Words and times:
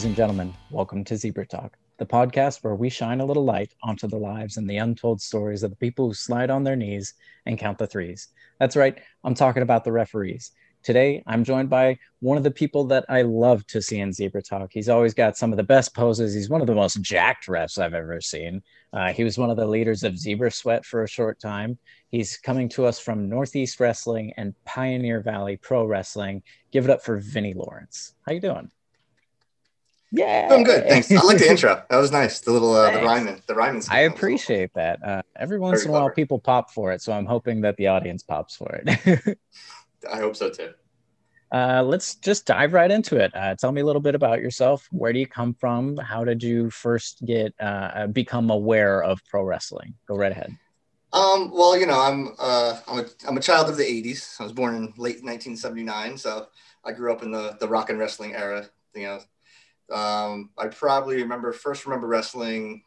Ladies 0.00 0.06
and 0.06 0.16
gentlemen, 0.16 0.54
welcome 0.70 1.04
to 1.04 1.14
Zebra 1.14 1.44
Talk, 1.44 1.76
the 1.98 2.06
podcast 2.06 2.64
where 2.64 2.74
we 2.74 2.88
shine 2.88 3.20
a 3.20 3.26
little 3.26 3.44
light 3.44 3.74
onto 3.82 4.08
the 4.08 4.16
lives 4.16 4.56
and 4.56 4.66
the 4.66 4.78
untold 4.78 5.20
stories 5.20 5.62
of 5.62 5.68
the 5.68 5.76
people 5.76 6.06
who 6.06 6.14
slide 6.14 6.48
on 6.48 6.64
their 6.64 6.74
knees 6.74 7.12
and 7.44 7.58
count 7.58 7.76
the 7.76 7.86
threes. 7.86 8.28
That's 8.58 8.76
right, 8.76 8.98
I'm 9.24 9.34
talking 9.34 9.62
about 9.62 9.84
the 9.84 9.92
referees. 9.92 10.52
Today, 10.82 11.22
I'm 11.26 11.44
joined 11.44 11.68
by 11.68 11.98
one 12.20 12.38
of 12.38 12.44
the 12.44 12.50
people 12.50 12.84
that 12.84 13.04
I 13.10 13.20
love 13.20 13.66
to 13.66 13.82
see 13.82 14.00
in 14.00 14.14
Zebra 14.14 14.40
Talk. 14.40 14.70
He's 14.72 14.88
always 14.88 15.12
got 15.12 15.36
some 15.36 15.52
of 15.52 15.58
the 15.58 15.62
best 15.64 15.94
poses. 15.94 16.32
He's 16.32 16.48
one 16.48 16.62
of 16.62 16.66
the 16.66 16.74
most 16.74 17.02
jacked 17.02 17.46
refs 17.46 17.78
I've 17.78 17.92
ever 17.92 18.22
seen. 18.22 18.62
Uh, 18.94 19.12
he 19.12 19.22
was 19.22 19.36
one 19.36 19.50
of 19.50 19.58
the 19.58 19.66
leaders 19.66 20.02
of 20.02 20.16
Zebra 20.16 20.50
Sweat 20.50 20.86
for 20.86 21.02
a 21.02 21.08
short 21.08 21.38
time. 21.40 21.76
He's 22.08 22.38
coming 22.38 22.70
to 22.70 22.86
us 22.86 22.98
from 22.98 23.28
Northeast 23.28 23.78
Wrestling 23.78 24.32
and 24.38 24.54
Pioneer 24.64 25.20
Valley 25.20 25.58
Pro 25.58 25.84
Wrestling. 25.84 26.42
Give 26.72 26.86
it 26.86 26.90
up 26.90 27.04
for 27.04 27.18
Vinnie 27.18 27.52
Lawrence. 27.52 28.14
How 28.26 28.32
you 28.32 28.40
doing? 28.40 28.70
Yeah, 30.12 30.48
I'm 30.50 30.64
good. 30.64 30.88
Thanks. 30.88 31.10
I 31.12 31.22
like 31.22 31.38
the 31.38 31.48
intro. 31.48 31.84
That 31.90 31.98
was 31.98 32.10
nice. 32.10 32.40
The 32.40 32.50
little 32.50 32.74
uh, 32.74 32.90
the 32.90 33.04
rhyming, 33.04 33.42
the 33.46 33.54
rhyming. 33.54 33.82
I 33.90 34.00
appreciate 34.00 34.74
that. 34.74 34.98
Uh, 35.04 35.22
every 35.36 35.58
once 35.58 35.82
Very 35.82 35.90
in 35.90 35.96
a 35.96 36.00
while, 36.00 36.10
people 36.10 36.38
pop 36.38 36.70
for 36.70 36.92
it, 36.92 37.00
so 37.00 37.12
I'm 37.12 37.26
hoping 37.26 37.60
that 37.60 37.76
the 37.76 37.86
audience 37.86 38.22
pops 38.22 38.56
for 38.56 38.80
it. 38.84 39.38
I 40.10 40.18
hope 40.18 40.36
so 40.36 40.50
too. 40.50 40.70
Uh, 41.52 41.82
let's 41.84 42.14
just 42.14 42.46
dive 42.46 42.72
right 42.72 42.92
into 42.92 43.16
it. 43.16 43.34
Uh, 43.34 43.56
tell 43.56 43.72
me 43.72 43.80
a 43.80 43.84
little 43.84 44.00
bit 44.00 44.14
about 44.14 44.40
yourself. 44.40 44.86
Where 44.92 45.12
do 45.12 45.18
you 45.18 45.26
come 45.26 45.52
from? 45.52 45.96
How 45.96 46.22
did 46.22 46.44
you 46.44 46.70
first 46.70 47.24
get 47.26 47.52
uh, 47.58 48.06
become 48.06 48.50
aware 48.50 49.02
of 49.02 49.20
pro 49.28 49.42
wrestling? 49.42 49.94
Go 50.06 50.16
right 50.16 50.30
ahead. 50.30 50.56
Um, 51.12 51.50
well, 51.52 51.76
you 51.76 51.86
know, 51.86 52.00
I'm 52.00 52.36
uh, 52.38 52.78
I'm 52.86 53.00
a 53.00 53.04
I'm 53.26 53.36
a 53.36 53.40
child 53.40 53.68
of 53.68 53.76
the 53.76 53.82
'80s. 53.82 54.40
I 54.40 54.44
was 54.44 54.52
born 54.52 54.76
in 54.76 54.82
late 54.96 55.24
1979, 55.24 56.18
so 56.18 56.46
I 56.84 56.92
grew 56.92 57.12
up 57.12 57.24
in 57.24 57.32
the 57.32 57.56
the 57.58 57.66
rock 57.66 57.90
and 57.90 57.98
wrestling 57.98 58.34
era. 58.34 58.66
You 58.94 59.02
know, 59.02 59.20
um, 59.90 60.50
I 60.58 60.68
probably 60.68 61.16
remember 61.22 61.52
first 61.52 61.86
remember 61.86 62.06
wrestling 62.06 62.82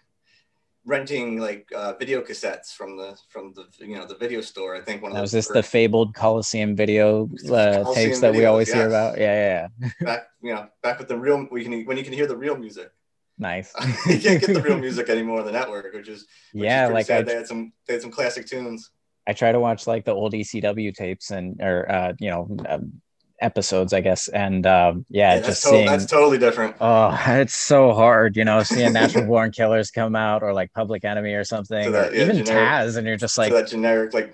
renting 0.86 1.40
like 1.40 1.72
uh, 1.76 1.94
video 1.94 2.22
cassettes 2.22 2.74
from 2.74 2.98
the 2.98 3.18
from 3.30 3.54
the 3.54 3.66
you 3.86 3.96
know 3.96 4.06
the 4.06 4.16
video 4.16 4.42
store. 4.42 4.76
I 4.76 4.82
think 4.82 5.02
one 5.02 5.16
of 5.16 5.22
was 5.22 5.32
this 5.32 5.48
the 5.48 5.64
fabled 5.64 6.14
Coliseum 6.14 6.76
video 6.76 7.26
uh, 7.46 7.48
Coliseum 7.48 7.94
tapes 7.94 8.20
that 8.22 8.34
videos, 8.34 8.38
we 8.38 8.46
always 8.46 8.68
yes. 8.70 8.78
hear 8.78 8.88
about. 8.88 9.18
Yeah, 9.18 9.34
yeah, 9.34 9.68
yeah. 9.80 9.90
back 10.06 10.28
you 10.42 10.54
know 10.54 10.68
back 10.82 11.00
with 11.00 11.08
the 11.08 11.18
real 11.18 11.48
we 11.52 11.64
can 11.64 11.86
when 11.86 11.98
you 11.98 12.04
can 12.04 12.14
hear 12.14 12.28
the 12.28 12.38
real 12.38 12.58
music. 12.58 12.92
Nice. 13.38 13.74
you 14.08 14.20
can't 14.20 14.42
get 14.42 14.54
the 14.54 14.62
real 14.62 14.78
music 14.88 15.10
anymore 15.10 15.40
on 15.40 15.46
the 15.46 15.52
network, 15.52 15.92
which 15.94 16.08
is 16.08 16.28
which 16.54 16.66
yeah, 16.66 16.88
is 16.88 16.94
like 16.94 17.06
sad. 17.08 17.22
I, 17.22 17.24
they 17.24 17.36
had 17.36 17.48
some 17.48 17.74
they 17.88 17.94
had 17.94 18.02
some 18.02 18.12
classic 18.12 18.46
tunes. 18.46 18.92
I 19.26 19.34
try 19.34 19.52
to 19.54 19.60
watch 19.60 19.88
like 19.88 20.04
the 20.06 20.12
old 20.12 20.34
ECW 20.34 20.94
tapes 20.94 21.32
and 21.32 21.62
or 21.62 21.90
uh, 21.90 22.14
you 22.20 22.30
know 22.30 22.58
um, 22.68 23.02
episodes, 23.42 23.94
I 23.94 24.02
guess. 24.02 24.28
And 24.28 24.66
um, 24.66 25.06
yeah, 25.10 25.36
yeah 25.36 25.42
just 25.42 25.64
to- 25.64 25.70
seeing 25.70 25.86
that's 25.88 26.06
totally 26.06 26.38
different. 26.38 26.76
Oh, 26.80 27.18
it's 27.28 27.56
so 27.56 27.94
hard, 27.94 28.38
you 28.38 28.46
know, 28.46 28.64
seeing 28.64 28.94
Natural 28.94 29.26
Born 29.26 29.52
Killers 29.52 29.92
come 29.92 30.16
out 30.16 30.44
or 30.44 30.54
like 30.54 30.74
Public 30.74 31.06
Enemy 31.06 31.34
or 31.34 31.44
something, 31.44 31.92
that, 31.92 32.12
or 32.12 32.16
yeah, 32.16 32.24
even 32.24 32.46
generic, 32.46 32.70
Taz, 32.70 32.98
and 32.98 33.08
you're 33.08 33.18
just 33.18 33.38
like 33.38 33.52
that 33.52 33.68
generic, 33.68 34.14
like 34.14 34.32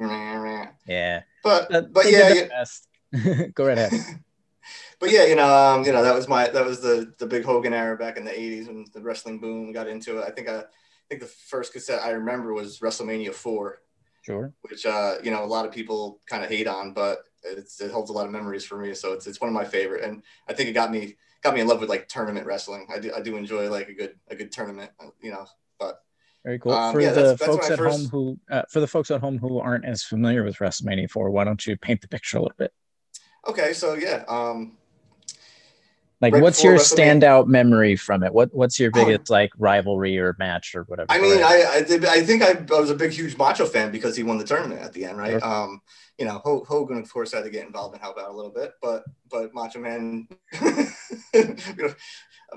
yeah. 0.88 1.22
But 1.44 1.70
but, 1.70 1.94
but 1.94 2.12
yeah, 2.12 2.34
yeah. 2.34 3.48
go 3.54 3.66
right 3.66 3.78
ahead. 3.78 3.92
but 5.00 5.12
yeah, 5.12 5.26
you 5.26 5.36
know, 5.36 5.54
um, 5.54 5.84
you 5.84 5.92
know, 5.92 6.04
that 6.04 6.16
was 6.16 6.28
my 6.28 6.48
that 6.50 6.66
was 6.66 6.82
the 6.82 7.14
the 7.18 7.26
big 7.26 7.44
Hogan 7.44 7.74
era 7.74 7.98
back 7.98 8.18
in 8.18 8.26
the 8.26 8.32
'80s 8.32 8.68
when 8.68 8.86
the 8.94 9.02
wrestling 9.02 9.40
boom 9.40 9.72
got 9.72 9.88
into 9.88 10.20
it. 10.20 10.26
I 10.26 10.32
think 10.32 10.50
I, 10.50 10.60
I 10.60 10.64
think 11.08 11.22
the 11.22 11.28
first 11.28 11.74
cassette 11.74 12.02
I 12.02 12.12
remember 12.12 12.54
was 12.54 12.80
WrestleMania 12.80 13.34
four. 13.34 13.82
Sure. 14.22 14.54
Which 14.62 14.86
uh, 14.86 15.16
you 15.24 15.32
know, 15.32 15.44
a 15.44 15.48
lot 15.48 15.66
of 15.66 15.72
people 15.72 16.20
kind 16.30 16.44
of 16.44 16.50
hate 16.50 16.68
on, 16.68 16.94
but 16.94 17.20
it's, 17.44 17.80
it 17.82 17.92
holds 17.92 18.10
a 18.10 18.14
lot 18.14 18.26
of 18.26 18.32
memories 18.32 18.66
for 18.66 18.78
me. 18.78 18.94
So 18.94 19.14
it's, 19.14 19.28
it's 19.28 19.42
one 19.42 19.48
of 19.48 19.54
my 19.54 19.66
favorite. 19.66 20.04
And 20.04 20.24
I 20.48 20.54
think 20.54 20.70
it 20.70 20.74
got 20.74 20.92
me, 20.92 21.16
got 21.42 21.54
me 21.54 21.62
in 21.62 21.68
love 21.68 21.80
with 21.80 21.90
like 21.90 22.08
tournament 22.08 22.46
wrestling. 22.46 22.88
I 22.94 23.00
do, 23.00 23.14
I 23.16 23.22
do 23.22 23.38
enjoy 23.38 23.70
like 23.70 23.90
a 23.90 23.94
good, 23.94 24.16
a 24.30 24.36
good 24.36 24.52
tournament, 24.52 24.92
uh, 25.00 25.08
you 25.22 25.32
know, 25.32 25.46
but 25.80 26.00
very 26.44 26.60
cool. 26.60 26.72
Um, 26.72 26.94
for 26.94 27.02
yeah, 27.02 27.12
the 27.12 27.22
that's, 27.22 27.46
folks 27.46 27.68
that's 27.68 27.80
at 27.80 27.86
first... 27.86 27.98
home 27.98 28.10
who, 28.10 28.40
uh, 28.54 28.64
for 28.70 28.80
the 28.80 28.88
folks 28.88 29.12
at 29.12 29.22
home 29.22 29.38
who 29.38 29.60
aren't 29.60 29.86
as 29.86 30.04
familiar 30.04 30.44
with 30.44 30.58
WrestleMania 30.58 31.10
4, 31.10 31.30
why 31.30 31.44
don't 31.44 31.66
you 31.66 31.78
paint 31.78 32.02
the 32.02 32.08
picture 32.08 32.38
a 32.38 32.42
little 32.42 32.56
bit? 32.58 32.74
Okay. 33.48 33.74
So 33.74 33.94
yeah. 33.94 34.24
Um, 34.28 34.78
like 36.22 36.34
right 36.34 36.42
what's 36.42 36.64
your 36.64 36.76
standout 36.76 37.48
memory 37.48 37.96
from 37.96 38.24
it 38.24 38.34
what 38.34 38.54
what's 38.54 38.80
your 38.80 38.92
biggest 38.92 39.32
oh. 39.32 39.34
like 39.34 39.52
rivalry 39.58 40.18
or 40.18 40.36
match 40.40 40.76
or 40.76 40.84
whatever 40.84 41.12
i 41.12 41.20
mean 41.20 41.42
I, 41.44 41.64
I, 41.64 42.12
I 42.12 42.22
think 42.22 42.44
I, 42.44 42.52
I 42.76 42.80
was 42.80 42.90
a 42.90 42.96
big 42.96 43.12
huge 43.12 43.38
macho 43.38 43.66
fan 43.66 43.92
because 43.92 44.16
he 44.16 44.24
won 44.24 44.38
the 44.38 44.44
tournament 44.44 44.82
at 44.82 44.94
the 44.94 45.06
end 45.06 45.18
right 45.18 45.42
sure. 45.42 45.46
um 45.46 45.82
you 46.20 46.26
know, 46.26 46.42
Hogan, 46.44 46.98
of 46.98 47.12
course, 47.12 47.32
had 47.32 47.46
to 47.46 47.50
get 47.50 47.66
involved 47.66 47.94
and 47.94 48.02
help 48.02 48.20
out 48.20 48.30
a 48.30 48.34
little 48.34 48.52
bit, 48.52 48.74
but 48.82 49.06
but 49.32 49.54
Macho 49.54 49.80
Man, 49.80 50.28
you 50.62 50.86
know, 51.78 51.94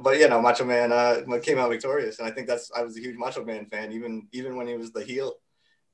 but 0.03 0.19
you 0.19 0.28
know, 0.28 0.43
Macho 0.43 0.65
Man 0.65 0.91
uh, 0.91 1.23
came 1.41 1.59
out 1.59 1.71
victorious, 1.71 2.19
and 2.19 2.27
I 2.27 2.33
think 2.33 2.49
that's 2.49 2.72
I 2.77 2.83
was 2.83 2.97
a 2.97 3.01
huge 3.01 3.17
Macho 3.17 3.45
Man 3.45 3.67
fan, 3.67 3.93
even 3.93 4.27
even 4.33 4.56
when 4.56 4.67
he 4.67 4.77
was 4.77 4.91
the 4.91 5.05
heel. 5.05 5.34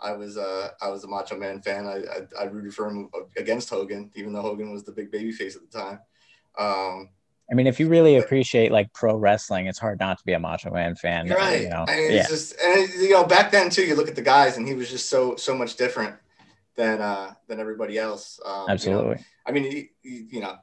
I 0.00 0.12
was 0.12 0.38
uh, 0.38 0.70
I 0.80 0.88
was 0.88 1.04
a 1.04 1.08
Macho 1.08 1.36
Man 1.36 1.60
fan. 1.60 1.86
I, 1.86 1.96
I, 1.96 2.42
I 2.42 2.44
rooted 2.44 2.72
for 2.72 2.88
him 2.88 3.10
against 3.36 3.68
Hogan, 3.68 4.10
even 4.14 4.32
though 4.32 4.42
Hogan 4.42 4.72
was 4.72 4.84
the 4.84 4.92
big 4.92 5.10
baby 5.10 5.32
face 5.32 5.54
at 5.54 5.62
the 5.70 5.78
time. 5.78 6.00
Um, 6.58 7.10
I 7.50 7.54
mean, 7.54 7.66
if 7.66 7.78
you 7.78 7.88
really 7.88 8.16
appreciate 8.16 8.72
like 8.72 8.92
pro 8.94 9.14
wrestling, 9.16 9.66
it's 9.66 9.78
hard 9.78 10.00
not 10.00 10.18
to 10.18 10.24
be 10.24 10.32
a 10.32 10.38
Macho 10.38 10.70
Man 10.70 10.94
fan. 10.94 11.28
Right. 11.28 11.62
You 11.62 11.68
know? 11.68 11.84
I 11.86 11.96
mean, 11.96 12.12
yeah. 12.12 12.26
just 12.26 12.58
and 12.64 12.88
you 12.94 13.10
know 13.10 13.24
back 13.24 13.50
then 13.50 13.68
too. 13.68 13.84
You 13.84 13.94
look 13.94 14.08
at 14.08 14.16
the 14.16 14.22
guys, 14.22 14.56
and 14.56 14.66
he 14.66 14.72
was 14.72 14.88
just 14.88 15.10
so 15.10 15.36
so 15.36 15.54
much 15.54 15.76
different 15.76 16.14
than 16.78 17.02
uh, 17.02 17.34
than 17.48 17.60
everybody 17.60 17.98
else. 17.98 18.40
Um, 18.46 18.66
Absolutely. 18.70 19.10
You 19.10 19.14
know, 19.16 19.22
I 19.46 19.52
mean, 19.52 19.88
you, 20.02 20.26
you, 20.30 20.40
know, 20.40 20.56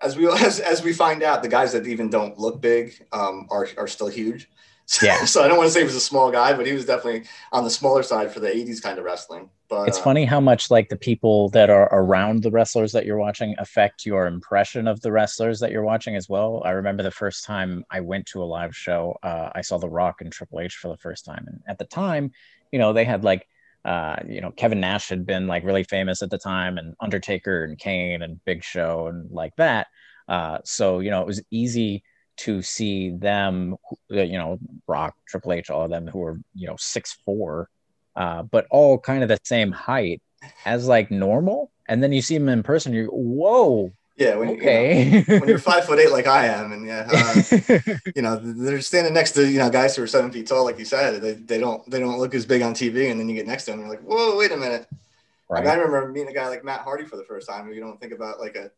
as 0.00 0.16
we 0.16 0.28
as, 0.46 0.60
as 0.60 0.84
we 0.84 0.92
find 0.92 1.24
out, 1.24 1.42
the 1.42 1.48
guys 1.48 1.72
that 1.72 1.88
even 1.88 2.08
don't 2.08 2.38
look 2.38 2.60
big 2.60 3.04
um, 3.12 3.48
are 3.50 3.66
are 3.76 3.88
still 3.88 4.08
huge. 4.08 4.48
So, 4.84 5.06
yeah. 5.06 5.24
so 5.24 5.42
I 5.42 5.48
don't 5.48 5.56
want 5.56 5.68
to 5.68 5.72
say 5.72 5.80
he 5.80 5.86
was 5.86 5.94
a 5.96 6.00
small 6.00 6.30
guy, 6.30 6.52
but 6.52 6.66
he 6.66 6.72
was 6.72 6.84
definitely 6.84 7.24
on 7.52 7.64
the 7.64 7.70
smaller 7.70 8.02
side 8.02 8.30
for 8.30 8.40
the 8.40 8.48
'80s 8.48 8.82
kind 8.82 8.98
of 8.98 9.04
wrestling. 9.04 9.48
But 9.68 9.88
it's 9.88 9.98
uh, 9.98 10.02
funny 10.02 10.26
how 10.26 10.40
much 10.40 10.70
like 10.70 10.90
the 10.90 10.96
people 10.96 11.48
that 11.50 11.70
are 11.70 11.88
around 11.90 12.42
the 12.42 12.50
wrestlers 12.50 12.92
that 12.92 13.06
you're 13.06 13.16
watching 13.16 13.54
affect 13.58 14.04
your 14.04 14.26
impression 14.26 14.86
of 14.86 15.00
the 15.00 15.10
wrestlers 15.10 15.58
that 15.60 15.70
you're 15.70 15.84
watching 15.84 16.14
as 16.14 16.28
well. 16.28 16.62
I 16.66 16.72
remember 16.72 17.02
the 17.02 17.10
first 17.10 17.44
time 17.44 17.84
I 17.90 18.00
went 18.00 18.26
to 18.26 18.42
a 18.42 18.44
live 18.44 18.76
show, 18.76 19.16
uh, 19.22 19.48
I 19.54 19.62
saw 19.62 19.78
The 19.78 19.88
Rock 19.88 20.20
and 20.20 20.30
Triple 20.30 20.60
H 20.60 20.76
for 20.76 20.88
the 20.88 20.98
first 20.98 21.24
time, 21.24 21.44
and 21.46 21.62
at 21.66 21.78
the 21.78 21.86
time, 21.86 22.32
you 22.70 22.78
know, 22.78 22.92
they 22.92 23.06
had 23.06 23.24
like 23.24 23.46
uh, 23.84 24.16
you 24.26 24.40
know, 24.40 24.50
Kevin 24.52 24.80
Nash 24.80 25.08
had 25.08 25.26
been 25.26 25.46
like 25.46 25.64
really 25.64 25.84
famous 25.84 26.22
at 26.22 26.30
the 26.30 26.38
time, 26.38 26.78
and 26.78 26.94
Undertaker 27.00 27.64
and 27.64 27.78
Kane 27.78 28.22
and 28.22 28.44
Big 28.44 28.62
Show 28.62 29.08
and 29.08 29.30
like 29.30 29.56
that. 29.56 29.88
Uh, 30.28 30.58
so 30.64 31.00
you 31.00 31.10
know, 31.10 31.20
it 31.20 31.26
was 31.26 31.42
easy 31.50 32.04
to 32.38 32.62
see 32.62 33.10
them, 33.10 33.76
you 34.08 34.38
know, 34.38 34.58
Rock, 34.86 35.14
Triple 35.28 35.52
H, 35.52 35.70
all 35.70 35.84
of 35.84 35.90
them 35.90 36.06
who 36.06 36.20
were 36.20 36.40
you 36.54 36.66
know 36.66 36.76
six 36.78 37.18
four, 37.24 37.68
uh, 38.16 38.42
but 38.42 38.66
all 38.70 38.98
kind 38.98 39.22
of 39.22 39.28
the 39.28 39.38
same 39.44 39.72
height 39.72 40.22
as 40.64 40.86
like 40.86 41.10
normal. 41.10 41.70
And 41.88 42.02
then 42.02 42.12
you 42.12 42.22
see 42.22 42.38
them 42.38 42.48
in 42.48 42.62
person, 42.62 42.92
you 42.92 43.06
whoa, 43.08 43.92
yeah. 44.16 44.36
When, 44.36 44.50
okay. 44.50 45.04
You 45.04 45.24
know, 45.26 45.38
when 45.40 45.48
you're 45.48 45.58
five 45.58 45.84
foot 45.84 45.98
eight, 45.98 46.10
like 46.10 46.26
I 46.26 46.46
am, 46.46 46.72
and 46.72 46.86
yeah, 46.86 47.08
uh, 47.10 47.78
you 48.16 48.22
know, 48.22 48.36
they're 48.36 48.80
standing 48.80 49.14
next 49.14 49.32
to 49.32 49.48
you 49.48 49.58
know 49.58 49.70
guys 49.70 49.96
who 49.96 50.02
are 50.02 50.06
seven 50.06 50.30
feet 50.30 50.46
tall, 50.46 50.64
like 50.64 50.78
you 50.78 50.84
said. 50.84 51.20
They, 51.22 51.32
they 51.32 51.58
don't 51.58 51.88
they 51.90 52.00
don't 52.00 52.18
look 52.18 52.34
as 52.34 52.46
big 52.46 52.62
on 52.62 52.74
TV, 52.74 53.10
and 53.10 53.18
then 53.18 53.28
you 53.28 53.34
get 53.34 53.46
next 53.46 53.64
to 53.64 53.70
them, 53.72 53.80
and 53.80 53.88
you're 53.88 53.96
like, 53.96 54.06
whoa, 54.06 54.36
wait 54.36 54.52
a 54.52 54.56
minute. 54.56 54.86
Right. 55.48 55.66
I, 55.66 55.74
remember 55.74 56.08
meeting 56.08 56.30
a 56.30 56.32
guy 56.32 56.48
like 56.48 56.64
Matt 56.64 56.80
Hardy 56.80 57.04
for 57.04 57.16
the 57.16 57.24
first 57.24 57.46
time. 57.46 57.70
You 57.70 57.80
don't 57.80 58.00
think 58.00 58.14
about 58.14 58.40
like 58.40 58.56
a 58.56 58.70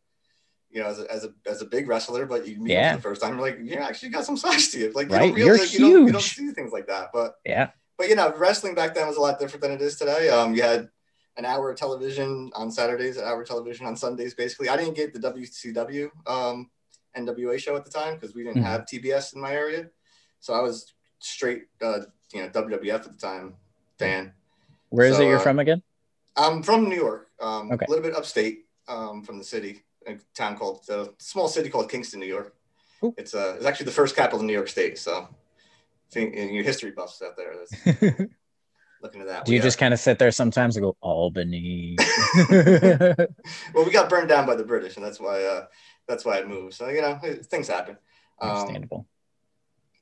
you 0.75 0.81
know, 0.81 0.89
as 0.89 0.99
a, 0.99 1.09
as 1.09 1.23
a, 1.23 1.29
as 1.45 1.61
a 1.61 1.65
big 1.65 1.87
wrestler, 1.87 2.25
but 2.25 2.45
you 2.45 2.57
meet 2.59 2.73
yeah. 2.73 2.93
him 2.93 2.97
for 2.99 3.09
the 3.09 3.15
first 3.15 3.21
time, 3.21 3.35
you're 3.35 3.41
like, 3.41 3.59
you 3.63 3.77
actually 3.77 4.09
got 4.09 4.25
some 4.25 4.35
size 4.35 4.67
to 4.69 4.79
you. 4.79 4.91
Like, 4.91 5.07
you 5.07 5.13
right? 5.13 5.19
don't 5.27 5.33
really, 5.33 5.45
you're 5.45 5.57
huge. 5.57 5.73
You 5.73 5.93
don't, 5.93 6.07
you 6.07 6.11
don't 6.11 6.21
see 6.21 6.51
things 6.51 6.73
like 6.73 6.87
that. 6.87 7.11
But 7.13 7.35
yeah, 7.45 7.69
but 7.97 8.09
you 8.09 8.15
know, 8.15 8.33
wrestling 8.35 8.75
back 8.75 8.93
then 8.93 9.07
was 9.07 9.15
a 9.15 9.21
lot 9.21 9.39
different 9.39 9.61
than 9.61 9.71
it 9.71 9.81
is 9.81 9.95
today. 9.95 10.29
Um, 10.29 10.53
you 10.53 10.63
had 10.63 10.89
an 11.37 11.45
hour 11.45 11.69
of 11.69 11.77
television 11.77 12.51
on 12.55 12.71
Saturdays, 12.71 13.17
an 13.17 13.25
hour 13.25 13.41
of 13.41 13.47
television 13.47 13.85
on 13.85 13.95
Sundays. 13.95 14.33
Basically, 14.33 14.69
I 14.69 14.77
didn't 14.77 14.95
get 14.95 15.13
the 15.13 15.19
WCW 15.19 16.09
um, 16.27 16.69
NWA 17.17 17.59
show 17.59 17.75
at 17.75 17.83
the 17.83 17.91
time 17.91 18.15
because 18.15 18.33
we 18.33 18.43
didn't 18.43 18.57
mm-hmm. 18.57 18.65
have 18.65 18.81
TBS 18.81 19.35
in 19.35 19.41
my 19.41 19.51
area, 19.51 19.89
so 20.39 20.53
I 20.53 20.61
was 20.61 20.93
straight, 21.19 21.63
uh, 21.81 21.99
you 22.33 22.41
know, 22.41 22.49
WWF 22.49 22.93
at 22.93 23.03
the 23.03 23.17
time 23.17 23.55
fan. 23.97 24.33
Where 24.89 25.07
is 25.07 25.17
so, 25.17 25.23
it 25.23 25.27
you're 25.27 25.37
uh, 25.37 25.43
from 25.43 25.59
again? 25.59 25.81
I'm 26.37 26.63
from 26.63 26.89
New 26.89 26.95
York, 26.95 27.29
um, 27.39 27.71
okay. 27.71 27.85
a 27.85 27.89
little 27.89 28.03
bit 28.03 28.15
upstate 28.15 28.65
um, 28.87 29.23
from 29.23 29.37
the 29.37 29.43
city, 29.43 29.83
a 30.07 30.17
town 30.35 30.57
called 30.57 30.85
a 30.89 31.01
uh, 31.01 31.07
small 31.17 31.47
city 31.47 31.69
called 31.69 31.89
Kingston, 31.89 32.19
New 32.19 32.25
York. 32.25 32.55
Ooh. 33.03 33.13
It's 33.17 33.33
uh, 33.33 33.55
it's 33.57 33.65
actually 33.65 33.87
the 33.87 33.91
first 33.91 34.15
capital 34.15 34.39
of 34.39 34.45
New 34.45 34.53
York 34.53 34.67
State. 34.67 34.97
So, 34.97 35.27
think 36.11 36.33
in 36.33 36.53
your 36.53 36.63
history 36.63 36.91
buffs 36.91 37.21
out 37.21 37.35
there. 37.35 38.29
looking 39.05 39.21
at 39.21 39.27
that. 39.27 39.45
Do 39.45 39.53
you 39.53 39.61
just 39.61 39.77
kind 39.77 39.93
of 39.93 39.99
sit 39.99 40.19
there 40.19 40.31
sometimes 40.31 40.75
and 40.75 40.83
go 40.83 40.97
Albany? 40.99 41.95
well, 42.49 43.85
we 43.85 43.91
got 43.91 44.09
burned 44.09 44.27
down 44.27 44.45
by 44.45 44.55
the 44.55 44.63
British, 44.63 44.97
and 44.97 45.05
that's 45.05 45.19
why 45.19 45.43
uh, 45.43 45.65
that's 46.07 46.25
why 46.25 46.37
it 46.37 46.47
moved. 46.47 46.73
So 46.73 46.89
you 46.89 47.01
know, 47.01 47.19
things 47.43 47.67
happen. 47.67 47.97
Um, 48.41 48.49
Understandable. 48.49 49.07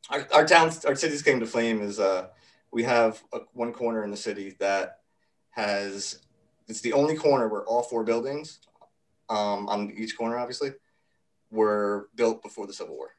our, 0.10 0.28
our 0.34 0.46
towns, 0.46 0.86
our 0.86 0.96
cities 0.96 1.22
came 1.22 1.40
to 1.42 1.46
flame 1.46 1.82
is 1.82 2.00
uh, 2.00 2.28
we 2.72 2.84
have 2.84 3.22
a, 3.34 3.40
one 3.54 3.74
corner 3.74 4.04
in 4.04 4.10
the 4.10 4.18
city 4.18 4.56
that 4.60 5.02
has 5.52 6.20
it's 6.68 6.82
the 6.82 6.94
only 6.94 7.16
corner 7.16 7.48
where 7.48 7.64
all 7.66 7.84
four 7.84 8.04
buildings 8.04 8.60
um, 9.30 9.68
on 9.68 9.92
each 9.96 10.18
corner, 10.18 10.38
obviously, 10.38 10.72
were 11.52 12.10
built 12.16 12.42
before 12.42 12.66
the 12.66 12.74
Civil 12.74 12.96
War. 12.96 13.10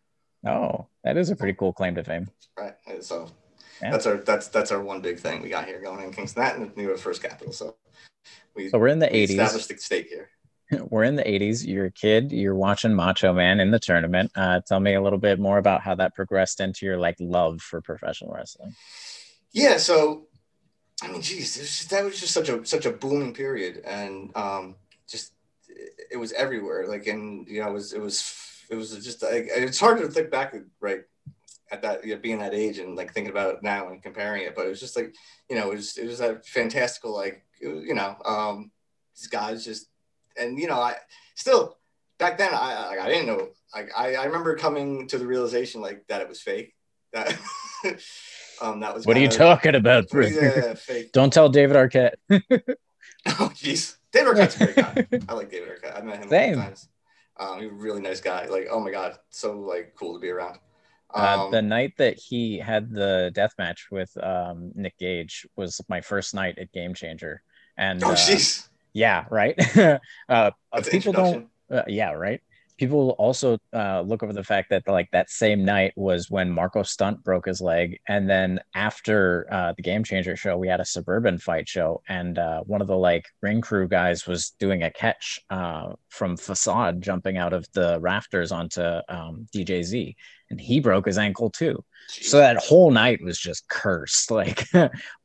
Oh, 0.47 0.87
that 1.05 1.17
is 1.17 1.31
a 1.31 1.37
pretty 1.37 1.55
cool 1.55 1.73
claim 1.73 1.95
to 1.95 2.05
fame. 2.05 2.29
Right. 2.59 2.75
So 3.01 3.29
yeah. 3.83 3.91
that's 3.91 4.07
our 4.07 4.17
that's 4.17 4.49
that's 4.49 4.71
our 4.73 4.83
one 4.83 5.01
big 5.01 5.19
thing 5.19 5.43
we 5.43 5.49
got 5.49 5.67
here 5.67 5.81
going 5.81 6.03
in 6.05 6.13
Kingston. 6.13 6.43
That 6.43 6.57
and 6.57 6.75
the 6.75 6.81
new 6.81 6.97
first 6.97 7.23
capital. 7.23 7.53
So 7.53 7.77
we 8.55 8.71
so 8.71 8.79
we're 8.79 8.89
in 8.89 8.99
the 8.99 9.11
we 9.13 9.27
80s. 9.27 9.31
Established 9.31 9.69
the 9.69 9.79
stake 9.79 10.09
here. 10.09 10.31
We're 10.91 11.05
in 11.05 11.17
the 11.17 11.23
80s. 11.23 11.67
You're 11.67 11.87
a 11.87 11.91
kid. 11.91 12.33
You're 12.33 12.55
watching 12.55 12.95
Macho 12.95 13.33
Man 13.33 13.61
in 13.61 13.71
the 13.71 13.79
tournament. 13.79 14.33
Uh, 14.35 14.61
tell 14.67 14.81
me 14.81 14.95
a 14.95 15.03
little 15.03 15.19
bit 15.19 15.39
more 15.39 15.59
about 15.59 15.83
how 15.83 15.95
that 15.97 16.15
progressed 16.15 16.61
into 16.61 16.87
your 16.87 16.97
like 16.97 17.17
love 17.21 17.61
for 17.61 17.81
professional 17.81 18.33
wrestling. 18.33 18.75
Yeah. 19.53 19.77
So, 19.77 20.27
I 21.03 21.09
mean, 21.09 21.21
geez, 21.21 21.59
was 21.59 21.69
just, 21.69 21.91
that 21.91 22.05
was 22.05 22.19
just 22.19 22.33
such 22.33 22.49
a 22.49 22.65
such 22.65 22.87
a 22.87 22.91
booming 22.91 23.35
period, 23.35 23.83
and 23.85 24.35
um, 24.37 24.77
just 25.09 25.33
it 26.11 26.17
was 26.17 26.33
everywhere. 26.33 26.87
Like, 26.89 27.07
and 27.07 27.47
you 27.47 27.61
know, 27.61 27.69
it 27.69 27.73
was 27.73 27.93
it 27.93 28.01
was 28.01 28.65
it 28.71 28.77
was 28.77 28.93
just 29.05 29.23
like, 29.23 29.49
it's 29.51 29.81
hard 29.81 29.99
to 29.99 30.09
think 30.09 30.31
back 30.31 30.55
right 30.81 31.03
at 31.71 31.83
that 31.83 32.05
you 32.05 32.15
know, 32.15 32.21
being 32.21 32.39
that 32.39 32.55
age 32.55 32.79
and 32.79 32.97
like 32.97 33.13
thinking 33.13 33.31
about 33.31 33.55
it 33.55 33.63
now 33.63 33.89
and 33.89 34.03
comparing 34.03 34.43
it 34.43 34.55
but 34.55 34.67
it 34.67 34.71
was 34.71 34.81
just 34.81 34.97
like 34.97 35.15
you 35.49 35.57
know 35.57 35.71
it 35.71 35.77
was 35.77 35.97
it 35.97 36.07
was 36.07 36.21
a 36.21 36.41
fantastical 36.45 37.15
like 37.15 37.45
was, 37.63 37.85
you 37.85 37.95
know 37.95 38.17
um 38.25 38.71
these 39.17 39.29
guys 39.29 39.65
just 39.65 39.89
and 40.37 40.59
you 40.59 40.67
know 40.67 40.81
i 40.81 40.95
still 41.35 41.79
back 42.19 42.37
then 42.39 42.51
i 42.53 42.89
like 42.89 43.01
i 43.01 43.09
didn't 43.09 43.27
know 43.27 43.49
like 43.75 43.91
i 43.97 44.15
i 44.15 44.25
remember 44.25 44.57
coming 44.57 45.09
to 45.09 45.19
the 45.19 45.27
realization 45.27 45.81
like 45.81 46.07
that 46.09 46.21
it 46.21 46.29
was 46.29 46.41
fake 46.41 46.75
that 47.13 47.33
um 48.61 48.81
that 48.81 48.95
was 48.95 49.07
what 49.07 49.17
are 49.17 49.21
you 49.21 49.29
of, 49.29 49.33
talking 49.33 49.75
about 49.75 50.07
yeah, 50.13 50.75
fake. 50.75 51.13
don't 51.13 51.33
tell 51.33 51.49
david 51.49 51.77
arquette 51.77 52.15
oh 52.31 53.51
jeez 53.55 53.97
david 54.13 54.35
arquette's 54.35 54.61
a 54.61 54.65
great 54.65 54.77
guy 54.77 55.21
i 55.29 55.35
like 55.35 55.51
david 55.51 55.69
arquette 55.69 55.97
i 55.97 56.03
met 56.03 56.23
him 56.23 56.29
Same. 56.29 56.57
times 56.57 56.89
um, 57.37 57.61
he's 57.61 57.71
a 57.71 57.75
really 57.75 58.01
nice 58.01 58.21
guy. 58.21 58.47
Like, 58.47 58.69
oh 58.71 58.81
my 58.81 58.91
god, 58.91 59.19
so 59.31 59.59
like 59.59 59.95
cool 59.99 60.15
to 60.15 60.21
be 60.21 60.31
around. 60.31 60.59
Um, 61.15 61.41
uh, 61.41 61.51
the 61.51 61.63
night 61.63 61.93
that 61.99 62.19
he 62.19 62.59
had 62.59 62.91
the 62.91 63.31
death 63.35 63.53
match 63.57 63.87
with 63.91 64.11
um, 64.23 64.73
Nick 64.75 64.99
Gage 64.99 65.47
was 65.57 65.81
my 65.89 66.01
first 66.01 66.35
night 66.35 66.59
at 66.59 66.73
Game 66.73 66.93
Changer, 66.93 67.43
and 67.77 68.03
oh, 68.03 68.13
uh, 68.13 68.39
yeah, 68.95 69.25
right. 69.31 69.57
uh, 70.29 70.51
people 70.91 71.13
don't, 71.13 71.49
uh, 71.71 71.83
yeah, 71.87 72.13
right? 72.13 72.41
People 72.77 73.11
also 73.11 73.59
uh, 73.73 74.01
look 74.01 74.25
over 74.25 74.33
the 74.33 74.43
fact 74.43 74.71
that 74.71 74.89
like 74.89 75.09
that 75.13 75.31
same 75.31 75.65
night 75.65 75.93
was 75.95 76.29
when 76.29 76.51
Marko 76.51 76.83
Stunt 76.83 77.23
broke 77.23 77.47
his 77.47 77.61
leg, 77.61 78.01
and 78.09 78.29
then 78.29 78.59
after 78.75 79.47
uh, 79.53 79.73
the 79.77 79.83
Game 79.83 80.03
Changer 80.03 80.35
show, 80.35 80.57
we 80.57 80.67
had 80.67 80.81
a 80.81 80.85
suburban 80.85 81.39
fight 81.39 81.69
show, 81.69 82.03
and 82.09 82.39
uh, 82.39 82.63
one 82.63 82.81
of 82.81 82.89
the 82.89 82.97
like 82.97 83.27
ring 83.41 83.61
crew 83.61 83.87
guys 83.87 84.27
was 84.27 84.51
doing 84.59 84.83
a 84.83 84.91
catch 84.91 85.39
uh, 85.51 85.93
from 86.09 86.37
facade, 86.37 87.01
jumping 87.01 87.37
out 87.37 87.53
of 87.53 87.67
the 87.75 88.01
rafters 88.01 88.51
onto 88.51 88.83
um, 89.09 89.47
DJZ, 89.55 90.17
and 90.55 90.61
he 90.61 90.79
broke 90.79 91.07
his 91.07 91.19
ankle 91.19 91.51
too. 91.51 91.85
Jeez. 92.09 92.25
So 92.25 92.39
that 92.39 92.59
whole 92.59 92.91
night 92.93 93.21
was 93.23 93.39
just 93.39 93.69
cursed. 93.69 94.31
Like, 94.35 94.67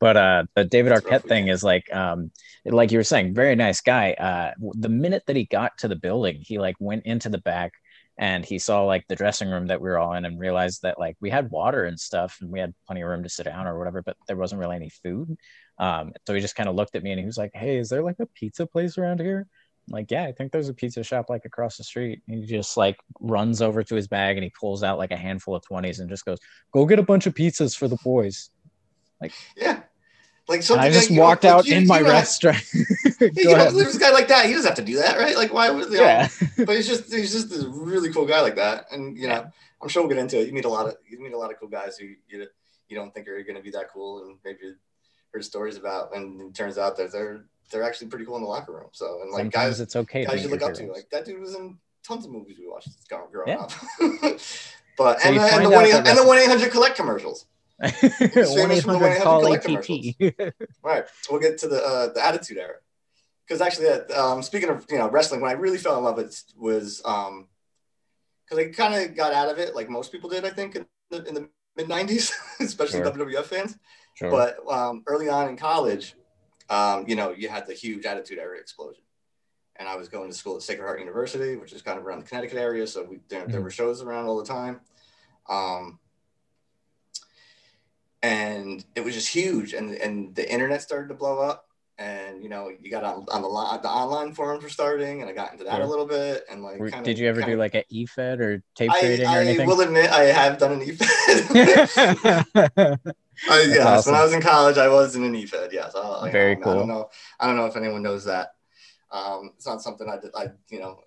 but 0.00 0.16
uh, 0.16 0.44
the 0.54 0.64
David 0.64 0.92
That's 0.92 1.04
Arquette 1.04 1.28
thing 1.28 1.48
is 1.48 1.62
like, 1.62 1.92
um, 1.94 2.30
like 2.64 2.90
you 2.90 2.98
were 2.98 3.04
saying, 3.04 3.34
very 3.34 3.54
nice 3.54 3.80
guy. 3.80 4.12
Uh, 4.12 4.52
the 4.74 4.88
minute 4.88 5.22
that 5.26 5.36
he 5.36 5.44
got 5.44 5.78
to 5.78 5.88
the 5.88 5.96
building, 5.96 6.38
he 6.40 6.58
like 6.58 6.76
went 6.80 7.06
into 7.06 7.28
the 7.28 7.38
back 7.38 7.72
and 8.18 8.44
he 8.44 8.58
saw 8.58 8.84
like 8.84 9.06
the 9.08 9.16
dressing 9.16 9.48
room 9.48 9.66
that 9.68 9.80
we 9.80 9.88
were 9.88 9.98
all 9.98 10.14
in 10.14 10.24
and 10.24 10.38
realized 10.38 10.82
that 10.82 10.98
like 10.98 11.16
we 11.20 11.30
had 11.30 11.50
water 11.50 11.84
and 11.84 11.98
stuff 11.98 12.38
and 12.40 12.50
we 12.50 12.60
had 12.60 12.74
plenty 12.86 13.02
of 13.02 13.08
room 13.08 13.22
to 13.22 13.28
sit 13.28 13.44
down 13.44 13.66
or 13.66 13.78
whatever, 13.78 14.02
but 14.02 14.16
there 14.26 14.36
wasn't 14.36 14.58
really 14.58 14.76
any 14.76 14.90
food. 14.90 15.36
Um, 15.78 16.12
so 16.26 16.34
he 16.34 16.40
just 16.40 16.56
kind 16.56 16.68
of 16.68 16.74
looked 16.74 16.96
at 16.96 17.02
me 17.02 17.12
and 17.12 17.20
he 17.20 17.26
was 17.26 17.38
like, 17.38 17.52
"Hey, 17.54 17.78
is 17.78 17.88
there 17.88 18.02
like 18.02 18.20
a 18.20 18.26
pizza 18.26 18.66
place 18.66 18.98
around 18.98 19.20
here?" 19.20 19.46
Like, 19.90 20.10
yeah, 20.10 20.24
I 20.24 20.32
think 20.32 20.52
there's 20.52 20.68
a 20.68 20.74
pizza 20.74 21.02
shop 21.02 21.28
like 21.28 21.44
across 21.44 21.76
the 21.76 21.84
street. 21.84 22.22
And 22.28 22.38
he 22.38 22.46
just 22.46 22.76
like 22.76 22.98
runs 23.20 23.60
over 23.62 23.82
to 23.82 23.94
his 23.94 24.08
bag 24.08 24.36
and 24.36 24.44
he 24.44 24.52
pulls 24.58 24.82
out 24.82 24.98
like 24.98 25.10
a 25.10 25.16
handful 25.16 25.54
of 25.54 25.62
20s 25.70 26.00
and 26.00 26.08
just 26.08 26.24
goes, 26.24 26.38
go 26.72 26.86
get 26.86 26.98
a 26.98 27.02
bunch 27.02 27.26
of 27.26 27.34
pizzas 27.34 27.76
for 27.76 27.88
the 27.88 27.98
boys. 28.04 28.50
Like, 29.20 29.32
yeah. 29.56 29.82
Like 30.48 30.62
something 30.62 30.86
I 30.86 30.90
just 30.90 31.10
like, 31.10 31.18
walked 31.20 31.44
know, 31.44 31.50
out 31.50 31.64
like, 31.64 31.72
in 31.72 31.86
my 31.86 32.00
restaurant. 32.00 32.62
you 33.20 33.54
know, 33.56 33.70
this 33.70 33.98
guy 33.98 34.10
like 34.10 34.28
that. 34.28 34.46
He 34.46 34.52
doesn't 34.52 34.68
have 34.68 34.78
to 34.78 34.84
do 34.84 34.96
that, 34.96 35.18
right? 35.18 35.36
Like, 35.36 35.52
why 35.52 35.70
would 35.70 35.92
you 35.92 36.00
yeah? 36.00 36.28
but 36.58 36.74
he's 36.74 36.88
just 36.88 37.12
he's 37.12 37.32
just 37.32 37.64
a 37.64 37.68
really 37.68 38.12
cool 38.12 38.26
guy 38.26 38.40
like 38.40 38.56
that, 38.56 38.86
and 38.90 39.16
you 39.16 39.28
know. 39.28 39.46
I'm 39.82 39.88
sure 39.88 40.02
we'll 40.02 40.10
get 40.10 40.18
into 40.18 40.38
it. 40.40 40.46
You 40.46 40.52
meet 40.52 40.64
a 40.64 40.68
lot 40.68 40.86
of 40.86 40.96
you 41.08 41.20
meet 41.20 41.32
a 41.32 41.38
lot 41.38 41.50
of 41.50 41.58
cool 41.58 41.68
guys 41.68 41.96
who 41.96 42.06
you 42.28 42.46
you 42.88 42.96
don't 42.96 43.14
think 43.14 43.28
are 43.28 43.42
going 43.42 43.56
to 43.56 43.62
be 43.62 43.70
that 43.70 43.90
cool, 43.92 44.24
and 44.24 44.36
maybe 44.44 44.74
heard 45.32 45.44
stories 45.44 45.76
about, 45.76 46.14
and 46.14 46.40
it 46.40 46.54
turns 46.54 46.76
out 46.76 46.96
that 46.96 47.12
they're 47.12 47.44
they're 47.70 47.82
actually 47.82 48.08
pretty 48.08 48.24
cool 48.24 48.36
in 48.36 48.42
the 48.42 48.48
locker 48.48 48.72
room. 48.72 48.88
So 48.92 49.20
and 49.22 49.30
like 49.30 49.44
Sometimes 49.44 49.52
guys, 49.52 49.80
it's 49.80 49.96
okay. 49.96 50.24
Guys 50.24 50.42
you 50.42 50.50
look 50.50 50.62
up 50.62 50.74
to 50.74 50.86
like 50.90 51.08
that 51.10 51.24
dude 51.24 51.40
was 51.40 51.54
in 51.54 51.78
tons 52.06 52.24
of 52.24 52.32
movies 52.32 52.56
we 52.58 52.68
watched 52.68 52.88
growing 53.08 53.48
yeah. 53.48 53.60
up. 53.60 53.72
but 54.96 55.20
so 55.20 55.28
and, 55.28 55.38
and, 55.38 55.64
the 55.64 55.70
one 55.70 55.86
and 55.86 56.06
the 56.18 56.24
one 56.26 56.38
eight 56.38 56.48
hundred 56.48 56.70
collect 56.70 56.96
commercials. 56.96 57.46
one 57.78 57.90
eight 58.70 58.84
hundred 58.84 59.22
call 59.22 59.52
ATT. 59.52 59.88
right. 60.82 61.04
So 61.22 61.32
we'll 61.32 61.40
get 61.40 61.58
to 61.58 61.68
the 61.68 61.82
uh, 61.82 62.12
the 62.12 62.24
Attitude 62.24 62.58
Era. 62.58 62.76
Because 63.46 63.60
actually, 63.60 63.88
uh, 63.88 64.22
um, 64.22 64.42
speaking 64.42 64.68
of 64.68 64.86
you 64.90 64.98
know 64.98 65.10
wrestling, 65.10 65.40
when 65.40 65.50
I 65.50 65.54
really 65.54 65.78
fell 65.78 65.98
in 65.98 66.04
love 66.04 66.16
with 66.16 66.26
it 66.26 66.44
was 66.56 67.02
um, 67.04 67.48
because 68.44 68.64
I 68.64 68.70
kind 68.70 68.94
of 68.94 69.16
got 69.16 69.32
out 69.32 69.48
of 69.48 69.58
it, 69.58 69.74
like 69.74 69.88
most 69.88 70.12
people 70.12 70.30
did, 70.30 70.44
I 70.44 70.50
think, 70.50 70.76
in 70.76 70.86
the, 71.10 71.24
in 71.24 71.34
the 71.34 71.48
mid 71.76 71.88
'90s, 71.88 72.32
especially 72.60 73.00
sure. 73.00 73.10
WWF 73.10 73.44
fans. 73.44 73.76
Sure. 74.14 74.30
But 74.30 74.58
um, 74.70 75.02
early 75.06 75.28
on 75.28 75.48
in 75.48 75.56
college, 75.56 76.14
um, 76.70 77.04
you 77.08 77.16
know, 77.16 77.32
you 77.32 77.48
had 77.48 77.66
the 77.66 77.74
huge 77.74 78.06
Attitude 78.06 78.38
Era 78.38 78.58
explosion. 78.58 79.02
And 79.76 79.88
I 79.88 79.96
was 79.96 80.08
going 80.08 80.30
to 80.30 80.36
school 80.36 80.56
at 80.56 80.62
Sacred 80.62 80.84
Heart 80.84 81.00
University, 81.00 81.56
which 81.56 81.72
is 81.72 81.82
kind 81.82 81.98
of 81.98 82.06
around 82.06 82.20
the 82.20 82.26
Connecticut 82.26 82.58
area. 82.58 82.86
So 82.86 83.02
we, 83.02 83.18
there, 83.28 83.42
mm-hmm. 83.42 83.50
there 83.50 83.60
were 83.60 83.70
shows 83.70 84.02
around 84.02 84.26
all 84.26 84.38
the 84.38 84.44
time. 84.44 84.80
Um, 85.48 85.98
and 88.22 88.84
it 88.94 89.02
was 89.02 89.14
just 89.14 89.28
huge. 89.28 89.72
And, 89.72 89.94
and 89.94 90.34
the 90.34 90.50
internet 90.50 90.82
started 90.82 91.08
to 91.08 91.14
blow 91.14 91.40
up. 91.40 91.66
And 91.98 92.42
you 92.42 92.48
know, 92.48 92.70
you 92.80 92.90
got 92.90 93.04
on, 93.04 93.26
on 93.30 93.42
the 93.42 93.48
the 93.82 93.88
online 93.90 94.32
forums 94.32 94.62
were 94.62 94.70
starting, 94.70 95.20
and 95.20 95.28
I 95.28 95.34
got 95.34 95.52
into 95.52 95.64
that 95.64 95.82
a 95.82 95.86
little 95.86 96.06
bit. 96.06 96.44
And 96.50 96.62
like, 96.62 96.78
kinda, 96.78 97.02
did 97.02 97.18
you 97.18 97.28
ever 97.28 97.42
do 97.42 97.58
like 97.58 97.74
an 97.74 97.82
eFed 97.92 98.40
or 98.40 98.62
tape 98.74 98.90
trading 98.98 99.26
I, 99.26 99.36
or 99.36 99.40
anything? 99.42 99.60
I 99.60 99.70
will 99.70 99.82
admit, 99.82 100.10
I 100.10 100.22
have 100.22 100.56
done 100.56 100.72
an 100.72 100.80
eFed. 100.80 102.34
I, 103.48 103.62
yes, 103.62 103.86
awesome. 103.86 104.12
when 104.12 104.20
I 104.20 104.24
was 104.24 104.32
in 104.32 104.40
college, 104.42 104.76
I 104.76 104.88
was 104.88 105.16
in 105.16 105.24
an 105.24 105.32
eFed. 105.32 105.72
Yes, 105.72 105.94
I, 105.94 106.30
very 106.30 106.52
I, 106.52 106.54
cool. 106.56 106.72
I 106.72 106.76
don't 106.76 106.88
know. 106.88 107.08
I 107.38 107.46
don't 107.46 107.56
know 107.56 107.66
if 107.66 107.76
anyone 107.76 108.02
knows 108.02 108.24
that. 108.24 108.48
Um, 109.10 109.52
it's 109.56 109.66
not 109.66 109.82
something 109.82 110.08
I 110.08 110.18
did. 110.18 110.30
I 110.34 110.48
you 110.68 110.80
know 110.80 111.00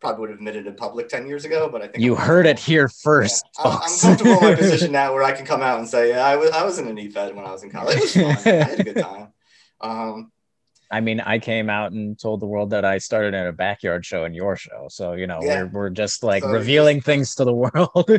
probably 0.00 0.20
would 0.20 0.30
have 0.30 0.38
admitted 0.38 0.66
in 0.66 0.74
public 0.74 1.08
10 1.08 1.26
years 1.26 1.44
ago, 1.44 1.68
but 1.70 1.82
I 1.82 1.88
think 1.88 2.04
you 2.04 2.14
I'm 2.14 2.22
heard 2.22 2.46
it 2.46 2.58
here 2.58 2.88
first. 2.88 3.46
Yeah. 3.58 3.70
I'm, 3.70 3.78
I'm, 3.82 3.98
comfortable 3.98 4.32
in 4.32 4.40
my 4.40 4.54
position 4.58 4.92
now 4.92 5.14
where 5.14 5.22
I 5.22 5.32
can 5.32 5.46
come 5.46 5.62
out 5.62 5.78
and 5.78 5.88
say, 5.88 6.10
yeah, 6.10 6.24
I 6.24 6.36
was, 6.36 6.50
I 6.50 6.64
was 6.64 6.78
in 6.78 6.86
an 6.86 6.96
eFed 6.96 7.34
when 7.34 7.46
I 7.46 7.52
was 7.52 7.62
in 7.62 7.70
college. 7.70 8.16
It 8.16 8.26
was. 8.26 8.46
I 8.46 8.50
had 8.50 8.80
a 8.80 8.84
good 8.84 8.96
time. 9.02 9.32
Um, 9.80 10.32
I 10.90 11.00
mean, 11.00 11.20
I 11.20 11.38
came 11.38 11.68
out 11.68 11.92
and 11.92 12.18
told 12.18 12.40
the 12.40 12.46
world 12.46 12.70
that 12.70 12.84
I 12.84 12.98
started 12.98 13.34
at 13.34 13.46
a 13.46 13.52
backyard 13.52 14.06
show 14.06 14.24
in 14.24 14.34
your 14.34 14.54
show. 14.54 14.86
So, 14.88 15.14
you 15.14 15.26
know, 15.26 15.40
yeah. 15.42 15.62
we're, 15.64 15.68
we're 15.68 15.90
just 15.90 16.22
like 16.22 16.42
so 16.42 16.50
revealing 16.50 16.98
just, 16.98 17.06
things 17.06 17.34
to 17.36 17.44
the 17.44 17.54
world. 17.54 18.10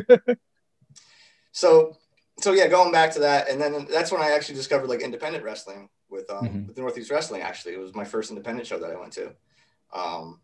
so 1.52 1.96
so 2.40 2.52
yeah, 2.52 2.68
going 2.68 2.92
back 2.92 3.12
to 3.12 3.20
that, 3.20 3.48
and 3.48 3.60
then 3.60 3.86
that's 3.90 4.12
when 4.12 4.22
I 4.22 4.30
actually 4.30 4.54
discovered 4.54 4.88
like 4.88 5.00
independent 5.00 5.44
wrestling 5.44 5.88
with 6.08 6.30
um, 6.30 6.46
mm-hmm. 6.46 6.66
with 6.66 6.78
Northeast 6.78 7.10
Wrestling. 7.10 7.42
Actually, 7.42 7.74
it 7.74 7.80
was 7.80 7.94
my 7.94 8.04
first 8.04 8.30
independent 8.30 8.66
show 8.66 8.78
that 8.78 8.90
I 8.90 8.98
went 8.98 9.12
to, 9.14 9.32
um, 9.92 10.40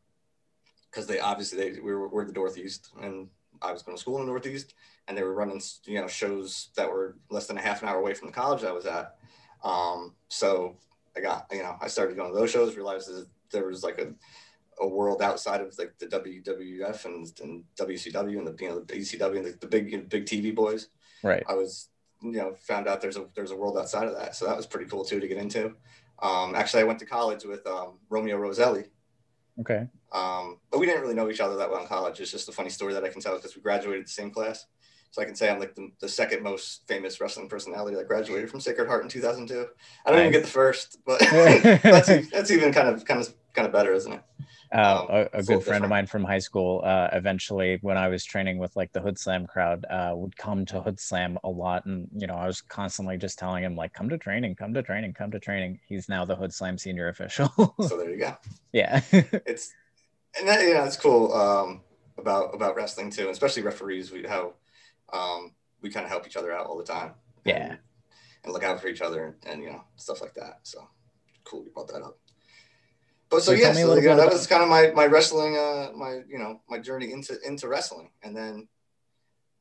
because 0.91 1.07
they 1.07 1.21
obviously 1.21 1.59
they 1.59 1.81
we 1.81 1.95
were, 1.95 2.09
we're 2.09 2.25
the 2.25 2.33
Northeast, 2.33 2.91
and 3.01 3.29
I 3.63 3.73
was 3.73 3.83
going 3.83 3.97
to 3.97 4.01
school 4.01 4.17
in 4.17 4.27
the 4.27 4.31
Northeast, 4.31 4.75
and 5.07 5.17
they 5.17 5.23
were 5.23 5.35
running 5.35 5.61
you 5.85 6.01
know 6.01 6.09
shows 6.09 6.71
that 6.77 6.91
were 6.91 7.17
less 7.31 7.47
than 7.47 7.59
a 7.59 7.63
half 7.63 7.83
an 7.83 7.89
hour 7.89 7.99
away 7.99 8.15
from 8.15 8.27
the 8.27 8.35
college 8.35 8.65
I 8.65 8.73
was 8.73 8.87
at. 8.87 9.17
Um, 9.63 10.15
so 10.29 10.77
I 11.17 11.21
got 11.21 11.47
you 11.53 11.63
know 11.63 11.77
I 11.81 11.87
started 11.87 12.17
going 12.17 12.33
to 12.33 12.39
those 12.39 12.51
shows, 12.51 12.77
realized 12.77 13.09
that 13.09 13.27
there 13.53 13.67
was 13.67 13.85
like 13.85 13.99
a 13.99 14.13
a 14.81 14.89
world 14.89 15.23
outside 15.23 15.61
of 15.61 15.73
like 15.79 15.97
the 15.99 16.07
WWF 16.07 17.05
and, 17.05 17.41
and 17.41 17.65
WCW 17.77 18.39
and 18.39 18.47
the 18.47 18.57
you 18.61 18.69
know 18.69 18.81
the 18.81 18.95
ECW 18.95 19.37
and 19.37 19.47
the, 19.47 19.57
the 19.61 19.67
big 19.69 20.09
big 20.09 20.27
TV 20.27 20.53
boys. 20.53 20.89
Right. 21.25 21.43
I 21.49 21.55
was, 21.55 21.89
you 22.23 22.33
know, 22.33 22.55
found 22.61 22.87
out 22.87 23.01
there's 23.01 23.17
a 23.17 23.27
there's 23.35 23.51
a 23.51 23.57
world 23.57 23.79
outside 23.79 24.07
of 24.07 24.15
that, 24.15 24.37
so 24.37 24.45
that 24.47 24.57
was 24.57 24.67
pretty 24.67 24.89
cool 24.89 25.05
too 25.05 25.19
to 25.19 25.27
get 25.27 25.39
into. 25.39 25.75
Um, 26.23 26.55
actually, 26.55 26.83
I 26.83 26.85
went 26.85 26.99
to 27.01 27.07
college 27.07 27.45
with 27.45 27.67
um, 27.67 27.99
Romeo 28.11 28.37
Roselli. 28.37 28.85
Okay. 29.61 29.89
Um, 30.13 30.59
but 30.71 30.79
we 30.79 30.87
didn't 30.87 31.03
really 31.03 31.15
know 31.15 31.31
each 31.31 31.41
other 31.41 31.57
that 31.57 31.71
well 31.71 31.81
in 31.81 31.89
college. 31.89 32.21
It's 32.21 32.31
just 32.31 32.49
a 32.49 32.53
funny 32.53 32.71
story 32.71 32.93
that 32.93 33.05
I 33.05 33.09
can 33.09 33.21
tell 33.21 33.37
because 33.37 33.57
we 33.57 33.63
graduated 33.63 34.07
the 34.07 34.11
same 34.11 34.31
class. 34.31 34.67
So 35.15 35.23
I 35.23 35.27
can 35.27 35.37
say 35.37 35.49
I'm 35.49 35.61
like 35.61 35.77
the, 35.77 35.93
the, 36.01 36.09
second 36.09 36.43
most 36.43 36.89
famous 36.89 37.21
wrestling 37.21 37.49
personality 37.49 37.95
that 37.95 38.09
graduated 38.09 38.51
from 38.51 38.59
Sacred 38.59 38.89
Heart 38.89 39.05
in 39.05 39.09
2002. 39.09 39.55
I 40.05 40.11
don't 40.11 40.19
nice. 40.19 40.23
even 40.23 40.33
get 40.33 40.43
the 40.43 40.51
first, 40.51 40.99
but 41.07 41.21
that's, 41.31 42.31
that's 42.33 42.51
even 42.51 42.73
kind 42.73 42.89
of 42.89 43.05
kind 43.05 43.21
of 43.21 43.33
kind 43.53 43.65
of 43.65 43.73
better, 43.73 43.93
isn't 43.93 44.13
it? 44.13 44.23
Uh, 44.75 45.03
um, 45.03 45.07
a, 45.11 45.39
a 45.39 45.43
good 45.45 45.63
friend 45.63 45.85
of 45.85 45.91
mine 45.91 46.09
from 46.09 46.25
high 46.25 46.41
school, 46.41 46.83
uh, 46.85 47.11
eventually, 47.13 47.79
when 47.83 47.97
I 47.97 48.09
was 48.09 48.25
training 48.25 48.59
with 48.59 48.75
like 48.75 48.93
the 48.93 48.99
Hoodslam 48.99 49.47
crowd, 49.47 49.87
uh, 49.89 50.15
would 50.17 50.37
come 50.37 50.67
to 50.67 50.81
Hoodslam 50.81 51.37
a 51.45 51.49
lot, 51.49 51.87
and 51.87 52.09
you 52.13 52.27
know, 52.27 52.35
I 52.35 52.49
was 52.49 52.61
constantly 52.61 53.17
just 53.17 53.39
telling 53.39 53.63
him 53.63 53.77
like, 53.77 53.93
"Come 53.93 54.09
to 54.09 54.19
training, 54.19 54.57
come 54.57 54.75
to 54.75 54.83
training, 54.83 55.13
come 55.13 55.31
to 55.31 55.39
training." 55.39 55.79
He's 55.87 56.09
now 56.09 56.25
the 56.25 56.35
Hoodslam 56.35 56.81
senior 56.81 57.07
official. 57.07 57.53
so 57.87 57.97
there 57.97 58.11
you 58.11 58.19
go. 58.19 58.37
Yeah, 58.73 59.01
it's 59.13 59.73
and 60.37 60.49
that, 60.49 60.67
yeah, 60.67 60.85
it's 60.85 60.97
cool. 60.97 61.33
Um, 61.33 61.83
about 62.19 62.53
about 62.53 62.75
wrestling 62.75 63.11
too, 63.11 63.29
especially 63.29 63.63
referees. 63.63 64.11
We 64.11 64.25
how 64.25 64.55
um, 65.15 65.53
we 65.81 65.91
kind 65.91 66.05
of 66.05 66.11
help 66.11 66.27
each 66.27 66.37
other 66.37 66.53
out 66.53 66.67
all 66.67 66.77
the 66.77 66.85
time. 66.85 67.13
Yeah. 67.45 67.71
And, 67.71 67.79
and 68.45 68.53
look 68.53 68.65
out 68.65 68.81
for 68.81 68.89
each 68.89 69.01
other 69.01 69.25
and, 69.27 69.53
and, 69.53 69.63
you 69.63 69.71
know 69.71 69.85
stuff 69.97 70.21
like 70.21 70.35
that. 70.35 70.61
So 70.63 70.87
cool 71.45 71.65
you 71.65 71.71
brought 71.71 71.89
that 71.89 72.03
up. 72.03 72.19
But 73.31 73.43
so, 73.43 73.53
so 73.53 73.61
yeah, 73.61 73.73
so, 73.73 73.95
you 73.95 74.03
know, 74.03 74.17
that 74.17 74.31
was 74.31 74.47
kind 74.47 74.63
of 74.63 74.69
my 74.69 74.91
my 74.91 75.07
wrestling, 75.07 75.57
uh, 75.57 75.91
my 75.97 76.21
you 76.29 76.39
know 76.39 76.61
my 76.69 76.79
journey 76.79 77.13
into 77.13 77.37
into 77.45 77.69
wrestling, 77.69 78.11
and 78.23 78.37
then 78.37 78.69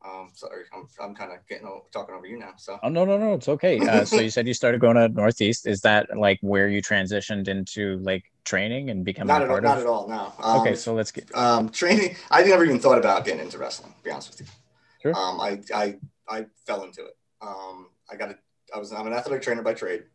um, 0.05 0.29
sorry, 0.33 0.63
I'm, 0.73 0.87
I'm 1.01 1.15
kind 1.15 1.31
of 1.31 1.39
getting 1.47 1.67
talking 1.91 2.13
over 2.13 2.27
you 2.27 2.37
now. 2.37 2.53
So. 2.57 2.77
Oh 2.83 2.89
no 2.89 3.05
no 3.05 3.17
no, 3.17 3.33
it's 3.33 3.47
okay. 3.47 3.79
Uh, 3.79 4.03
so 4.03 4.19
you 4.19 4.29
said 4.29 4.47
you 4.47 4.53
started 4.53 4.81
going 4.81 4.97
to 4.97 5.07
Northeast. 5.07 5.65
Is 5.65 5.81
that 5.81 6.15
like 6.17 6.39
where 6.41 6.67
you 6.67 6.81
transitioned 6.81 7.47
into 7.47 7.97
like 7.99 8.25
training 8.43 8.89
and 8.89 9.05
becoming 9.05 9.29
not 9.29 9.41
at 9.41 9.49
all, 9.49 9.61
not 9.61 9.77
at 9.77 9.85
all. 9.85 10.07
No. 10.07 10.33
Um, 10.39 10.61
okay, 10.61 10.75
so 10.75 10.93
let's 10.93 11.11
get 11.11 11.33
um, 11.35 11.69
training. 11.69 12.15
I 12.29 12.43
never 12.43 12.65
even 12.65 12.79
thought 12.79 12.97
about 12.97 13.23
getting 13.23 13.41
into 13.41 13.57
wrestling. 13.57 13.93
To 13.97 14.03
be 14.03 14.11
honest 14.11 14.31
with 14.31 14.41
you. 14.41 14.47
Sure. 15.03 15.15
Um, 15.15 15.39
I 15.39 15.61
I 15.73 15.97
I 16.27 16.45
fell 16.65 16.83
into 16.83 17.05
it. 17.05 17.15
Um, 17.41 17.89
I 18.09 18.15
got 18.15 18.31
a. 18.31 18.37
I 18.73 18.79
was 18.79 18.91
I'm 18.91 19.05
an 19.05 19.13
athletic 19.13 19.43
trainer 19.43 19.61
by 19.61 19.75
trade, 19.75 20.05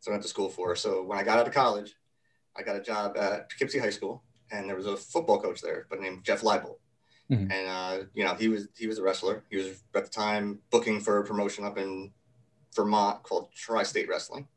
so 0.00 0.10
I 0.10 0.14
went 0.14 0.24
to 0.24 0.28
school 0.28 0.48
for. 0.48 0.74
So 0.74 1.04
when 1.04 1.18
I 1.18 1.22
got 1.22 1.38
out 1.38 1.46
of 1.46 1.54
college, 1.54 1.94
I 2.56 2.62
got 2.62 2.74
a 2.74 2.80
job 2.80 3.16
at 3.16 3.48
Poughkeepsie 3.48 3.78
High 3.78 3.90
School, 3.90 4.24
and 4.50 4.68
there 4.68 4.76
was 4.76 4.86
a 4.86 4.96
football 4.96 5.40
coach 5.40 5.60
there, 5.60 5.86
but 5.88 6.00
named 6.00 6.24
Jeff 6.24 6.42
Leibold 6.42 6.78
Mm-hmm. 7.30 7.50
And 7.50 7.68
uh, 7.68 8.04
you 8.14 8.24
know, 8.24 8.34
he 8.34 8.48
was 8.48 8.68
he 8.76 8.86
was 8.86 8.98
a 8.98 9.02
wrestler. 9.02 9.44
He 9.50 9.56
was 9.56 9.82
at 9.94 10.04
the 10.04 10.10
time 10.10 10.60
booking 10.70 11.00
for 11.00 11.18
a 11.18 11.24
promotion 11.24 11.64
up 11.64 11.76
in 11.76 12.10
Vermont 12.74 13.22
called 13.22 13.52
Tri-State 13.54 14.08
Wrestling. 14.08 14.48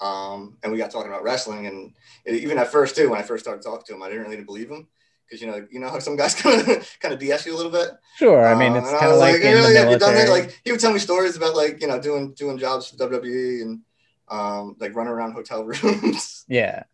Um, 0.00 0.56
and 0.62 0.72
we 0.72 0.78
got 0.78 0.90
talking 0.90 1.10
about 1.10 1.22
wrestling, 1.22 1.66
and 1.66 1.92
it, 2.24 2.36
even 2.36 2.58
at 2.58 2.72
first 2.72 2.96
too, 2.96 3.10
when 3.10 3.20
I 3.20 3.22
first 3.22 3.44
started 3.44 3.62
talking 3.62 3.84
to 3.86 3.94
him, 3.94 4.02
I 4.02 4.08
didn't 4.08 4.24
really 4.24 4.42
believe 4.42 4.70
him 4.70 4.88
because 5.26 5.40
you 5.40 5.46
know 5.46 5.66
you 5.70 5.80
know 5.80 5.88
how 5.88 5.98
some 5.98 6.16
guys 6.16 6.34
kind 6.34 6.60
of 6.60 6.66
kind 7.00 7.14
of 7.14 7.20
BS 7.20 7.46
you 7.46 7.54
a 7.54 7.56
little 7.56 7.72
bit. 7.72 7.90
Sure, 8.16 8.46
I 8.46 8.54
mean 8.54 8.76
it's 8.76 8.90
kind 8.90 9.12
of 9.12 9.18
like, 9.18 9.34
like 9.34 9.42
in 9.42 9.54
really, 9.54 9.74
the 9.74 9.84
military. 9.84 10.28
Like 10.28 10.60
he 10.64 10.70
would 10.72 10.80
tell 10.80 10.92
me 10.92 10.98
stories 10.98 11.36
about 11.36 11.56
like 11.56 11.80
you 11.80 11.88
know 11.88 12.00
doing 12.00 12.32
doing 12.32 12.58
jobs 12.58 12.88
for 12.88 12.96
WWE 12.96 13.62
and 13.62 13.80
um, 14.28 14.76
like 14.78 14.94
running 14.94 15.12
around 15.12 15.32
hotel 15.32 15.64
rooms. 15.82 16.44
Yeah 16.48 16.84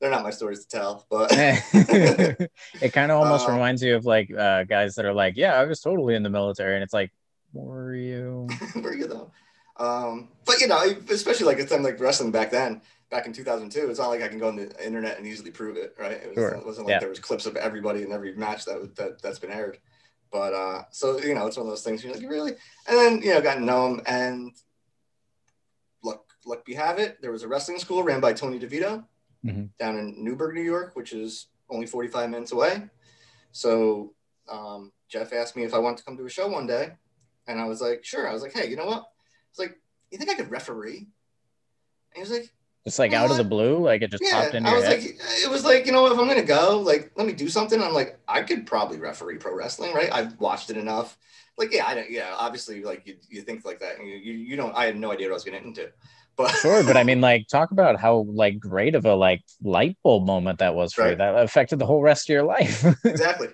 they're 0.00 0.10
not 0.10 0.22
my 0.22 0.30
stories 0.30 0.64
to 0.64 0.68
tell, 0.68 1.06
but 1.10 1.30
it 1.32 2.92
kind 2.92 3.10
of 3.10 3.20
almost 3.20 3.48
um, 3.48 3.54
reminds 3.54 3.82
you 3.82 3.96
of 3.96 4.04
like 4.04 4.32
uh, 4.32 4.64
guys 4.64 4.94
that 4.94 5.04
are 5.04 5.12
like, 5.12 5.36
yeah, 5.36 5.54
I 5.54 5.64
was 5.64 5.80
totally 5.80 6.14
in 6.14 6.22
the 6.22 6.30
military, 6.30 6.74
and 6.74 6.84
it's 6.84 6.92
like, 6.92 7.10
were 7.52 7.94
you? 7.94 8.48
were 8.76 8.94
you 8.94 9.06
though? 9.06 9.32
Um, 9.76 10.28
but 10.44 10.60
you 10.60 10.68
know, 10.68 10.82
especially 11.10 11.46
like 11.46 11.58
it's 11.58 11.70
time 11.70 11.82
like 11.82 12.00
wrestling 12.00 12.30
back 12.30 12.50
then, 12.50 12.82
back 13.10 13.26
in 13.26 13.32
2002, 13.32 13.90
it's 13.90 13.98
not 13.98 14.08
like 14.08 14.22
I 14.22 14.28
can 14.28 14.38
go 14.38 14.48
on 14.48 14.56
the 14.56 14.84
internet 14.84 15.18
and 15.18 15.26
easily 15.26 15.50
prove 15.50 15.76
it, 15.76 15.94
right? 15.98 16.12
It, 16.12 16.28
was, 16.28 16.34
sure. 16.34 16.50
it 16.50 16.66
wasn't 16.66 16.86
like 16.86 16.94
yeah. 16.94 17.00
there 17.00 17.08
was 17.08 17.18
clips 17.18 17.46
of 17.46 17.56
everybody 17.56 18.02
in 18.02 18.12
every 18.12 18.34
match 18.34 18.64
that 18.66 18.94
that 18.96 19.22
that's 19.22 19.38
been 19.38 19.50
aired. 19.50 19.78
But 20.30 20.52
uh, 20.52 20.82
so 20.90 21.18
you 21.18 21.34
know, 21.34 21.46
it's 21.46 21.56
one 21.56 21.66
of 21.66 21.72
those 21.72 21.82
things 21.82 22.04
you're 22.04 22.12
like, 22.12 22.28
really, 22.28 22.52
and 22.86 22.98
then 22.98 23.22
you 23.22 23.34
know, 23.34 23.40
got 23.40 23.54
to 23.54 23.64
know 23.64 23.86
him, 23.86 24.00
and 24.06 24.52
luck, 26.02 26.24
luck 26.44 26.64
be 26.64 26.74
have 26.74 26.98
it, 26.98 27.20
there 27.22 27.32
was 27.32 27.42
a 27.42 27.48
wrestling 27.48 27.78
school 27.78 28.02
ran 28.02 28.20
by 28.20 28.32
Tony 28.32 28.58
DeVito 28.58 29.04
mm-hmm. 29.44 29.64
down 29.78 29.98
in 29.98 30.22
Newburgh, 30.22 30.54
New 30.54 30.62
York, 30.62 30.94
which 30.94 31.12
is 31.12 31.46
only 31.70 31.86
45 31.86 32.30
minutes 32.30 32.52
away. 32.52 32.82
So 33.52 34.14
um, 34.48 34.92
Jeff 35.08 35.32
asked 35.32 35.56
me 35.56 35.64
if 35.64 35.74
I 35.74 35.78
wanted 35.78 35.98
to 35.98 36.04
come 36.04 36.16
to 36.16 36.26
a 36.26 36.30
show 36.30 36.48
one 36.48 36.66
day. 36.66 36.92
And 37.46 37.60
I 37.60 37.64
was 37.64 37.80
like, 37.80 38.04
sure. 38.04 38.28
I 38.28 38.32
was 38.32 38.42
like, 38.42 38.52
hey, 38.52 38.68
you 38.68 38.76
know 38.76 38.84
what? 38.84 39.02
I 39.02 39.50
was 39.50 39.58
like, 39.58 39.78
you 40.10 40.18
think 40.18 40.30
I 40.30 40.34
could 40.34 40.50
referee? 40.50 40.98
And 40.98 42.14
he 42.14 42.20
was 42.20 42.30
like, 42.30 42.52
just 42.88 42.98
like 42.98 43.12
out 43.12 43.30
of 43.30 43.36
the 43.36 43.44
blue, 43.44 43.78
like 43.78 44.02
it 44.02 44.10
just 44.10 44.22
yeah, 44.24 44.42
popped 44.42 44.54
into 44.54 44.68
I 44.68 44.74
was 44.74 44.84
head. 44.84 45.00
like, 45.00 45.16
it 45.44 45.50
was 45.50 45.64
like, 45.64 45.86
you 45.86 45.92
know, 45.92 46.06
if 46.06 46.18
I'm 46.18 46.26
gonna 46.26 46.42
go, 46.42 46.80
like, 46.80 47.12
let 47.16 47.26
me 47.26 47.32
do 47.32 47.48
something. 47.48 47.82
I'm 47.82 47.92
like, 47.92 48.18
I 48.26 48.42
could 48.42 48.66
probably 48.66 48.98
referee 48.98 49.36
pro 49.38 49.54
wrestling, 49.54 49.92
right? 49.94 50.12
I've 50.12 50.38
watched 50.40 50.70
it 50.70 50.76
enough. 50.76 51.18
Like, 51.58 51.72
yeah, 51.72 51.86
I 51.86 51.94
don't, 51.94 52.10
yeah, 52.10 52.34
obviously, 52.36 52.82
like 52.82 53.06
you, 53.06 53.16
you 53.28 53.42
think 53.42 53.64
like 53.64 53.80
that, 53.80 53.98
and 53.98 54.08
you, 54.08 54.16
you, 54.16 54.32
you 54.32 54.56
don't. 54.56 54.74
I 54.74 54.86
had 54.86 54.96
no 54.96 55.12
idea 55.12 55.26
what 55.26 55.32
I 55.32 55.34
was 55.34 55.44
getting 55.44 55.64
into. 55.64 55.90
But 56.36 56.50
sure, 56.52 56.84
but 56.84 56.96
I 56.96 57.02
mean, 57.04 57.20
like, 57.20 57.48
talk 57.48 57.72
about 57.72 58.00
how 58.00 58.24
like 58.28 58.58
great 58.58 58.94
of 58.94 59.04
a 59.04 59.14
like 59.14 59.42
light 59.62 59.98
bulb 60.02 60.24
moment 60.24 60.60
that 60.60 60.74
was 60.74 60.94
for 60.94 61.02
right. 61.02 61.10
you. 61.10 61.16
That 61.16 61.34
affected 61.36 61.78
the 61.78 61.86
whole 61.86 62.00
rest 62.00 62.30
of 62.30 62.32
your 62.32 62.44
life. 62.44 62.84
exactly. 63.04 63.48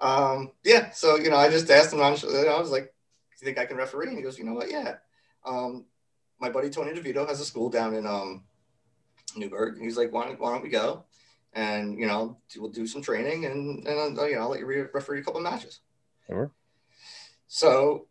Um, 0.00 0.52
yeah. 0.64 0.90
So 0.90 1.16
you 1.16 1.28
know, 1.28 1.36
I 1.36 1.50
just 1.50 1.68
asked 1.70 1.92
him. 1.92 2.00
I 2.00 2.10
was 2.10 2.22
like, 2.22 2.84
"Do 2.84 3.36
you 3.40 3.44
think 3.44 3.58
I 3.58 3.66
can 3.66 3.76
referee?" 3.76 4.08
And 4.08 4.16
he 4.16 4.22
goes, 4.22 4.38
"You 4.38 4.44
know 4.44 4.54
what? 4.54 4.70
Yeah." 4.70 4.94
Um, 5.44 5.84
my 6.40 6.50
buddy 6.50 6.70
Tony 6.70 6.92
DeVito 6.92 7.26
has 7.26 7.40
a 7.40 7.44
school 7.44 7.68
down 7.68 7.94
in 7.94 8.06
um, 8.06 8.44
Newburgh. 9.36 9.76
And 9.76 9.84
he's 9.84 9.96
like, 9.96 10.12
why, 10.12 10.34
why 10.38 10.52
don't 10.52 10.62
we 10.62 10.68
go? 10.68 11.04
And 11.52 11.98
you 11.98 12.06
know, 12.06 12.38
we'll 12.56 12.70
do 12.70 12.86
some 12.86 13.00
training, 13.00 13.46
and 13.46 13.86
and 13.86 14.18
uh, 14.18 14.26
you 14.26 14.36
know, 14.36 14.42
I'll 14.42 14.50
let 14.50 14.60
you 14.60 14.88
referee 14.92 15.20
a 15.20 15.22
couple 15.22 15.40
matches. 15.40 15.80
Sure. 16.26 16.52
So 17.46 18.06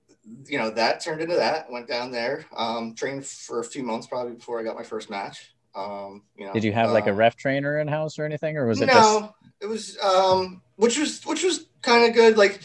you 0.45 0.57
know, 0.57 0.71
that 0.71 1.01
turned 1.01 1.21
into 1.21 1.35
that. 1.35 1.71
Went 1.71 1.87
down 1.87 2.11
there, 2.11 2.45
um, 2.55 2.95
trained 2.95 3.25
for 3.25 3.59
a 3.59 3.63
few 3.63 3.83
months 3.83 4.07
probably 4.07 4.33
before 4.33 4.59
I 4.59 4.63
got 4.63 4.75
my 4.75 4.83
first 4.83 5.09
match. 5.09 5.53
Um, 5.75 6.23
you 6.35 6.47
know, 6.47 6.53
did 6.53 6.63
you 6.63 6.73
have 6.73 6.91
like 6.91 7.05
a 7.05 7.11
um, 7.11 7.17
ref 7.17 7.35
trainer 7.35 7.79
in 7.79 7.87
house 7.87 8.17
or 8.17 8.25
anything, 8.25 8.57
or 8.57 8.65
was 8.65 8.81
it? 8.81 8.87
No, 8.87 8.93
just... 8.93 9.33
it 9.61 9.67
was 9.67 9.97
um, 9.99 10.61
which 10.75 10.97
was 10.97 11.23
which 11.23 11.43
was 11.43 11.67
kind 11.83 12.09
of 12.09 12.15
good. 12.15 12.37
Like 12.37 12.61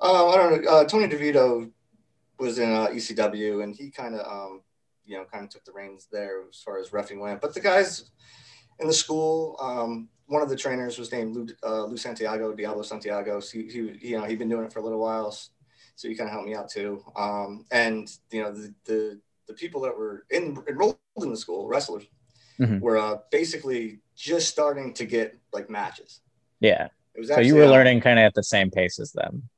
uh, 0.00 0.28
I 0.28 0.36
don't 0.36 0.64
know, 0.64 0.70
uh, 0.70 0.84
Tony 0.84 1.08
DeVito 1.08 1.70
was 2.38 2.58
in 2.58 2.70
uh, 2.70 2.86
ECW, 2.86 3.64
and 3.64 3.74
he 3.74 3.90
kind 3.90 4.14
of 4.14 4.26
um, 4.26 4.62
you 5.06 5.16
know 5.16 5.24
kind 5.24 5.44
of 5.44 5.50
took 5.50 5.64
the 5.64 5.72
reins 5.72 6.08
there 6.10 6.42
as 6.48 6.60
far 6.60 6.78
as 6.78 6.90
refing 6.90 7.20
went. 7.20 7.40
But 7.40 7.54
the 7.54 7.60
guys 7.60 8.10
in 8.78 8.86
the 8.86 8.92
school, 8.92 9.56
um, 9.60 10.08
one 10.26 10.42
of 10.42 10.48
the 10.48 10.56
trainers 10.56 10.98
was 10.98 11.12
named 11.12 11.34
Lou, 11.34 11.46
uh, 11.64 11.84
Lou 11.84 11.96
Santiago, 11.96 12.52
Diablo 12.52 12.82
Santiago. 12.82 13.40
So 13.40 13.58
he, 13.58 13.68
he, 13.68 14.08
you 14.08 14.18
know, 14.18 14.24
he'd 14.24 14.38
been 14.38 14.48
doing 14.48 14.66
it 14.66 14.72
for 14.72 14.80
a 14.80 14.82
little 14.82 15.00
while 15.00 15.34
so 15.96 16.08
he 16.08 16.14
kind 16.14 16.28
of 16.28 16.32
helped 16.32 16.46
me 16.46 16.54
out 16.54 16.68
too. 16.68 17.02
Um, 17.16 17.64
and 17.70 18.08
you 18.30 18.42
know, 18.42 18.52
the, 18.52 18.72
the, 18.84 19.20
the 19.48 19.54
people 19.54 19.80
that 19.82 19.96
were 19.96 20.26
in, 20.30 20.56
enrolled 20.68 20.98
in 21.16 21.30
the 21.30 21.36
school, 21.36 21.66
wrestlers, 21.66 22.04
mm-hmm. 22.60 22.78
were 22.80 22.98
uh, 22.98 23.16
basically 23.30 24.00
just 24.14 24.48
starting 24.48 24.92
to 24.94 25.06
get 25.06 25.38
like 25.52 25.68
matches. 25.70 26.20
Yeah. 26.60 26.88
It 27.14 27.20
was 27.20 27.28
so 27.28 27.40
you 27.40 27.54
were 27.54 27.64
uh, 27.64 27.70
learning 27.70 28.02
kind 28.02 28.18
of 28.18 28.24
at 28.24 28.34
the 28.34 28.42
same 28.42 28.70
pace 28.70 29.00
as 29.00 29.12
them. 29.12 29.48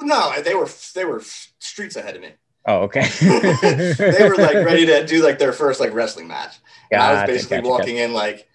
No, 0.00 0.40
they 0.42 0.54
were 0.54 0.68
they 0.94 1.04
were 1.04 1.20
streets 1.20 1.96
ahead 1.96 2.16
of 2.16 2.22
me. 2.22 2.30
Oh, 2.66 2.82
okay. 2.82 3.06
they 3.20 4.28
were 4.28 4.36
like 4.36 4.54
ready 4.54 4.86
to 4.86 5.06
do 5.06 5.24
like 5.24 5.38
their 5.38 5.52
first 5.52 5.80
like 5.80 5.94
wrestling 5.94 6.28
match. 6.28 6.56
Gotcha, 6.90 7.02
I 7.02 7.12
was 7.12 7.30
basically 7.30 7.56
gotcha, 7.58 7.68
walking 7.68 7.94
gotcha. 7.96 8.04
in 8.04 8.12
like 8.12 8.48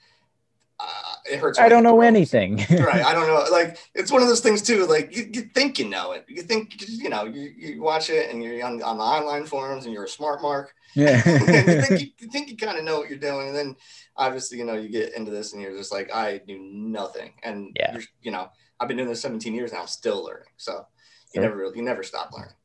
it 1.25 1.39
hurts. 1.39 1.59
I 1.59 1.69
don't 1.69 1.83
know 1.83 2.01
anything. 2.01 2.57
right. 2.69 3.03
I 3.03 3.13
don't 3.13 3.27
know. 3.27 3.45
Like 3.51 3.77
it's 3.93 4.11
one 4.11 4.21
of 4.21 4.27
those 4.27 4.41
things 4.41 4.61
too. 4.61 4.85
Like 4.85 5.15
you, 5.15 5.29
you 5.33 5.41
think 5.41 5.79
you 5.79 5.89
know 5.89 6.11
it. 6.11 6.25
You 6.27 6.43
think 6.43 6.75
you 6.87 7.09
know. 7.09 7.25
You, 7.25 7.51
you 7.57 7.81
watch 7.81 8.09
it 8.09 8.29
and 8.29 8.43
you're 8.43 8.63
on, 8.65 8.81
on 8.83 8.97
the 8.97 9.03
online 9.03 9.45
forums 9.45 9.85
and 9.85 9.93
you're 9.93 10.05
a 10.05 10.09
smart 10.09 10.41
mark. 10.41 10.73
Yeah. 10.93 11.17
you 11.25 11.81
think 11.81 12.01
you, 12.01 12.07
you 12.19 12.27
think 12.29 12.49
you 12.49 12.57
kind 12.57 12.77
of 12.77 12.83
know 12.83 12.99
what 12.99 13.09
you're 13.09 13.17
doing, 13.17 13.47
and 13.47 13.55
then 13.55 13.75
obviously 14.15 14.57
you 14.57 14.65
know 14.65 14.75
you 14.75 14.89
get 14.89 15.15
into 15.15 15.31
this 15.31 15.53
and 15.53 15.61
you're 15.61 15.75
just 15.75 15.91
like 15.91 16.13
I 16.13 16.41
knew 16.47 16.59
nothing. 16.59 17.33
And 17.43 17.75
yeah. 17.75 17.97
you 18.21 18.31
know 18.31 18.49
I've 18.79 18.87
been 18.87 18.97
doing 18.97 19.09
this 19.09 19.21
17 19.21 19.53
years 19.53 19.73
now. 19.73 19.81
I'm 19.81 19.87
still 19.87 20.23
learning. 20.23 20.47
So 20.57 20.85
you 21.33 21.41
sure. 21.41 21.43
never 21.43 21.57
really, 21.57 21.77
you 21.77 21.83
never 21.83 22.03
stop 22.03 22.31
learning. 22.33 22.55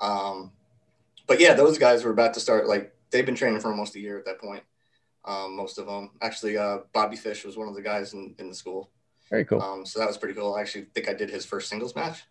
Um, 0.00 0.52
but 1.30 1.40
yeah, 1.40 1.54
those 1.54 1.78
guys 1.78 2.04
were 2.04 2.10
about 2.10 2.34
to 2.34 2.40
start. 2.40 2.68
Like 2.68 2.94
they've 3.10 3.24
been 3.24 3.34
training 3.34 3.60
for 3.60 3.70
almost 3.70 3.96
a 3.96 4.00
year 4.00 4.18
at 4.18 4.26
that 4.26 4.38
point 4.38 4.64
um, 5.24 5.56
most 5.56 5.78
of 5.78 5.86
them. 5.86 6.10
Actually, 6.20 6.56
uh, 6.56 6.78
Bobby 6.92 7.16
Fish 7.16 7.44
was 7.44 7.56
one 7.56 7.68
of 7.68 7.74
the 7.74 7.82
guys 7.82 8.14
in, 8.14 8.34
in 8.38 8.48
the 8.48 8.54
school. 8.54 8.90
Very 9.28 9.44
cool. 9.44 9.62
Um, 9.62 9.86
so 9.86 9.98
that 9.98 10.08
was 10.08 10.18
pretty 10.18 10.34
cool. 10.34 10.54
I 10.54 10.60
actually 10.60 10.86
think 10.94 11.08
I 11.08 11.14
did 11.14 11.30
his 11.30 11.44
first 11.44 11.68
singles 11.68 11.94
match. 11.94 12.24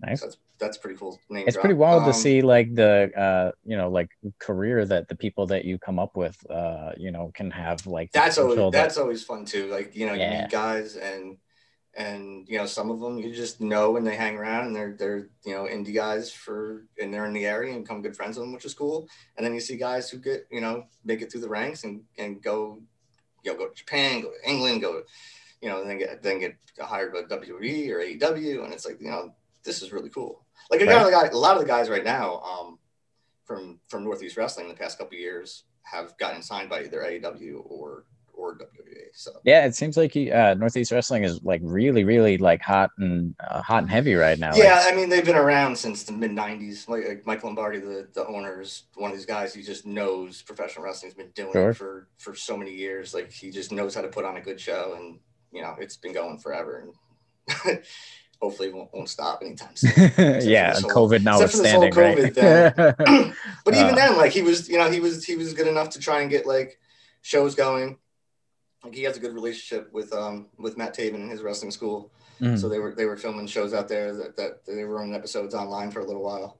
Nice. 0.00 0.20
So 0.20 0.26
that's 0.26 0.38
that's 0.58 0.78
pretty 0.78 0.98
cool. 0.98 1.18
Name 1.30 1.44
it's 1.46 1.54
drop. 1.54 1.62
pretty 1.62 1.74
wild 1.74 2.02
um, 2.02 2.08
to 2.08 2.14
see 2.14 2.42
like 2.42 2.74
the 2.74 3.12
uh, 3.16 3.52
you 3.64 3.76
know 3.76 3.88
like 3.88 4.08
career 4.40 4.84
that 4.84 5.08
the 5.08 5.14
people 5.14 5.46
that 5.46 5.64
you 5.64 5.78
come 5.78 6.00
up 6.00 6.16
with 6.16 6.36
uh, 6.50 6.92
you 6.96 7.12
know 7.12 7.30
can 7.34 7.50
have 7.52 7.86
like 7.86 8.10
that's 8.10 8.38
always 8.38 8.56
that, 8.56 8.72
that's 8.72 8.98
always 8.98 9.22
fun 9.22 9.44
too. 9.44 9.70
Like 9.70 9.94
you 9.94 10.06
know 10.06 10.14
yeah. 10.14 10.34
you 10.34 10.42
meet 10.42 10.50
guys 10.50 10.96
and 10.96 11.36
and 11.94 12.48
you 12.48 12.56
know 12.56 12.64
some 12.64 12.90
of 12.90 13.00
them 13.00 13.18
you 13.18 13.34
just 13.34 13.60
know 13.60 13.90
when 13.90 14.04
they 14.04 14.16
hang 14.16 14.36
around 14.36 14.66
and 14.66 14.74
they're 14.74 14.94
they're 14.98 15.28
you 15.44 15.54
know 15.54 15.64
indie 15.64 15.94
guys 15.94 16.32
for 16.32 16.86
and 16.98 17.12
they're 17.12 17.26
in 17.26 17.34
the 17.34 17.44
area 17.44 17.74
and 17.74 17.84
become 17.84 18.00
good 18.00 18.16
friends 18.16 18.36
with 18.36 18.44
them 18.44 18.52
which 18.52 18.64
is 18.64 18.74
cool. 18.74 19.08
And 19.36 19.44
then 19.44 19.52
you 19.54 19.60
see 19.60 19.76
guys 19.76 20.08
who 20.08 20.18
get 20.18 20.46
you 20.50 20.60
know 20.60 20.86
make 21.04 21.20
it 21.20 21.30
through 21.30 21.42
the 21.42 21.48
ranks 21.48 21.84
and 21.84 22.02
and 22.16 22.42
go 22.42 22.78
you 23.44 23.52
know 23.52 23.58
go 23.58 23.68
to 23.68 23.74
japan 23.74 24.22
go 24.22 24.30
to 24.30 24.50
england 24.50 24.80
go 24.80 25.02
you 25.60 25.68
know 25.68 25.80
and 25.80 25.90
then 25.90 25.98
get 25.98 26.22
then 26.22 26.38
get 26.38 26.56
hired 26.80 27.12
by 27.12 27.22
wwe 27.22 27.90
or 27.90 27.98
aew 27.98 28.64
and 28.64 28.72
it's 28.72 28.86
like 28.86 29.00
you 29.00 29.10
know 29.10 29.34
this 29.64 29.82
is 29.82 29.92
really 29.92 30.10
cool. 30.10 30.44
Like 30.70 30.80
a, 30.80 30.86
right. 30.86 31.10
guy, 31.10 31.26
a 31.28 31.36
lot 31.36 31.56
of 31.56 31.62
the 31.62 31.68
guys 31.68 31.88
right 31.88 32.04
now 32.04 32.40
um 32.40 32.78
from 33.44 33.80
from 33.88 34.04
northeast 34.04 34.36
wrestling 34.36 34.68
the 34.68 34.74
past 34.74 34.98
couple 34.98 35.16
years 35.16 35.64
have 35.82 36.16
gotten 36.18 36.42
signed 36.42 36.70
by 36.70 36.84
either 36.84 37.00
aew 37.00 37.62
or 37.64 38.04
or 38.42 38.56
WWE. 38.56 39.08
So 39.12 39.30
yeah, 39.44 39.64
it 39.64 39.74
seems 39.74 39.96
like 39.96 40.12
he, 40.12 40.32
uh, 40.32 40.54
Northeast 40.54 40.90
Wrestling 40.90 41.24
is 41.24 41.42
like 41.42 41.60
really, 41.62 42.04
really 42.04 42.38
like 42.38 42.60
hot 42.60 42.90
and 42.98 43.34
uh, 43.40 43.62
hot 43.62 43.82
and 43.82 43.90
heavy 43.90 44.14
right 44.14 44.38
now. 44.38 44.54
Yeah, 44.54 44.80
like, 44.80 44.92
I 44.92 44.96
mean 44.96 45.08
they've 45.08 45.24
been 45.24 45.36
around 45.36 45.76
since 45.76 46.02
the 46.02 46.12
mid 46.12 46.32
'90s. 46.32 46.88
Like, 46.88 47.06
like 47.06 47.26
Mike 47.26 47.44
Lombardi, 47.44 47.78
the 47.78 48.08
the 48.12 48.26
owner, 48.26 48.60
is 48.60 48.84
one 48.94 49.10
of 49.10 49.16
these 49.16 49.26
guys. 49.26 49.54
He 49.54 49.62
just 49.62 49.86
knows 49.86 50.42
professional 50.42 50.84
wrestling's 50.84 51.14
been 51.14 51.30
doing 51.34 51.52
sure. 51.52 51.70
it 51.70 51.74
for 51.74 52.08
for 52.18 52.34
so 52.34 52.56
many 52.56 52.72
years. 52.74 53.14
Like 53.14 53.30
he 53.30 53.50
just 53.50 53.72
knows 53.72 53.94
how 53.94 54.02
to 54.02 54.08
put 54.08 54.24
on 54.24 54.36
a 54.36 54.40
good 54.40 54.60
show, 54.60 54.94
and 54.98 55.18
you 55.52 55.62
know 55.62 55.76
it's 55.78 55.96
been 55.96 56.12
going 56.12 56.38
forever. 56.38 56.92
And 57.46 57.82
hopefully 58.42 58.68
it 58.68 58.74
won't, 58.74 58.92
won't 58.92 59.08
stop 59.08 59.40
anytime 59.42 59.74
soon. 59.76 59.92
yeah, 60.42 60.74
whole, 60.80 61.08
COVID 61.08 61.22
notwithstanding, 61.22 61.92
COVID 61.92 62.36
right? 62.36 63.34
but 63.64 63.74
even 63.74 63.90
uh, 63.90 63.94
then, 63.94 64.16
like 64.16 64.32
he 64.32 64.42
was, 64.42 64.68
you 64.68 64.76
know, 64.76 64.90
he 64.90 65.00
was 65.00 65.24
he 65.24 65.36
was 65.36 65.54
good 65.54 65.68
enough 65.68 65.90
to 65.90 66.00
try 66.00 66.20
and 66.20 66.30
get 66.30 66.44
like 66.44 66.78
shows 67.22 67.54
going. 67.54 67.98
Like 68.84 68.94
he 68.94 69.02
has 69.04 69.16
a 69.16 69.20
good 69.20 69.34
relationship 69.34 69.92
with 69.92 70.12
um 70.12 70.48
with 70.58 70.76
Matt 70.76 70.96
Taven 70.96 71.16
and 71.16 71.30
his 71.30 71.42
wrestling 71.42 71.70
school. 71.70 72.12
Mm-hmm. 72.40 72.56
So 72.56 72.68
they 72.68 72.78
were 72.78 72.94
they 72.94 73.04
were 73.04 73.16
filming 73.16 73.46
shows 73.46 73.74
out 73.74 73.88
there 73.88 74.14
that, 74.14 74.36
that 74.36 74.66
they 74.66 74.84
were 74.84 74.96
running 74.96 75.14
episodes 75.14 75.54
online 75.54 75.90
for 75.90 76.00
a 76.00 76.04
little 76.04 76.22
while. 76.22 76.58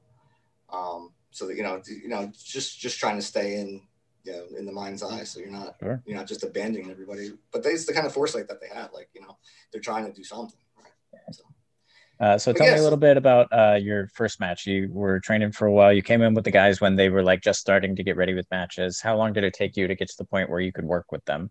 Um, 0.73 1.11
so 1.31 1.47
that 1.47 1.57
you 1.57 1.63
know 1.63 1.83
you 1.87 2.09
know 2.09 2.31
just 2.45 2.79
just 2.79 2.99
trying 2.99 3.17
to 3.17 3.23
stay 3.23 3.57
in 3.57 3.83
you 4.25 4.33
know, 4.33 4.45
in 4.59 4.67
the 4.67 4.73
mind's 4.73 5.03
eye. 5.03 5.25
So 5.25 5.41
you're 5.41 5.51
not 5.51 5.77
sure. 5.81 6.03
you're 6.07 6.17
not 6.17 6.29
just 6.29 6.45
abandoning 6.45 6.91
everybody. 6.91 7.33
But 7.53 7.67
it's 7.67 7.87
the 7.87 7.93
kind 7.93 8.07
of 8.07 8.13
foresight 8.13 8.49
that 8.49 8.61
they 8.61 8.69
have. 8.69 8.93
Like 8.93 9.09
you 9.15 9.21
know 9.21 9.37
they're 9.73 9.81
trying 9.81 10.07
to 10.07 10.13
do 10.13 10.23
something. 10.23 10.59
Right? 11.13 11.35
So. 11.35 11.45
Uh, 12.21 12.39
so 12.39 12.53
tell 12.53 12.67
yes. 12.67 12.77
me 12.77 12.81
a 12.81 12.85
little 12.85 12.99
bit 12.99 13.17
about 13.17 13.49
uh, 13.51 13.77
your 13.83 14.07
first 14.15 14.39
match. 14.39 14.65
You 14.65 14.89
were 14.93 15.19
training 15.19 15.51
for 15.51 15.67
a 15.67 15.73
while. 15.73 15.93
You 15.93 16.03
came 16.03 16.23
in 16.23 16.35
with 16.35 16.45
the 16.45 16.53
guys 16.53 16.81
when 16.81 16.95
they 16.95 17.09
were 17.09 17.25
like 17.25 17.41
just 17.41 17.59
starting 17.59 17.97
to 17.97 18.05
get 18.05 18.17
ready 18.17 18.33
with 18.33 18.47
matches. 18.53 19.01
How 19.01 19.17
long 19.17 19.33
did 19.33 19.43
it 19.43 19.55
take 19.55 19.77
you 19.77 19.89
to 19.89 19.97
get 19.97 20.09
to 20.09 20.15
the 20.17 20.25
point 20.25 20.49
where 20.49 20.61
you 20.61 20.73
could 20.73 20.85
work 20.85 21.11
with 21.11 21.25
them? 21.25 21.51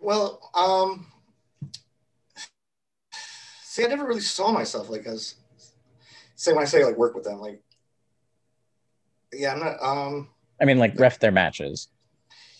Well, 0.00 0.40
um, 0.54 1.06
see, 3.62 3.84
I 3.84 3.88
never 3.88 4.06
really 4.06 4.20
saw 4.20 4.50
myself 4.50 4.88
like 4.88 5.06
as 5.06 5.34
say 6.34 6.52
when 6.52 6.62
I 6.62 6.66
say 6.66 6.84
like 6.84 6.96
work 6.96 7.14
with 7.14 7.24
them, 7.24 7.40
like 7.40 7.62
yeah, 9.32 9.52
I'm 9.52 9.60
not. 9.60 9.82
Um, 9.82 10.28
I 10.60 10.64
mean, 10.64 10.78
like 10.78 10.98
ref 10.98 11.18
their 11.18 11.32
matches. 11.32 11.88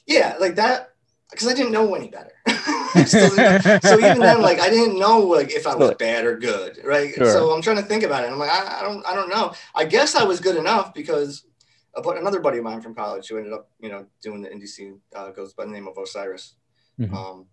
Yeah, 0.07 0.37
like 0.39 0.57
that 0.57 0.91
because 1.31 1.49
I 1.49 1.55
didn't 1.55 1.73
know 1.73 1.95
any 1.95 2.09
better. 2.09 2.33
so, 3.07 3.29
so, 3.29 3.99
even 3.99 4.19
then, 4.19 4.43
like 4.43 4.61
I 4.61 4.69
didn't 4.69 4.99
know 4.99 5.21
like 5.21 5.53
if 5.53 5.67
I 5.67 5.75
was 5.75 5.95
bad 5.95 6.25
or 6.25 6.37
good, 6.37 6.79
right? 6.85 7.15
Sure. 7.15 7.31
So 7.31 7.51
I'm 7.53 7.63
trying 7.63 7.77
to 7.77 7.83
think 7.83 8.03
about 8.03 8.25
it. 8.25 8.31
I'm 8.31 8.39
like, 8.39 8.51
I, 8.51 8.81
I, 8.81 8.83
don't, 8.83 9.07
I 9.07 9.15
don't 9.15 9.29
know. 9.29 9.53
I 9.75 9.85
guess 9.85 10.15
I 10.15 10.25
was 10.25 10.41
good 10.41 10.57
enough 10.57 10.93
because 10.95 11.45
another 11.95 12.41
buddy 12.41 12.59
of 12.59 12.65
mine 12.65 12.81
from 12.81 12.95
college 12.95 13.29
who 13.29 13.37
ended 13.37 13.53
up, 13.53 13.71
you 13.81 13.89
know, 13.89 14.07
doing 14.23 14.43
the 14.43 14.49
indie 14.49 14.69
scene 14.69 15.01
uh, 15.15 15.31
goes 15.31 15.53
by 15.55 15.65
the 15.65 15.71
name 15.71 15.87
of 15.87 15.97
Osiris. 15.99 16.55
Mm-hmm. 17.01 17.15
Um, 17.15 17.47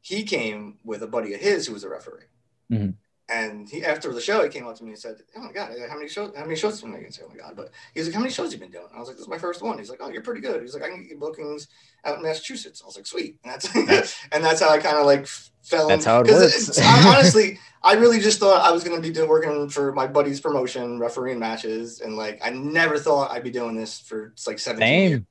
he 0.00 0.24
came 0.24 0.78
with 0.84 1.02
a 1.02 1.06
buddy 1.06 1.34
of 1.34 1.40
his 1.40 1.66
who 1.66 1.74
was 1.74 1.84
a 1.84 1.88
referee. 1.88 2.24
Mm-hmm. 2.70 2.90
And 3.28 3.68
he, 3.68 3.84
after 3.84 4.12
the 4.12 4.20
show, 4.20 4.42
he 4.42 4.48
came 4.48 4.66
up 4.66 4.76
to 4.76 4.84
me 4.84 4.90
and 4.90 4.98
said, 4.98 5.16
"Oh 5.36 5.40
my 5.40 5.52
god, 5.52 5.70
how 5.88 5.94
many 5.94 6.08
shows? 6.08 6.32
How 6.36 6.42
many 6.44 6.56
shows?" 6.56 6.80
Have 6.80 6.90
you 6.90 6.98
been 6.98 7.12
say, 7.12 7.22
"Oh 7.24 7.30
my 7.30 7.36
god," 7.36 7.54
but 7.56 7.70
he's 7.94 8.06
like, 8.06 8.14
"How 8.14 8.20
many 8.20 8.32
shows 8.32 8.52
have 8.52 8.60
you 8.60 8.66
been 8.66 8.72
doing?" 8.72 8.88
I 8.94 8.98
was 8.98 9.08
like, 9.08 9.16
"This 9.16 9.22
is 9.22 9.28
my 9.28 9.38
first 9.38 9.62
one." 9.62 9.78
He's 9.78 9.88
like, 9.88 10.00
"Oh, 10.02 10.10
you're 10.10 10.22
pretty 10.22 10.40
good." 10.40 10.60
He's 10.60 10.74
like, 10.74 10.82
"I 10.82 10.88
can 10.88 11.06
get 11.06 11.20
bookings 11.20 11.68
out 12.04 12.16
in 12.16 12.22
Massachusetts." 12.22 12.82
I 12.82 12.86
was 12.86 12.96
like, 12.96 13.06
"Sweet," 13.06 13.38
and 13.44 13.52
that's 13.52 14.16
and 14.32 14.44
that's 14.44 14.60
how 14.60 14.68
I 14.70 14.78
kind 14.78 14.96
of 14.96 15.06
like 15.06 15.26
fell. 15.62 15.88
That's 15.88 16.04
in, 16.04 16.10
how 16.10 16.20
it 16.20 16.26
works. 16.26 16.78
I, 16.78 17.14
honestly, 17.14 17.58
I 17.82 17.94
really 17.94 18.20
just 18.20 18.40
thought 18.40 18.68
I 18.68 18.72
was 18.72 18.84
going 18.84 19.00
to 19.00 19.02
be 19.02 19.14
doing, 19.14 19.28
working 19.28 19.68
for 19.68 19.92
my 19.92 20.08
buddy's 20.08 20.40
promotion, 20.40 20.98
refereeing 20.98 21.38
matches, 21.38 22.00
and 22.00 22.16
like 22.16 22.40
I 22.44 22.50
never 22.50 22.98
thought 22.98 23.30
I'd 23.30 23.44
be 23.44 23.50
doing 23.50 23.76
this 23.76 24.00
for 24.00 24.34
like 24.46 24.58
17 24.58 24.86
Same. 24.86 25.10
years 25.10 25.22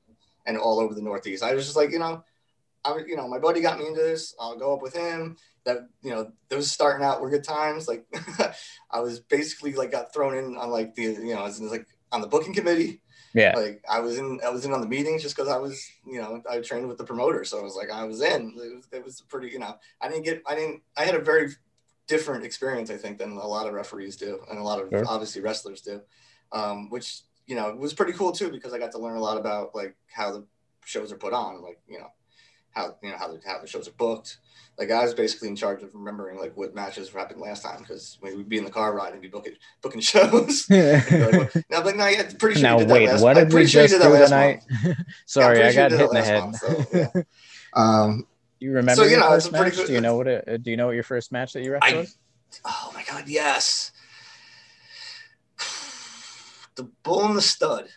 and 0.46 0.58
all 0.58 0.80
over 0.80 0.94
the 0.94 1.02
Northeast. 1.02 1.42
I 1.42 1.54
was 1.54 1.64
just 1.64 1.76
like, 1.76 1.90
you 1.90 1.98
know, 1.98 2.24
I 2.84 2.98
you 3.06 3.16
know, 3.16 3.28
my 3.28 3.38
buddy 3.38 3.60
got 3.60 3.78
me 3.78 3.86
into 3.86 4.00
this. 4.00 4.34
I'll 4.40 4.58
go 4.58 4.74
up 4.74 4.82
with 4.82 4.94
him 4.94 5.36
that 5.64 5.88
you 6.02 6.10
know 6.10 6.32
those 6.48 6.70
starting 6.70 7.04
out 7.04 7.20
were 7.20 7.30
good 7.30 7.44
times. 7.44 7.88
Like 7.88 8.06
I 8.90 9.00
was 9.00 9.20
basically 9.20 9.72
like 9.74 9.92
got 9.92 10.12
thrown 10.12 10.36
in 10.36 10.56
on 10.56 10.70
like 10.70 10.94
the 10.94 11.02
you 11.02 11.34
know 11.34 11.40
I 11.40 11.44
was 11.44 11.60
like 11.60 11.86
on 12.10 12.20
the 12.20 12.26
booking 12.26 12.54
committee. 12.54 13.00
Yeah. 13.34 13.54
Like 13.56 13.82
I 13.90 14.00
was 14.00 14.18
in 14.18 14.40
I 14.44 14.50
was 14.50 14.64
in 14.64 14.72
on 14.72 14.80
the 14.80 14.88
meetings 14.88 15.22
just 15.22 15.36
because 15.36 15.50
I 15.50 15.56
was 15.56 15.84
you 16.06 16.20
know 16.20 16.42
I 16.50 16.60
trained 16.60 16.88
with 16.88 16.98
the 16.98 17.04
promoter, 17.04 17.44
so 17.44 17.58
I 17.58 17.62
was 17.62 17.76
like 17.76 17.90
I 17.90 18.04
was 18.04 18.20
in. 18.20 18.54
It 18.56 18.76
was, 18.76 18.88
it 18.92 19.04
was 19.04 19.20
pretty 19.28 19.50
you 19.50 19.58
know 19.58 19.76
I 20.00 20.08
didn't 20.08 20.24
get 20.24 20.42
I 20.46 20.54
didn't 20.54 20.82
I 20.96 21.04
had 21.04 21.14
a 21.14 21.20
very 21.20 21.50
different 22.08 22.44
experience 22.44 22.90
I 22.90 22.96
think 22.96 23.18
than 23.18 23.32
a 23.32 23.46
lot 23.46 23.66
of 23.66 23.74
referees 23.74 24.16
do 24.16 24.40
and 24.50 24.58
a 24.58 24.62
lot 24.62 24.82
of 24.82 24.90
sure. 24.90 25.04
obviously 25.06 25.40
wrestlers 25.40 25.80
do, 25.80 26.02
um, 26.50 26.90
which 26.90 27.20
you 27.46 27.54
know 27.54 27.74
was 27.74 27.94
pretty 27.94 28.12
cool 28.12 28.32
too 28.32 28.50
because 28.50 28.72
I 28.72 28.78
got 28.78 28.92
to 28.92 28.98
learn 28.98 29.16
a 29.16 29.22
lot 29.22 29.38
about 29.38 29.74
like 29.74 29.96
how 30.08 30.32
the 30.32 30.46
shows 30.84 31.12
are 31.12 31.16
put 31.16 31.32
on, 31.32 31.62
like 31.62 31.80
you 31.86 31.98
know 31.98 32.08
how 32.72 32.96
you 33.02 33.10
know 33.10 33.16
how 33.16 33.28
the, 33.28 33.40
how 33.44 33.60
the 33.60 33.66
shows 33.66 33.88
are 33.88 33.92
booked 33.92 34.38
like 34.78 34.90
I 34.90 35.04
was 35.04 35.14
basically 35.14 35.48
in 35.48 35.56
charge 35.56 35.82
of 35.82 35.94
remembering 35.94 36.38
like 36.38 36.56
what 36.56 36.74
matches 36.74 37.10
happened 37.10 37.40
last 37.40 37.62
time 37.62 37.78
because 37.80 38.18
we'd 38.22 38.48
be 38.48 38.58
in 38.58 38.64
the 38.64 38.70
car 38.70 38.94
ride 38.94 39.12
and 39.12 39.22
be 39.22 39.28
booking 39.28 39.54
booking 39.80 40.00
shows. 40.00 40.68
like, 40.70 41.10
now, 41.70 41.82
but 41.82 41.96
no, 41.96 42.06
yeah, 42.06 42.30
pretty 42.38 42.60
sure 42.60 42.62
now, 42.62 42.78
wait, 42.78 43.06
that 43.06 43.12
last, 43.12 43.22
what 43.22 43.34
did 43.34 43.52
we 43.52 43.64
just 43.66 43.94
do 43.94 43.98
tonight? 43.98 44.62
Sorry, 45.26 45.60
yeah, 45.60 45.68
I 45.68 45.72
got 45.74 45.90
hit 45.92 46.00
in 46.00 46.08
the 46.08 46.22
head. 46.22 46.40
Month, 46.40 46.56
so, 46.56 46.86
yeah. 46.92 47.22
um, 47.74 48.26
you 48.60 48.72
remember 48.72 49.02
so, 49.02 49.04
you 49.04 49.16
know, 49.16 49.28
first 49.28 49.52
match? 49.52 49.76
Good, 49.76 49.86
do 49.88 49.92
you 49.92 50.00
know 50.00 50.16
what 50.16 50.26
it, 50.26 50.62
do 50.62 50.70
you 50.70 50.76
know 50.76 50.86
what 50.86 50.94
your 50.94 51.04
first 51.04 51.32
match 51.32 51.52
that 51.52 51.62
you 51.62 51.72
wrestled 51.72 52.00
was? 52.00 52.16
Oh 52.64 52.92
my 52.94 53.04
god, 53.04 53.28
yes. 53.28 53.92
The 56.74 56.84
Bull 57.02 57.26
and 57.26 57.36
the 57.36 57.42
Stud. 57.42 57.88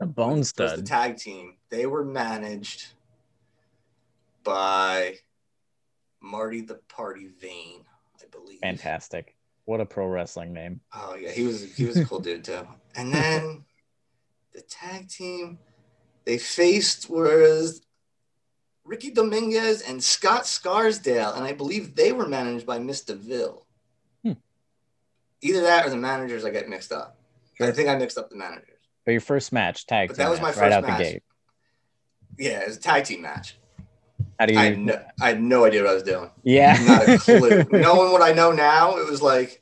The 0.00 0.06
Bone 0.06 0.42
Stud. 0.42 0.80
the 0.80 0.82
tag 0.82 1.16
team. 1.16 1.58
They 1.70 1.86
were 1.86 2.04
managed 2.04 2.88
by 4.48 5.14
Marty 6.22 6.62
the 6.62 6.76
Party 6.88 7.28
Vane, 7.38 7.84
I 8.18 8.24
believe. 8.30 8.60
Fantastic. 8.60 9.36
What 9.66 9.82
a 9.82 9.84
pro 9.84 10.06
wrestling 10.06 10.54
name. 10.54 10.80
Oh 10.94 11.14
yeah, 11.14 11.30
he 11.30 11.42
was 11.42 11.74
he 11.76 11.84
was 11.84 11.98
a 11.98 12.04
cool 12.06 12.20
dude 12.20 12.44
too. 12.44 12.66
And 12.96 13.12
then 13.12 13.64
the 14.54 14.62
tag 14.62 15.08
team 15.10 15.58
they 16.24 16.38
faced 16.38 17.10
was 17.10 17.82
Ricky 18.84 19.10
Dominguez 19.10 19.82
and 19.82 20.02
Scott 20.02 20.46
Scarsdale, 20.46 21.34
and 21.34 21.44
I 21.44 21.52
believe 21.52 21.94
they 21.94 22.12
were 22.12 22.26
managed 22.26 22.64
by 22.64 22.78
Miss 22.78 23.02
DeVille. 23.02 23.66
Hmm. 24.24 24.32
Either 25.42 25.60
that 25.60 25.86
or 25.86 25.90
the 25.90 25.96
managers 25.98 26.46
I 26.46 26.50
get 26.50 26.70
mixed 26.70 26.90
up. 26.90 27.18
Sure. 27.52 27.68
I 27.68 27.72
think 27.72 27.90
I 27.90 27.96
mixed 27.96 28.16
up 28.16 28.30
the 28.30 28.36
managers. 28.36 28.78
But 29.04 29.12
your 29.12 29.20
first 29.20 29.52
match, 29.52 29.86
tag 29.86 30.08
but 30.08 30.16
that 30.16 30.30
was 30.30 30.40
my 30.40 30.48
first 30.48 30.62
right 30.62 30.72
out 30.72 30.84
match. 30.84 30.98
the 30.98 31.04
gate. 31.04 31.22
Yeah, 32.38 32.60
it 32.60 32.68
was 32.68 32.78
a 32.78 32.80
tag 32.80 33.04
team 33.04 33.20
match. 33.20 33.57
How 34.38 34.46
do 34.46 34.52
you? 34.52 34.58
I 34.58 34.64
had, 34.64 34.78
no, 34.78 35.04
I 35.20 35.28
had 35.28 35.42
no 35.42 35.64
idea 35.64 35.82
what 35.82 35.90
I 35.90 35.94
was 35.94 36.02
doing. 36.02 36.30
Yeah, 36.44 36.78
not 36.86 37.08
a 37.08 37.18
clue. 37.18 37.64
Knowing 37.72 38.12
what 38.12 38.22
I 38.22 38.32
know 38.32 38.52
now, 38.52 38.96
it 38.96 39.10
was 39.10 39.20
like 39.20 39.60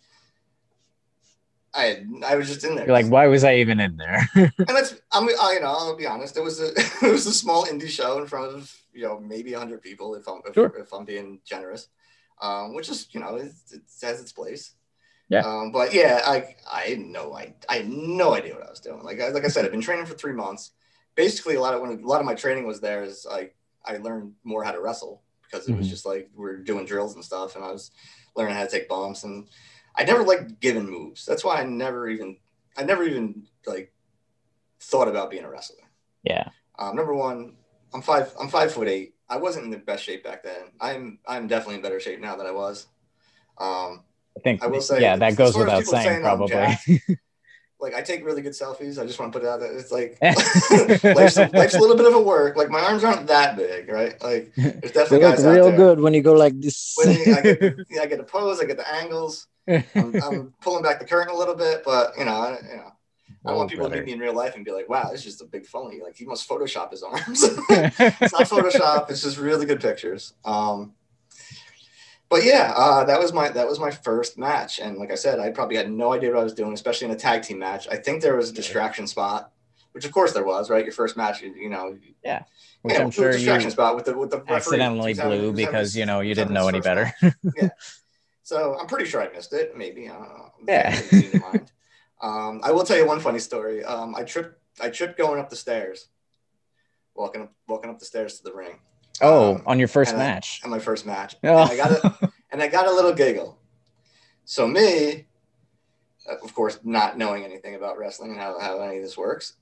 I 1.77 1.83
had, 1.85 2.07
I 2.27 2.37
was 2.37 2.49
just 2.49 2.65
in 2.65 2.75
there. 2.75 2.87
You're 2.87 2.95
like, 2.95 3.07
why 3.07 3.27
was 3.27 3.45
I 3.45 3.57
even 3.57 3.81
in 3.81 3.97
there? 3.97 4.29
and 4.35 4.53
that's 4.69 4.95
I'm 5.13 5.29
I, 5.29 5.53
you 5.55 5.61
know 5.61 5.69
I'll 5.69 5.97
be 5.97 6.07
honest. 6.07 6.37
It 6.37 6.43
was 6.43 6.61
a 6.61 6.73
it 7.03 7.13
was 7.13 7.27
a 7.27 7.33
small 7.33 7.67
indie 7.67 7.89
show 7.89 8.19
in 8.19 8.27
front 8.27 8.55
of 8.55 8.75
you 8.93 9.03
know 9.03 9.21
maybe 9.21 9.53
hundred 9.53 9.83
people 9.83 10.15
if 10.15 10.27
I'm 10.27 10.41
if, 10.47 10.55
sure. 10.55 10.73
if, 10.79 10.93
I'm 10.93 11.05
being 11.05 11.41
generous, 11.45 11.89
um, 12.41 12.75
which 12.75 12.89
is 12.89 13.09
you 13.13 13.21
know 13.21 13.37
it, 13.37 13.53
it 13.71 13.83
has 14.03 14.21
its 14.21 14.33
place. 14.33 14.73
Yeah. 15.29 15.41
Um, 15.41 15.71
but 15.71 15.93
yeah, 15.93 16.23
I 16.25 16.57
I 16.71 16.83
had 16.83 17.01
no 17.01 17.35
I 17.35 17.55
I 17.69 17.79
had 17.79 17.89
no 17.89 18.35
idea 18.35 18.55
what 18.55 18.67
I 18.67 18.71
was 18.71 18.81
doing. 18.81 19.03
Like 19.03 19.21
I, 19.21 19.29
like 19.29 19.45
I 19.45 19.49
said, 19.49 19.65
I've 19.65 19.71
been 19.71 19.81
training 19.81 20.07
for 20.07 20.15
three 20.15 20.33
months. 20.33 20.73
Basically, 21.15 21.57
a 21.57 21.61
lot 21.61 21.75
of 21.75 21.83
when 21.83 21.91
a 21.91 22.07
lot 22.07 22.21
of 22.21 22.27
my 22.27 22.35
training 22.35 22.67
was 22.67 22.81
there 22.81 23.03
is 23.03 23.27
like 23.29 23.55
I 23.87 23.99
learned 23.99 24.33
more 24.45 24.65
how 24.65 24.73
to 24.73 24.81
wrestle 24.81 25.23
because 25.43 25.67
it 25.67 25.71
mm-hmm. 25.71 25.79
was 25.79 25.89
just 25.89 26.07
like 26.07 26.31
we 26.35 26.49
are 26.49 26.57
doing 26.57 26.87
drills 26.87 27.15
and 27.15 27.25
stuff, 27.25 27.57
and 27.57 27.65
I 27.65 27.71
was 27.71 27.91
learning 28.35 28.55
how 28.55 28.65
to 28.65 28.71
take 28.71 28.89
bumps. 28.89 29.25
And 29.25 29.47
I 29.95 30.05
never 30.05 30.23
liked 30.23 30.61
giving 30.61 30.89
moves. 30.89 31.25
That's 31.25 31.45
why 31.45 31.61
I 31.61 31.65
never 31.65 32.09
even 32.09 32.37
I 32.77 32.85
never 32.85 33.05
even 33.05 33.47
like 33.67 33.93
thought 34.81 35.09
about 35.09 35.31
being 35.31 35.45
a 35.45 35.51
wrestler. 35.51 35.85
Yeah. 36.23 36.49
Um, 36.79 36.97
number 36.97 37.15
one, 37.15 37.57
I'm 37.95 38.03
five. 38.03 38.33
I'm 38.41 38.49
five 38.49 38.73
foot 38.73 38.89
eight. 38.89 39.15
I 39.29 39.39
wasn't 39.39 39.65
in 39.65 39.71
the 39.71 39.79
best 39.79 40.05
shape 40.05 40.25
back 40.25 40.43
then. 40.43 40.73
I'm 40.81 41.19
I'm 41.27 41.47
definitely 41.47 41.77
in 41.77 41.83
better 41.83 42.01
shape 42.01 42.21
now 42.21 42.37
than 42.37 42.47
I 42.47 42.53
was. 42.53 42.87
Um, 43.59 44.05
I 44.37 44.41
think 44.43 44.63
I 44.63 44.67
will 44.67 44.83
say, 44.83 45.01
yeah, 45.01 45.17
that 45.17 45.37
goes 45.37 45.57
without 45.57 45.85
saying, 45.85 46.05
saying 46.05 46.23
probably. 46.23 47.03
like 47.81 47.95
I 47.95 48.03
take 48.03 48.25
really 48.25 48.43
good 48.43 48.53
selfies. 48.53 48.99
I 49.01 49.07
just 49.07 49.19
want 49.19 49.33
to 49.33 49.39
put 49.39 49.47
it 49.47 49.49
out 49.49 49.61
there. 49.61 49.77
It's 49.77 49.93
like 49.93 50.19
life's, 50.23 51.37
a, 51.37 51.51
life's, 51.53 51.75
a, 51.75 51.81
little 51.81 51.97
bit 51.97 52.07
of 52.07 52.15
a 52.15 52.21
work. 52.21 52.57
Like 52.57 52.71
my 52.71 52.81
arms 52.81 53.05
aren't 53.05 53.27
that 53.27 53.57
big, 53.57 53.89
right? 53.89 54.21
Like 54.23 54.53
there's 54.57 54.93
definitely 54.93 55.19
they 55.19 55.43
look 55.43 55.55
real 55.55 55.77
good 55.77 56.01
when 56.01 56.15
you 56.15 56.23
go 56.23 56.33
like 56.33 56.59
this. 56.61 56.95
when 56.97 57.11
I 57.11 57.41
get, 57.43 57.75
yeah, 57.91 58.03
I 58.03 58.07
get 58.07 58.19
the 58.19 58.25
pose, 58.25 58.61
I 58.61 58.65
get 58.65 58.77
the 58.77 58.95
angles. 58.95 59.49
I'm, 59.69 59.85
I'm, 59.95 60.55
pulling 60.61 60.83
back 60.83 61.01
the 61.01 61.05
curtain 61.05 61.35
a 61.35 61.37
little 61.37 61.57
bit, 61.57 61.83
but 61.85 62.17
you 62.17 62.25
know, 62.25 62.31
I, 62.31 62.59
you 62.71 62.77
know, 62.77 62.93
I 63.45 63.53
oh, 63.53 63.57
want 63.57 63.71
people 63.71 63.89
brother. 63.89 63.97
to 63.97 64.03
meet 64.03 64.07
me 64.07 64.13
in 64.13 64.21
real 64.21 64.35
life 64.35 64.55
and 64.55 64.65
be 64.65 64.71
like, 64.71 64.89
"Wow, 64.89 65.11
this 65.11 65.21
is 65.21 65.25
just 65.25 65.43
a 65.43 65.45
big 65.45 65.67
phony. 65.67 66.01
Like 66.01 66.17
he 66.17 66.25
must 66.25 66.49
Photoshop 66.49 66.93
his 66.93 67.03
arms." 67.03 67.43
it's 67.43 68.33
not 68.33 68.43
Photoshop. 68.43 69.11
It's 69.11 69.23
just 69.23 69.39
really 69.39 69.67
good 69.67 69.81
pictures. 69.81 70.35
Um, 70.45 70.95
but 72.29 72.45
yeah, 72.45 72.73
uh, 72.77 73.05
that 73.05 73.21
was 73.21 73.33
my 73.33 73.49
that 73.51 73.69
was 73.69 73.79
my 73.79 73.91
first 73.91 74.37
match, 74.37 74.81
and 74.81 74.99
like 74.99 75.13
I 75.13 75.15
said, 75.15 75.39
I 75.39 75.51
probably 75.51 75.77
had 75.77 75.91
no 75.91 76.13
idea 76.13 76.31
what 76.31 76.41
I 76.41 76.45
was 76.45 76.55
doing, 76.55 76.73
especially 76.73 77.07
in 77.07 77.13
a 77.13 77.17
tag 77.17 77.43
team 77.43 77.59
match. 77.59 77.87
I 77.89 77.97
think 77.97 78.23
there 78.23 78.37
was 78.37 78.51
a 78.51 78.53
distraction 78.53 79.07
spot, 79.07 79.53
which 79.93 80.05
of 80.05 80.13
course 80.13 80.33
there 80.33 80.45
was, 80.45 80.69
right? 80.69 80.85
Your 80.85 80.93
first 80.93 81.17
match, 81.17 81.41
you, 81.41 81.55
you 81.55 81.69
know. 81.69 81.97
Yeah. 82.25 82.43
Which 82.83 82.95
yeah, 82.95 83.03
I'm 83.03 83.11
sure 83.11 83.33
distraction 83.33 83.71
spot 83.71 83.95
with 83.97 84.07
the 84.07 84.17
with 84.17 84.31
the 84.31 84.43
accidentally 84.49 85.15
blew 85.15 85.53
because 85.53 85.97
you 85.97 86.07
know 86.07 86.21
you 86.21 86.35
didn't 86.35 86.53
know 86.53 86.69
any 86.69 86.81
better. 86.81 87.13
yeah. 87.57 87.69
So 88.43 88.79
I'm 88.79 88.87
pretty 88.87 89.07
sure 89.07 89.21
I 89.21 89.29
missed 89.33 89.53
it. 89.53 89.77
Maybe 89.77 90.09
I 90.09 90.13
don't 90.13 90.29
know. 90.29 90.53
Yeah. 90.69 91.01
um, 92.23 92.61
I 92.63 92.71
will 92.71 92.85
tell 92.85 92.97
you 92.97 93.05
one 93.05 93.19
funny 93.19 93.41
story. 93.41 93.83
Um, 93.83 94.15
I 94.15 94.23
tripped 94.23 94.57
I 94.81 94.89
tripped 94.89 95.19
going 95.19 95.41
up 95.41 95.51
the 95.51 95.57
stairs, 95.57 96.07
walking 97.17 97.43
up 97.43 97.53
walking 97.67 97.91
up 97.91 97.99
the 97.99 98.05
stairs 98.05 98.39
to 98.39 98.45
the 98.45 98.55
ring, 98.55 98.79
Oh, 99.23 99.57
Um, 99.57 99.63
on 99.67 99.79
your 99.79 99.89
first 99.89 100.13
and 100.13 100.23
I- 100.23 100.27
match. 100.27 100.61
at 100.65 100.71
my 100.71 100.79
first 100.79 101.07
match. 101.07 101.37
Oh. 101.45 101.63
And 101.63 101.71
I 101.71 101.77
got 101.77 101.91
a, 101.93 102.33
and 102.53 102.63
I 102.63 102.69
got 102.69 102.87
a 102.87 102.93
little 102.93 103.13
giggle. 103.13 103.59
So 104.45 104.67
me, 104.67 105.27
of 106.43 106.55
course, 106.55 106.79
not 106.85 107.17
knowing 107.19 107.45
anything 107.45 107.75
about 107.75 107.99
wrestling 107.99 108.31
and 108.33 108.41
how, 108.41 108.59
how 108.61 108.81
any 108.81 108.97
of 108.99 109.03
this 109.03 109.17
works, 109.17 109.55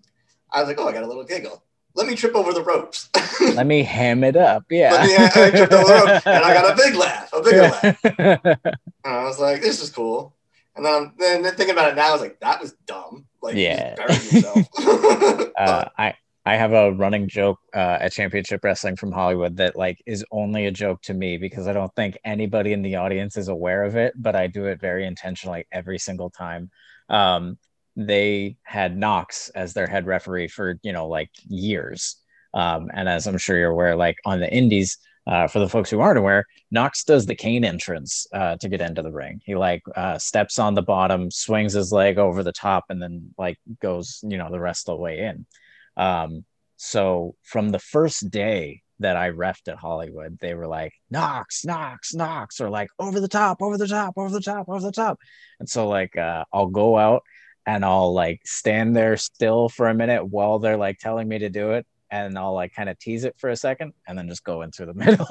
I 0.52 0.60
was 0.60 0.68
like, 0.68 0.78
oh, 0.78 0.88
I 0.88 0.92
got 0.92 1.02
a 1.02 1.06
little 1.06 1.24
giggle. 1.24 1.62
Let 1.96 2.06
me 2.08 2.16
trip 2.16 2.34
over 2.34 2.52
the 2.52 2.62
ropes. 2.62 3.08
Let 3.40 3.66
me 3.66 3.82
ham 3.96 4.24
it 4.24 4.36
up. 4.36 4.64
Yeah. 4.70 5.04
Me, 5.06 5.16
I, 5.16 5.24
I 5.26 5.50
tripped 5.50 5.72
over 5.72 5.86
the 5.86 6.22
and 6.26 6.44
I 6.44 6.52
got 6.54 6.72
a 6.72 6.76
big 6.76 6.94
laugh, 6.96 7.32
a 7.32 7.40
bigger 7.42 7.62
laugh. 7.62 8.04
And 9.04 9.14
I 9.14 9.24
was 9.24 9.38
like, 9.38 9.60
this 9.62 9.80
is 9.82 9.90
cool. 9.90 10.34
And 10.76 10.84
then, 10.84 10.92
I'm, 10.92 11.12
then 11.18 11.44
thinking 11.54 11.70
about 11.70 11.92
it 11.92 11.94
now, 11.96 12.08
I 12.08 12.12
was 12.12 12.20
like, 12.20 12.40
that 12.40 12.60
was 12.60 12.72
dumb. 12.86 13.26
Like, 13.40 13.54
Yeah. 13.54 13.94
yeah. 13.96 14.06
yourself. 14.08 15.52
uh, 15.56 15.84
I 15.96 16.14
I 16.46 16.56
have 16.56 16.72
a 16.72 16.92
running 16.92 17.26
joke 17.26 17.58
uh, 17.74 17.98
at 18.00 18.12
Championship 18.12 18.62
Wrestling 18.62 18.96
from 18.96 19.12
Hollywood 19.12 19.56
that 19.56 19.76
like 19.76 20.02
is 20.04 20.24
only 20.30 20.66
a 20.66 20.70
joke 20.70 21.00
to 21.02 21.14
me 21.14 21.38
because 21.38 21.66
I 21.66 21.72
don't 21.72 21.94
think 21.96 22.18
anybody 22.24 22.74
in 22.74 22.82
the 22.82 22.96
audience 22.96 23.38
is 23.38 23.48
aware 23.48 23.82
of 23.82 23.96
it, 23.96 24.12
but 24.16 24.36
I 24.36 24.46
do 24.46 24.66
it 24.66 24.78
very 24.80 25.06
intentionally 25.06 25.66
every 25.72 25.98
single 25.98 26.28
time. 26.28 26.70
Um, 27.08 27.58
they 27.96 28.56
had 28.62 28.96
Knox 28.96 29.48
as 29.50 29.72
their 29.72 29.86
head 29.86 30.06
referee 30.06 30.48
for 30.48 30.78
you 30.82 30.92
know 30.92 31.08
like 31.08 31.30
years, 31.48 32.16
um, 32.52 32.90
and 32.92 33.08
as 33.08 33.26
I'm 33.26 33.38
sure 33.38 33.56
you're 33.56 33.70
aware, 33.70 33.96
like 33.96 34.16
on 34.24 34.40
the 34.40 34.52
Indies. 34.52 34.98
Uh, 35.26 35.48
for 35.48 35.58
the 35.58 35.68
folks 35.70 35.88
who 35.88 36.00
aren't 36.00 36.18
aware, 36.18 36.44
Knox 36.70 37.02
does 37.02 37.24
the 37.24 37.34
Kane 37.34 37.64
entrance 37.64 38.26
uh, 38.34 38.58
to 38.58 38.68
get 38.68 38.82
into 38.82 39.00
the 39.00 39.10
ring. 39.10 39.40
He 39.46 39.54
like 39.54 39.80
uh, 39.96 40.18
steps 40.18 40.58
on 40.58 40.74
the 40.74 40.82
bottom, 40.82 41.30
swings 41.30 41.72
his 41.72 41.92
leg 41.92 42.18
over 42.18 42.42
the 42.42 42.52
top, 42.52 42.84
and 42.90 43.00
then 43.00 43.32
like 43.38 43.56
goes, 43.80 44.20
you 44.22 44.36
know, 44.36 44.50
the 44.50 44.60
rest 44.60 44.86
of 44.86 44.98
the 44.98 45.00
way 45.00 45.20
in. 45.20 45.46
Um, 45.96 46.44
so 46.76 47.36
from 47.42 47.70
the 47.70 47.78
first 47.78 48.30
day 48.30 48.82
that 49.00 49.16
I 49.16 49.30
refed 49.30 49.68
at 49.68 49.78
Hollywood, 49.78 50.38
they 50.40 50.54
were 50.54 50.66
like, 50.66 50.92
Knox, 51.10 51.64
Knox, 51.64 52.14
Knox, 52.14 52.60
or 52.60 52.70
like 52.70 52.88
over 52.98 53.20
the 53.20 53.28
top, 53.28 53.60
over 53.60 53.76
the 53.76 53.88
top, 53.88 54.14
over 54.16 54.30
the 54.30 54.40
top, 54.40 54.68
over 54.68 54.80
the 54.80 54.92
top. 54.92 55.18
And 55.60 55.68
so 55.68 55.88
like 55.88 56.16
uh, 56.16 56.44
I'll 56.52 56.68
go 56.68 56.98
out 56.98 57.22
and 57.66 57.84
I'll 57.84 58.12
like 58.12 58.40
stand 58.44 58.94
there 58.94 59.16
still 59.16 59.68
for 59.68 59.88
a 59.88 59.94
minute 59.94 60.24
while 60.26 60.58
they're 60.58 60.76
like 60.76 60.98
telling 60.98 61.28
me 61.28 61.38
to 61.38 61.48
do 61.48 61.72
it. 61.72 61.86
And 62.10 62.38
I'll 62.38 62.54
like 62.54 62.72
kind 62.74 62.88
of 62.88 62.98
tease 62.98 63.24
it 63.24 63.34
for 63.38 63.50
a 63.50 63.56
second 63.56 63.92
and 64.06 64.16
then 64.16 64.28
just 64.28 64.44
go 64.44 64.62
in 64.62 64.70
through 64.70 64.86
the 64.86 64.94
middle. 64.94 65.26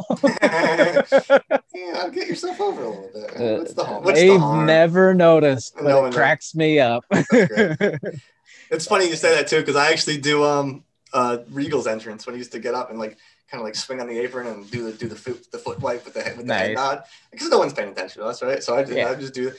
yeah, 1.73 2.09
get 2.09 2.27
yourself 2.27 2.59
over 2.59 2.83
a 2.83 2.89
little 2.89 3.09
bit. 3.13 3.57
What's 3.59 3.73
the? 3.73 3.83
What's 3.85 4.19
They've 4.19 4.39
the 4.39 4.63
never 4.65 5.13
noticed, 5.13 5.75
but 5.75 5.85
No 5.85 5.99
it 5.99 6.01
one 6.01 6.09
knows. 6.09 6.15
cracks 6.15 6.55
me 6.55 6.79
up. 6.79 7.05
It's 8.69 8.87
funny 8.87 9.07
you 9.07 9.15
say 9.15 9.35
that 9.35 9.47
too, 9.47 9.59
because 9.59 9.75
I 9.75 9.91
actually 9.91 10.17
do 10.17 10.43
um 10.43 10.83
uh 11.13 11.39
Regal's 11.51 11.85
entrance 11.85 12.25
when 12.25 12.33
he 12.35 12.39
used 12.39 12.53
to 12.53 12.59
get 12.59 12.73
up 12.73 12.89
and 12.89 12.97
like 12.97 13.17
kind 13.51 13.61
of 13.61 13.65
like 13.65 13.75
swing 13.75 14.01
on 14.01 14.07
the 14.07 14.17
apron 14.19 14.47
and 14.47 14.69
do 14.71 14.85
the 14.85 14.97
do 14.97 15.07
the 15.07 15.15
foot 15.15 15.45
the 15.51 15.59
foot 15.59 15.79
wipe 15.79 16.03
with 16.05 16.15
the 16.15 16.21
head 16.21 16.37
with 16.37 16.47
the 16.47 16.53
head 16.55 16.73
nod 16.73 17.03
because 17.31 17.49
no 17.49 17.59
one's 17.59 17.73
paying 17.73 17.89
attention 17.89 18.21
to 18.23 18.27
us, 18.27 18.41
right? 18.41 18.63
So 18.63 18.75
I 18.75 18.81
just 18.83 18.93
Yeah. 18.97 19.09
I 19.09 19.15
just 19.15 19.33
do 19.33 19.51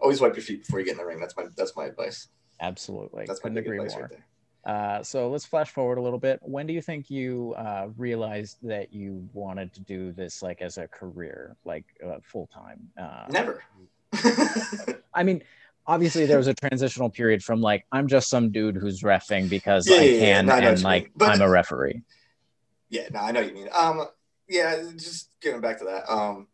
always 0.00 0.20
wipe 0.22 0.36
your 0.36 0.42
feet 0.42 0.60
before 0.64 0.78
you 0.78 0.86
get 0.86 0.92
in 0.92 0.98
the 0.98 1.04
ring. 1.04 1.20
That's 1.20 1.36
my 1.36 1.44
that's 1.56 1.76
my 1.76 1.84
advice. 1.86 2.28
Absolutely. 2.60 3.24
That's 3.26 3.40
my 3.40 3.50
Couldn't 3.50 3.54
big 3.56 3.66
agree 3.66 3.78
advice 3.78 3.92
more. 3.92 4.02
right 4.02 4.10
there. 4.10 4.26
Uh, 4.64 5.02
so 5.02 5.28
let's 5.28 5.44
flash 5.44 5.70
forward 5.70 5.98
a 5.98 6.00
little 6.00 6.18
bit. 6.18 6.38
When 6.42 6.66
do 6.66 6.72
you 6.72 6.80
think 6.80 7.10
you 7.10 7.54
uh, 7.58 7.88
realized 7.98 8.56
that 8.62 8.92
you 8.94 9.28
wanted 9.34 9.72
to 9.74 9.80
do 9.80 10.12
this 10.12 10.42
like 10.42 10.62
as 10.62 10.78
a 10.78 10.88
career, 10.88 11.56
like 11.64 11.84
uh, 12.04 12.16
full 12.22 12.46
time? 12.46 12.88
Uh, 12.98 13.26
Never. 13.30 13.62
I 15.14 15.22
mean, 15.22 15.42
obviously 15.86 16.26
there 16.26 16.38
was 16.38 16.46
a 16.46 16.54
transitional 16.54 17.10
period 17.10 17.42
from 17.44 17.60
like 17.60 17.84
I'm 17.92 18.08
just 18.08 18.28
some 18.28 18.50
dude 18.50 18.76
who's 18.76 19.02
refing 19.02 19.48
because 19.50 19.86
Yeah, 19.88 19.96
I 19.96 20.00
yeah, 20.00 20.10
yeah. 20.12 20.18
can, 20.20 20.46
No, 20.46 20.52
I 20.54 20.58
and 20.60 20.82
like. 20.82 21.10
But- 21.16 21.30
I'm 21.30 21.40
a 21.42 21.48
referee. 21.48 22.02
yeah, 22.88 23.08
no, 23.12 23.20
I 23.20 23.32
know 23.32 23.40
what 23.40 23.48
you 23.50 23.54
mean. 23.54 23.68
Um, 23.72 24.06
yeah, 24.48 24.76
just 24.96 25.30
getting 25.40 25.60
back 25.60 25.78
to 25.78 25.84
that. 25.84 26.10
Um, 26.10 26.48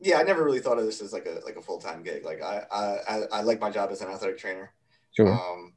yeah, 0.00 0.18
I 0.18 0.22
never 0.24 0.44
really 0.44 0.60
thought 0.60 0.78
of 0.78 0.84
this 0.84 1.00
as 1.00 1.12
like 1.12 1.26
a 1.26 1.40
like 1.44 1.56
a 1.56 1.62
full 1.62 1.78
time 1.80 2.02
gig. 2.02 2.24
Like 2.24 2.42
I, 2.42 2.62
I 2.70 2.98
I 3.08 3.22
I 3.32 3.42
like 3.42 3.60
my 3.60 3.70
job 3.70 3.90
as 3.92 4.00
an 4.02 4.08
athletic 4.08 4.38
trainer. 4.38 4.72
Um, 5.20 5.73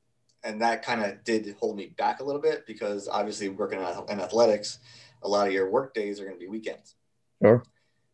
and 0.47 0.61
that 0.61 0.81
kind 0.81 1.03
of 1.03 1.23
did 1.25 1.53
hold 1.59 1.75
me 1.75 1.87
back 1.97 2.21
a 2.21 2.23
little 2.23 2.41
bit 2.41 2.65
because 2.65 3.09
obviously 3.09 3.49
working 3.49 3.79
in 3.79 4.19
athletics, 4.19 4.79
a 5.23 5.27
lot 5.27 5.45
of 5.45 5.53
your 5.53 5.69
work 5.69 5.93
days 5.93 6.21
are 6.21 6.25
going 6.25 6.37
to 6.37 6.39
be 6.39 6.47
weekends. 6.47 6.95
Sure. 7.41 7.63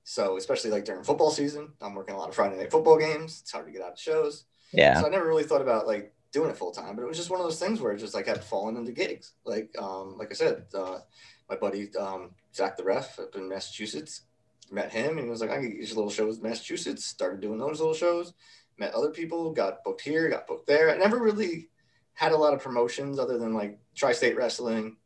So 0.03 0.37
especially 0.37 0.71
like 0.71 0.83
during 0.83 1.03
football 1.03 1.29
season, 1.29 1.73
I'm 1.79 1.93
working 1.93 2.15
a 2.15 2.17
lot 2.17 2.29
of 2.29 2.35
Friday 2.35 2.57
night 2.57 2.71
football 2.71 2.97
games. 2.97 3.41
It's 3.41 3.51
hard 3.51 3.67
to 3.67 3.71
get 3.71 3.83
out 3.83 3.93
of 3.93 3.99
shows. 3.99 4.45
Yeah. 4.73 4.99
So 4.99 5.05
I 5.05 5.09
never 5.09 5.27
really 5.27 5.43
thought 5.43 5.61
about 5.61 5.85
like 5.85 6.11
doing 6.31 6.49
it 6.49 6.57
full 6.57 6.71
time, 6.71 6.95
but 6.95 7.03
it 7.03 7.07
was 7.07 7.17
just 7.17 7.29
one 7.29 7.39
of 7.39 7.45
those 7.45 7.59
things 7.59 7.79
where 7.79 7.93
it 7.93 7.99
just 7.99 8.15
like 8.15 8.27
had 8.27 8.43
fallen 8.43 8.75
into 8.75 8.91
gigs. 8.91 9.33
Like 9.45 9.69
um, 9.79 10.17
like 10.17 10.31
I 10.31 10.33
said, 10.33 10.65
uh, 10.73 10.99
my 11.47 11.55
buddy 11.55 11.95
um, 11.95 12.31
Zach 12.55 12.75
the 12.75 12.83
ref 12.83 13.19
up 13.19 13.35
in 13.35 13.47
Massachusetts 13.47 14.23
met 14.71 14.91
him 14.91 15.17
and 15.17 15.25
he 15.25 15.29
was 15.29 15.39
like, 15.39 15.51
I 15.51 15.57
can 15.57 15.69
get 15.69 15.79
these 15.79 15.95
little 15.95 16.09
shows 16.09 16.37
in 16.37 16.43
Massachusetts. 16.43 17.05
Started 17.05 17.41
doing 17.41 17.59
those 17.59 17.79
little 17.79 17.93
shows. 17.93 18.33
Met 18.79 18.95
other 18.95 19.11
people, 19.11 19.51
got 19.51 19.83
booked 19.83 20.01
here, 20.01 20.29
got 20.29 20.47
booked 20.47 20.65
there. 20.65 20.89
I 20.89 20.97
never 20.97 21.19
really 21.19 21.69
had 22.13 22.31
a 22.31 22.37
lot 22.37 22.53
of 22.53 22.61
promotions 22.61 23.19
other 23.19 23.37
than 23.37 23.53
like 23.53 23.79
Tri-State 23.95 24.35
Wrestling, 24.35 24.97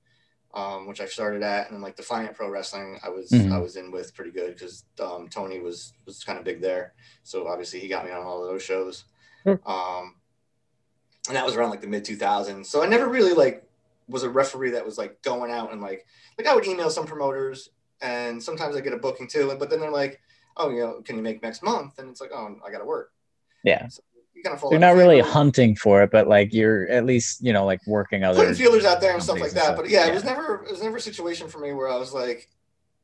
um, 0.53 0.87
which 0.87 1.01
I 1.01 1.05
started 1.05 1.43
at, 1.43 1.67
and 1.67 1.75
then 1.75 1.81
like 1.81 1.95
Defiant 1.95 2.35
Pro 2.35 2.49
Wrestling, 2.49 2.99
I 3.03 3.09
was 3.09 3.29
Mhm. 3.31 3.51
I 3.51 3.59
was 3.59 3.75
in 3.75 3.91
with 3.91 4.13
pretty 4.15 4.31
good 4.31 4.53
because 4.53 4.85
um, 4.99 5.29
Tony 5.29 5.59
was 5.59 5.93
was 6.05 6.23
kind 6.23 6.37
of 6.39 6.45
big 6.45 6.61
there, 6.61 6.93
so 7.23 7.47
obviously 7.47 7.79
he 7.79 7.87
got 7.87 8.05
me 8.05 8.11
on 8.11 8.25
all 8.25 8.43
of 8.43 8.49
those 8.49 8.63
shows. 8.63 9.05
Sure. 9.43 9.59
Um, 9.65 10.15
and 11.27 11.35
that 11.35 11.45
was 11.45 11.55
around 11.55 11.69
like 11.69 11.81
the 11.81 11.87
mid 11.87 12.05
2000s. 12.05 12.65
So 12.65 12.81
I 12.81 12.87
never 12.87 13.07
really 13.07 13.33
like 13.33 13.63
was 14.07 14.23
a 14.23 14.29
referee 14.29 14.71
that 14.71 14.85
was 14.85 14.97
like 14.97 15.21
going 15.21 15.51
out 15.51 15.71
and 15.73 15.81
like 15.81 16.05
like 16.37 16.47
I 16.47 16.55
would 16.55 16.65
email 16.65 16.89
some 16.89 17.05
promoters, 17.05 17.69
and 18.01 18.41
sometimes 18.41 18.75
I 18.75 18.81
get 18.81 18.93
a 18.93 18.97
booking 18.97 19.27
too, 19.27 19.53
but 19.59 19.69
then 19.69 19.79
they're 19.79 19.91
like, 19.91 20.19
oh, 20.55 20.69
you 20.69 20.79
know, 20.79 21.01
can 21.01 21.15
you 21.17 21.21
make 21.21 21.41
next 21.43 21.61
month? 21.61 21.99
And 21.99 22.09
it's 22.09 22.21
like, 22.21 22.31
oh, 22.33 22.55
I 22.65 22.71
got 22.71 22.79
to 22.79 22.85
work. 22.85 23.11
Yeah. 23.63 23.87
So 23.89 24.01
you 24.37 24.43
kind 24.43 24.53
of 24.53 24.61
fall. 24.61 24.71
You're 24.71 24.79
not 24.79 24.95
really 24.95 25.19
hunting 25.19 25.75
for 25.75 26.03
it, 26.03 26.11
but 26.11 26.27
like 26.27 26.53
you're 26.53 26.87
at 26.89 27.05
least, 27.05 27.43
you 27.43 27.51
know, 27.51 27.65
like 27.65 27.85
working 27.87 28.23
other 28.23 28.39
putting 28.39 28.55
feelers 28.55 28.85
out 28.85 29.01
there 29.01 29.13
and 29.13 29.21
stuff 29.23 29.39
like 29.39 29.51
that. 29.51 29.75
But 29.75 29.89
yeah, 29.89 30.07
it 30.07 30.13
was 30.13 30.23
never 30.23 30.63
it 30.63 30.71
was 30.71 30.81
never 30.83 30.97
a 30.97 31.01
situation 31.01 31.47
for 31.47 31.59
me 31.59 31.73
where 31.73 31.89
I 31.89 31.95
was 31.97 32.13
like, 32.13 32.49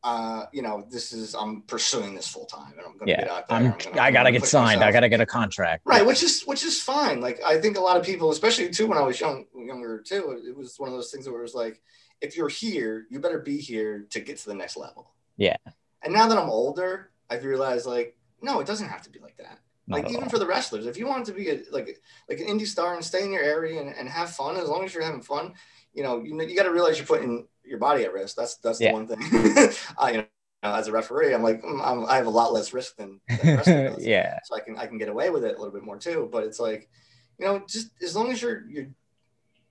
uh, 0.04 0.46
you 0.54 0.62
know, 0.62 0.86
this 0.92 1.12
is 1.12 1.34
I'm 1.34 1.62
pursuing 1.64 2.14
this 2.14 2.28
full 2.28 2.46
time 2.46 2.74
and 2.78 2.82
I'm 2.86 2.98
gonna 2.98 3.12
Yeah, 3.12 3.22
get 3.22 3.30
out 3.30 3.48
there. 3.48 3.58
I'm, 3.58 3.66
I'm 3.66 3.78
gonna- 3.78 4.02
I 4.02 4.12
gotta 4.12 4.30
gonna 4.30 4.32
get 4.40 4.46
signed. 4.46 4.84
I 4.84 4.92
gotta 4.92 5.10
get 5.10 5.22
a 5.22 5.26
contract. 5.26 5.82
Right, 5.86 6.06
which 6.06 6.22
is 6.24 6.44
which 6.44 6.64
is 6.64 6.82
fine. 6.82 7.20
Like 7.20 7.42
I 7.44 7.60
think 7.60 7.78
a 7.78 7.82
lot 7.82 7.98
of 7.98 8.06
people, 8.06 8.30
especially 8.32 8.70
too 8.70 8.86
when 8.88 8.98
I 8.98 9.02
was 9.02 9.20
young 9.20 9.46
younger 9.56 10.02
too, 10.02 10.42
it 10.48 10.56
was 10.56 10.76
one 10.78 10.90
of 10.90 10.96
those 10.96 11.12
things 11.12 11.28
where 11.28 11.40
it 11.40 11.44
was 11.44 11.56
like, 11.56 11.82
if 12.22 12.38
you're 12.38 12.50
here, 12.50 13.08
you 13.10 13.20
better 13.20 13.40
be 13.40 13.58
here 13.58 14.06
to 14.12 14.20
get 14.20 14.38
to 14.38 14.46
the 14.46 14.56
next 14.56 14.78
level. 14.78 15.12
Yeah. 15.38 15.58
And 16.04 16.14
now 16.14 16.28
that 16.28 16.38
I'm 16.38 16.50
older, 16.50 17.10
I've 17.30 17.44
realized 17.46 17.86
like, 17.86 18.16
no, 18.42 18.60
it 18.60 18.68
doesn't 18.68 18.90
have 18.90 19.02
to 19.04 19.10
be 19.10 19.20
like 19.20 19.38
that. 19.38 19.60
Not 19.88 20.02
like 20.02 20.10
even 20.12 20.24
all. 20.24 20.30
for 20.30 20.40
the 20.40 20.46
wrestlers, 20.48 20.86
if 20.86 20.98
you 20.98 21.08
want 21.08 21.26
to 21.26 21.34
be 21.34 21.50
a, 21.50 21.60
like 21.72 22.00
like 22.30 22.40
an 22.40 22.48
indie 22.48 22.68
star 22.68 22.94
and 22.96 23.04
stay 23.04 23.24
in 23.24 23.32
your 23.32 23.44
area 23.44 23.82
and, 23.82 23.94
and 23.96 24.08
have 24.08 24.32
fun, 24.32 24.56
as 24.58 24.70
long 24.70 24.86
as 24.86 24.94
you're 24.94 25.04
having 25.04 25.22
fun, 25.22 25.54
you 25.94 26.04
know, 26.04 26.24
you, 26.24 26.40
you 26.42 26.56
got 26.56 26.64
to 26.64 26.72
realize 26.72 26.98
you're 26.98 27.08
putting 27.08 27.48
your 27.66 27.80
body 27.80 28.04
at 28.04 28.14
risk. 28.14 28.36
That's 28.36 28.56
that's 28.58 28.80
Yeah. 28.80 28.90
the 28.90 28.94
one 28.94 29.08
thing. 29.08 29.20
I, 29.98 30.12
you 30.12 30.18
know, 30.64 30.74
as 30.76 30.88
a 30.88 30.92
referee, 30.92 31.34
I'm 31.34 31.44
like, 31.44 31.62
mm, 31.62 31.82
I'm, 31.84 32.06
I 32.06 32.16
have 32.16 32.28
a 32.28 32.32
lot 32.32 32.54
less 32.54 32.72
risk 32.74 32.96
than, 32.96 33.20
than 33.44 33.96
yeah. 34.00 34.40
so 34.46 34.56
I 34.56 34.62
can 34.62 34.78
I 34.78 34.88
can 34.88 34.98
get 34.98 35.10
away 35.10 35.30
with 35.30 35.44
it 35.44 35.56
a 35.56 35.58
little 35.58 35.74
bit 35.74 35.84
more 35.84 35.98
too. 35.98 36.30
But 36.32 36.46
it's 36.46 36.60
like, 36.60 36.90
you 37.38 37.46
know, 37.46 37.64
just 37.68 37.90
as 38.02 38.16
long 38.16 38.32
as 38.32 38.42
you're 38.42 38.64
you're 38.70 38.88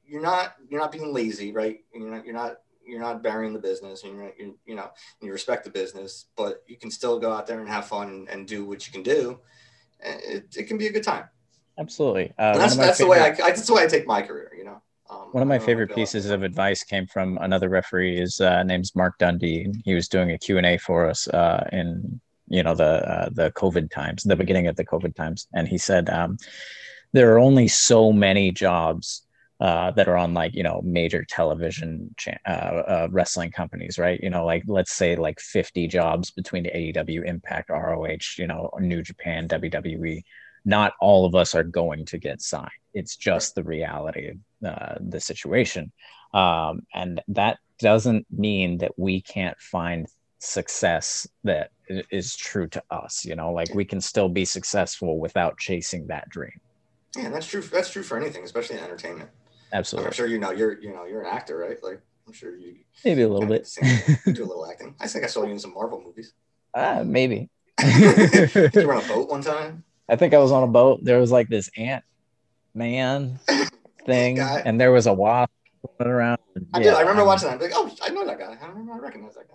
you're 0.06 0.22
not 0.22 0.54
you're 0.68 0.80
not 0.80 0.92
being 0.92 1.14
lazy, 1.14 1.52
right? 1.52 1.80
You're 1.94 2.10
not 2.10 2.26
you're 2.26 2.34
not 2.34 2.56
you're 2.84 3.00
not 3.00 3.22
burying 3.22 3.52
the 3.52 3.60
business, 3.60 4.02
and 4.04 4.14
you're, 4.14 4.32
you're 4.38 4.54
you 4.66 4.74
know 4.74 4.90
and 5.20 5.26
you 5.26 5.32
respect 5.32 5.64
the 5.64 5.70
business, 5.70 6.26
but 6.36 6.62
you 6.66 6.76
can 6.76 6.90
still 6.90 7.18
go 7.18 7.32
out 7.32 7.46
there 7.46 7.60
and 7.60 7.68
have 7.68 7.86
fun 7.86 8.08
and, 8.08 8.28
and 8.28 8.46
do 8.46 8.66
what 8.66 8.86
you 8.86 8.92
can 8.92 9.02
do. 9.02 9.40
And 10.04 10.20
It, 10.22 10.56
it 10.56 10.62
can 10.64 10.78
be 10.78 10.86
a 10.86 10.92
good 10.92 11.04
time. 11.04 11.24
Absolutely. 11.78 12.32
Uh, 12.38 12.52
And 12.52 12.60
that's 12.60 12.76
that's 12.76 12.98
the 12.98 13.06
way 13.06 13.20
I, 13.20 13.28
I 13.28 13.50
that's 13.50 13.66
the 13.66 13.74
way 13.74 13.84
I 13.84 13.86
take 13.86 14.06
my 14.06 14.22
career. 14.22 14.52
You 14.56 14.64
know, 14.64 14.82
um, 15.10 15.28
One 15.32 15.42
of 15.42 15.48
my 15.48 15.58
favorite 15.58 15.74
really 15.74 15.86
go 15.86 15.92
out 15.92 15.96
pieces 15.96 16.30
of 16.30 16.42
advice 16.42 16.82
came 16.82 17.06
from 17.06 17.38
another 17.40 17.68
referee. 17.68 18.18
His 18.18 18.40
uh, 18.40 18.62
name's 18.62 18.94
Mark 18.94 19.18
Dundee. 19.18 19.72
He 19.84 19.94
was 19.94 20.08
doing 20.08 20.30
a 20.32 20.38
Q&A 20.38 20.76
for 20.78 21.08
us 21.08 21.28
uh, 21.28 21.68
in 21.72 22.20
you 22.48 22.62
know 22.62 22.74
the 22.74 23.08
uh, 23.10 23.28
the 23.32 23.50
COVID 23.52 23.90
times, 23.90 24.22
the 24.24 24.36
beginning 24.36 24.66
of 24.66 24.76
the 24.76 24.84
COVID 24.84 25.14
times, 25.14 25.48
and 25.54 25.66
he 25.66 25.78
said 25.78 26.10
um, 26.10 26.36
there 27.12 27.32
are 27.32 27.38
only 27.38 27.68
so 27.68 28.12
many 28.12 28.50
jobs 28.50 29.22
uh, 29.62 29.92
that 29.92 30.08
are 30.08 30.16
on 30.16 30.34
like 30.34 30.52
you 30.54 30.62
know 30.64 30.80
major 30.82 31.24
television 31.24 32.12
cha- 32.18 32.36
uh, 32.44 32.82
uh, 32.94 33.08
wrestling 33.12 33.52
companies, 33.52 33.96
right? 33.96 34.18
You 34.20 34.28
know, 34.28 34.44
like 34.44 34.64
let's 34.66 34.92
say 34.92 35.14
like 35.14 35.38
50 35.38 35.86
jobs 35.86 36.32
between 36.32 36.64
AEW, 36.64 37.24
Impact, 37.24 37.70
ROH, 37.70 38.38
you 38.38 38.48
know, 38.48 38.70
New 38.80 39.02
Japan, 39.02 39.46
WWE. 39.46 40.24
Not 40.64 40.94
all 41.00 41.24
of 41.26 41.36
us 41.36 41.54
are 41.54 41.62
going 41.62 42.04
to 42.06 42.18
get 42.18 42.42
signed. 42.42 42.70
It's 42.92 43.16
just 43.16 43.54
the 43.54 43.62
reality 43.62 44.30
of 44.30 44.68
uh, 44.68 44.94
the 45.00 45.20
situation, 45.20 45.92
um, 46.34 46.80
and 46.92 47.20
that 47.28 47.58
doesn't 47.78 48.26
mean 48.36 48.78
that 48.78 48.98
we 48.98 49.20
can't 49.20 49.58
find 49.60 50.08
success 50.40 51.24
that 51.44 51.70
is 52.10 52.34
true 52.34 52.66
to 52.66 52.82
us. 52.90 53.24
You 53.24 53.36
know, 53.36 53.52
like 53.52 53.72
we 53.74 53.84
can 53.84 54.00
still 54.00 54.28
be 54.28 54.44
successful 54.44 55.20
without 55.20 55.56
chasing 55.56 56.08
that 56.08 56.28
dream. 56.30 56.60
Yeah, 57.16 57.28
that's 57.28 57.46
true. 57.46 57.62
That's 57.62 57.90
true 57.90 58.02
for 58.02 58.16
anything, 58.16 58.42
especially 58.42 58.78
in 58.78 58.82
entertainment. 58.82 59.30
Absolutely. 59.72 60.08
I'm 60.08 60.12
sure 60.12 60.26
you 60.26 60.38
know 60.38 60.50
you're 60.50 60.80
you 60.80 60.92
know 60.92 61.04
you're 61.04 61.22
an 61.22 61.34
actor, 61.34 61.56
right? 61.58 61.82
Like 61.82 62.00
I'm 62.26 62.32
sure 62.32 62.56
you 62.56 62.76
maybe 63.04 63.22
a 63.22 63.28
little 63.28 63.48
bit. 63.48 63.68
do 64.26 64.44
a 64.44 64.46
little 64.46 64.66
acting. 64.70 64.94
I 65.00 65.06
think 65.06 65.24
I 65.24 65.28
saw 65.28 65.44
you 65.44 65.52
in 65.52 65.58
some 65.58 65.74
Marvel 65.74 66.00
movies. 66.04 66.34
Uh, 66.74 67.02
maybe. 67.06 67.48
Did 67.78 68.74
you 68.74 68.86
were 68.86 68.94
on 68.94 69.04
a 69.04 69.08
boat 69.08 69.28
one 69.28 69.42
time? 69.42 69.84
I 70.08 70.16
think 70.16 70.34
I 70.34 70.38
was 70.38 70.52
on 70.52 70.62
a 70.62 70.66
boat. 70.66 71.00
There 71.02 71.18
was 71.18 71.30
like 71.32 71.48
this 71.48 71.70
ant 71.76 72.04
man 72.74 73.38
thing, 74.06 74.38
and 74.38 74.80
there 74.80 74.92
was 74.92 75.06
a 75.06 75.12
wasp 75.12 75.50
around. 76.00 76.38
I 76.74 76.80
Yeah, 76.80 76.90
do. 76.90 76.96
I 76.96 77.00
remember 77.00 77.22
um, 77.22 77.28
watching 77.28 77.48
that. 77.48 77.54
I'm 77.54 77.60
like, 77.60 77.72
oh, 77.74 77.90
I 78.02 78.10
know 78.10 78.26
that 78.26 78.38
guy. 78.38 78.56
I 78.60 78.66
remember. 78.68 78.92
I 78.92 78.98
recognize 78.98 79.34
that 79.34 79.48
guy. 79.48 79.51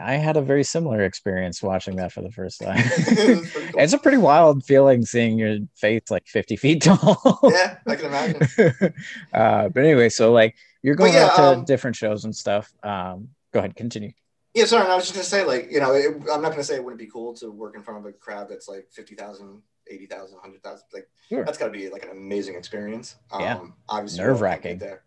I 0.00 0.14
had 0.16 0.36
a 0.36 0.42
very 0.42 0.62
similar 0.64 1.02
experience 1.04 1.62
watching 1.62 1.96
that 1.96 2.12
for 2.12 2.20
the 2.22 2.30
first 2.30 2.60
time. 2.60 2.78
It 2.78 3.38
was 3.40 3.50
pretty 3.50 3.72
cool. 3.72 3.80
it's 3.80 3.92
a 3.92 3.98
pretty 3.98 4.18
wild 4.18 4.64
feeling 4.64 5.04
seeing 5.06 5.38
your 5.38 5.58
face 5.74 6.02
like 6.10 6.26
50 6.26 6.56
feet 6.56 6.82
tall. 6.82 7.40
yeah, 7.44 7.78
I 7.86 7.96
can 7.96 8.06
imagine. 8.06 8.40
uh, 9.32 9.68
but 9.68 9.84
anyway, 9.84 10.08
so 10.10 10.32
like 10.32 10.54
you're 10.82 10.96
going 10.96 11.14
yeah, 11.14 11.26
out 11.26 11.36
to 11.36 11.42
um, 11.58 11.64
different 11.64 11.96
shows 11.96 12.24
and 12.24 12.34
stuff. 12.36 12.72
Um, 12.82 13.28
go 13.52 13.60
ahead, 13.60 13.74
continue. 13.74 14.12
Yeah, 14.54 14.64
sorry. 14.66 14.86
I 14.88 14.94
was 14.94 15.04
just 15.04 15.14
gonna 15.14 15.24
say, 15.24 15.44
like, 15.44 15.70
you 15.70 15.80
know, 15.80 15.92
it, 15.92 16.14
I'm 16.32 16.40
not 16.42 16.50
gonna 16.52 16.64
say 16.64 16.76
it 16.76 16.84
wouldn't 16.84 17.00
be 17.00 17.06
cool 17.06 17.34
to 17.34 17.50
work 17.50 17.74
in 17.76 17.82
front 17.82 18.00
of 18.00 18.06
a 18.06 18.12
crowd 18.12 18.48
that's 18.48 18.68
like 18.68 18.88
50,000, 18.92 19.60
80,000, 19.90 20.34
100,000. 20.36 20.84
Like, 20.94 21.08
Sure. 21.28 21.44
that's 21.44 21.58
got 21.58 21.66
to 21.66 21.72
be 21.72 21.88
like 21.90 22.04
an 22.04 22.10
amazing 22.12 22.54
experience. 22.54 23.16
Um, 23.30 23.40
Yeah. 23.42 23.60
obviously, 23.88 24.20
we 24.22 24.26
Nerve-wracking. 24.28 24.78
there, 24.78 25.02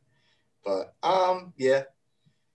but 0.65 0.93
um, 1.03 1.53
yeah, 1.57 1.83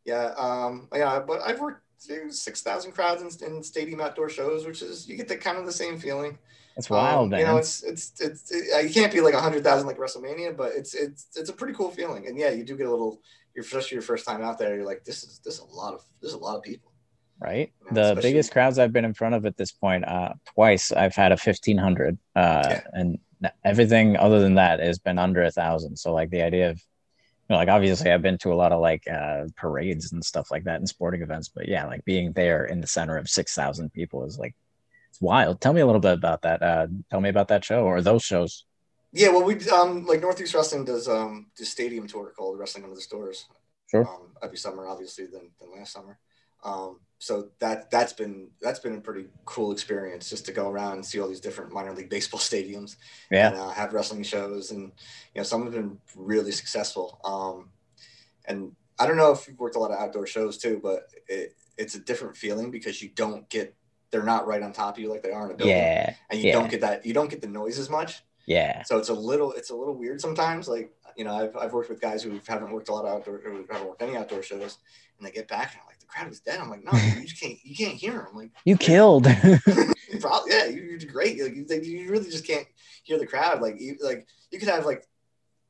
yeah, 0.05 0.35
um, 0.37 0.89
yeah. 0.95 1.19
But 1.21 1.41
I've 1.41 1.59
worked 1.61 1.84
through 2.07 2.31
6,000 2.31 2.93
crowds 2.93 3.23
in, 3.43 3.47
in 3.57 3.63
stadium 3.63 4.01
outdoor 4.01 4.29
shows, 4.29 4.67
which 4.67 4.83
is 4.83 5.09
you 5.09 5.17
get 5.17 5.29
the 5.29 5.37
kind 5.37 5.59
of 5.59 5.67
the 5.67 5.73
same 5.73 5.99
feeling. 5.99 6.39
That's 6.77 6.91
wild, 6.91 7.25
Um, 7.25 7.31
man. 7.31 7.41
You 7.41 7.47
know, 7.47 7.57
it's 7.57 7.83
it's 7.85 8.13
it's 8.21 8.51
it, 8.51 8.65
uh, 8.75 8.79
you 8.81 8.91
can't 8.93 9.13
be 9.13 9.21
like 9.21 9.35
a 9.35 9.41
hundred 9.41 9.63
thousand 9.63 9.87
like 9.87 9.97
WrestleMania, 9.97 10.57
but 10.57 10.73
it's 10.75 10.93
it's 10.95 11.29
it's 11.37 11.49
a 11.49 11.53
pretty 11.53 11.73
cool 11.75 11.91
feeling. 11.91 12.27
And 12.27 12.37
yeah, 12.37 12.51
you 12.51 12.65
do 12.65 12.77
get 12.77 12.87
a 12.87 12.91
little. 12.91 13.21
You're 13.55 13.65
especially 13.65 13.95
your 13.95 14.03
first 14.03 14.27
time 14.27 14.43
out 14.43 14.59
there. 14.59 14.75
You're 14.75 14.85
like, 14.85 15.05
this 15.05 15.23
is 15.23 15.41
this 15.45 15.55
is 15.55 15.61
a 15.61 15.65
lot 15.67 15.95
of 15.95 16.01
this 16.21 16.31
is 16.31 16.35
a 16.35 16.39
lot 16.39 16.57
of 16.57 16.63
people. 16.65 16.91
right? 17.41 17.73
you 17.81 17.87
know, 17.91 17.95
The 17.95 18.01
especially- 18.11 18.31
biggest 18.31 18.53
crowds 18.53 18.79
I've 18.79 18.93
been 18.93 19.05
in 19.05 19.15
front 19.15 19.35
of 19.37 19.45
at 19.47 19.57
this 19.57 19.71
point, 19.73 20.05
uh, 20.07 20.33
twice 20.55 20.91
I've 20.93 21.15
had 21.15 21.31
a 21.33 21.37
1500, 21.37 22.17
uh, 22.37 22.63
Yeah. 22.69 22.81
and 22.93 23.19
everything 23.65 24.17
other 24.17 24.41
than 24.41 24.55
that 24.55 24.81
has 24.81 24.99
been 24.99 25.19
under 25.19 25.43
a 25.43 25.51
thousand. 25.51 25.97
So 25.97 26.13
like 26.13 26.31
the 26.31 26.43
idea 26.43 26.71
of, 26.71 26.81
know, 27.51 27.57
like 27.57 27.69
obviously 27.69 28.11
I've 28.11 28.23
been 28.23 28.39
to 28.39 28.53
a 28.53 28.55
lot 28.55 28.73
of 28.73 28.81
like 28.81 29.05
uh, 29.09 29.45
parades 29.57 30.13
and 30.13 30.25
stuff 30.25 30.51
like 30.51 30.65
that 30.65 30.77
and 30.77 30.89
sporting 30.89 31.23
events, 31.23 31.49
but 31.49 31.69
yeah, 31.69 31.87
like 31.87 32.05
being 32.05 32.33
there 32.33 32.65
in 32.65 32.81
the 32.81 32.87
center 32.87 33.17
of 33.17 33.29
6,000 33.29 33.93
people 33.93 34.25
is 34.25 34.39
like, 34.39 34.55
it's 35.11 35.21
wild. 35.21 35.61
Tell 35.61 35.73
me 35.73 35.81
a 35.81 35.87
little 35.87 36.01
bit 36.01 36.15
about 36.15 36.43
that. 36.43 36.63
Uh, 36.63 36.87
tell 37.11 37.21
me 37.21 37.29
about 37.29 37.49
that 37.49 37.65
show 37.65 37.85
or 37.85 38.01
those 38.03 38.23
shows. 38.23 38.65
Yeah, 39.13 39.29
well, 39.29 39.45
we 39.45 39.55
um 39.71 40.07
like 40.07 40.21
Northeast 40.21 40.55
Wrestling 40.55 40.85
does 40.85 41.07
um 41.07 41.47
this 41.57 41.69
stadium 41.69 42.09
tour 42.09 42.33
called 42.37 42.59
Wrestling 42.59 42.83
Under 42.83 42.97
the 42.97 43.01
Stars. 43.01 43.47
Sure. 43.87 44.09
Um, 44.09 44.33
every 44.43 44.57
summer, 44.57 44.89
obviously, 44.89 45.27
than, 45.27 45.51
than 45.61 45.71
last 45.71 45.93
summer. 45.93 46.19
Um, 46.65 46.99
so 47.19 47.49
that 47.61 47.91
that's 47.91 48.13
been 48.13 48.49
that's 48.61 48.81
been 48.81 48.97
a 48.97 49.01
pretty 49.01 49.27
cool 49.45 49.73
experience 49.73 50.29
just 50.29 50.45
to 50.47 50.53
go 50.53 50.69
around 50.69 50.95
and 50.95 51.07
see 51.07 51.21
all 51.21 51.29
these 51.29 51.41
different 51.41 51.73
minor 51.73 51.93
league 51.95 52.11
baseball 52.11 52.41
stadiums. 52.51 52.97
Yeah. 53.31 53.49
and 53.51 53.57
uh, 53.59 53.71
have 53.71 53.93
wrestling 53.95 54.23
shows 54.25 54.71
and 54.71 54.93
you 55.35 55.41
know 55.41 55.43
some 55.43 55.65
have 55.65 55.73
been 55.73 55.99
really 56.17 56.53
successful 56.53 57.21
um 57.25 57.71
and 58.47 58.73
i 58.99 59.07
don't 59.07 59.17
know 59.17 59.33
if 59.33 59.47
you've 59.49 59.59
worked 59.59 59.77
a 59.77 59.79
lot 59.79 59.91
of 59.91 59.99
outdoor 59.99 60.27
shows 60.27 60.59
too 60.59 60.81
but 60.83 61.09
it, 61.29 61.55
it's 61.79 61.95
a 61.95 62.01
different 62.01 62.37
feeling 62.37 62.71
because 62.71 63.01
you 63.03 63.09
don't 63.15 63.49
get 63.49 63.75
they're 64.11 64.23
not 64.23 64.47
right 64.47 64.63
on 64.63 64.73
top 64.73 64.95
of 64.97 65.01
you 65.01 65.09
like 65.11 65.23
they 65.23 65.33
are 65.33 65.47
in 65.47 65.53
a 65.53 65.57
building 65.57 65.75
Yeah. 65.77 66.15
and 66.31 66.39
you 66.41 66.49
yeah. 66.49 66.53
don't 66.53 66.71
get 66.71 66.81
that 66.83 67.07
you 67.07 67.15
don't 67.15 67.31
get 67.31 67.41
the 67.41 67.49
noise 67.49 67.79
as 67.79 67.89
much 67.89 68.23
Yeah. 68.47 68.83
so 68.83 68.99
it's 68.99 69.09
a 69.09 69.15
little 69.15 69.53
it's 69.53 69.71
a 69.71 69.75
little 69.75 69.95
weird 69.95 70.21
sometimes 70.21 70.69
like 70.69 70.93
you 71.17 71.25
know 71.25 71.35
i've, 71.35 71.57
I've 71.57 71.73
worked 71.73 71.89
with 71.91 72.01
guys 72.01 72.23
who 72.23 72.39
haven't 72.47 72.71
worked 72.71 72.89
a 72.89 72.93
lot 72.93 73.05
of 73.07 73.13
outdoor 73.13 73.41
who 73.45 73.65
haven't 73.71 73.89
worked 73.89 74.03
any 74.03 74.17
outdoor 74.17 74.43
shows 74.43 74.79
and 75.19 75.27
they 75.27 75.31
get 75.31 75.49
back 75.49 75.73
and 75.73 75.81
I'm 75.81 75.87
like 75.87 75.94
the 76.07 76.13
crowd 76.13 76.31
is 76.31 76.41
dead 76.41 76.61
i'm 76.61 76.71
like 76.71 76.85
no 76.85 76.93
you 76.93 77.27
just 77.27 77.41
can't 77.41 77.59
you 77.65 77.75
can't 77.75 77.95
hear 77.95 78.13
them 78.13 78.35
like 78.35 78.51
You 78.65 78.77
killed. 78.77 79.25
probably 80.21 80.53
yeah 80.53 80.67
you, 80.67 80.97
are 80.97 81.13
great 81.13 81.41
like 81.41 81.55
you, 81.55 81.83
you 81.83 82.11
really 82.11 82.31
just 82.31 82.47
can't 82.47 82.67
hear 83.03 83.19
the 83.19 83.27
crowd 83.27 83.61
like 83.61 83.81
you 83.81 83.97
like 84.03 84.27
you 84.51 84.59
could 84.59 84.69
have 84.69 84.87
like 84.87 85.07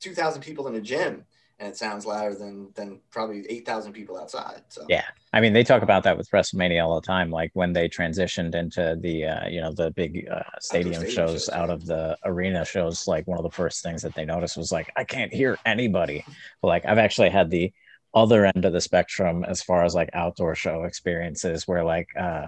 2000 0.00 0.42
people 0.42 0.66
in 0.68 0.74
a 0.74 0.80
gym 0.80 1.24
and 1.58 1.68
it 1.68 1.76
sounds 1.76 2.04
louder 2.04 2.34
than 2.34 2.70
than 2.74 3.00
probably 3.10 3.46
8000 3.48 3.92
people 3.92 4.18
outside 4.18 4.62
so 4.68 4.84
Yeah. 4.88 5.04
I 5.32 5.40
mean, 5.40 5.52
they 5.52 5.64
talk 5.64 5.82
about 5.82 6.04
that 6.04 6.16
with 6.16 6.30
WrestleMania 6.30 6.84
all 6.84 7.00
the 7.00 7.06
time. 7.06 7.30
Like 7.30 7.50
when 7.54 7.72
they 7.72 7.88
transitioned 7.88 8.54
into 8.54 8.96
the, 9.00 9.24
uh, 9.24 9.48
you 9.48 9.60
know, 9.60 9.72
the 9.72 9.90
big 9.90 10.28
uh, 10.30 10.42
stadium, 10.60 10.94
stadium 10.94 11.12
shows 11.12 11.30
shows, 11.30 11.48
out 11.48 11.68
yeah. 11.68 11.74
of 11.74 11.86
the 11.86 12.16
arena 12.24 12.64
shows. 12.64 13.08
Like 13.08 13.26
one 13.26 13.38
of 13.38 13.42
the 13.42 13.50
first 13.50 13.82
things 13.82 14.02
that 14.02 14.14
they 14.14 14.24
noticed 14.24 14.56
was 14.56 14.70
like, 14.70 14.92
I 14.96 15.04
can't 15.04 15.32
hear 15.32 15.58
anybody. 15.64 16.24
But 16.60 16.68
like 16.68 16.86
I've 16.86 16.98
actually 16.98 17.30
had 17.30 17.50
the 17.50 17.72
other 18.14 18.46
end 18.46 18.64
of 18.64 18.72
the 18.72 18.80
spectrum 18.80 19.44
as 19.44 19.62
far 19.62 19.84
as 19.84 19.94
like 19.94 20.10
outdoor 20.12 20.54
show 20.54 20.84
experiences, 20.84 21.66
where 21.66 21.84
like, 21.84 22.08
uh, 22.18 22.46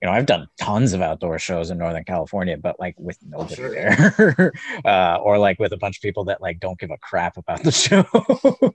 you 0.00 0.06
know, 0.06 0.12
I've 0.12 0.26
done 0.26 0.46
tons 0.60 0.92
of 0.92 1.02
outdoor 1.02 1.38
shows 1.38 1.70
in 1.70 1.78
Northern 1.78 2.04
California, 2.04 2.56
but 2.56 2.78
like 2.78 2.94
with 2.98 3.18
nobody 3.26 3.54
sure, 3.56 3.70
there, 3.70 4.52
uh, 4.84 5.16
or 5.16 5.38
like 5.38 5.58
with 5.58 5.72
a 5.72 5.76
bunch 5.76 5.96
of 5.96 6.02
people 6.02 6.24
that 6.26 6.40
like 6.40 6.60
don't 6.60 6.78
give 6.78 6.90
a 6.90 6.98
crap 6.98 7.36
about 7.36 7.64
the 7.64 7.72
show. 7.72 8.04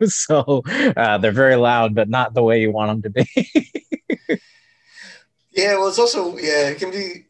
so 0.05 0.61
uh, 0.97 1.17
they're 1.17 1.31
very 1.31 1.55
loud, 1.55 1.95
but 1.95 2.09
not 2.09 2.33
the 2.33 2.43
way 2.43 2.59
you 2.59 2.71
want 2.71 3.01
them 3.01 3.13
to 3.13 3.23
be. 3.23 4.39
yeah 5.53 5.77
well 5.77 5.87
it's 5.87 5.99
also 5.99 6.35
yeah 6.37 6.69
it 6.69 6.79
can 6.79 6.91
be 6.91 7.25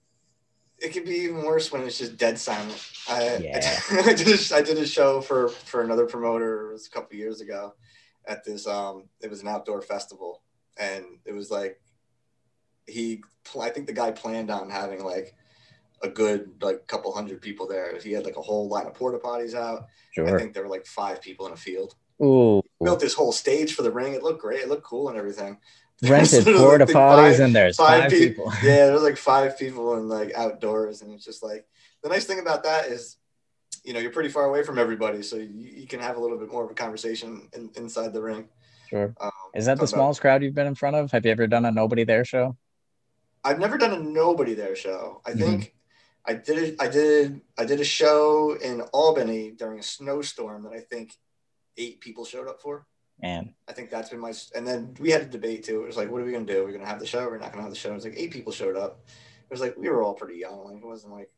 it 0.79 0.91
can 0.91 1.03
be 1.03 1.11
even 1.11 1.43
worse 1.43 1.71
when 1.71 1.81
it's 1.83 1.97
just 1.97 2.17
dead 2.17 2.37
silent 2.37 2.89
i, 3.09 3.37
Yeah. 3.37 3.79
I, 4.05 4.13
did 4.13 4.27
a, 4.27 4.55
I 4.55 4.61
did 4.61 4.77
a 4.77 4.85
show 4.85 5.21
for 5.21 5.49
for 5.49 5.81
another 5.81 6.05
promoter 6.05 6.69
it 6.69 6.73
was 6.73 6.87
a 6.87 6.89
couple 6.89 7.17
years 7.17 7.41
ago 7.41 7.73
at 8.27 8.43
this 8.43 8.67
um 8.67 9.05
it 9.21 9.29
was 9.29 9.41
an 9.41 9.47
outdoor 9.47 9.81
festival. 9.81 10.41
And 10.77 11.05
it 11.25 11.33
was 11.33 11.51
like 11.51 11.79
he 12.87 13.23
i 13.61 13.69
think 13.69 13.87
the 13.87 13.93
guy 13.93 14.11
planned 14.11 14.51
on 14.51 14.69
having 14.69 15.03
like 15.03 15.35
a 16.01 16.09
good 16.09 16.51
like 16.61 16.85
couple 16.87 17.13
hundred 17.13 17.41
people 17.41 17.67
there. 17.67 17.97
He 17.99 18.11
had 18.11 18.25
like 18.25 18.37
a 18.37 18.41
whole 18.41 18.67
line 18.67 18.85
of 18.85 18.93
porta 18.93 19.19
potties 19.19 19.55
out. 19.55 19.87
Sure. 20.11 20.35
i 20.35 20.39
think 20.39 20.53
there 20.53 20.63
were 20.63 20.69
like 20.69 20.85
five 20.85 21.21
people 21.21 21.47
in 21.47 21.53
a 21.53 21.57
field. 21.57 21.95
Ooh, 22.21 22.61
built 22.81 22.99
this 22.99 23.13
whole 23.13 23.31
stage 23.31 23.73
for 23.73 23.81
the 23.81 23.91
ring. 23.91 24.13
It 24.13 24.23
looked 24.23 24.41
great. 24.41 24.61
It 24.61 24.69
looked 24.69 24.83
cool 24.83 25.09
and 25.09 25.17
everything. 25.17 25.57
Rented 26.03 26.43
porta 26.45 26.85
like, 26.85 26.93
potties, 26.93 27.39
and 27.39 27.55
there's 27.55 27.77
five 27.77 28.03
five 28.03 28.11
pe- 28.11 28.19
people. 28.19 28.51
yeah, 28.63 28.87
there's 28.87 29.03
like 29.03 29.17
five 29.17 29.57
people 29.57 29.97
in 29.97 30.09
like 30.09 30.33
outdoors, 30.35 31.01
and 31.01 31.13
it's 31.13 31.23
just 31.23 31.41
like 31.41 31.65
the 32.01 32.09
nice 32.09 32.25
thing 32.25 32.39
about 32.39 32.63
that 32.63 32.87
is, 32.87 33.17
you 33.83 33.93
know, 33.93 33.99
you're 33.99 34.11
pretty 34.11 34.29
far 34.29 34.45
away 34.45 34.63
from 34.63 34.77
everybody, 34.79 35.21
so 35.23 35.35
you, 35.37 35.47
you 35.53 35.87
can 35.87 35.99
have 35.99 36.17
a 36.17 36.19
little 36.19 36.37
bit 36.37 36.51
more 36.51 36.63
of 36.63 36.71
a 36.71 36.73
conversation 36.73 37.49
in, 37.53 37.69
inside 37.75 38.13
the 38.13 38.21
ring. 38.21 38.47
Sure. 38.89 39.13
Um, 39.19 39.31
Is 39.55 39.65
that 39.65 39.75
the 39.75 39.85
talk 39.85 39.89
about- 39.89 39.95
smallest 39.97 40.21
crowd 40.21 40.43
you've 40.43 40.53
been 40.55 40.67
in 40.67 40.75
front 40.75 40.95
of? 40.95 41.11
Have 41.11 41.25
you 41.25 41.31
ever 41.31 41.47
done 41.47 41.65
a 41.65 41.71
nobody 41.71 42.03
there 42.03 42.25
show? 42.25 42.57
I've 43.43 43.59
never 43.59 43.77
done 43.77 43.91
a 43.93 43.99
nobody 43.99 44.53
there 44.53 44.75
show. 44.75 45.21
I 45.25 45.31
Mhm. 45.31 45.39
think 45.39 45.75
I 46.25 46.33
did. 46.35 46.75
I 46.79 46.87
did. 46.87 47.41
I 47.57 47.65
did 47.65 47.81
a 47.81 47.83
show 47.83 48.53
in 48.53 48.79
Albany 48.93 49.51
during 49.51 49.79
a 49.79 49.83
snowstorm 49.83 50.63
that 50.63 50.71
I 50.71 50.79
think 50.79 51.17
eight 51.75 51.99
people 51.99 52.23
showed 52.23 52.47
up 52.47 52.61
for. 52.61 52.85
Man, 53.21 53.53
I 53.67 53.73
think 53.73 53.89
that's 53.89 54.09
been 54.09 54.19
my. 54.19 54.33
And 54.55 54.65
then 54.65 54.95
we 54.99 55.11
had 55.11 55.21
a 55.23 55.25
debate 55.25 55.63
too. 55.65 55.83
It 55.83 55.87
was 55.87 55.97
like, 55.97 56.09
what 56.09 56.21
are 56.21 56.25
we 56.25 56.31
gonna 56.31 56.45
do? 56.45 56.61
We're 56.61 56.67
we 56.67 56.73
gonna 56.73 56.85
have 56.85 56.99
the 57.01 57.05
show. 57.05 57.27
We're 57.27 57.37
not 57.37 57.51
gonna 57.51 57.63
have 57.63 57.71
the 57.71 57.77
show. 57.77 57.91
It 57.91 57.95
was 57.95 58.05
like 58.05 58.15
eight 58.17 58.31
people 58.31 58.53
showed 58.53 58.77
up. 58.77 59.01
It 59.09 59.51
was 59.51 59.59
like 59.59 59.75
we 59.77 59.89
were 59.89 60.01
all 60.01 60.13
pretty 60.13 60.39
young. 60.39 60.63
Like 60.63 60.77
it 60.77 60.85
wasn't 60.85 61.11
like 61.13 61.29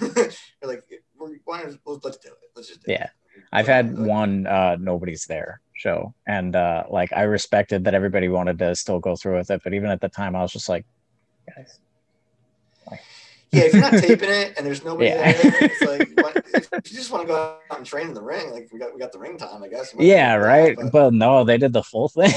like 0.62 0.82
we're 1.16 1.36
why 1.44 1.62
let's 1.64 1.76
do 2.18 2.28
it. 2.28 2.38
Let's 2.56 2.68
just 2.68 2.82
do 2.84 2.92
Yeah. 2.92 3.04
it. 3.04 3.10
I've 3.52 3.66
had 3.66 3.98
one 3.98 4.46
uh 4.46 4.76
nobody's 4.80 5.26
there 5.26 5.60
show 5.74 6.14
and 6.26 6.54
uh 6.54 6.84
like 6.88 7.12
I 7.12 7.22
respected 7.22 7.84
that 7.84 7.94
everybody 7.94 8.28
wanted 8.28 8.58
to 8.60 8.74
still 8.76 9.00
go 9.00 9.16
through 9.16 9.36
with 9.38 9.50
it, 9.50 9.60
but 9.64 9.74
even 9.74 9.90
at 9.90 10.00
the 10.00 10.08
time 10.08 10.36
I 10.36 10.42
was 10.42 10.52
just 10.52 10.68
like 10.68 10.84
guys. 11.54 11.78
Yeah, 13.52 13.62
if 13.62 13.72
you're 13.72 13.82
not 13.82 13.92
taping 14.02 14.30
it 14.30 14.54
and 14.56 14.66
there's 14.66 14.84
nobody 14.84 15.10
Yeah. 15.10 15.32
there, 15.32 15.52
it's 15.62 15.80
like 16.62 16.72
if 16.74 16.90
you 16.90 16.96
just 16.96 17.10
want 17.12 17.22
to 17.22 17.28
go 17.28 17.36
out 17.70 17.76
and 17.78 17.86
train 17.86 18.08
in 18.08 18.14
the 18.14 18.22
ring, 18.22 18.50
like 18.50 18.68
we 18.72 18.78
got 18.80 18.92
we 18.92 18.98
got 18.98 19.12
the 19.12 19.18
ring 19.18 19.36
time, 19.38 19.62
I 19.62 19.68
guess. 19.68 19.94
Yeah, 19.98 20.34
right. 20.34 20.76
But 20.76 20.90
But 20.92 21.14
no, 21.14 21.44
they 21.44 21.56
did 21.58 21.72
the 21.72 21.82
full 21.82 22.08
thing. 22.08 22.32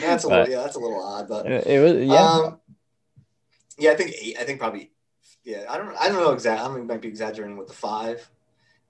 that's 0.00 0.24
a 0.24 0.28
but- 0.28 0.48
little 0.48 0.48
yeah, 0.50 0.62
that's 0.62 0.76
a 0.76 0.80
little 0.80 1.02
odd, 1.02 1.28
but 1.28 1.46
it 1.46 1.66
it 1.66 1.78
was 1.80 2.06
yeah. 2.06 2.14
Um, 2.30 2.60
yeah, 3.78 3.92
I 3.92 3.94
think 3.94 4.12
eight. 4.20 4.36
I 4.38 4.44
think 4.44 4.58
probably. 4.58 4.90
Yeah, 5.48 5.64
I 5.66 5.78
don't. 5.78 5.96
I 5.98 6.08
don't 6.08 6.20
know 6.22 6.32
exactly. 6.32 6.78
I 6.80 6.84
might 6.84 7.00
be 7.00 7.08
exaggerating 7.08 7.56
with 7.56 7.68
the 7.68 7.72
five 7.72 8.28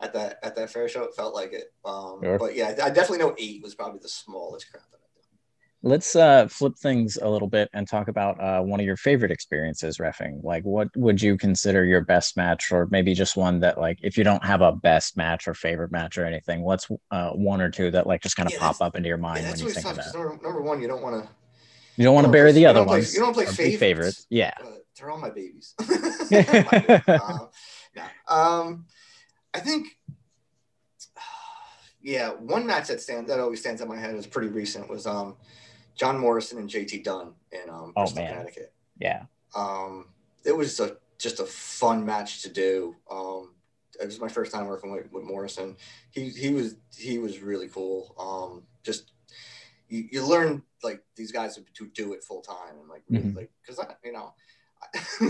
at 0.01 0.13
that 0.15 0.41
at 0.43 0.57
that 0.57 0.71
fair 0.71 0.89
show. 0.89 1.05
It 1.05 1.15
felt 1.15 1.33
like 1.33 1.53
it. 1.53 1.73
Um, 1.85 2.19
Sure. 2.21 2.37
But 2.37 2.57
yeah, 2.57 2.75
I, 2.83 2.87
I 2.87 2.91
definitely 2.91 3.19
know 3.19 3.35
eight 3.39 3.63
was 3.63 3.77
probably 3.77 4.01
the 4.01 4.09
smallest 4.09 4.69
crowd 4.73 4.83
that 4.91 4.99
done. 4.99 5.89
Let's 5.93 6.17
uh, 6.17 6.49
flip 6.49 6.77
things 6.77 7.17
a 7.17 7.29
little 7.29 7.47
bit 7.47 7.69
and 7.75 7.87
talk 7.87 8.09
about 8.09 8.41
uh, 8.41 8.61
one 8.63 8.81
of 8.81 8.87
your 8.87 8.97
favorite 8.97 9.31
experiences 9.31 9.99
refing. 9.99 10.43
Like, 10.43 10.65
what 10.65 10.89
would 10.97 11.23
you 11.23 11.37
consider 11.39 11.85
your 11.85 12.01
best 12.01 12.37
match, 12.37 12.73
or 12.73 12.89
maybe 12.91 13.15
just 13.15 13.37
one 13.37 13.61
that, 13.61 13.79
like, 13.79 14.01
if 14.03 14.19
you 14.19 14.25
don't 14.25 14.45
have 14.45 14.61
a 14.61 14.73
best 14.73 15.17
match 15.17 15.47
or 15.47 15.55
favorite 15.55 15.93
match 15.93 16.19
or 16.19 16.25
anything, 16.25 16.63
what's 16.65 16.89
uh, 17.13 17.31
one 17.31 17.61
or 17.61 17.71
two 17.71 17.93
that 17.93 18.09
like 18.09 18.21
just 18.21 18.35
kind 18.35 18.49
of 18.49 18.55
Yeah, 18.55 18.59
pop 18.59 18.81
up 18.81 18.97
into 18.97 19.09
your 19.09 19.17
mind 19.19 19.45
Yeah, 19.45 19.51
when 19.53 19.61
you 19.61 19.71
think 19.71 19.87
about? 19.87 19.99
of 19.99 20.05
'cause 20.07 20.13
that? 20.13 20.19
Number, 20.19 20.43
number 20.43 20.61
one, 20.63 20.83
you 20.83 20.89
don't 20.89 21.03
want 21.03 21.23
to. 21.23 21.31
You 21.95 22.03
don't 22.05 22.17
want 22.17 22.27
to 22.27 22.33
bury 22.33 22.51
the 22.51 22.67
other 22.67 22.83
play- 22.83 22.97
ones. 22.99 23.15
you 23.15 23.21
don't 23.21 23.33
play 23.33 23.47
or 23.47 23.53
big 23.53 23.79
favorites. 23.79 24.27
Yeah. 24.31 24.55
But 24.61 24.78
they're 24.99 25.11
all 25.11 25.19
my 25.19 25.31
babies. 25.31 25.75
Um, 27.09 27.49
no. 27.97 28.03
um, 28.29 28.87
I 29.55 29.61
think. 29.61 29.87
yeah, 32.03 32.31
one 32.31 32.67
match 32.67 32.89
that 32.89 33.01
stands 33.01 33.29
that 33.31 33.41
always 33.41 33.61
stands 33.61 33.81
in 33.81 33.89
my 33.89 33.99
head 33.99 34.15
is 34.15 34.27
pretty 34.27 34.49
recent 34.49 34.89
was 34.89 35.07
um 35.07 35.37
John 35.97 36.19
Morrison 36.19 36.59
and 36.59 36.69
JT 36.69 37.05
Dunn 37.05 37.33
in 37.53 37.69
um 37.71 37.93
Oh, 37.97 38.03
Bristol, 38.03 38.23
man. 38.25 38.33
Connecticut. 38.35 38.73
Yeah. 38.99 39.25
Um, 39.55 40.07
it 40.45 40.57
was 40.57 40.79
a 40.81 40.97
just 41.19 41.41
a 41.41 41.47
fun 41.47 42.05
match 42.05 42.43
to 42.43 42.49
do. 42.49 42.95
Um, 43.11 43.55
it 44.01 44.07
was 44.07 44.21
my 44.21 44.29
first 44.29 44.53
time 44.53 44.67
working 44.67 44.93
with, 44.93 45.11
with 45.11 45.25
Morrison. 45.25 45.77
He 46.11 46.29
he 46.29 46.53
was 46.53 46.77
he 46.97 47.19
was 47.19 47.41
really 47.41 47.69
cool. 47.69 48.15
Um, 48.19 48.65
just 48.85 49.13
you, 49.89 50.09
you 50.13 50.27
learn 50.27 50.63
like 50.83 51.03
these 51.17 51.33
guys 51.33 51.59
to, 51.75 51.87
do 51.87 52.13
it 52.13 52.23
full 52.23 52.43
time 52.43 52.79
and 52.79 52.89
like 52.89 53.03
really 53.09 53.25
Mhm. 53.25 53.37
like 53.37 53.51
because 53.61 53.79
I 53.81 53.95
you 54.05 54.13
know 54.13 54.35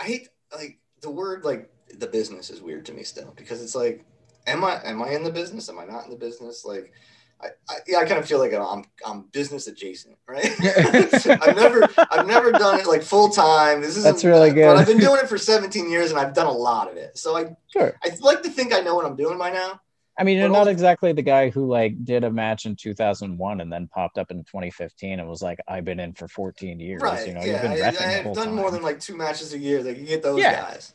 I, 0.00 0.04
hate 0.04 0.28
like 0.54 0.78
the 1.02 1.10
word 1.10 1.44
like 1.44 1.70
the 1.98 2.06
business 2.06 2.50
is 2.50 2.60
weird 2.60 2.86
to 2.86 2.92
me 2.92 3.02
still 3.02 3.32
because 3.36 3.62
it's 3.62 3.74
like 3.74 4.04
am 4.46 4.64
I 4.64 4.80
am 4.84 5.02
I 5.02 5.10
in 5.10 5.22
the 5.22 5.30
business? 5.30 5.68
Am 5.68 5.78
I 5.78 5.84
not 5.84 6.04
in 6.04 6.10
the 6.10 6.16
business? 6.16 6.64
Like 6.64 6.92
I, 7.40 7.48
I 7.68 7.74
yeah 7.86 7.98
I 7.98 8.04
kind 8.04 8.18
of 8.18 8.26
feel 8.26 8.38
like 8.38 8.52
I'm 8.52 8.84
I'm 9.04 9.22
business 9.32 9.66
adjacent 9.66 10.16
right? 10.28 10.50
I've 11.42 11.56
never 11.56 11.88
I've 12.10 12.26
never 12.26 12.52
done 12.52 12.80
it 12.80 12.86
like 12.86 13.02
full 13.02 13.28
time 13.28 13.80
this 13.80 13.96
is 13.96 14.04
That's 14.04 14.24
really 14.24 14.50
good. 14.50 14.66
but 14.66 14.76
I've 14.76 14.86
been 14.86 14.98
doing 14.98 15.20
it 15.20 15.28
for 15.28 15.38
17 15.38 15.90
years 15.90 16.10
and 16.10 16.18
I've 16.18 16.34
done 16.34 16.46
a 16.46 16.52
lot 16.52 16.90
of 16.90 16.96
it. 16.96 17.18
So 17.18 17.36
I 17.36 17.56
Sure. 17.68 17.94
I 18.02 18.10
like 18.20 18.42
to 18.42 18.50
think 18.50 18.72
I 18.72 18.80
know 18.80 18.94
what 18.94 19.04
I'm 19.04 19.16
doing 19.16 19.38
by 19.38 19.50
now 19.50 19.80
I 20.16 20.22
mean, 20.22 20.38
you're 20.38 20.48
not 20.48 20.68
exactly 20.68 21.12
the 21.12 21.22
guy 21.22 21.50
who 21.50 21.66
like 21.66 22.04
did 22.04 22.22
a 22.24 22.30
match 22.30 22.66
in 22.66 22.76
2001 22.76 23.60
and 23.60 23.72
then 23.72 23.88
popped 23.88 24.16
up 24.16 24.30
in 24.30 24.44
2015 24.44 25.18
and 25.20 25.28
was 25.28 25.42
like, 25.42 25.58
"I've 25.66 25.84
been 25.84 25.98
in 26.00 26.12
for 26.14 26.28
14 26.28 26.78
years." 26.78 27.02
right 27.02 27.26
You 27.26 27.34
know, 27.34 27.44
yeah 27.44 27.52
you've 27.52 27.62
been 27.62 27.72
I, 27.72 27.88
I 27.88 28.08
have 28.10 28.32
done 28.32 28.46
time. 28.46 28.56
more 28.56 28.70
than 28.70 28.82
like 28.82 29.00
two 29.00 29.16
matches 29.16 29.52
a 29.52 29.58
year 29.58 29.82
like 29.82 29.98
you 29.98 30.04
get 30.06 30.22
those 30.22 30.40
Yeah. 30.40 30.52
guys 30.62 30.92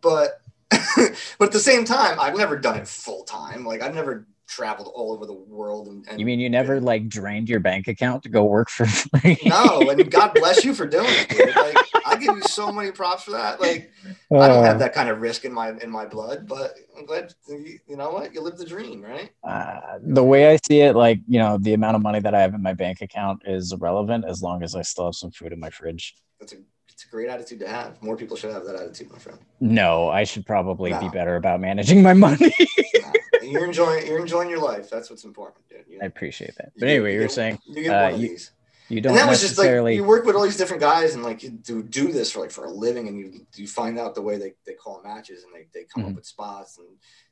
but 0.00 0.40
but 0.70 1.46
at 1.46 1.52
the 1.52 1.58
same 1.60 1.84
time 1.84 2.18
I've 2.20 2.36
never 2.36 2.56
done 2.56 2.76
it 2.78 2.86
full 2.86 3.24
time 3.24 3.64
like 3.64 3.82
I've 3.82 3.94
never 3.94 4.26
traveled 4.50 4.90
all 4.94 5.12
over 5.12 5.26
the 5.26 5.32
world 5.32 5.88
and, 5.88 6.04
and 6.08 6.20
You 6.20 6.26
mean 6.26 6.40
you 6.40 6.50
never 6.50 6.80
like 6.80 7.08
drained 7.08 7.48
your 7.48 7.60
bank 7.60 7.88
account 7.88 8.24
to 8.24 8.28
go 8.28 8.44
work 8.44 8.68
for 8.68 8.86
free? 8.86 9.38
no 9.46 9.88
and 9.90 10.10
God 10.10 10.34
bless 10.34 10.64
you 10.64 10.74
for 10.74 10.86
doing 10.86 11.14
it 11.30 11.56
like 11.56 11.86
I 12.04 12.16
give 12.16 12.32
you 12.32 12.42
so 12.42 12.72
many 12.72 12.90
props 12.90 13.24
for 13.24 13.32
that 13.32 13.60
like 13.60 13.90
I 14.38 14.48
don't 14.48 14.62
have 14.64 14.78
Uh, 14.78 14.78
that 14.78 14.92
kind 14.94 15.08
of 15.08 15.20
risk 15.20 15.44
in 15.44 15.52
my 15.52 15.70
in 15.82 15.90
my 15.90 16.06
blood, 16.06 16.48
but 16.48 16.74
I'm 16.96 17.04
glad 17.06 17.34
you, 17.48 17.78
you 17.86 17.96
know 17.96 18.10
what 18.10 18.32
you 18.34 18.40
live 18.40 18.56
the 18.58 18.64
dream, 18.64 19.02
right? 19.02 19.30
uh, 19.42 19.98
the 20.02 20.22
way 20.24 20.52
I 20.52 20.58
see 20.68 20.80
it, 20.80 20.94
like 20.94 21.20
you 21.26 21.38
know, 21.38 21.58
the 21.58 21.72
amount 21.74 21.96
of 21.96 22.02
money 22.02 22.20
that 22.20 22.34
I 22.34 22.40
have 22.42 22.54
in 22.54 22.62
my 22.62 22.74
bank 22.74 23.00
account 23.00 23.42
is 23.46 23.72
irrelevant 23.72 24.24
as 24.28 24.42
long 24.42 24.62
as 24.62 24.74
I 24.74 24.82
still 24.82 25.06
have 25.06 25.14
some 25.14 25.30
food 25.30 25.52
in 25.52 25.60
my 25.60 25.70
fridge. 25.70 26.14
That's 26.40 26.52
a 26.54 26.56
it's 26.88 27.04
a 27.04 27.08
great 27.08 27.28
attitude 27.28 27.60
to 27.60 27.68
have. 27.68 28.02
More 28.02 28.16
people 28.16 28.36
should 28.36 28.52
have 28.52 28.64
that 28.64 28.74
attitude, 28.74 29.10
my 29.12 29.18
friend. 29.18 29.38
No, 29.60 30.08
I 30.08 30.24
should 30.24 30.44
probably 30.44 30.92
be 30.94 31.08
better 31.08 31.36
about 31.36 31.60
managing 31.60 32.02
my 32.02 32.14
money. 32.14 32.52
You're 33.42 33.64
enjoying 33.64 34.06
you're 34.06 34.18
enjoing 34.20 34.48
your 34.50 34.60
life. 34.60 34.90
That's 34.90 35.08
what's 35.10 35.24
important, 35.24 35.66
dude. 35.68 35.84
You, 35.88 35.98
I 36.02 36.04
appreciate 36.06 36.54
that. 36.56 36.66
you 36.74 36.80
But 36.80 36.86
get- 36.86 36.94
anyway, 36.94 37.14
you 37.14 37.20
were 37.20 37.28
saying 37.28 37.58
you 37.66 37.82
get 37.84 37.94
uh, 37.94 38.14
of 38.14 38.20
you- 38.20 38.28
these, 38.28 38.52
you 38.88 39.00
don't 39.00 39.12
and 39.12 39.18
that 39.20 39.28
was 39.28 39.40
just 39.40 39.56
like 39.58 39.64
necessarily. 39.64 39.94
you 39.96 40.04
work 40.04 40.24
with 40.24 40.36
all 40.36 40.42
these 40.42 40.56
different 40.58 40.80
guys, 40.82 41.14
and 41.14 41.22
like 41.24 41.42
you 41.42 41.50
do 41.50 41.82
do 41.82 42.12
this 42.12 42.30
for 42.30 42.40
like 42.40 42.50
for 42.50 42.66
a 42.66 42.70
living, 42.70 43.08
and 43.08 43.18
you 43.18 43.46
you 43.56 43.66
find 43.66 43.98
out 43.98 44.14
the 44.14 44.22
way 44.22 44.36
they 44.36 44.52
they 44.66 44.74
call 44.74 45.02
matches, 45.02 45.42
and 45.44 45.52
they 45.54 45.66
they 45.72 45.84
come 45.86 46.04
Mhm. 46.04 46.10
up 46.10 46.16
with 46.16 46.26
spots, 46.26 46.78
and 46.78 46.86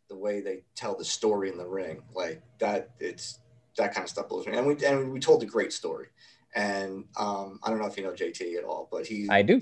the 0.08 0.16
way 0.16 0.40
they 0.40 0.62
tell 0.74 0.96
the 0.96 1.04
story 1.04 1.50
in 1.50 1.58
the 1.58 1.66
ring, 1.66 2.02
like 2.14 2.42
that. 2.58 2.90
It's 2.98 3.38
that 3.76 3.94
kind 3.94 4.02
of 4.04 4.10
stuff 4.10 4.28
blows 4.28 4.46
me. 4.46 4.56
And 4.56 4.66
we 4.66 4.84
and 4.84 5.12
we 5.12 5.20
told 5.20 5.42
a 5.42 5.46
great 5.46 5.72
story. 5.72 6.06
And 6.54 7.04
um, 7.18 7.60
I 7.62 7.70
don't 7.70 7.78
know 7.80 7.86
if 7.86 7.96
you 7.96 8.02
know 8.04 8.12
JT 8.12 8.56
at 8.56 8.64
all, 8.64 8.88
but 8.90 9.06
he 9.06 9.28
I 9.28 9.42
do. 9.42 9.60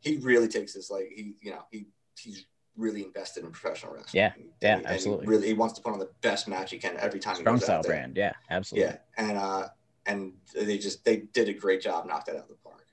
he 0.00 0.16
really 0.18 0.48
takes 0.48 0.74
this 0.74 0.90
like 0.90 1.08
he 1.14 1.34
you 1.40 1.50
know 1.52 1.62
he 1.70 1.86
he's 2.18 2.44
really 2.76 3.02
invested 3.04 3.44
in 3.44 3.50
professional 3.50 3.92
wrestling. 3.94 4.20
Yeah, 4.22 4.32
And- 4.36 4.44
yeah, 4.62 4.76
and 4.76 4.86
he 4.86 4.92
absolutely. 4.94 5.26
really 5.26 5.46
he 5.48 5.52
wants 5.54 5.74
to 5.74 5.82
put 5.82 5.92
on 5.92 5.98
the 5.98 6.10
best 6.20 6.46
match 6.48 6.70
he 6.70 6.78
can 6.78 6.96
every 6.98 7.20
time. 7.20 7.36
he 7.36 7.40
Strong 7.42 7.60
style 7.60 7.78
out 7.78 7.82
there. 7.84 7.92
brand. 7.92 8.16
Yeah, 8.16 8.32
absolutely. 8.50 8.90
Yeah, 8.92 8.98
and 9.16 9.38
uh, 9.38 9.68
and 10.06 10.32
they 10.54 10.78
just 10.78 11.04
they 11.04 11.18
did 11.18 11.48
a 11.48 11.54
great 11.54 11.80
job, 11.82 12.06
knocked 12.06 12.28
it 12.28 12.36
out 12.36 12.42
of 12.42 12.48
the 12.48 12.54
park. 12.64 12.86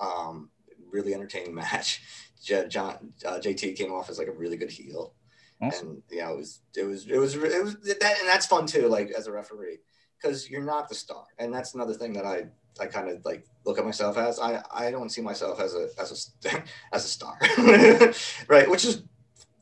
Um, 0.00 0.50
really 0.90 1.14
entertaining 1.14 1.54
match. 1.62 2.02
J- 2.42 2.68
John 2.68 3.12
uh, 3.26 3.38
JT 3.38 3.76
came 3.76 3.92
off 3.92 4.10
as 4.10 4.18
like 4.18 4.28
a 4.28 4.32
really 4.32 4.56
good 4.56 4.70
heel, 4.70 5.14
Awesome. 5.62 5.88
and 5.88 6.02
yeah, 6.10 6.30
it 6.30 6.36
was 6.36 6.60
it 6.76 6.84
was 6.84 7.06
it 7.06 7.16
was 7.18 7.34
it 7.36 7.62
was 7.64 7.74
that 7.82 8.18
and 8.20 8.28
that's 8.28 8.46
fun 8.46 8.66
too. 8.66 8.86
Like 8.88 9.10
as 9.10 9.26
a 9.26 9.32
referee, 9.32 9.78
because 10.24 10.48
you're 10.50 10.62
not 10.62 10.88
the 10.88 10.94
star, 10.94 11.24
and 11.38 11.52
that's 11.52 11.74
another 11.74 11.94
thing 11.94 12.12
that 12.14 12.24
I 12.24 12.46
I 12.80 12.86
kind 12.86 13.08
of 13.08 13.24
like 13.24 13.46
look 13.64 13.78
at 13.78 13.84
myself 13.84 14.16
as. 14.16 14.40
I 14.40 14.62
I 14.72 14.90
don't 14.90 15.10
see 15.10 15.20
myself 15.20 15.60
as 15.60 15.74
a 15.74 15.88
as 15.98 16.30
a 16.44 16.62
as 16.92 17.04
a 17.04 17.08
star, 17.08 17.38
right? 18.48 18.70
Which 18.70 18.84
is 18.84 19.02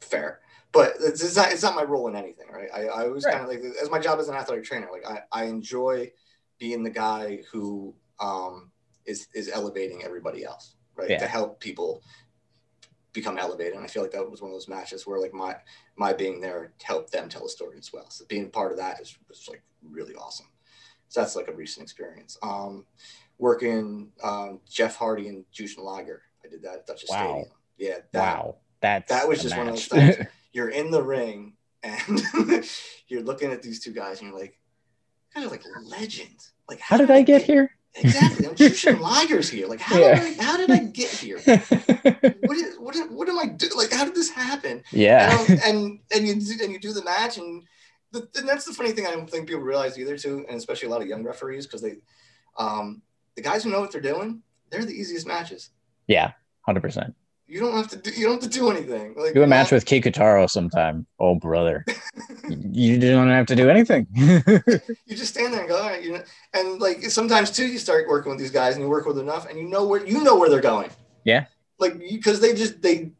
fair. 0.00 0.40
But 0.72 0.94
it's, 1.00 1.22
it's 1.22 1.36
not 1.36 1.52
it's 1.52 1.62
not 1.62 1.74
my 1.76 1.82
role 1.82 2.08
in 2.08 2.16
anything, 2.16 2.46
right? 2.50 2.68
I, 2.74 2.84
I 2.84 3.06
always 3.06 3.24
Right. 3.24 3.32
kind 3.32 3.44
of 3.44 3.50
like 3.50 3.62
as 3.82 3.90
my 3.90 3.98
job 3.98 4.18
as 4.18 4.28
an 4.28 4.34
athletic 4.34 4.64
trainer, 4.64 4.88
like 4.90 5.06
I, 5.06 5.42
I 5.42 5.44
enjoy 5.44 6.12
being 6.58 6.82
the 6.82 6.90
guy 6.90 7.42
who 7.50 7.94
um, 8.20 8.70
is 9.04 9.28
is 9.34 9.50
elevating 9.50 10.02
everybody 10.04 10.44
else, 10.44 10.76
right? 10.96 11.10
Yeah. 11.10 11.18
To 11.18 11.26
help 11.26 11.60
people 11.60 12.02
become 13.12 13.36
elevated. 13.36 13.74
And 13.74 13.84
I 13.84 13.86
feel 13.88 14.02
like 14.02 14.12
that 14.12 14.30
was 14.30 14.40
one 14.40 14.50
of 14.50 14.54
those 14.54 14.68
matches 14.68 15.06
where 15.06 15.20
like 15.20 15.34
my 15.34 15.56
my 15.96 16.14
being 16.14 16.40
there 16.40 16.72
helped 16.82 17.12
them 17.12 17.28
tell 17.28 17.44
a 17.44 17.48
story 17.48 17.76
as 17.78 17.92
well. 17.92 18.08
So 18.08 18.24
being 18.26 18.50
part 18.50 18.72
of 18.72 18.78
that 18.78 19.00
is 19.00 19.18
was 19.28 19.46
like 19.48 19.62
really 19.90 20.14
awesome. 20.14 20.46
So 21.12 21.20
that's 21.20 21.36
like 21.36 21.48
a 21.48 21.52
recent 21.52 21.84
experience. 21.84 22.38
Um, 22.42 22.86
working 23.38 24.12
um, 24.24 24.60
Jeff 24.66 24.96
Hardy 24.96 25.28
and 25.28 25.44
Jushin 25.52 25.84
Liger. 25.84 26.22
I 26.42 26.48
did 26.48 26.62
that 26.62 26.74
at 26.74 26.86
Dutchess 26.86 27.10
Wow. 27.10 27.26
Stadium. 27.26 27.46
Yeah, 27.76 27.98
that, 28.12 28.36
wow. 28.36 28.56
That's 28.80 29.12
that 29.12 29.28
was 29.28 29.42
just 29.42 29.54
one 29.54 29.68
of 29.68 29.74
those 29.74 29.84
things. 29.88 30.16
You're 30.54 30.70
in 30.70 30.90
the 30.90 31.02
ring 31.02 31.52
and 31.82 32.22
you're 33.08 33.22
looking 33.22 33.50
at 33.52 33.62
these 33.62 33.80
two 33.82 33.92
guys 33.92 34.20
and 34.20 34.30
you're 34.30 34.38
like, 34.38 34.58
kind 35.34 35.44
of 35.44 35.52
like 35.52 35.62
legends. 35.84 36.52
Like 36.68 36.78
How 36.80 36.96
did 36.96 37.10
I 37.10 37.20
get 37.22 37.42
here? 37.42 37.70
Exactly. 37.94 38.46
I'm 38.46 38.54
Jushin 38.54 39.00
Liger's 39.00 39.50
here. 39.50 39.66
Like 39.66 39.80
how 39.80 39.98
Yeah. 39.98 40.14
did 40.20 40.40
I, 40.40 40.42
how 40.42 40.56
did 40.56 40.70
I 40.70 40.78
get 40.78 41.08
here? 41.10 41.38
What 41.38 42.56
is 42.56 42.78
what 42.78 42.94
is, 42.96 43.02
what 43.10 43.28
am 43.28 43.38
I 43.38 43.46
doing? 43.46 43.72
Like 43.76 43.92
how 43.92 44.04
did 44.06 44.14
this 44.14 44.30
happen? 44.30 44.82
yeah. 44.92 45.38
and, 45.48 45.60
and 45.62 45.98
and 46.14 46.26
you 46.26 46.34
do, 46.36 46.64
and 46.64 46.72
you 46.72 46.78
do 46.78 46.92
the 46.92 47.04
match 47.04 47.36
and 47.36 47.64
the, 48.12 48.28
and 48.36 48.48
that's 48.48 48.64
the 48.64 48.72
funny 48.72 48.92
thing 48.92 49.06
I 49.06 49.10
don't 49.10 49.28
think 49.28 49.48
people 49.48 49.62
realize 49.62 49.98
either 49.98 50.16
too, 50.16 50.44
and 50.48 50.56
especially 50.56 50.88
a 50.88 50.90
lot 50.90 51.02
of 51.02 51.08
young 51.08 51.24
referees 51.24 51.66
because 51.66 51.82
they, 51.82 51.96
um, 52.58 53.02
the 53.36 53.42
guys 53.42 53.64
who 53.64 53.70
know 53.70 53.80
what 53.80 53.90
they're 53.90 54.00
doing, 54.00 54.42
they're 54.70 54.84
the 54.84 54.92
easiest 54.92 55.26
matches. 55.26 55.70
Yeah. 56.06 56.32
Hundred 56.62 56.80
percent. 56.80 57.14
You 57.46 57.60
don't 57.60 57.74
have 57.74 57.88
to 57.88 57.96
do 57.96 58.10
you 58.12 58.26
don't 58.26 58.40
have 58.40 58.50
to 58.50 58.58
do 58.58 58.70
anything. 58.70 59.14
Like 59.16 59.34
Do 59.34 59.42
a 59.42 59.46
match 59.46 59.72
with 59.72 59.84
Kikutaro 59.84 60.48
sometime. 60.48 61.06
Oh 61.18 61.34
brother. 61.34 61.84
you 62.48 62.98
don't 62.98 63.28
have 63.28 63.46
to 63.46 63.56
do 63.56 63.68
anything. 63.68 64.06
you 64.14 65.16
just 65.16 65.34
stand 65.34 65.52
there 65.52 65.60
and 65.60 65.68
go, 65.68 65.76
all 65.76 65.88
right, 65.88 66.02
you 66.02 66.12
know, 66.12 66.22
and 66.54 66.80
like 66.80 67.02
sometimes 67.10 67.50
too, 67.50 67.66
you 67.66 67.78
start 67.78 68.08
working 68.08 68.30
with 68.30 68.38
these 68.38 68.50
guys 68.50 68.74
and 68.74 68.82
you 68.82 68.88
work 68.88 69.06
with 69.06 69.18
enough, 69.18 69.48
and 69.50 69.58
you 69.58 69.68
know 69.68 69.84
where 69.84 70.06
you 70.06 70.22
know 70.22 70.36
where 70.36 70.48
they're 70.48 70.60
going. 70.60 70.88
Yeah. 71.24 71.46
Like 71.78 71.98
because 71.98 72.40
they 72.40 72.54
just 72.54 72.80
they 72.80 73.12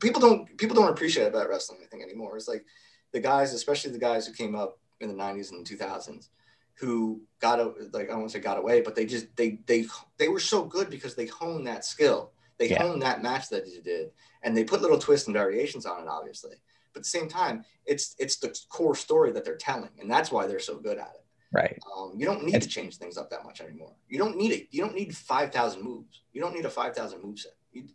people 0.00 0.20
don't 0.20 0.56
people 0.56 0.74
don't 0.74 0.90
appreciate 0.90 1.28
about 1.28 1.48
wrestling. 1.48 1.80
I 1.84 1.86
think 1.86 2.02
anymore. 2.02 2.36
It's 2.36 2.48
like 2.48 2.64
the 3.12 3.20
guys, 3.20 3.52
especially 3.54 3.92
the 3.92 3.98
guys 3.98 4.26
who 4.26 4.32
came 4.32 4.54
up 4.54 4.78
in 5.00 5.08
the 5.08 5.14
'90s 5.22 5.50
and 5.52 5.64
the 5.66 5.76
2000s, 5.76 6.28
who 6.74 7.20
got 7.40 7.60
a, 7.60 7.72
like 7.92 8.04
I 8.08 8.12
don't 8.12 8.20
want 8.20 8.32
to 8.32 8.38
say 8.38 8.42
got 8.42 8.58
away, 8.58 8.80
but 8.80 8.94
they 8.94 9.06
just 9.06 9.34
they 9.36 9.58
they 9.66 9.86
they 10.18 10.28
were 10.28 10.40
so 10.40 10.64
good 10.64 10.90
because 10.90 11.14
they 11.14 11.26
honed 11.26 11.66
that 11.66 11.84
skill. 11.84 12.32
They 12.58 12.70
Yeah. 12.70 12.82
honed 12.82 13.02
that 13.02 13.22
match 13.22 13.48
that 13.50 13.66
you 13.66 13.80
did, 13.82 14.10
and 14.42 14.56
they 14.56 14.64
put 14.64 14.82
little 14.82 14.98
twists 14.98 15.26
and 15.26 15.34
variations 15.34 15.86
on 15.86 16.02
it, 16.02 16.08
obviously. 16.08 16.56
But 16.92 17.00
at 17.00 17.04
the 17.04 17.08
same 17.10 17.28
time, 17.28 17.64
it's 17.86 18.14
it's 18.18 18.36
the 18.36 18.56
core 18.68 18.94
story 18.94 19.32
that 19.32 19.44
they're 19.44 19.56
telling, 19.56 19.90
and 20.00 20.10
that's 20.10 20.30
why 20.30 20.46
they're 20.46 20.58
so 20.60 20.76
good 20.78 20.98
at 20.98 21.12
it. 21.14 21.24
right. 21.54 21.78
Um, 21.94 22.14
you 22.16 22.24
don't 22.24 22.42
need 22.44 22.54
It's- 22.54 22.64
to 22.64 22.70
change 22.70 22.96
things 22.96 23.18
up 23.18 23.28
that 23.30 23.44
much 23.44 23.60
anymore. 23.60 23.94
You 24.08 24.18
don't 24.18 24.36
need 24.36 24.52
it. 24.52 24.68
You 24.70 24.80
don't 24.82 24.94
need 24.94 25.14
five 25.16 25.52
thousand 25.52 25.82
moves. 25.82 26.22
You 26.32 26.40
don't 26.40 26.54
need 26.54 26.64
a 26.64 26.70
five 26.70 26.94
thousand 26.94 27.22
move 27.22 27.38
set. 27.38 27.52
You, 27.72 27.88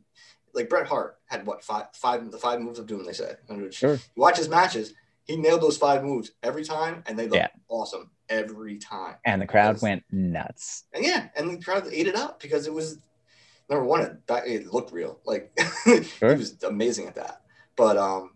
like 0.54 0.70
Bret 0.70 0.88
Hart 0.88 1.20
had 1.26 1.46
what 1.46 1.64
five 1.64 1.88
five 1.94 2.30
the 2.32 2.38
five 2.38 2.60
moves 2.62 2.78
of 2.80 2.86
doom 2.88 3.04
they 3.06 3.14
which- 3.56 3.76
Sure. 3.76 3.94
You 3.96 4.22
watch 4.22 4.38
his 4.38 4.50
matches, 4.50 4.94
he 5.28 5.36
nailed 5.36 5.62
those 5.62 5.78
five 5.78 6.04
moves 6.04 6.32
every 6.42 6.64
time, 6.64 7.04
and 7.06 7.18
they 7.20 7.24
looked 7.24 7.36
Yeah. 7.36 7.48
awesome 7.68 8.10
every 8.30 8.78
time. 8.78 9.16
And 9.26 9.42
the 9.42 9.46
crowd 9.48 9.72
Because- 9.74 9.82
went 9.82 10.04
nuts. 10.12 10.86
And 10.94 11.04
yeah, 11.06 11.30
and 11.36 11.50
the 11.50 11.64
crowd 11.64 11.88
ate 11.92 12.08
it 12.08 12.16
up 12.16 12.40
because 12.42 12.66
it 12.68 12.74
was 12.74 13.00
number 13.70 13.84
one. 13.86 14.02
It, 14.02 14.22
it 14.46 14.74
looked 14.74 14.92
real. 14.92 15.20
Like 15.26 15.58
he 15.86 16.00
was 16.22 16.62
amazing 16.64 17.08
at 17.08 17.16
that. 17.16 17.42
But 17.76 17.98
um, 17.98 18.32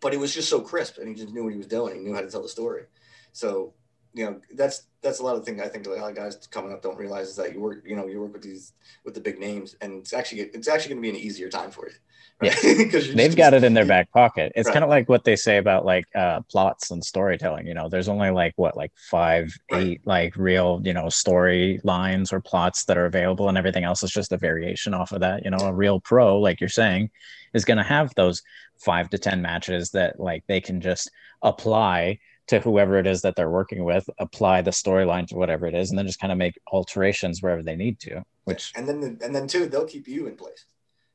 but 0.00 0.12
it 0.14 0.20
was 0.20 0.32
just 0.34 0.48
so 0.48 0.60
crisp, 0.60 0.98
and 0.98 1.08
he 1.08 1.14
just 1.14 1.32
knew 1.32 1.42
what 1.44 1.52
he 1.52 1.58
was 1.58 1.66
doing. 1.66 1.96
He 1.96 2.00
knew 2.02 2.14
how 2.14 2.20
to 2.20 2.30
tell 2.30 2.42
the 2.42 2.48
story. 2.48 2.84
So 3.32 3.74
you 4.16 4.24
know 4.24 4.40
that's 4.54 4.84
that's 5.02 5.20
a 5.20 5.22
lot 5.22 5.36
of 5.36 5.44
things 5.44 5.60
I 5.60 5.68
think 5.68 5.86
a 5.86 5.90
lot 5.90 6.10
of 6.10 6.16
guys 6.16 6.36
coming 6.50 6.72
up 6.72 6.82
don't 6.82 6.96
realize 6.96 7.28
is 7.28 7.36
that 7.36 7.52
you 7.52 7.60
work 7.60 7.82
you 7.86 7.94
know 7.94 8.06
you 8.06 8.20
work 8.20 8.32
with 8.32 8.42
these 8.42 8.72
with 9.04 9.14
the 9.14 9.20
big 9.20 9.38
names 9.38 9.76
and 9.82 10.00
it's 10.00 10.14
actually 10.14 10.40
it's 10.40 10.68
actually 10.68 10.94
going 10.94 11.02
to 11.02 11.12
be 11.12 11.18
an 11.18 11.24
easier 11.24 11.50
time 11.50 11.70
for 11.70 11.86
you. 11.86 11.94
Right? 12.40 12.64
Yeah, 12.64 12.74
because 12.78 13.14
they've 13.14 13.28
just, 13.28 13.36
got 13.36 13.54
it 13.54 13.64
in 13.64 13.72
their 13.72 13.86
back 13.86 14.10
pocket. 14.10 14.52
It's 14.56 14.66
right. 14.66 14.72
kind 14.72 14.84
of 14.84 14.90
like 14.90 15.08
what 15.08 15.24
they 15.24 15.36
say 15.36 15.58
about 15.58 15.86
like 15.86 16.04
uh, 16.14 16.40
plots 16.50 16.90
and 16.90 17.02
storytelling. 17.02 17.66
You 17.66 17.74
know, 17.74 17.88
there's 17.88 18.08
only 18.08 18.30
like 18.30 18.52
what 18.56 18.76
like 18.76 18.92
five, 18.94 19.54
right. 19.70 19.82
eight 19.82 20.00
like 20.06 20.36
real 20.36 20.80
you 20.84 20.92
know 20.92 21.08
story 21.08 21.80
lines 21.82 22.32
or 22.32 22.40
plots 22.40 22.84
that 22.86 22.98
are 22.98 23.06
available, 23.06 23.48
and 23.48 23.56
everything 23.56 23.84
else 23.84 24.02
is 24.02 24.10
just 24.10 24.32
a 24.32 24.36
variation 24.36 24.92
off 24.92 25.12
of 25.12 25.20
that. 25.20 25.44
You 25.44 25.50
know, 25.50 25.58
a 25.58 25.72
real 25.72 25.98
pro, 26.00 26.38
like 26.38 26.60
you're 26.60 26.68
saying, 26.68 27.10
is 27.54 27.64
going 27.64 27.78
to 27.78 27.84
have 27.84 28.14
those 28.16 28.42
five 28.78 29.08
to 29.10 29.18
ten 29.18 29.40
matches 29.40 29.90
that 29.92 30.20
like 30.20 30.44
they 30.46 30.60
can 30.60 30.82
just 30.82 31.10
apply 31.42 32.18
to 32.48 32.60
whoever 32.60 32.96
it 32.98 33.06
is 33.06 33.22
that 33.22 33.34
they're 33.34 33.50
working 33.50 33.84
with, 33.84 34.08
apply 34.18 34.62
the 34.62 34.70
storyline 34.70 35.26
to 35.28 35.34
whatever 35.34 35.66
it 35.66 35.74
is, 35.74 35.90
and 35.90 35.98
then 35.98 36.06
just 36.06 36.20
kind 36.20 36.32
of 36.32 36.38
make 36.38 36.58
alterations 36.72 37.42
wherever 37.42 37.62
they 37.62 37.76
need 37.76 37.98
to. 38.00 38.24
Which 38.44 38.72
and 38.76 38.88
then 38.88 39.18
and 39.22 39.34
then 39.34 39.48
too, 39.48 39.66
they'll 39.66 39.86
keep 39.86 40.06
you 40.06 40.26
in 40.26 40.36
place. 40.36 40.64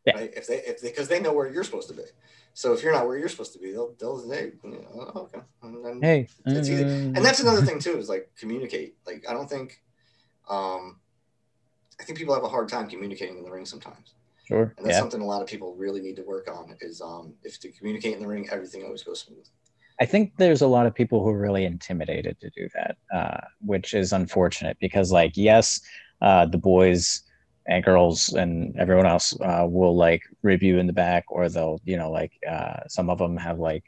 Yeah. 0.05 0.15
Right? 0.15 0.33
If 0.35 0.47
they 0.47 0.57
if 0.57 0.81
they 0.81 0.89
because 0.89 1.07
they 1.07 1.19
know 1.19 1.33
where 1.33 1.51
you're 1.51 1.63
supposed 1.63 1.87
to 1.89 1.93
be. 1.93 2.03
So 2.53 2.73
if 2.73 2.83
you're 2.83 2.91
not 2.91 3.07
where 3.07 3.17
you're 3.17 3.29
supposed 3.29 3.53
to 3.53 3.59
be, 3.59 3.71
they'll 3.71 3.95
they'll 3.99 4.19
say, 4.19 4.51
you 4.63 4.69
know, 4.69 5.11
oh, 5.15 5.19
okay. 5.21 5.39
And 5.63 5.85
then 5.85 6.01
hey, 6.01 6.27
it's 6.45 6.69
easy. 6.69 6.83
And 6.83 7.17
that's 7.17 7.39
another 7.39 7.61
thing 7.61 7.79
too 7.79 7.97
is 7.97 8.09
like 8.09 8.29
communicate. 8.37 8.95
Like 9.05 9.25
I 9.29 9.33
don't 9.33 9.49
think, 9.49 9.81
um, 10.49 10.99
I 11.99 12.03
think 12.03 12.17
people 12.17 12.33
have 12.33 12.43
a 12.43 12.49
hard 12.49 12.67
time 12.67 12.89
communicating 12.89 13.37
in 13.37 13.43
the 13.43 13.51
ring 13.51 13.65
sometimes. 13.65 14.15
Sure. 14.45 14.73
And 14.75 14.85
that's 14.85 14.95
yeah. 14.95 14.99
something 14.99 15.21
a 15.21 15.25
lot 15.25 15.41
of 15.41 15.47
people 15.47 15.75
really 15.75 16.01
need 16.01 16.17
to 16.17 16.23
work 16.23 16.49
on. 16.51 16.75
Is 16.81 16.99
um, 16.99 17.33
if 17.43 17.59
to 17.61 17.71
communicate 17.71 18.15
in 18.15 18.21
the 18.21 18.27
ring, 18.27 18.49
everything 18.51 18.83
always 18.83 19.03
goes 19.03 19.21
smooth. 19.21 19.45
I 20.01 20.05
think 20.05 20.33
there's 20.37 20.63
a 20.63 20.67
lot 20.67 20.87
of 20.87 20.95
people 20.95 21.23
who 21.23 21.29
are 21.29 21.37
really 21.37 21.63
intimidated 21.63 22.39
to 22.39 22.49
do 22.49 22.67
that, 22.73 22.97
uh, 23.13 23.41
which 23.63 23.93
is 23.93 24.13
unfortunate 24.13 24.75
because, 24.81 25.11
like, 25.11 25.33
yes, 25.35 25.79
uh, 26.21 26.47
the 26.47 26.57
boys 26.57 27.21
and 27.67 27.83
girls 27.83 28.33
and 28.33 28.75
everyone 28.79 29.05
else 29.05 29.39
uh, 29.41 29.63
will 29.69 29.95
like 29.95 30.23
rib 30.41 30.63
you 30.63 30.79
in 30.79 30.87
the 30.87 30.93
back, 30.93 31.25
or 31.29 31.49
they'll, 31.49 31.79
you 31.85 31.97
know, 31.97 32.09
like 32.09 32.31
uh, 32.49 32.77
some 32.87 33.11
of 33.11 33.19
them 33.19 33.37
have 33.37 33.59
like 33.59 33.83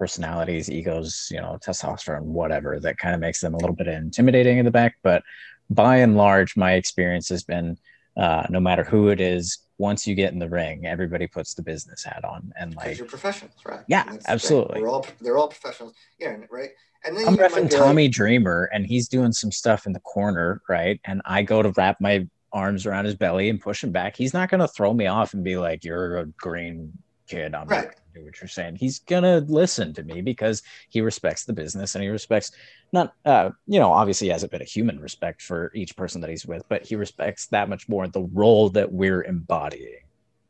personalities, 0.00 0.68
egos, 0.68 1.28
you 1.30 1.40
know, 1.40 1.56
testosterone, 1.64 2.22
whatever, 2.22 2.80
that 2.80 2.98
kind 2.98 3.14
of 3.14 3.20
makes 3.20 3.40
them 3.40 3.54
a 3.54 3.58
little 3.58 3.76
bit 3.76 3.86
intimidating 3.86 4.58
in 4.58 4.64
the 4.64 4.72
back. 4.72 4.96
But 5.04 5.22
by 5.70 5.98
and 5.98 6.16
large, 6.16 6.56
my 6.56 6.72
experience 6.72 7.28
has 7.28 7.44
been 7.44 7.78
uh, 8.16 8.46
no 8.50 8.58
matter 8.58 8.82
who 8.82 9.10
it 9.10 9.20
is, 9.20 9.58
once 9.78 10.06
you 10.06 10.14
get 10.14 10.32
in 10.32 10.38
the 10.38 10.48
ring, 10.48 10.86
everybody 10.86 11.26
puts 11.26 11.54
the 11.54 11.62
business 11.62 12.04
hat 12.04 12.24
on 12.24 12.52
and 12.58 12.74
like 12.76 12.96
you're 12.98 13.06
professionals, 13.06 13.54
right? 13.64 13.80
Yeah, 13.88 14.16
absolutely. 14.26 14.80
We're 14.80 14.88
all 14.88 15.06
they're 15.20 15.38
all 15.38 15.48
professionals. 15.48 15.94
Yeah, 16.18 16.36
right. 16.50 16.70
And 17.04 17.16
then 17.16 17.28
I'm 17.28 17.36
repping 17.36 17.70
Tommy 17.70 18.04
like, 18.04 18.12
Dreamer, 18.12 18.70
and 18.72 18.86
he's 18.86 19.08
doing 19.08 19.32
some 19.32 19.52
stuff 19.52 19.86
in 19.86 19.92
the 19.92 20.00
corner, 20.00 20.62
right? 20.68 21.00
And 21.04 21.22
I 21.24 21.42
go 21.42 21.62
to 21.62 21.72
wrap 21.76 22.00
my 22.00 22.26
arms 22.52 22.86
around 22.86 23.04
his 23.04 23.14
belly 23.14 23.50
and 23.50 23.60
push 23.60 23.84
him 23.84 23.92
back. 23.92 24.16
He's 24.16 24.32
not 24.32 24.48
gonna 24.48 24.68
throw 24.68 24.92
me 24.92 25.06
off 25.06 25.34
and 25.34 25.44
be 25.44 25.56
like, 25.56 25.84
"You're 25.84 26.18
a 26.18 26.26
green 26.26 26.92
kid. 27.28 27.54
I'm 27.54 27.68
right. 27.68 27.84
not 27.84 27.94
do 28.16 28.24
what 28.24 28.40
you're 28.40 28.48
saying. 28.48 28.76
He's 28.76 29.00
gonna 29.00 29.38
listen 29.48 29.92
to 29.94 30.02
me 30.02 30.20
because 30.22 30.62
he 30.88 31.00
respects 31.00 31.44
the 31.44 31.52
business 31.52 31.94
and 31.94 32.02
he 32.02 32.10
respects 32.10 32.52
not 32.92 33.14
uh, 33.24 33.50
you 33.66 33.78
know, 33.78 33.92
obviously 33.92 34.28
he 34.28 34.32
has 34.32 34.42
a 34.42 34.48
bit 34.48 34.62
of 34.62 34.68
human 34.68 35.00
respect 35.00 35.42
for 35.42 35.70
each 35.74 35.96
person 35.96 36.20
that 36.20 36.30
he's 36.30 36.46
with, 36.46 36.62
but 36.68 36.84
he 36.84 36.96
respects 36.96 37.46
that 37.48 37.68
much 37.68 37.88
more 37.88 38.06
the 38.08 38.28
role 38.32 38.70
that 38.70 38.92
we're 38.92 39.22
embodying, 39.22 40.02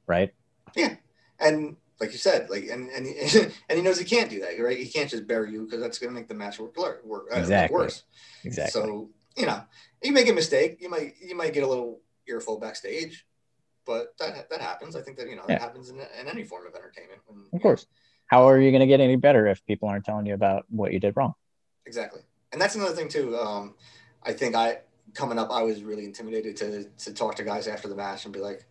right? 0.06 0.32
Yeah. 0.74 0.96
And 1.40 1.76
like 2.00 2.12
you 2.12 2.18
said, 2.18 2.50
like 2.50 2.64
and 2.68 2.90
and 2.90 3.06
he, 3.06 3.40
and 3.68 3.76
he 3.76 3.82
knows 3.82 3.98
he 3.98 4.04
can't 4.04 4.30
do 4.30 4.40
that, 4.40 4.60
right? 4.60 4.78
He 4.78 4.88
can't 4.88 5.10
just 5.10 5.26
bury 5.26 5.52
you 5.52 5.64
because 5.64 5.80
that's 5.80 5.98
to 5.98 6.10
make 6.10 6.28
the 6.28 6.34
match 6.34 6.58
work, 6.58 6.76
work 7.04 7.26
uh, 7.34 7.38
exactly. 7.38 7.74
worse. 7.74 8.04
Exactly. 8.44 8.80
So 8.80 9.08
you 9.36 9.46
know, 9.46 9.62
you 10.02 10.12
make 10.12 10.28
a 10.28 10.32
mistake, 10.32 10.78
you 10.80 10.88
might 10.88 11.14
you 11.20 11.36
might 11.36 11.52
get 11.52 11.62
a 11.62 11.66
little 11.66 12.00
earful 12.28 12.58
backstage, 12.58 13.24
but 13.86 14.14
that 14.18 14.48
that 14.50 14.60
happens. 14.60 14.96
I 14.96 15.02
think 15.02 15.16
that 15.18 15.28
you 15.28 15.36
know 15.36 15.44
yeah. 15.48 15.58
that 15.58 15.60
happens 15.60 15.90
in, 15.90 15.96
in 15.98 16.28
any 16.28 16.44
form 16.44 16.66
of 16.66 16.74
entertainment. 16.74 17.20
And, 17.28 17.46
of 17.52 17.62
course. 17.62 17.86
How 18.28 18.48
are 18.48 18.60
you 18.60 18.72
going 18.72 18.80
to 18.80 18.88
get 18.88 18.98
any 18.98 19.14
better 19.14 19.46
if 19.46 19.64
people 19.66 19.88
aren't 19.88 20.04
telling 20.04 20.26
you 20.26 20.34
about 20.34 20.64
what 20.68 20.92
you 20.92 20.98
did 20.98 21.14
wrong? 21.16 21.34
Exactly, 21.86 22.22
and 22.52 22.60
that's 22.60 22.74
another 22.74 22.94
thing 22.94 23.08
too. 23.08 23.36
Um, 23.36 23.76
I 24.24 24.32
think 24.32 24.56
I 24.56 24.78
coming 25.14 25.38
up, 25.38 25.50
I 25.50 25.62
was 25.62 25.82
really 25.84 26.04
intimidated 26.04 26.56
to 26.56 26.84
to 26.84 27.14
talk 27.14 27.36
to 27.36 27.44
guys 27.44 27.68
after 27.68 27.88
the 27.88 27.94
match 27.94 28.24
and 28.24 28.34
be 28.34 28.40
like, 28.40 28.66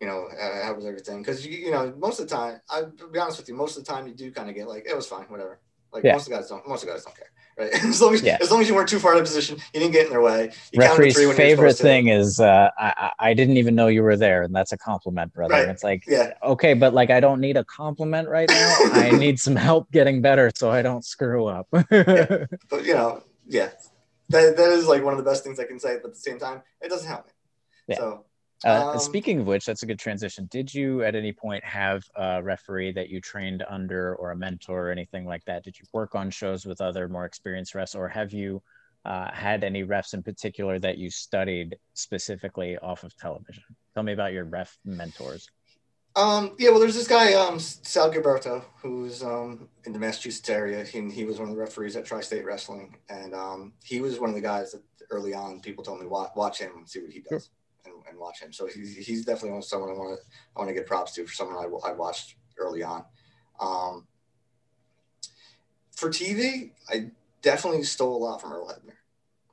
you 0.00 0.06
know, 0.06 0.26
uh, 0.26 0.64
how 0.64 0.74
was 0.74 0.84
everything? 0.86 1.22
Because 1.22 1.46
you, 1.46 1.56
you 1.56 1.70
know, 1.70 1.94
most 1.98 2.18
of 2.18 2.28
the 2.28 2.34
time, 2.34 2.60
I'll 2.68 2.92
be 3.12 3.18
honest 3.18 3.38
with 3.38 3.48
you, 3.48 3.54
most 3.54 3.76
of 3.76 3.84
the 3.84 3.92
time 3.92 4.08
you 4.08 4.14
do 4.14 4.32
kind 4.32 4.48
of 4.48 4.56
get 4.56 4.66
like, 4.66 4.86
it 4.88 4.96
was 4.96 5.06
fine, 5.06 5.24
whatever. 5.26 5.60
Like 5.92 6.04
yeah. 6.04 6.12
most 6.12 6.26
of 6.26 6.30
the 6.30 6.36
guys 6.36 6.48
don't, 6.48 6.66
most 6.66 6.82
of 6.82 6.88
the 6.88 6.94
guys 6.94 7.04
don't 7.04 7.16
care 7.16 7.30
right? 7.60 7.84
as 7.84 8.00
long 8.00 8.14
as 8.14 8.22
yeah. 8.22 8.38
as 8.40 8.50
long 8.50 8.60
as 8.60 8.68
you 8.68 8.74
weren't 8.74 8.88
too 8.88 8.98
far 8.98 9.12
out 9.12 9.18
of 9.18 9.24
position, 9.24 9.58
you 9.72 9.80
didn't 9.80 9.92
get 9.92 10.06
in 10.06 10.10
their 10.10 10.20
way. 10.20 10.50
You 10.72 10.80
Referee's 10.80 11.16
favorite 11.34 11.76
thing 11.76 12.08
is 12.08 12.40
uh, 12.40 12.70
I 12.78 13.12
I 13.18 13.34
didn't 13.34 13.56
even 13.56 13.74
know 13.74 13.88
you 13.88 14.02
were 14.02 14.16
there, 14.16 14.42
and 14.42 14.54
that's 14.54 14.72
a 14.72 14.78
compliment, 14.78 15.32
brother. 15.32 15.54
Right. 15.54 15.68
It's 15.68 15.84
like 15.84 16.04
yeah. 16.06 16.32
okay, 16.42 16.74
but 16.74 16.94
like 16.94 17.10
I 17.10 17.20
don't 17.20 17.40
need 17.40 17.56
a 17.56 17.64
compliment 17.64 18.28
right 18.28 18.48
now. 18.48 18.76
I 18.92 19.10
need 19.18 19.38
some 19.38 19.56
help 19.56 19.90
getting 19.90 20.20
better 20.20 20.50
so 20.54 20.70
I 20.70 20.82
don't 20.82 21.04
screw 21.04 21.46
up. 21.46 21.68
yeah. 21.90 22.46
But 22.68 22.84
you 22.84 22.94
know, 22.94 23.22
yeah, 23.46 23.70
that 24.30 24.56
that 24.56 24.70
is 24.70 24.86
like 24.86 25.04
one 25.04 25.12
of 25.12 25.18
the 25.18 25.28
best 25.28 25.44
things 25.44 25.60
I 25.60 25.64
can 25.64 25.78
say. 25.78 25.98
But 26.00 26.08
at 26.08 26.14
the 26.14 26.20
same 26.20 26.38
time, 26.38 26.62
it 26.80 26.88
doesn't 26.88 27.08
help 27.08 27.26
me. 27.26 27.32
Yeah. 27.88 27.96
So 27.96 28.24
uh, 28.64 28.90
um, 28.90 28.98
speaking 28.98 29.40
of 29.40 29.46
which, 29.46 29.64
that's 29.64 29.82
a 29.82 29.86
good 29.86 29.98
transition. 29.98 30.46
Did 30.50 30.72
you 30.72 31.02
at 31.02 31.14
any 31.14 31.32
point 31.32 31.64
have 31.64 32.04
a 32.16 32.42
referee 32.42 32.92
that 32.92 33.08
you 33.08 33.20
trained 33.20 33.64
under 33.68 34.14
or 34.16 34.32
a 34.32 34.36
mentor 34.36 34.88
or 34.88 34.90
anything 34.90 35.24
like 35.24 35.44
that? 35.46 35.64
Did 35.64 35.78
you 35.78 35.84
work 35.92 36.14
on 36.14 36.30
shows 36.30 36.66
with 36.66 36.80
other 36.80 37.08
more 37.08 37.24
experienced 37.24 37.74
refs 37.74 37.96
or 37.96 38.08
have 38.08 38.32
you 38.32 38.62
uh, 39.04 39.30
had 39.32 39.64
any 39.64 39.84
refs 39.84 40.12
in 40.12 40.22
particular 40.22 40.78
that 40.78 40.98
you 40.98 41.08
studied 41.08 41.76
specifically 41.94 42.76
off 42.78 43.02
of 43.02 43.16
television? 43.16 43.64
Tell 43.94 44.02
me 44.02 44.12
about 44.12 44.32
your 44.32 44.44
ref 44.44 44.76
mentors. 44.84 45.48
Um, 46.16 46.56
yeah, 46.58 46.70
well, 46.70 46.80
there's 46.80 46.96
this 46.96 47.08
guy, 47.08 47.34
um, 47.34 47.58
Sal 47.58 48.12
Gilberto, 48.12 48.64
who's 48.82 49.22
um, 49.22 49.68
in 49.84 49.92
the 49.92 49.98
Massachusetts 49.98 50.50
area. 50.50 50.84
He, 50.84 51.08
he 51.08 51.24
was 51.24 51.38
one 51.38 51.48
of 51.48 51.54
the 51.54 51.60
referees 51.60 51.96
at 51.96 52.04
Tri 52.04 52.20
State 52.20 52.44
Wrestling. 52.44 52.96
And 53.08 53.32
um, 53.32 53.72
he 53.84 54.00
was 54.00 54.18
one 54.18 54.28
of 54.28 54.34
the 54.34 54.42
guys 54.42 54.72
that 54.72 54.82
early 55.10 55.32
on 55.32 55.60
people 55.60 55.82
told 55.84 56.00
me, 56.00 56.06
watch, 56.06 56.32
watch 56.34 56.58
him 56.58 56.72
and 56.76 56.88
see 56.88 57.00
what 57.00 57.10
he 57.10 57.20
does. 57.20 57.48
And, 58.08 58.18
watch 58.18 58.40
him. 58.40 58.52
So 58.52 58.66
he's, 58.66 58.96
he's 58.96 59.24
definitely 59.24 59.62
someone 59.62 59.90
I 59.90 59.94
want 59.94 60.18
to 60.18 60.26
I 60.54 60.58
want 60.58 60.68
to 60.68 60.74
give 60.74 60.86
props 60.86 61.12
to 61.12 61.26
for 61.26 61.32
someone 61.32 61.56
I, 61.56 61.88
I 61.88 61.92
watched 61.92 62.36
early 62.58 62.82
on. 62.82 63.04
Um, 63.58 64.06
for 65.92 66.10
TV, 66.10 66.72
I 66.88 67.10
definitely 67.42 67.82
stole 67.82 68.16
a 68.16 68.22
lot 68.22 68.40
from 68.40 68.52
Earl 68.52 68.68
Hebner. 68.68 68.94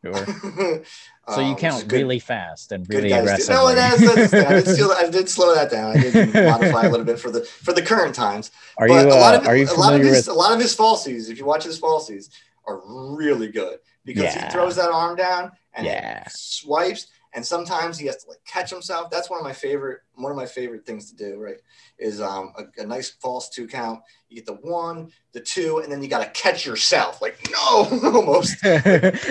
Sure. 0.03 0.83
so 1.29 1.41
you 1.41 1.47
um, 1.47 1.55
count 1.55 1.91
really 1.91 2.19
fast 2.19 2.71
and 2.71 2.87
really 2.87 3.11
aggressive. 3.11 3.49
No, 3.49 3.73
that's, 3.73 3.99
that's, 3.99 4.33
I, 4.33 4.61
did 4.61 4.91
I 5.07 5.09
did 5.09 5.29
slow 5.29 5.55
that 5.55 5.71
down. 5.71 5.97
I 5.97 6.01
did 6.01 6.33
modify 6.33 6.85
a 6.85 6.89
little 6.89 7.05
bit 7.05 7.19
for 7.19 7.31
the 7.31 7.41
for 7.41 7.73
the 7.73 7.81
current 7.81 8.13
times. 8.13 8.51
Are 8.77 8.87
but 8.87 9.05
you? 9.05 9.11
Uh, 9.11 9.15
a 9.15 9.19
lot 9.19 9.35
of, 9.35 9.47
are 9.47 9.57
you 9.57 9.65
a 9.65 9.73
lot 9.73 9.93
of 9.93 10.01
his 10.01 10.27
with... 10.27 10.35
a 10.35 10.37
lot 10.37 10.53
of 10.53 10.59
his 10.59 10.75
falsies, 10.75 11.29
if 11.29 11.37
you 11.37 11.45
watch 11.45 11.63
his 11.63 11.79
falsies, 11.79 12.29
are 12.67 12.81
really 12.85 13.49
good 13.49 13.79
because 14.05 14.23
yeah. 14.23 14.45
he 14.45 14.51
throws 14.51 14.75
that 14.75 14.89
arm 14.89 15.15
down 15.15 15.51
and 15.73 15.85
yeah. 15.85 16.23
swipes 16.29 17.07
and 17.37 17.45
sometimes 17.45 17.99
he 17.99 18.07
has 18.07 18.23
to 18.23 18.29
like 18.29 18.43
catch 18.45 18.71
himself. 18.71 19.11
That's 19.11 19.29
one 19.29 19.39
of 19.39 19.45
my 19.45 19.53
favorite 19.53 19.99
one 20.15 20.31
of 20.31 20.35
my 20.35 20.47
favorite 20.47 20.87
things 20.87 21.11
to 21.11 21.15
do. 21.15 21.37
Right, 21.37 21.57
is 21.99 22.19
um, 22.19 22.51
a, 22.57 22.81
a 22.81 22.85
nice 22.87 23.11
false 23.11 23.49
two 23.49 23.67
count. 23.67 24.01
You 24.27 24.37
get 24.37 24.47
the 24.47 24.55
one, 24.55 25.11
the 25.33 25.41
two, 25.41 25.77
and 25.77 25.91
then 25.91 26.01
you 26.01 26.09
got 26.09 26.23
to 26.23 26.41
catch 26.41 26.65
yourself. 26.65 27.21
Like 27.21 27.37
no, 27.51 27.87
almost. 28.03 28.57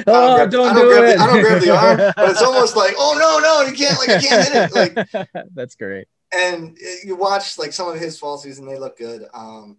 Oh, 0.09 0.39
don't, 0.39 0.51
don't 0.51 0.77
do 0.77 0.93
it. 0.93 1.17
The, 1.17 1.21
I 1.21 1.27
don't 1.27 1.41
grab 1.43 1.61
the 1.61 1.77
arm, 1.77 1.97
but 2.17 2.31
it's 2.31 2.43
almost 2.43 2.77
like 2.77 2.95
oh 2.97 3.17
no, 3.19 3.41
no, 3.41 3.69
you 3.69 3.77
can't 3.77 3.99
like 3.99 4.23
you 4.23 4.29
can't 4.29 4.49
hit 4.49 4.71
it. 4.73 5.35
Like 5.35 5.49
that's 5.55 5.75
great. 5.75 6.07
And 6.33 6.79
you 7.03 7.17
watch 7.17 7.59
like 7.59 7.73
some 7.73 7.89
of 7.89 7.99
his 7.99 8.21
falsies, 8.21 8.61
and 8.61 8.69
they 8.69 8.79
look 8.79 8.99
good. 8.99 9.25
Um, 9.35 9.79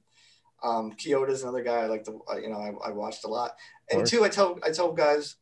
um, 0.61 0.91
Chioda's 0.97 1.43
another 1.43 1.63
guy 1.63 1.77
I 1.77 1.85
like 1.85 2.03
to, 2.05 2.19
you 2.41 2.49
know, 2.49 2.57
I, 2.57 2.89
I 2.89 2.91
watched 2.91 3.23
a 3.23 3.29
lot. 3.29 3.53
And 3.89 4.05
two, 4.05 4.25
I 4.25 4.29
tell 4.29 4.59
I 4.65 4.71
tell 4.71 4.91
guys 4.91 5.37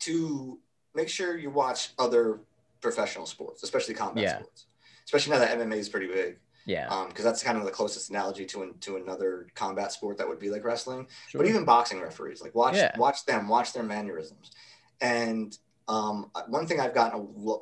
to 0.00 0.58
make 0.94 1.08
sure 1.08 1.36
you 1.38 1.50
watch 1.50 1.90
other 1.98 2.40
professional 2.80 3.26
sports, 3.26 3.62
especially 3.62 3.94
combat 3.94 4.24
yeah. 4.24 4.38
sports. 4.38 4.66
Especially 5.04 5.32
now 5.32 5.38
that 5.38 5.58
MMA 5.58 5.76
is 5.76 5.88
pretty 5.88 6.06
big. 6.06 6.38
Yeah. 6.64 6.84
Because 7.06 7.24
um, 7.24 7.24
that's 7.24 7.42
kind 7.42 7.58
of 7.58 7.64
the 7.64 7.70
closest 7.70 8.10
analogy 8.10 8.44
to 8.46 8.62
an, 8.62 8.74
to 8.80 8.96
another 8.96 9.48
combat 9.54 9.92
sport 9.92 10.18
that 10.18 10.28
would 10.28 10.38
be 10.38 10.50
like 10.50 10.64
wrestling. 10.64 11.08
Sure. 11.28 11.40
But 11.40 11.48
even 11.48 11.64
boxing 11.64 12.00
referees, 12.00 12.40
like 12.40 12.54
watch 12.54 12.76
yeah. 12.76 12.96
watch 12.96 13.24
them, 13.24 13.48
watch 13.48 13.72
their 13.72 13.82
mannerisms. 13.82 14.52
And 15.00 15.56
um, 15.88 16.30
one 16.46 16.66
thing 16.66 16.78
I've 16.78 16.94
gotten 16.94 17.20
a, 17.20 17.56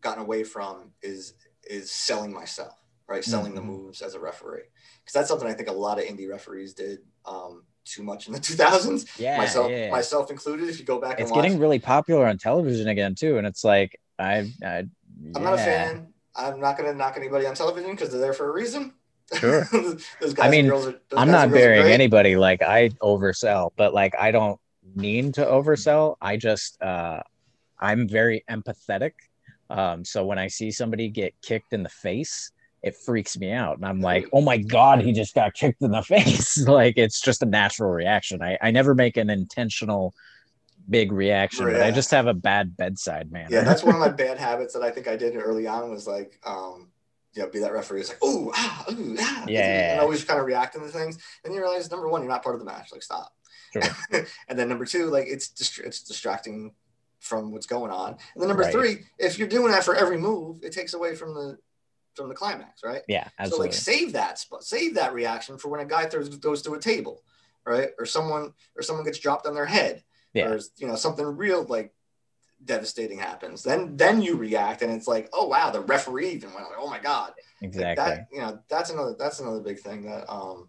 gotten 0.00 0.22
away 0.22 0.44
from 0.44 0.90
is 1.02 1.34
is 1.68 1.90
selling 1.90 2.32
myself, 2.32 2.74
right? 3.06 3.24
Selling 3.24 3.52
mm-hmm. 3.52 3.66
the 3.66 3.72
moves 3.72 4.02
as 4.02 4.14
a 4.14 4.20
referee, 4.20 4.62
because 5.04 5.12
that's 5.14 5.28
something 5.28 5.48
I 5.48 5.54
think 5.54 5.68
a 5.68 5.72
lot 5.72 5.98
of 5.98 6.04
indie 6.04 6.28
referees 6.28 6.74
did. 6.74 7.00
Um, 7.24 7.62
too 7.90 8.02
much 8.02 8.26
in 8.26 8.32
the 8.32 8.40
2000s. 8.40 9.18
Yeah, 9.18 9.38
myself 9.38 9.70
yeah. 9.70 9.90
myself 9.90 10.30
included. 10.30 10.68
If 10.68 10.78
you 10.78 10.84
go 10.84 11.00
back, 11.00 11.20
it's 11.20 11.30
watch, 11.30 11.42
getting 11.42 11.58
really 11.58 11.78
popular 11.78 12.26
on 12.26 12.38
television 12.38 12.88
again 12.88 13.14
too, 13.14 13.38
and 13.38 13.46
it's 13.46 13.64
like 13.64 14.00
I, 14.18 14.52
I 14.62 14.78
am 14.78 14.92
yeah. 15.20 15.40
not 15.40 15.54
a 15.54 15.58
fan. 15.58 16.08
I'm 16.36 16.60
not 16.60 16.78
going 16.78 16.90
to 16.90 16.96
knock 16.96 17.16
anybody 17.16 17.46
on 17.46 17.54
television 17.54 17.90
because 17.90 18.10
they're 18.10 18.20
there 18.20 18.32
for 18.32 18.48
a 18.48 18.52
reason. 18.52 18.92
Sure. 19.34 19.68
I 20.40 20.48
mean, 20.48 20.70
are, 20.70 20.94
I'm 21.16 21.30
not 21.30 21.50
burying 21.50 21.86
anybody. 21.86 22.36
Like 22.36 22.62
I 22.62 22.90
oversell, 23.02 23.72
but 23.76 23.92
like 23.92 24.14
I 24.18 24.30
don't 24.30 24.58
mean 24.94 25.32
to 25.32 25.44
oversell. 25.44 26.16
I 26.20 26.36
just 26.36 26.80
uh, 26.80 27.20
I'm 27.78 28.08
very 28.08 28.44
empathetic. 28.48 29.12
Um, 29.70 30.04
so 30.04 30.24
when 30.24 30.38
I 30.38 30.46
see 30.48 30.70
somebody 30.70 31.08
get 31.08 31.34
kicked 31.42 31.72
in 31.72 31.82
the 31.82 31.90
face, 31.90 32.50
it 32.82 32.96
freaks 32.96 33.36
me 33.36 33.52
out, 33.52 33.76
and 33.76 33.86
I'm 33.86 34.00
like, 34.00 34.26
oh 34.32 34.40
my 34.40 34.58
god, 34.58 35.02
he 35.02 35.12
just 35.12 35.34
got 35.34 35.54
kicked 35.54 35.82
in 35.82 35.90
the 35.90 36.02
face. 36.14 36.58
like 36.66 36.94
it's 36.96 37.20
just 37.20 37.42
a 37.42 37.46
natural 37.46 37.90
reaction. 37.90 38.42
I 38.42 38.58
I 38.60 38.70
never 38.70 38.94
make 38.94 39.16
an 39.16 39.30
intentional 39.30 40.14
big 40.88 41.12
reaction, 41.12 41.66
but 41.66 41.82
I 41.82 41.90
just 41.90 42.10
have 42.12 42.26
a 42.26 42.34
bad 42.34 42.76
bedside 42.76 43.30
manner. 43.30 43.48
Yeah, 43.50 43.62
that's 43.62 43.82
one 43.82 43.94
of 43.94 44.00
my 44.00 44.08
bad 44.08 44.38
habits 44.38 44.72
that 44.74 44.82
I 44.82 44.90
think 44.90 45.06
I 45.06 45.16
did 45.16 45.36
early 45.36 45.66
on 45.66 45.90
was 45.90 46.06
like, 46.06 46.40
um, 46.46 46.88
you 47.34 47.42
know, 47.42 47.50
be 47.50 47.60
that 47.60 47.72
referee. 47.72 48.00
It's 48.00 48.08
like, 48.08 48.18
oh, 48.22 48.50
ah, 48.54 48.84
ooh, 48.90 49.16
ah. 49.20 49.44
Yeah. 49.46 49.92
And 49.92 50.00
always 50.00 50.24
kind 50.24 50.40
of 50.40 50.46
reacting 50.46 50.80
to 50.80 50.88
things. 50.88 51.18
And 51.44 51.52
you 51.54 51.60
realize, 51.60 51.90
number 51.90 52.08
one, 52.08 52.22
you're 52.22 52.30
not 52.30 52.42
part 52.42 52.54
of 52.54 52.60
the 52.60 52.64
match. 52.64 52.90
Like, 52.90 53.02
stop. 53.02 53.32
Sure. 53.72 53.82
and 54.48 54.58
then 54.58 54.68
number 54.68 54.86
two, 54.86 55.06
like, 55.10 55.26
it's 55.26 55.48
dist- 55.48 55.80
it's 55.80 56.02
distracting 56.02 56.72
from 57.20 57.52
what's 57.52 57.66
going 57.66 57.90
on. 57.90 58.12
And 58.12 58.42
then 58.42 58.48
number 58.48 58.62
right. 58.62 58.72
three, 58.72 59.04
if 59.18 59.38
you're 59.38 59.48
doing 59.48 59.70
that 59.72 59.84
for 59.84 59.94
every 59.94 60.16
move, 60.16 60.60
it 60.62 60.72
takes 60.72 60.94
away 60.94 61.14
from 61.14 61.34
the 61.34 61.58
from 62.14 62.28
the 62.28 62.34
climax, 62.34 62.82
right? 62.84 63.02
Yeah, 63.08 63.28
absolutely. 63.38 63.72
So 63.72 63.90
like, 63.90 63.98
save 63.98 64.12
that 64.14 64.38
spot, 64.38 64.64
save 64.64 64.94
that 64.94 65.14
reaction 65.14 65.58
for 65.58 65.68
when 65.68 65.80
a 65.80 65.84
guy 65.84 66.06
throws 66.06 66.28
goes 66.36 66.62
through 66.62 66.74
a 66.74 66.80
table, 66.80 67.22
right? 67.64 67.90
Or 67.98 68.06
someone 68.06 68.52
or 68.76 68.82
someone 68.82 69.04
gets 69.04 69.18
dropped 69.18 69.46
on 69.46 69.54
their 69.54 69.66
head 69.66 70.02
yeah. 70.32 70.48
or 70.48 70.60
you 70.76 70.86
know 70.86 70.96
something 70.96 71.24
real 71.24 71.64
like 71.64 71.92
devastating 72.64 73.18
happens 73.18 73.62
then 73.62 73.96
then 73.96 74.20
you 74.20 74.36
react 74.36 74.82
and 74.82 74.92
it's 74.92 75.06
like 75.06 75.28
oh 75.32 75.46
wow 75.46 75.70
the 75.70 75.80
referee 75.80 76.30
even 76.30 76.52
went 76.54 76.66
like 76.66 76.78
oh 76.78 76.90
my 76.90 76.98
god 76.98 77.32
exactly 77.62 78.04
like 78.04 78.16
that, 78.16 78.26
you 78.32 78.40
know 78.40 78.58
that's 78.68 78.90
another 78.90 79.14
that's 79.16 79.38
another 79.38 79.60
big 79.60 79.78
thing 79.78 80.04
that 80.04 80.28
um 80.28 80.68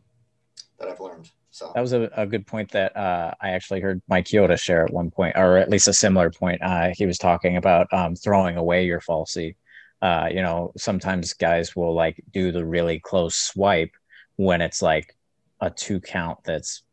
that 0.78 0.88
i've 0.88 1.00
learned 1.00 1.30
so 1.52 1.72
that 1.74 1.82
was 1.82 1.94
a, 1.94 2.10
a 2.16 2.28
good 2.28 2.46
point 2.46 2.70
that 2.74 2.96
uh, 2.96 3.34
I 3.42 3.50
actually 3.50 3.82
heard 3.82 4.04
Mike 4.08 4.26
Chioda 4.26 4.58
share 4.58 4.86
at 4.86 4.94
one 4.94 5.10
point, 5.10 5.36
or 5.36 5.58
at 5.58 5.68
least 5.68 5.88
a 5.88 5.94
similar 5.94 6.30
point. 6.30 6.62
Uh, 6.62 6.92
he 6.96 7.08
was 7.08 7.18
talking 7.18 7.58
about 7.58 7.92
um, 7.92 8.16
throwing 8.16 8.56
away 8.56 8.86
your 8.86 9.02
falsie. 9.02 9.56
Uh, 10.02 10.30
you 10.32 10.42
know, 10.42 10.72
sometimes 10.78 11.34
guys 11.34 11.76
will 11.76 11.94
like 11.94 12.24
do 12.32 12.52
the 12.52 12.66
really 12.66 13.00
close 13.00 13.36
swipe 13.36 13.92
when 14.38 14.62
it's 14.62 14.82
like 14.82 15.16
a 15.60 15.70
two 15.70 16.00
count 16.00 16.40
that's 16.44 16.84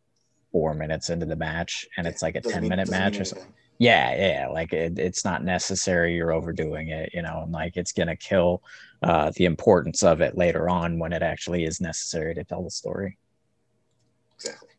four 0.50 0.74
minutes 0.74 1.10
into 1.10 1.26
the 1.26 1.36
match 1.36 1.86
and 1.96 2.06
it's 2.06 2.22
like 2.22 2.34
a 2.34 2.40
10 2.40 2.68
minute 2.68 2.90
match 2.90 3.20
or 3.20 3.24
something. 3.24 3.52
Yeah, 3.78 4.16
yeah, 4.16 4.48
like 4.48 4.72
it, 4.72 4.98
it's 4.98 5.24
not 5.24 5.44
necessary. 5.44 6.14
You're 6.14 6.32
overdoing 6.32 6.88
it, 6.88 7.10
you 7.12 7.20
know, 7.20 7.42
and 7.42 7.52
like 7.52 7.76
it's 7.76 7.92
gonna 7.92 8.16
kill 8.16 8.62
uh, 9.02 9.30
the 9.36 9.44
importance 9.44 10.02
of 10.02 10.22
it 10.22 10.36
later 10.36 10.68
on 10.70 10.98
when 10.98 11.12
it 11.12 11.22
actually 11.22 11.64
is 11.64 11.80
necessary 11.80 12.34
to 12.34 12.42
tell 12.42 12.62
the 12.62 12.70
story. 12.70 13.18
Exactly. 14.36 14.70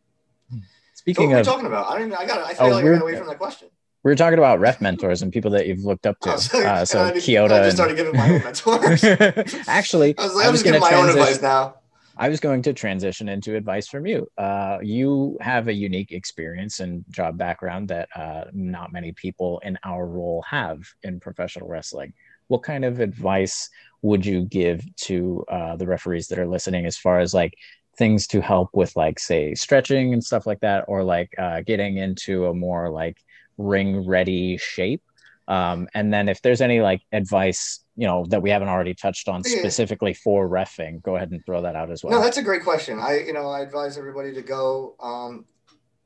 Speaking 0.96 1.32
so 1.32 1.40
of, 1.40 1.46
talking 1.46 1.68
about, 1.68 1.90
I 1.90 2.00
don't. 2.00 2.14
I 2.14 2.26
got. 2.26 2.40
I 2.40 2.54
feel 2.54 2.68
oh, 2.68 2.70
like 2.72 2.84
I 2.84 2.90
got 2.90 3.02
away 3.02 3.16
from 3.16 3.28
that 3.28 3.38
question. 3.38 3.70
We 4.08 4.12
were 4.12 4.16
talking 4.16 4.39
about 4.39 4.62
ref 4.62 4.80
mentors 4.80 5.22
and 5.22 5.34
people 5.34 5.51
that 5.51 5.68
you've 5.68 5.84
looked 5.84 6.08
up 6.08 6.18
to. 6.22 6.38
So, 6.38 6.66
uh, 6.66 6.86
so 6.86 7.12
Chioda. 7.12 7.60
I 7.60 7.64
just 7.66 7.76
started 7.76 7.97
giving 7.97 8.16
my 8.16 8.36
own 8.36 8.41
mentors. 8.41 9.03
Actually, 9.68 10.18
I 10.18 10.24
was 10.24 10.34
like, 10.34 10.45
I'm 10.45 10.53
just 10.53 10.64
giving 10.64 10.80
my 10.80 10.93
own 10.93 11.10
advice 11.10 11.41
now. 11.41 11.76
I 12.16 12.30
was 12.30 12.39
going 12.39 12.62
to 12.62 12.72
transition 12.72 13.28
into 13.28 13.58
advice 13.58 13.89
from 13.89 14.08
you. 14.08 14.32
Uh, 14.38 14.78
you 14.82 15.38
have 15.41 15.68
a 15.68 15.74
unique 15.74 16.14
experience 16.14 16.80
and 16.80 17.03
job 17.10 17.38
background 17.38 17.89
that 17.89 18.08
uh, 18.16 18.45
not 18.53 18.93
many 18.93 19.12
people 19.12 19.60
in 19.66 19.78
our 19.84 20.08
role 20.08 20.41
have 20.47 20.84
in 21.03 21.20
professional 21.20 21.68
wrestling. 21.68 22.14
What 22.47 22.64
kind 22.64 22.86
of 22.86 23.01
advice 23.01 23.70
would 24.03 24.26
you 24.26 24.45
give 24.45 24.86
to 25.08 25.43
uh, 25.49 25.76
the 25.76 25.86
referees 25.86 26.30
that 26.30 26.39
are 26.39 26.47
listening 26.47 26.86
as 26.86 26.95
far 26.95 27.20
as 27.20 27.34
like 27.34 27.58
things 27.97 28.26
to 28.28 28.39
help 28.39 28.70
with 28.74 28.95
like 28.95 29.20
say 29.20 29.53
stretching 29.53 30.14
and 30.14 30.24
stuff 30.24 30.47
like 30.47 30.62
that, 30.62 30.86
or 30.88 31.03
like 31.03 31.36
uh, 31.38 31.60
getting 31.60 31.97
into 31.97 32.45
a 32.45 32.53
more 32.53 32.89
like 32.89 33.18
ring 33.58 34.05
ready 34.05 34.58
shape? 34.58 35.03
Um, 35.47 35.88
and 35.93 36.14
then 36.14 36.28
if 36.28 36.41
there's 36.41 36.62
any 36.62 36.82
like 36.82 37.01
advice, 37.12 37.80
you 37.95 38.05
know, 38.05 38.26
that 38.30 38.41
we 38.41 38.49
haven't 38.49 38.68
already 38.68 38.93
touched 38.93 39.30
on 39.30 39.43
specifically 39.43 40.14
for 40.14 40.49
refing, 40.49 41.01
go 41.01 41.16
ahead 41.16 41.32
and 41.32 41.45
throw 41.45 41.62
that 41.62 41.76
out 41.76 41.89
as 41.89 42.03
well. 42.03 42.12
No, 42.12 42.22
that's 42.22 42.38
a 42.38 42.43
great 42.43 42.64
question. 42.64 42.99
I, 42.99 43.20
you 43.26 43.34
know, 43.34 43.49
I 43.49 43.62
advise 43.62 43.97
everybody 43.97 44.34
to 44.34 44.41
go, 44.41 44.95
um, 44.99 45.45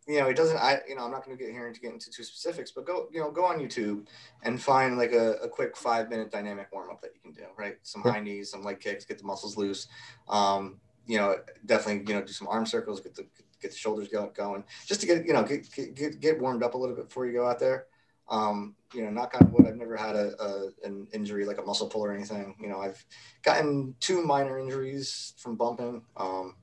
you 0.08 0.20
know, 0.20 0.28
it 0.28 0.36
doesn't, 0.36 0.58
I, 0.58 0.80
you 0.88 0.96
know, 0.96 1.06
I'm 1.06 1.12
not 1.12 1.26
going 1.26 1.38
to 1.38 1.44
get 1.44 1.52
here 1.52 1.66
and 1.66 1.74
to 1.74 1.82
get 1.82 1.92
into 1.92 2.12
too 2.12 2.24
specifics, 2.24 2.72
but 2.72 2.86
go, 2.86 3.08
you 3.12 3.20
know, 3.20 3.32
go 3.32 3.46
on 3.46 3.60
YouTube 3.60 4.06
and 4.44 4.62
find 4.62 4.98
like 4.98 5.14
a, 5.14 5.34
a 5.36 5.50
quick 5.50 5.76
five 5.76 6.10
minute 6.10 6.32
dynamic 6.32 6.68
warm 6.72 6.92
up 6.92 7.02
that 7.02 7.12
you 7.16 7.22
can 7.22 7.32
do, 7.32 7.48
right? 7.58 7.78
Some 7.84 8.04
sure. 8.04 8.12
high 8.12 8.20
knees, 8.20 8.52
some 8.52 8.64
leg 8.64 8.80
kicks, 8.80 9.06
get 9.06 9.18
the 9.18 9.24
muscles 9.24 9.58
loose. 9.58 9.88
Um, 10.28 10.80
you 11.08 11.18
know, 11.18 11.38
definitely, 11.66 12.04
you 12.08 12.20
know, 12.20 12.26
do 12.26 12.34
some 12.34 12.48
arm 12.48 12.66
circles, 12.66 13.00
get 13.00 13.16
the, 13.16 13.26
get 13.62 13.72
the 13.72 13.78
shoulders 13.78 14.08
going, 14.10 14.64
just 14.86 15.02
to 15.02 15.08
get, 15.08 15.26
you 15.26 15.34
know, 15.34 15.44
get, 15.44 15.68
get, 15.96 16.20
get 16.20 16.40
warmed 16.40 16.64
up 16.64 16.74
a 16.74 16.78
little 16.78 16.96
bit 16.96 17.08
before 17.08 17.26
you 17.26 17.34
go 17.34 17.48
out 17.48 17.60
there. 17.60 17.86
Um, 18.30 18.76
you 18.94 19.04
know, 19.04 19.10
knock 19.10 19.36
on 19.40 19.52
wood, 19.52 19.68
I've 19.68 19.76
never 19.76 19.98
had 19.98 20.16
a, 20.16 20.42
a, 20.42 20.70
an 20.84 21.08
injury 21.14 21.46
like 21.46 21.58
a 21.58 21.62
muscle 21.62 21.88
pull 21.88 22.06
or 22.06 22.14
anything. 22.14 22.56
You 22.62 22.70
know, 22.70 22.80
I've 22.80 23.04
gotten 23.44 23.94
two 24.00 24.22
minor 24.24 24.58
injuries 24.58 25.34
from 25.38 25.56
bumping, 25.56 26.02
um, 26.16 26.56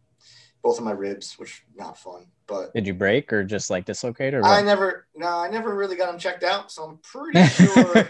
both 0.63 0.79
of 0.79 0.85
my 0.85 0.93
ribs, 0.93 1.39
which 1.39 1.65
not 1.77 1.99
fun. 1.99 2.27
But 2.47 2.73
did 2.73 2.87
you 2.87 2.95
break 2.95 3.33
or 3.33 3.45
just 3.45 3.69
like 3.69 3.85
dislocate 3.85 4.35
or? 4.35 4.41
What? 4.41 4.51
I 4.51 4.63
never, 4.63 5.07
no, 5.15 5.29
I 5.29 5.49
never 5.51 5.75
really 5.77 5.97
got 5.97 6.11
them 6.11 6.19
checked 6.19 6.43
out, 6.43 6.73
so 6.73 6.85
I'm 6.85 6.99
pretty 6.99 7.47
sure. 7.49 8.09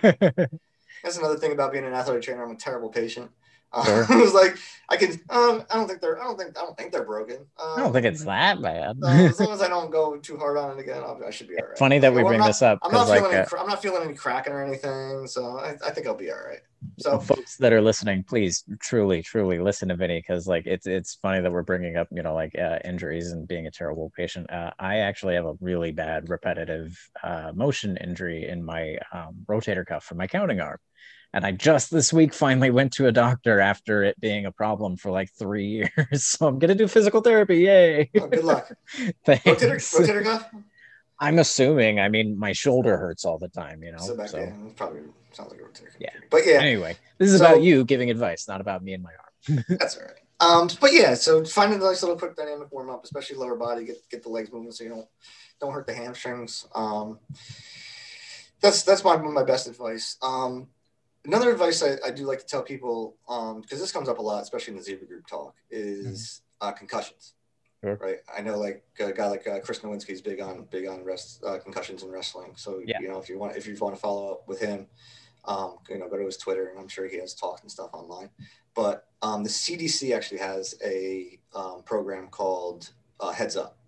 that's 1.03 1.19
another 1.19 1.37
thing 1.37 1.53
about 1.53 1.73
being 1.73 1.85
an 1.85 1.93
athletic 1.95 2.23
trainer. 2.23 2.45
I'm 2.45 2.53
a 2.53 2.57
terrible 2.57 2.91
patient. 2.91 3.31
Uh, 3.73 4.07
it 4.11 4.17
was 4.17 4.35
like 4.35 4.57
I 4.91 4.97
can. 4.97 5.13
Um, 5.29 5.65
I 5.71 5.75
don't 5.75 5.87
think 5.87 6.01
they're. 6.01 6.19
I 6.19 6.25
don't 6.25 6.39
think. 6.39 6.59
I 6.59 6.63
don't 6.63 6.77
think 6.77 6.93
they're 6.93 7.05
broken. 7.05 7.37
Um, 7.63 7.73
I 7.77 7.81
don't 7.81 7.93
think 7.93 8.07
it's 8.07 8.25
that 8.25 8.63
bad. 8.63 8.97
uh, 9.03 9.07
as 9.07 9.39
long 9.39 9.51
as 9.51 9.61
I 9.61 9.69
don't 9.77 9.91
go 9.91 10.17
too 10.17 10.39
hard 10.39 10.57
on 10.57 10.79
it 10.79 10.81
again, 10.81 11.03
I'll, 11.03 11.21
i 11.27 11.31
should 11.31 11.49
be 11.49 11.57
all 11.61 11.69
right. 11.69 11.79
Funny 11.79 11.99
that 11.99 12.15
we 12.15 12.23
bring 12.23 12.39
not, 12.39 12.47
this 12.47 12.63
up. 12.63 12.79
I'm 12.83 12.93
not 12.93 13.07
feeling. 13.07 13.25
Like, 13.25 13.35
any, 13.35 13.61
I'm 13.61 13.69
not 13.69 13.83
feeling 13.83 14.03
any 14.03 14.15
cracking 14.15 14.55
or 14.55 14.65
anything, 14.65 15.27
so 15.27 15.59
I, 15.59 15.77
I 15.87 15.91
think 15.91 16.07
I'll 16.07 16.15
be 16.15 16.31
all 16.31 16.39
right. 16.39 16.61
So, 17.01 17.19
folks 17.19 17.59
that 17.59 17.75
are 17.75 17.83
listening, 17.83 18.23
please 18.23 18.65
truly, 18.81 19.23
truly 19.23 19.59
listen 19.59 19.89
to 19.91 19.97
Vinnie 19.97 20.21
because, 20.21 20.47
like, 20.47 20.67
it's 20.67 20.87
it's 20.87 21.17
funny 21.17 21.43
that 21.43 21.53
we're 21.53 21.63
bringing 21.63 21.97
up, 21.97 22.09
you 22.11 22.23
know, 22.23 22.35
like 22.35 22.59
uh, 22.59 22.79
injuries 22.83 23.33
and 23.33 23.47
being 23.47 23.67
a 23.67 23.71
terrible 23.71 24.11
patient. 24.17 24.51
Uh, 24.51 24.71
I 24.79 24.99
actually 25.01 25.35
have 25.35 25.45
a 25.45 25.55
really 25.61 25.93
bad 25.93 26.31
repetitive 26.31 26.99
uh, 27.23 27.53
motion 27.55 27.99
injury 27.99 28.49
in 28.49 28.65
my 28.65 28.97
um, 29.13 29.45
rotator 29.47 29.85
cuff 29.85 30.05
for 30.05 30.15
my 30.15 30.27
counting 30.27 30.61
arm. 30.61 30.79
And 31.35 31.45
I 31.45 31.53
just 31.53 31.91
this 31.91 32.13
week 32.13 32.33
finally 32.33 32.71
went 32.71 32.93
to 32.95 33.07
a 33.07 33.13
doctor 33.13 33.61
after 33.61 34.03
it 34.03 34.19
being 34.21 34.47
a 34.47 34.53
problem 34.53 34.97
for 34.97 35.11
like 35.11 35.31
three 35.39 35.67
years. 35.99 36.25
So 36.25 36.47
I'm 36.47 36.59
gonna 36.59 36.75
do 36.75 36.89
physical 36.89 37.21
therapy. 37.21 37.59
Yay! 37.59 38.11
Oh, 38.19 38.27
good 38.29 38.45
luck. 38.45 38.71
Thanks. 39.25 39.95
Rotator, 39.95 40.25
cuff. 40.25 40.51
I'm 41.21 41.39
assuming. 41.39 42.01
I 42.01 42.09
mean, 42.09 42.39
my 42.39 42.53
shoulder 42.53 42.97
hurts 42.97 43.25
all 43.25 43.39
the 43.39 43.49
time. 43.49 43.83
You 43.83 43.93
know. 43.93 43.99
So, 43.99 44.17
back, 44.17 44.29
so. 44.29 44.53
Probably 44.77 45.01
sounds 45.33 45.51
like 45.51 45.61
a 45.61 45.65
rotator. 45.65 45.87
cuff. 45.87 45.97
Yeah. 46.01 46.13
But 46.31 46.47
yeah. 46.47 46.61
Anyway, 46.61 46.97
this 47.19 47.31
is 47.31 47.41
so, 47.41 47.47
about 47.47 47.63
you 47.63 47.85
giving 47.85 48.11
advice, 48.11 48.49
not 48.49 48.61
about 48.61 48.83
me 48.83 48.95
and 48.95 49.03
my 49.03 49.11
arm. 49.11 49.65
that's 49.69 49.97
all 49.97 50.05
right. 50.05 50.13
Um, 50.41 50.71
but 50.81 50.93
yeah, 50.93 51.15
so 51.15 51.45
find 51.45 51.73
a 51.73 51.79
nice 51.79 52.03
little 52.03 52.17
quick 52.17 52.37
dynamic 52.37 52.71
warm 52.71 52.91
up, 52.91 53.03
especially 53.03 53.37
lower 53.37 53.57
body, 53.57 53.85
get 53.85 53.97
get 54.09 54.23
the 54.23 54.29
legs 54.29 54.53
moving 54.53 54.71
so 54.71 54.85
you 54.85 54.91
don't 54.91 55.09
don't 55.61 55.73
hurt 55.73 55.87
the 55.87 55.95
hamstrings. 55.95 56.67
Um, 56.75 57.19
that's 58.61 58.83
that's 58.83 59.03
my 59.03 59.17
my 59.17 59.45
best 59.45 59.67
advice. 59.67 60.17
Um, 60.23 60.69
another 61.29 61.53
advice 61.53 61.83
I, 61.83 61.97
I, 62.05 62.11
do 62.11 62.25
like 62.25 62.41
to 62.41 62.47
tell 62.47 62.63
people, 62.63 63.17
because 63.27 63.55
um, 63.55 63.79
this 63.79 63.93
comes 63.93 64.09
up 64.09 64.19
a 64.19 64.23
lot, 64.23 64.43
especially 64.43 64.73
in 64.73 64.79
the 64.79 64.83
Zebra 64.83 65.07
Group 65.07 65.27
talk, 65.27 65.55
is 65.71 66.43
mm-hmm. 66.63 66.69
uh, 66.69 66.73
concussions. 66.73 67.35
Sure. 67.85 67.95
Right. 67.95 68.17
I 68.37 68.41
know, 68.41 68.59
like 68.59 68.83
a 68.99 69.13
guy 69.13 69.29
like 69.29 69.47
uh, 69.47 69.61
Chris 69.61 69.79
Nowinski 69.81 70.11
is 70.11 70.21
big 70.21 70.41
on 70.41 70.67
big 70.69 70.89
on 70.89 71.05
rest 71.05 71.45
uh, 71.45 71.59
concussions 71.59 72.03
and 72.03 72.11
wrestling. 72.11 72.55
So 72.57 72.81
yeah. 72.85 72.99
you 73.01 73.09
know, 73.09 73.21
if 73.21 73.29
you 73.29 73.39
want 73.39 73.57
if 73.57 73.69
you 73.69 73.77
want 73.77 73.95
to 73.95 74.01
follow 74.01 74.33
up 74.33 74.49
with 74.49 74.59
him, 74.59 74.89
um, 75.45 75.77
you 75.89 75.97
know, 75.97 76.09
go 76.09 76.17
to 76.17 76.25
his 76.25 76.37
Twitter, 76.37 76.71
and 76.71 76.79
I'm 76.81 76.89
sure 76.89 77.07
he 77.07 77.19
has 77.19 77.35
talks 77.35 77.63
and 77.63 77.71
stuff 77.71 77.91
online. 77.93 78.31
But 78.75 79.07
um, 79.23 79.45
the 79.45 79.49
CDC 79.49 80.13
actually 80.13 80.39
has 80.39 80.75
a 80.85 81.39
um, 81.55 81.83
program 81.85 82.27
called 82.29 82.91
uh, 83.21 83.31
Heads 83.31 83.57
Up, 83.57 83.79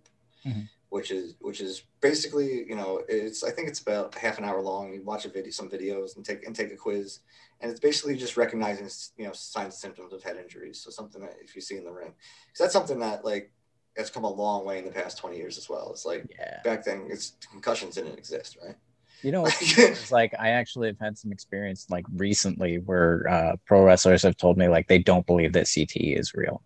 mm-hmm 0.45 0.61
which 0.91 1.09
is 1.09 1.35
which 1.39 1.61
is 1.61 1.83
basically 2.01 2.65
you 2.67 2.75
know 2.75 3.01
it's 3.07 3.45
I 3.45 3.51
think 3.51 3.69
it's 3.69 3.79
about 3.79 4.13
half 4.13 4.37
an 4.37 4.43
hour 4.43 4.61
long. 4.61 4.93
You 4.93 5.01
watch 5.01 5.23
a 5.23 5.29
video, 5.29 5.49
some 5.49 5.69
videos, 5.69 6.17
and 6.17 6.25
take 6.25 6.45
and 6.45 6.53
take 6.53 6.73
a 6.73 6.75
quiz, 6.75 7.19
and 7.61 7.71
it's 7.71 7.79
basically 7.79 8.17
just 8.17 8.35
recognizing 8.35 8.89
you 9.17 9.25
know 9.25 9.31
signs 9.31 9.73
and 9.73 9.73
symptoms 9.73 10.11
of 10.11 10.21
head 10.21 10.35
injuries. 10.35 10.81
So 10.81 10.91
something 10.91 11.21
that 11.21 11.37
if 11.41 11.55
you 11.55 11.61
see 11.61 11.77
in 11.77 11.85
the 11.85 11.91
ring, 11.91 12.13
because 12.45 12.59
that's 12.59 12.73
something 12.73 12.99
that 12.99 13.23
like 13.23 13.53
has 13.95 14.09
come 14.09 14.25
a 14.25 14.29
long 14.29 14.65
way 14.65 14.79
in 14.79 14.85
the 14.85 14.91
past 14.91 15.17
twenty 15.17 15.37
years 15.37 15.57
as 15.57 15.69
well. 15.69 15.91
It's 15.91 16.05
like 16.05 16.25
yeah. 16.37 16.59
back 16.65 16.83
then, 16.83 17.07
it's 17.09 17.37
concussions 17.49 17.95
didn't 17.95 18.17
exist, 18.17 18.57
right? 18.61 18.75
You 19.21 19.31
know, 19.31 19.45
it's 19.47 20.11
like 20.11 20.33
I 20.37 20.49
actually 20.49 20.89
have 20.89 20.99
had 20.99 21.17
some 21.17 21.31
experience 21.31 21.87
like 21.89 22.05
recently 22.17 22.79
where 22.79 23.29
uh, 23.29 23.55
pro 23.65 23.81
wrestlers 23.85 24.23
have 24.23 24.35
told 24.35 24.57
me 24.57 24.67
like 24.67 24.89
they 24.89 24.99
don't 24.99 25.25
believe 25.25 25.53
that 25.53 25.67
CTE 25.67 26.19
is 26.19 26.33
real. 26.33 26.61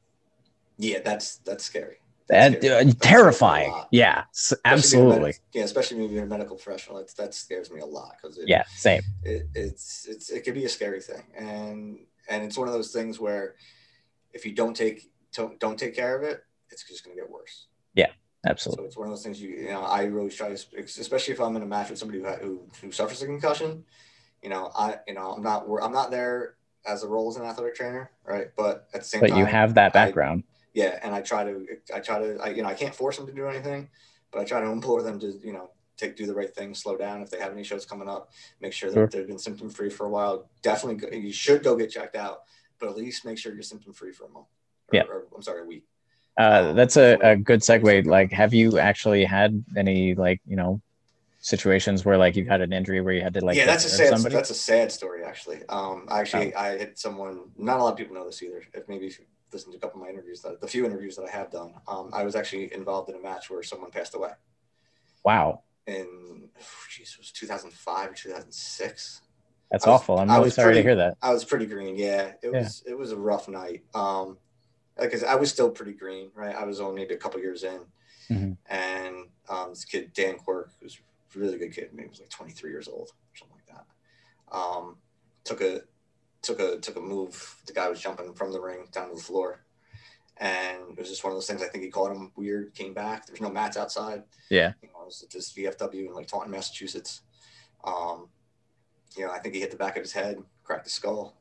Yeah, 0.79 1.01
that's 1.05 1.37
that's 1.37 1.63
scary. 1.63 1.97
That 2.27 2.65
uh, 2.65 2.91
terrifying. 3.01 3.73
Yeah, 3.91 4.23
especially 4.33 4.61
absolutely. 4.65 5.33
yeah, 5.53 5.63
especially 5.63 6.01
when 6.01 6.11
you're 6.11 6.23
a 6.23 6.27
medical 6.27 6.55
professional, 6.55 6.97
it's, 6.97 7.13
that 7.13 7.33
scares 7.33 7.69
me 7.71 7.81
a 7.81 7.85
lot 7.85 8.15
because 8.19 8.39
yeah, 8.47 8.63
same. 8.75 9.01
It, 9.23 9.47
it's 9.53 10.07
it's 10.09 10.29
it 10.31 10.43
can 10.43 10.55
be 10.55 10.65
a 10.65 10.69
scary 10.69 11.01
thing, 11.01 11.23
and 11.37 11.99
and 12.27 12.43
it's 12.43 12.57
one 12.57 12.67
of 12.67 12.73
those 12.73 12.91
things 12.91 13.19
where 13.19 13.55
if 14.33 14.45
you 14.45 14.53
don't 14.53 14.75
take 14.75 15.11
don't, 15.33 15.59
don't 15.59 15.77
take 15.77 15.95
care 15.95 16.17
of 16.17 16.23
it, 16.23 16.43
it's 16.71 16.87
just 16.87 17.03
going 17.03 17.15
to 17.15 17.21
get 17.21 17.29
worse. 17.29 17.67
Yeah, 17.93 18.07
Absolutely. 18.45 18.83
So 18.83 18.87
it's 18.87 18.97
one 18.97 19.07
of 19.07 19.11
those 19.11 19.23
things 19.23 19.41
you, 19.41 19.49
you 19.49 19.69
know, 19.69 19.81
I 19.81 20.03
really 20.03 20.29
try 20.29 20.53
to, 20.53 20.79
especially 20.79 21.33
if 21.33 21.41
I'm 21.41 21.55
in 21.55 21.63
a 21.63 21.65
match 21.65 21.89
with 21.89 21.99
somebody 21.99 22.21
who, 22.21 22.27
who, 22.27 22.61
who 22.81 22.91
suffers 22.91 23.21
a 23.21 23.25
concussion, 23.25 23.83
you 24.43 24.49
know, 24.49 24.71
I, 24.75 24.97
you 25.07 25.15
know, 25.15 25.31
I'm 25.31 25.41
not, 25.41 25.65
I'm 25.81 25.91
not 25.91 26.11
there 26.11 26.55
as 26.85 27.03
a 27.03 27.07
role 27.07 27.29
as 27.29 27.37
an 27.37 27.43
athletic 27.43 27.75
trainer, 27.75 28.11
right? 28.23 28.47
But 28.55 28.87
at 28.93 29.01
the 29.01 29.07
same 29.07 29.21
but 29.21 29.31
time, 29.31 29.39
you 29.39 29.45
have 29.45 29.73
that 29.75 29.93
background. 29.93 30.43
I, 30.47 30.54
yeah, 30.75 30.99
and 31.01 31.15
I 31.15 31.21
try 31.21 31.45
to, 31.45 31.65
I 31.93 31.99
try 32.01 32.19
to, 32.19 32.37
I, 32.43 32.49
you 32.49 32.61
know, 32.61 32.67
I 32.67 32.73
can't 32.73 32.93
force 32.93 33.15
them 33.15 33.25
to 33.25 33.33
do 33.33 33.47
anything, 33.47 33.89
but 34.31 34.41
I 34.41 34.43
try 34.43 34.59
to 34.59 34.67
implore 34.67 35.01
them 35.01 35.17
to, 35.21 35.39
you 35.41 35.53
know, 35.53 35.71
take 35.97 36.17
do 36.17 36.25
the 36.25 36.35
right 36.35 36.53
thing, 36.53 36.75
slow 36.75 36.97
down 36.97 37.21
if 37.21 37.29
they 37.29 37.39
have 37.39 37.53
any 37.53 37.63
shows 37.63 37.85
coming 37.85 38.09
up, 38.09 38.31
make 38.59 38.73
sure 38.73 38.89
that 38.89 38.95
sure. 38.95 39.07
they've 39.07 39.27
been 39.27 39.39
symptom 39.39 39.69
free 39.69 39.89
for 39.89 40.05
a 40.05 40.09
while. 40.09 40.49
Definitely, 40.61 40.97
go, 40.97 41.15
you 41.15 41.31
should 41.31 41.63
go 41.63 41.77
get 41.77 41.89
checked 41.89 42.17
out, 42.17 42.39
but 42.77 42.89
at 42.89 42.97
least 42.97 43.23
make 43.23 43.37
sure 43.37 43.53
you're 43.53 43.63
symptom 43.63 43.93
free 43.93 44.11
for 44.11 44.25
a 44.25 44.29
month. 44.29 44.47
Or, 44.89 44.95
yeah, 44.95 45.03
or, 45.03 45.27
I'm 45.33 45.41
sorry, 45.41 45.61
a 45.61 45.65
week. 45.65 45.85
Uh, 46.37 46.65
um, 46.67 46.75
that's 46.75 46.97
a, 46.97 47.17
a 47.21 47.37
good 47.37 47.61
segue. 47.61 48.05
Like, 48.05 48.33
have 48.33 48.53
you 48.53 48.77
actually 48.77 49.23
had 49.23 49.63
any 49.77 50.13
like 50.13 50.41
you 50.45 50.57
know 50.57 50.81
situations 51.39 52.03
where 52.03 52.17
like 52.17 52.35
you've 52.35 52.47
had 52.47 52.59
an 52.59 52.73
injury 52.73 52.99
where 52.99 53.13
you 53.13 53.21
had 53.21 53.35
to 53.35 53.45
like 53.45 53.55
yeah 53.55 53.67
that's 53.67 53.85
a 53.85 53.89
sad 53.89 54.09
somebody? 54.09 54.33
that's 54.33 54.49
a 54.49 54.55
sad 54.55 54.91
story 54.91 55.23
actually 55.23 55.63
um 55.69 56.07
actually 56.09 56.51
oh. 56.55 56.59
i 56.59 56.67
had 56.69 56.97
someone 56.97 57.41
not 57.55 57.79
a 57.79 57.83
lot 57.83 57.91
of 57.91 57.97
people 57.99 58.15
know 58.15 58.25
this 58.25 58.41
either 58.41 58.63
if 58.73 58.89
maybe 58.89 59.15
if 59.55 59.65
you 59.65 59.71
listen 59.71 59.71
to 59.71 59.77
a 59.77 59.81
couple 59.81 60.01
of 60.01 60.07
my 60.07 60.11
interviews 60.11 60.41
that 60.41 60.59
the 60.61 60.67
few 60.67 60.85
interviews 60.85 61.15
that 61.15 61.25
i 61.25 61.29
have 61.29 61.49
done 61.51 61.73
um 61.87 62.09
i 62.13 62.23
was 62.23 62.35
actually 62.35 62.73
involved 62.73 63.09
in 63.09 63.15
a 63.15 63.19
match 63.19 63.49
where 63.49 63.63
someone 63.63 63.91
passed 63.91 64.15
away. 64.15 64.31
Wow. 65.23 65.63
In 65.87 66.49
geez, 66.89 67.13
it 67.13 67.19
was 67.19 67.31
2005 67.31 68.09
or 68.09 68.13
2006 68.13 69.21
that's 69.71 69.85
was, 69.85 69.93
awful. 69.93 70.19
I'm 70.19 70.29
really 70.29 70.51
sorry 70.51 70.67
pretty, 70.67 70.79
to 70.79 70.83
hear 70.83 70.95
that. 70.97 71.17
I 71.21 71.33
was 71.33 71.43
pretty 71.43 71.65
green 71.65 71.95
yeah. 71.95 72.33
It 72.43 72.51
was 72.51 72.83
it 72.85 72.97
was 72.97 73.11
a 73.11 73.17
rough 73.17 73.47
night. 73.47 73.83
Um 73.93 74.37
because 74.97 75.23
I 75.23 75.35
was 75.35 75.51
still 75.51 75.69
pretty 75.71 75.93
green, 75.93 76.31
right? 76.35 76.55
I 76.55 76.63
was 76.63 76.79
only 76.79 77.01
maybe 77.01 77.15
a 77.15 77.17
couple 77.17 77.39
years 77.41 77.63
in, 77.63 77.81
mm-hmm. 78.29 78.73
and 78.73 79.15
um, 79.49 79.69
this 79.71 79.83
kid 79.83 80.13
Dan 80.13 80.37
Quirk, 80.37 80.71
who's 80.79 80.99
a 81.35 81.39
really 81.39 81.57
good 81.57 81.73
kid, 81.73 81.89
maybe 81.93 82.09
was 82.09 82.19
like 82.19 82.29
23 82.29 82.71
years 82.71 82.87
old 82.87 83.09
or 83.09 83.35
something 83.35 83.57
like 83.57 83.75
that. 83.75 84.57
Um, 84.57 84.97
took 85.43 85.61
a 85.61 85.81
took 86.45 86.59
a 86.59 86.77
took 86.77 86.95
a 86.95 87.01
move. 87.01 87.55
The 87.65 87.73
guy 87.73 87.89
was 87.89 88.01
jumping 88.01 88.33
from 88.33 88.51
the 88.51 88.61
ring 88.61 88.87
down 88.91 89.09
to 89.09 89.15
the 89.15 89.21
floor, 89.21 89.65
and 90.37 90.91
it 90.91 90.99
was 90.99 91.09
just 91.09 91.23
one 91.23 91.31
of 91.31 91.37
those 91.37 91.47
things. 91.47 91.61
I 91.61 91.67
think 91.67 91.83
he 91.83 91.89
caught 91.89 92.11
him 92.11 92.31
weird. 92.35 92.73
Came 92.73 92.93
back. 92.93 93.25
There's 93.25 93.41
no 93.41 93.49
mats 93.49 93.77
outside. 93.77 94.23
Yeah, 94.49 94.73
you 94.81 94.89
know, 94.89 95.01
it 95.01 95.05
was 95.05 95.23
at 95.23 95.31
this 95.31 95.53
VFW 95.53 96.07
in 96.07 96.13
like 96.13 96.27
Taunton, 96.27 96.51
Massachusetts. 96.51 97.21
Um, 97.83 98.29
you 99.17 99.25
know, 99.25 99.31
I 99.31 99.39
think 99.39 99.55
he 99.55 99.61
hit 99.61 99.71
the 99.71 99.77
back 99.77 99.97
of 99.97 100.03
his 100.03 100.11
head, 100.11 100.37
cracked 100.63 100.85
his 100.85 100.93
skull 100.93 101.37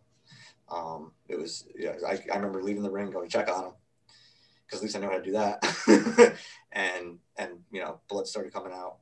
um, 0.71 1.13
it 1.29 1.39
was, 1.39 1.67
yeah, 1.77 1.95
I, 2.07 2.19
I 2.33 2.37
remember 2.37 2.63
leaving 2.63 2.83
the 2.83 2.91
ring, 2.91 3.11
going 3.11 3.29
to 3.29 3.33
check 3.33 3.49
on 3.49 3.67
him 3.67 3.73
because 4.67 4.81
at 4.81 4.85
least 4.85 4.97
I 4.97 5.01
know 5.01 5.11
how 5.11 5.19
to 5.19 5.23
do 5.23 5.33
that. 5.33 6.37
and, 6.73 7.19
and, 7.37 7.51
you 7.71 7.81
know, 7.81 8.01
blood 8.09 8.27
started 8.27 8.53
coming 8.53 8.73
out. 8.73 8.97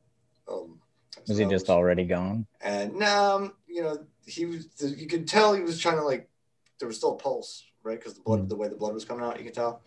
Um, 0.51 0.81
was 1.29 1.39
he 1.39 1.45
just 1.45 1.71
already 1.71 2.05
gone? 2.05 2.47
And, 2.61 3.03
um, 3.03 3.55
you 3.69 3.83
know, 3.83 4.05
he 4.27 4.47
was, 4.47 4.69
you 4.81 5.07
could 5.07 5.27
tell 5.27 5.55
he 5.55 5.63
was 5.63 5.79
trying 5.79 5.97
to 5.97 6.05
like, 6.05 6.29
there 6.79 6.89
was 6.89 6.97
still 6.97 7.13
a 7.13 7.17
pulse, 7.17 7.65
right? 7.83 7.99
Because 7.99 8.15
the 8.15 8.21
blood, 8.21 8.41
mm-hmm. 8.41 8.49
the 8.49 8.57
way 8.57 8.69
the 8.69 8.77
blood 8.77 8.95
was 8.95 9.05
coming 9.05 9.25
out, 9.25 9.39
you 9.39 9.45
could 9.45 9.55
tell 9.55 9.83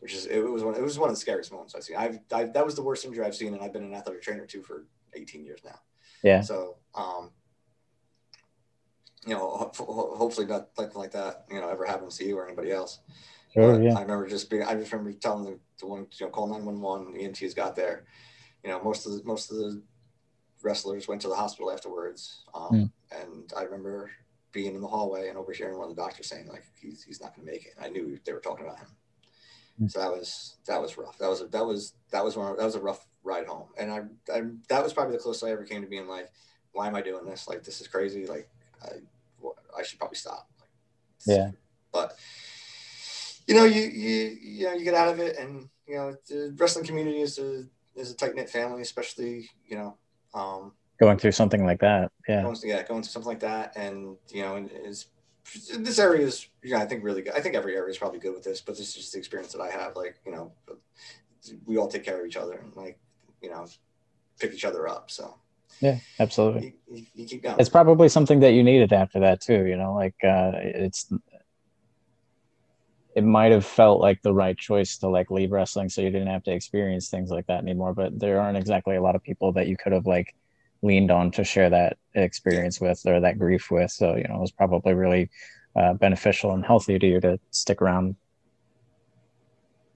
which 0.00 0.14
is 0.14 0.26
it 0.26 0.40
was 0.40 0.64
one 0.64 0.74
it 0.74 0.82
was 0.82 0.98
one 0.98 1.08
of 1.08 1.14
the 1.14 1.20
scariest 1.20 1.52
moments 1.52 1.76
I've 1.76 1.84
seen. 1.84 1.96
I've, 1.96 2.18
I've, 2.32 2.52
that 2.54 2.64
was 2.64 2.74
the 2.74 2.82
worst 2.82 3.04
injury 3.04 3.24
I've 3.24 3.36
seen, 3.36 3.54
and 3.54 3.62
I've 3.62 3.72
been 3.72 3.84
an 3.84 3.94
athletic 3.94 4.20
trainer 4.20 4.46
too 4.46 4.60
for 4.60 4.86
18 5.14 5.44
years 5.44 5.60
now. 5.64 5.78
Yeah. 6.24 6.40
So 6.40 6.78
um, 6.96 7.30
you 9.26 9.34
know, 9.34 9.70
hopefully 9.76 10.46
not 10.46 10.70
something 10.76 10.98
like 10.98 11.12
that, 11.12 11.44
you 11.50 11.60
know, 11.60 11.68
ever 11.68 11.84
happens 11.84 12.16
to 12.18 12.24
you 12.24 12.36
or 12.36 12.46
anybody 12.46 12.72
else. 12.72 13.00
Sure, 13.54 13.80
yeah. 13.80 13.94
I 13.94 14.02
remember 14.02 14.26
just 14.28 14.50
being, 14.50 14.62
I 14.62 14.74
just 14.74 14.90
remember 14.92 15.12
telling 15.12 15.44
the, 15.44 15.58
the 15.78 15.86
one, 15.86 16.06
you 16.12 16.26
know, 16.26 16.32
call 16.32 16.48
911, 16.48 17.12
the 17.12 17.20
EMTs 17.20 17.54
got 17.54 17.76
there. 17.76 18.04
You 18.64 18.70
know, 18.70 18.82
most 18.82 19.06
of 19.06 19.12
the, 19.12 19.22
most 19.24 19.50
of 19.50 19.58
the 19.58 19.82
wrestlers 20.62 21.08
went 21.08 21.20
to 21.22 21.28
the 21.28 21.34
hospital 21.34 21.70
afterwards. 21.70 22.44
Um, 22.54 22.70
mm. 22.72 22.90
And 23.20 23.52
I 23.56 23.62
remember 23.62 24.10
being 24.52 24.74
in 24.74 24.80
the 24.80 24.88
hallway 24.88 25.28
and 25.28 25.38
overhearing 25.38 25.78
one 25.78 25.88
of 25.88 25.96
the 25.96 26.02
doctors 26.02 26.28
saying 26.28 26.48
like, 26.48 26.64
he's, 26.80 27.02
he's 27.02 27.20
not 27.20 27.34
going 27.34 27.46
to 27.46 27.52
make 27.52 27.66
it. 27.66 27.74
And 27.76 27.84
I 27.84 27.88
knew 27.88 28.18
they 28.24 28.32
were 28.32 28.40
talking 28.40 28.66
about 28.66 28.78
him. 28.78 28.88
Mm. 29.80 29.90
So 29.90 30.00
that 30.00 30.10
was, 30.10 30.56
that 30.66 30.80
was 30.80 30.96
rough. 30.98 31.18
That 31.18 31.28
was, 31.28 31.40
a, 31.40 31.46
that 31.46 31.64
was, 31.64 31.94
that 32.10 32.24
was 32.24 32.36
one, 32.36 32.56
that 32.56 32.64
was 32.64 32.74
a 32.74 32.80
rough 32.80 33.06
ride 33.24 33.46
home. 33.46 33.68
And 33.78 33.90
I, 33.90 34.00
I, 34.32 34.42
that 34.68 34.82
was 34.82 34.92
probably 34.92 35.16
the 35.16 35.22
closest 35.22 35.44
I 35.44 35.50
ever 35.50 35.64
came 35.64 35.82
to 35.82 35.88
being 35.88 36.08
like, 36.08 36.30
why 36.72 36.86
am 36.86 36.94
I 36.94 37.02
doing 37.02 37.24
this? 37.24 37.48
Like, 37.48 37.62
this 37.64 37.80
is 37.80 37.88
crazy. 37.88 38.26
Like, 38.26 38.48
I, 38.82 38.88
I 39.78 39.82
should 39.82 39.98
probably 39.98 40.16
stop. 40.16 40.48
Yeah. 41.26 41.50
But 41.92 42.16
you 43.46 43.54
know, 43.54 43.64
you 43.64 43.82
you 43.82 44.36
you 44.40 44.66
know, 44.66 44.72
you 44.72 44.84
get 44.84 44.94
out 44.94 45.08
of 45.08 45.20
it, 45.20 45.36
and 45.36 45.68
you 45.86 45.96
know, 45.96 46.16
the 46.28 46.54
wrestling 46.56 46.86
community 46.86 47.20
is 47.20 47.38
a 47.38 47.64
is 47.94 48.10
a 48.10 48.16
tight 48.16 48.34
knit 48.34 48.50
family, 48.50 48.82
especially 48.82 49.50
you 49.66 49.76
know, 49.76 49.96
um, 50.34 50.72
going 50.98 51.18
through 51.18 51.32
something 51.32 51.64
like 51.64 51.80
that. 51.80 52.10
Yeah. 52.28 52.42
Going, 52.42 52.56
yeah, 52.64 52.82
going 52.82 53.02
through 53.02 53.10
something 53.10 53.28
like 53.28 53.40
that, 53.40 53.76
and 53.76 54.16
you 54.30 54.42
know, 54.42 54.56
is 54.56 55.06
this 55.78 55.98
area 55.98 56.26
is 56.26 56.48
yeah, 56.62 56.78
I 56.78 56.86
think 56.86 57.02
really 57.04 57.22
good. 57.22 57.34
I 57.34 57.40
think 57.40 57.54
every 57.54 57.74
area 57.74 57.90
is 57.90 57.98
probably 57.98 58.20
good 58.20 58.34
with 58.34 58.44
this, 58.44 58.60
but 58.60 58.76
this 58.76 58.88
is 58.88 58.94
just 58.94 59.12
the 59.12 59.18
experience 59.18 59.52
that 59.52 59.60
I 59.60 59.70
have. 59.70 59.96
Like 59.96 60.16
you 60.24 60.32
know, 60.32 60.52
we 61.66 61.76
all 61.76 61.88
take 61.88 62.04
care 62.04 62.20
of 62.20 62.26
each 62.26 62.36
other 62.36 62.54
and 62.54 62.74
like 62.76 62.98
you 63.42 63.50
know, 63.50 63.66
pick 64.38 64.52
each 64.52 64.64
other 64.64 64.88
up. 64.88 65.10
So 65.10 65.36
yeah, 65.80 65.98
absolutely. 66.20 66.76
You, 66.90 67.04
you, 67.14 67.26
keep 67.26 67.42
going. 67.42 67.56
It's 67.58 67.68
probably 67.68 68.08
something 68.08 68.40
that 68.40 68.52
you 68.52 68.62
needed 68.62 68.92
after 68.92 69.18
that 69.20 69.40
too. 69.40 69.66
You 69.66 69.76
know, 69.76 69.94
like 69.94 70.14
uh, 70.22 70.52
it's 70.54 71.12
it 73.14 73.24
might 73.24 73.52
have 73.52 73.64
felt 73.64 74.00
like 74.00 74.22
the 74.22 74.32
right 74.32 74.56
choice 74.56 74.96
to 74.98 75.08
like 75.08 75.30
leave 75.30 75.52
wrestling 75.52 75.88
so 75.88 76.00
you 76.00 76.10
didn't 76.10 76.28
have 76.28 76.42
to 76.44 76.52
experience 76.52 77.08
things 77.08 77.30
like 77.30 77.46
that 77.46 77.62
anymore. 77.62 77.92
But 77.92 78.18
there 78.18 78.40
aren't 78.40 78.56
exactly 78.56 78.96
a 78.96 79.02
lot 79.02 79.16
of 79.16 79.22
people 79.22 79.52
that 79.52 79.66
you 79.66 79.76
could 79.76 79.92
have 79.92 80.06
like 80.06 80.34
leaned 80.82 81.10
on 81.10 81.30
to 81.32 81.44
share 81.44 81.70
that 81.70 81.98
experience 82.14 82.80
with 82.80 83.00
or 83.06 83.20
that 83.20 83.38
grief 83.38 83.70
with. 83.70 83.90
So 83.90 84.16
you 84.16 84.24
know, 84.24 84.36
it 84.36 84.40
was 84.40 84.50
probably 84.50 84.94
really 84.94 85.30
uh, 85.76 85.94
beneficial 85.94 86.52
and 86.52 86.64
healthy 86.64 86.98
to 86.98 87.06
you 87.06 87.20
to 87.20 87.38
stick 87.50 87.82
around. 87.82 88.16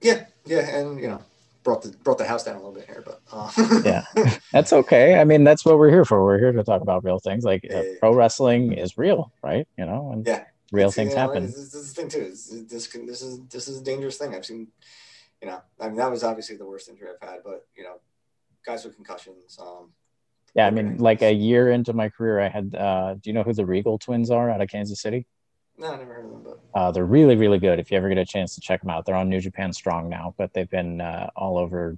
Yeah, 0.01 0.25
yeah, 0.45 0.77
and 0.77 0.99
you 0.99 1.07
know, 1.07 1.21
brought 1.63 1.81
the 1.81 1.89
brought 2.03 2.17
the 2.19 2.25
house 2.25 2.43
down 2.43 2.55
a 2.55 2.59
little 2.59 2.73
bit 2.73 2.85
here, 2.85 3.03
but 3.03 3.21
uh. 3.31 3.51
yeah, 3.83 4.03
that's 4.51 4.73
okay. 4.73 5.19
I 5.19 5.23
mean, 5.23 5.43
that's 5.43 5.65
what 5.65 5.79
we're 5.79 5.89
here 5.89 6.05
for. 6.05 6.23
We're 6.23 6.39
here 6.39 6.51
to 6.51 6.63
talk 6.63 6.81
about 6.81 7.03
real 7.03 7.19
things. 7.19 7.43
Like 7.43 7.65
uh, 7.73 7.81
pro 7.99 8.13
wrestling 8.13 8.73
is 8.73 8.97
real, 8.97 9.31
right? 9.43 9.67
You 9.77 9.85
know, 9.85 10.11
and 10.13 10.25
yeah, 10.25 10.45
real 10.71 10.91
things 10.91 11.11
you 11.11 11.15
know, 11.15 11.21
happen. 11.21 11.45
This, 11.45 11.57
is 11.57 11.93
the 11.93 12.01
thing 12.01 12.09
too. 12.09 12.29
This, 12.29 12.47
this 12.47 12.87
this 12.87 13.21
is 13.21 13.41
this 13.47 13.67
is 13.67 13.81
a 13.81 13.83
dangerous 13.83 14.17
thing. 14.17 14.35
I've 14.35 14.45
seen. 14.45 14.67
You 15.41 15.49
know, 15.49 15.61
I 15.79 15.87
mean, 15.87 15.97
that 15.97 16.09
was 16.09 16.23
obviously 16.23 16.57
the 16.57 16.65
worst 16.65 16.89
injury 16.89 17.09
I've 17.09 17.29
had, 17.29 17.41
but 17.43 17.67
you 17.75 17.83
know, 17.83 17.99
guys 18.65 18.83
with 18.83 18.95
concussions. 18.95 19.59
Um, 19.61 19.91
yeah, 20.55 20.65
I 20.65 20.71
mean, 20.71 20.97
like 20.97 21.21
a 21.21 21.31
year 21.31 21.69
into 21.69 21.93
my 21.93 22.09
career, 22.09 22.39
I 22.39 22.49
had. 22.49 22.73
Uh, 22.73 23.13
do 23.15 23.29
you 23.29 23.33
know 23.33 23.43
who 23.43 23.53
the 23.53 23.65
Riegel 23.65 23.99
twins 23.99 24.31
are 24.31 24.49
out 24.49 24.61
of 24.61 24.69
Kansas 24.69 24.99
City? 24.99 25.27
No, 25.77 25.93
I 25.93 25.97
never 25.97 26.13
heard 26.15 26.25
of 26.25 26.31
them. 26.31 26.43
But 26.43 26.79
uh, 26.79 26.91
they're 26.91 27.05
really, 27.05 27.35
really 27.35 27.59
good. 27.59 27.79
If 27.79 27.91
you 27.91 27.97
ever 27.97 28.09
get 28.09 28.17
a 28.17 28.25
chance 28.25 28.55
to 28.55 28.61
check 28.61 28.81
them 28.81 28.89
out, 28.89 29.05
they're 29.05 29.15
on 29.15 29.29
New 29.29 29.39
Japan 29.39 29.71
Strong 29.71 30.09
now, 30.09 30.33
but 30.37 30.53
they've 30.53 30.69
been 30.69 31.01
uh, 31.01 31.29
all 31.35 31.57
over 31.57 31.97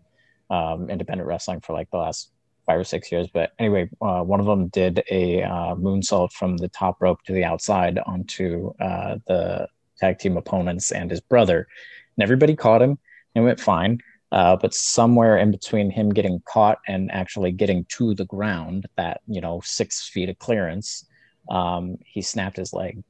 um, 0.50 0.90
independent 0.90 1.28
wrestling 1.28 1.62
for 1.62 1.74
like 1.74 1.90
the 1.92 1.98
last 1.98 2.32
five 2.70 2.80
or 2.80 2.84
six 2.84 3.12
years. 3.12 3.28
But 3.34 3.54
anyway, 3.58 3.90
uh, 4.02 4.22
one 4.22 4.40
of 4.40 4.46
them 4.46 4.68
did 4.68 5.04
a 5.10 5.44
uh, 5.44 5.76
moonsault 5.76 6.32
from 6.34 6.58
the 6.58 6.70
top 6.70 7.02
rope 7.02 7.24
to 7.24 7.34
the 7.34 7.44
outside 7.44 8.00
onto 8.06 8.74
uh, 8.80 9.18
the 9.28 9.68
tag 9.98 10.20
team 10.20 10.38
opponents 10.38 10.92
and 10.92 11.10
his 11.10 11.22
brother, 11.22 11.68
and 12.16 12.24
everybody 12.24 12.56
caught 12.56 12.82
him 12.82 13.00
and 13.36 13.46
went 13.46 13.60
fine. 13.60 14.00
Uh, 14.32 14.56
but 14.56 14.76
somewhere 14.76 15.38
in 15.38 15.50
between 15.50 15.90
him 15.90 16.10
getting 16.10 16.40
caught 16.46 16.78
and 16.88 17.12
actually 17.12 17.52
getting 17.52 17.84
to 17.86 18.14
the 18.14 18.26
ground, 18.26 18.86
that 18.98 19.22
you 19.28 19.42
know 19.42 19.62
six 19.64 20.08
feet 20.08 20.30
of 20.30 20.38
clearance, 20.38 21.06
um, 21.50 21.98
he 22.06 22.22
snapped 22.22 22.58
his 22.58 22.74
leg 22.74 23.04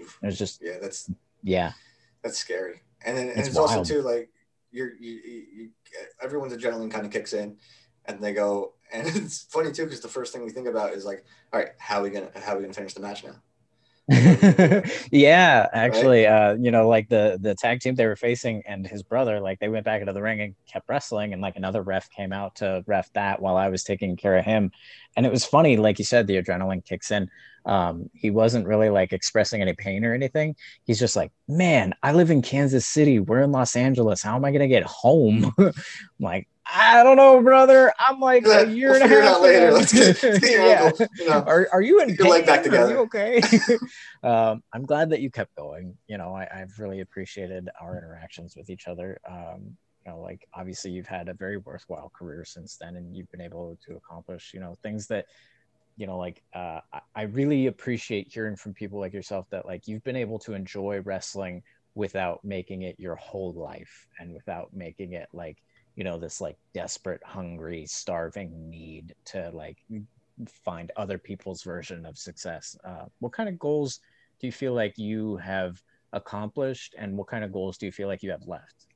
it 0.00 0.26
was 0.26 0.38
just 0.38 0.62
yeah, 0.62 0.78
that's 0.80 1.10
yeah, 1.42 1.72
that's 2.22 2.38
scary. 2.38 2.82
And 3.04 3.16
then 3.16 3.28
and 3.28 3.38
it's, 3.38 3.48
it's 3.48 3.56
also 3.56 3.84
too 3.84 4.02
like 4.02 4.30
you're 4.70 4.94
you, 4.94 5.20
you, 5.52 5.70
everyone's 6.22 6.52
adrenaline 6.52 6.90
kind 6.90 7.06
of 7.06 7.12
kicks 7.12 7.32
in, 7.32 7.56
and 8.06 8.20
they 8.20 8.32
go. 8.32 8.74
And 8.92 9.06
it's 9.06 9.44
funny 9.44 9.70
too 9.70 9.84
because 9.84 10.00
the 10.00 10.08
first 10.08 10.32
thing 10.32 10.44
we 10.44 10.50
think 10.50 10.66
about 10.66 10.94
is 10.94 11.04
like, 11.04 11.24
all 11.52 11.60
right, 11.60 11.68
how 11.78 12.00
are 12.00 12.02
we 12.02 12.10
gonna 12.10 12.28
how 12.34 12.54
are 12.54 12.56
we 12.56 12.62
gonna 12.62 12.74
finish 12.74 12.92
the 12.92 13.00
match 13.00 13.22
now? 13.22 13.36
yeah, 15.12 15.68
actually, 15.72 16.24
right? 16.24 16.50
uh, 16.50 16.56
you 16.58 16.72
know, 16.72 16.88
like 16.88 17.08
the 17.08 17.38
the 17.40 17.54
tag 17.54 17.78
team 17.78 17.94
they 17.94 18.06
were 18.06 18.16
facing 18.16 18.64
and 18.66 18.84
his 18.84 19.04
brother, 19.04 19.38
like 19.38 19.60
they 19.60 19.68
went 19.68 19.84
back 19.84 20.00
into 20.00 20.12
the 20.12 20.20
ring 20.20 20.40
and 20.40 20.56
kept 20.66 20.88
wrestling, 20.88 21.32
and 21.32 21.40
like 21.40 21.54
another 21.54 21.82
ref 21.82 22.10
came 22.10 22.32
out 22.32 22.56
to 22.56 22.82
ref 22.88 23.12
that 23.12 23.40
while 23.40 23.56
I 23.56 23.68
was 23.68 23.84
taking 23.84 24.16
care 24.16 24.36
of 24.36 24.44
him, 24.44 24.72
and 25.16 25.24
it 25.24 25.30
was 25.30 25.44
funny, 25.44 25.76
like 25.76 26.00
you 26.00 26.04
said, 26.04 26.26
the 26.26 26.42
adrenaline 26.42 26.84
kicks 26.84 27.12
in 27.12 27.30
um, 27.66 28.08
he 28.14 28.30
wasn't 28.30 28.66
really 28.66 28.90
like 28.90 29.12
expressing 29.12 29.60
any 29.60 29.74
pain 29.74 30.04
or 30.04 30.14
anything. 30.14 30.56
He's 30.84 30.98
just 30.98 31.16
like, 31.16 31.32
man, 31.48 31.94
I 32.02 32.12
live 32.12 32.30
in 32.30 32.42
Kansas 32.42 32.86
City. 32.86 33.20
We're 33.20 33.42
in 33.42 33.52
Los 33.52 33.76
Angeles. 33.76 34.22
How 34.22 34.36
am 34.36 34.44
I 34.44 34.52
gonna 34.52 34.68
get 34.68 34.84
home? 34.84 35.52
I'm 35.58 35.72
like, 36.18 36.48
I 36.72 37.02
don't 37.02 37.16
know, 37.16 37.40
brother. 37.42 37.92
I'm 37.98 38.20
like 38.20 38.46
a 38.46 38.66
year 38.66 38.92
we'll 38.92 39.02
and 39.02 39.12
a 39.12 39.22
half 39.22 39.40
later. 39.40 39.72
Let's 39.72 39.92
get, 39.92 40.22
let's 40.22 40.38
get 40.48 40.98
yeah. 40.98 41.06
you 41.18 41.28
know, 41.28 41.42
are, 41.46 41.68
are 41.72 41.82
you 41.82 42.00
in 42.00 42.16
pain? 42.16 42.44
back 42.46 42.62
together. 42.62 42.86
Are 42.86 42.90
you 42.90 42.98
okay? 43.00 43.42
um, 44.22 44.62
I'm 44.72 44.84
glad 44.84 45.10
that 45.10 45.20
you 45.20 45.30
kept 45.30 45.54
going. 45.56 45.96
You 46.06 46.18
know, 46.18 46.34
I, 46.34 46.48
have 46.52 46.78
really 46.78 47.00
appreciated 47.00 47.68
our 47.80 47.98
interactions 47.98 48.56
with 48.56 48.70
each 48.70 48.86
other. 48.86 49.20
Um, 49.28 49.76
you 50.04 50.12
know, 50.12 50.20
like 50.20 50.46
obviously 50.54 50.92
you've 50.92 51.06
had 51.06 51.28
a 51.28 51.34
very 51.34 51.58
worthwhile 51.58 52.10
career 52.14 52.44
since 52.44 52.76
then, 52.76 52.96
and 52.96 53.16
you've 53.16 53.30
been 53.30 53.40
able 53.40 53.76
to 53.86 53.96
accomplish, 53.96 54.52
you 54.54 54.60
know, 54.60 54.76
things 54.82 55.06
that, 55.08 55.26
you 55.96 56.06
know, 56.06 56.18
like 56.18 56.42
uh, 56.54 56.80
I 57.14 57.22
really 57.22 57.66
appreciate 57.66 58.32
hearing 58.32 58.56
from 58.56 58.74
people 58.74 59.00
like 59.00 59.12
yourself 59.12 59.46
that 59.50 59.66
like 59.66 59.88
you've 59.88 60.04
been 60.04 60.16
able 60.16 60.38
to 60.40 60.54
enjoy 60.54 61.00
wrestling 61.00 61.62
without 61.94 62.44
making 62.44 62.82
it 62.82 62.98
your 62.98 63.16
whole 63.16 63.52
life 63.52 64.06
and 64.18 64.32
without 64.32 64.72
making 64.72 65.12
it 65.12 65.28
like 65.32 65.58
you 66.00 66.04
know 66.04 66.18
this 66.18 66.40
like 66.40 66.56
desperate 66.72 67.20
hungry 67.22 67.84
starving 67.86 68.70
need 68.70 69.14
to 69.26 69.50
like 69.52 69.76
find 70.64 70.90
other 70.96 71.18
people's 71.18 71.62
version 71.62 72.06
of 72.06 72.16
success 72.16 72.74
uh, 72.86 73.04
what 73.18 73.32
kind 73.34 73.50
of 73.50 73.58
goals 73.58 74.00
do 74.40 74.46
you 74.46 74.52
feel 74.52 74.72
like 74.72 74.96
you 74.96 75.36
have 75.36 75.82
accomplished 76.14 76.94
and 76.96 77.18
what 77.18 77.26
kind 77.26 77.44
of 77.44 77.52
goals 77.52 77.76
do 77.76 77.84
you 77.84 77.92
feel 77.92 78.08
like 78.08 78.22
you 78.22 78.30
have 78.30 78.46
left? 78.46 78.86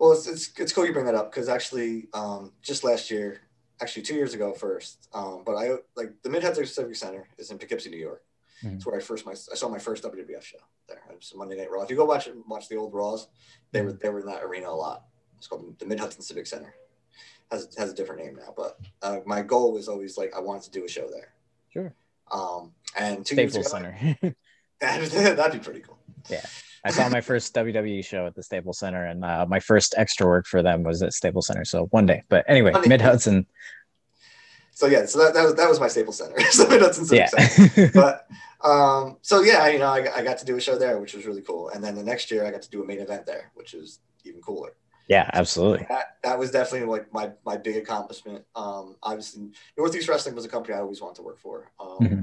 Well 0.00 0.10
it's, 0.10 0.26
it's, 0.26 0.50
it's 0.58 0.72
cool 0.72 0.84
you 0.84 0.92
bring 0.92 1.06
that 1.06 1.14
up 1.14 1.30
because 1.30 1.48
actually 1.48 2.08
um, 2.14 2.50
just 2.62 2.82
last 2.82 3.08
year 3.08 3.42
actually 3.80 4.02
two 4.02 4.16
years 4.16 4.34
ago 4.34 4.52
first 4.52 5.08
um, 5.14 5.44
but 5.46 5.54
i 5.54 5.70
like 5.96 6.10
the 6.24 6.30
mid-hudson 6.30 6.66
civic 6.66 6.96
center 6.96 7.28
is 7.38 7.52
in 7.52 7.58
poughkeepsie 7.58 7.90
new 7.90 7.96
york. 7.96 8.24
Mm-hmm. 8.64 8.74
it's 8.74 8.86
where 8.86 8.96
i 8.96 9.00
first 9.00 9.24
my 9.24 9.32
i 9.32 9.54
saw 9.54 9.68
my 9.68 9.78
first 9.78 10.02
wwf 10.02 10.42
show 10.42 10.58
there. 10.88 11.02
It 11.10 11.16
was 11.16 11.32
monday 11.36 11.56
night 11.56 11.70
raw. 11.70 11.82
If 11.82 11.90
you 11.90 11.96
go 11.96 12.04
watch 12.04 12.26
it 12.26 12.34
watch 12.48 12.68
the 12.68 12.76
old 12.76 12.92
raws 12.92 13.28
they 13.70 13.82
were 13.82 13.92
they 13.92 14.08
were 14.08 14.18
in 14.18 14.26
that 14.26 14.42
arena 14.42 14.68
a 14.68 14.70
lot 14.70 15.04
it's 15.42 15.48
called 15.48 15.78
the 15.78 15.86
mid 15.86 16.00
hudson 16.00 16.22
civic 16.22 16.46
center 16.46 16.74
has, 17.50 17.68
has 17.76 17.90
a 17.90 17.94
different 17.94 18.24
name 18.24 18.36
now 18.36 18.54
but 18.56 18.78
uh, 19.02 19.18
my 19.26 19.42
goal 19.42 19.72
was 19.72 19.88
always 19.88 20.16
like 20.16 20.32
i 20.36 20.40
wanted 20.40 20.62
to 20.62 20.70
do 20.70 20.84
a 20.84 20.88
show 20.88 21.08
there 21.10 21.34
sure 21.72 21.94
um, 22.32 22.72
and 22.96 23.24
two 23.24 23.34
Staples 23.34 23.54
years 23.54 23.66
ago, 23.66 23.76
Center. 23.76 24.16
that'd, 24.80 25.10
that'd 25.36 25.52
be 25.52 25.64
pretty 25.64 25.80
cool. 25.80 25.98
Yeah. 26.28 26.44
I 26.84 26.90
saw 26.90 27.08
my 27.08 27.20
first 27.20 27.54
WWE 27.54 28.04
show 28.04 28.26
at 28.26 28.34
the 28.34 28.42
Staples 28.42 28.80
Center, 28.80 29.06
and 29.06 29.24
uh, 29.24 29.46
my 29.48 29.60
first 29.60 29.94
extra 29.96 30.26
work 30.26 30.46
for 30.46 30.62
them 30.62 30.82
was 30.82 31.00
at 31.00 31.12
Staples 31.12 31.46
Center. 31.46 31.64
So 31.64 31.84
one 31.86 32.06
day, 32.06 32.24
but 32.28 32.44
anyway, 32.48 32.72
Mid 32.86 33.00
Hudson. 33.00 33.46
So 34.72 34.86
yeah, 34.86 35.06
so 35.06 35.20
that, 35.20 35.34
that 35.34 35.44
was 35.44 35.54
that 35.54 35.68
was 35.68 35.78
my 35.78 35.86
Staples 35.86 36.18
Center, 36.18 36.40
so 36.50 36.66
Mid 36.66 36.80
Hudson 36.80 37.06
yeah. 37.16 37.26
Center. 37.26 37.90
but 37.94 38.26
um, 38.68 39.18
so 39.22 39.42
yeah, 39.42 39.68
you 39.68 39.78
know, 39.78 39.86
I, 39.86 40.08
I 40.12 40.24
got 40.24 40.38
to 40.38 40.44
do 40.44 40.56
a 40.56 40.60
show 40.60 40.76
there, 40.76 40.98
which 40.98 41.14
was 41.14 41.24
really 41.24 41.42
cool. 41.42 41.68
And 41.68 41.84
then 41.84 41.94
the 41.94 42.02
next 42.02 42.32
year, 42.32 42.44
I 42.44 42.50
got 42.50 42.62
to 42.62 42.70
do 42.70 42.82
a 42.82 42.86
main 42.86 42.98
event 42.98 43.26
there, 43.26 43.52
which 43.54 43.74
was 43.74 44.00
even 44.24 44.40
cooler. 44.40 44.74
Yeah, 45.08 45.28
absolutely. 45.32 45.86
That, 45.88 46.16
that 46.22 46.38
was 46.38 46.50
definitely 46.50 46.88
like 46.88 47.12
my 47.12 47.32
my 47.44 47.56
big 47.56 47.76
accomplishment. 47.76 48.44
Um, 48.54 48.96
obviously, 49.02 49.50
Northeast 49.76 50.08
Wrestling 50.08 50.34
was 50.34 50.44
a 50.44 50.48
company 50.48 50.74
I 50.74 50.80
always 50.80 51.00
wanted 51.00 51.16
to 51.16 51.22
work 51.22 51.38
for. 51.38 51.70
Um, 51.80 51.98
mm-hmm 52.00 52.22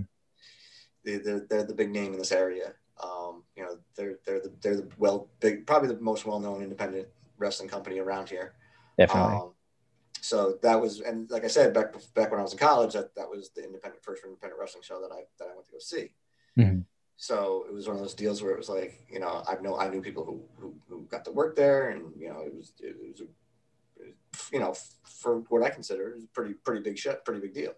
they're, 1.03 1.39
they're 1.49 1.63
the 1.63 1.73
big 1.73 1.91
name 1.91 2.13
in 2.13 2.19
this 2.19 2.31
area. 2.31 2.73
Um, 3.01 3.43
you 3.55 3.63
know, 3.63 3.77
they're 3.95 4.19
they're 4.25 4.41
the 4.41 4.51
they're 4.61 4.75
the 4.75 4.89
well 4.97 5.29
big 5.39 5.65
probably 5.65 5.87
the 5.87 6.01
most 6.01 6.25
well 6.25 6.39
known 6.39 6.61
independent 6.61 7.07
wrestling 7.37 7.69
company 7.69 7.99
around 7.99 8.29
here. 8.29 8.53
Definitely. 8.97 9.35
Um, 9.35 9.53
so 10.19 10.57
that 10.61 10.79
was 10.79 10.99
and 10.99 11.31
like 11.31 11.45
I 11.45 11.47
said 11.47 11.73
back 11.73 11.93
back 12.13 12.29
when 12.29 12.41
I 12.41 12.43
was 12.43 12.51
in 12.51 12.59
college, 12.59 12.93
that 12.93 13.15
that 13.15 13.29
was 13.29 13.51
the 13.55 13.63
independent 13.63 14.03
first 14.03 14.23
independent 14.25 14.59
wrestling 14.59 14.83
show 14.83 14.99
that 15.01 15.13
I 15.13 15.21
that 15.37 15.45
I 15.49 15.55
went 15.55 15.65
to 15.67 15.71
go 15.71 15.79
see. 15.79 16.11
Mm-hmm. 16.57 16.79
So 17.21 17.65
it 17.67 17.73
was 17.73 17.85
one 17.85 17.97
of 17.97 18.01
those 18.01 18.13
deals 18.13 18.41
where 18.41 18.53
it 18.53 18.57
was 18.57 18.69
like, 18.69 19.05
you 19.11 19.19
know, 19.19 19.43
I 19.45 19.61
know 19.61 19.77
I 19.77 19.89
knew 19.89 20.01
people 20.01 20.23
who, 20.23 20.41
who, 20.57 20.73
who 20.87 21.05
got 21.11 21.25
to 21.25 21.31
work 21.31 21.53
there, 21.53 21.89
and 21.89 22.13
you 22.17 22.29
know, 22.29 22.39
it 22.39 22.55
was 22.55 22.71
it 22.79 22.95
was, 22.97 23.19
a, 23.19 24.05
you 24.53 24.59
know, 24.59 24.73
for 25.03 25.39
what 25.49 25.61
I 25.61 25.69
consider 25.69 26.15
is 26.15 26.23
a 26.23 26.27
pretty 26.27 26.53
pretty 26.53 26.81
big 26.81 26.97
shit, 26.97 27.25
pretty 27.25 27.41
big 27.41 27.53
deal. 27.53 27.73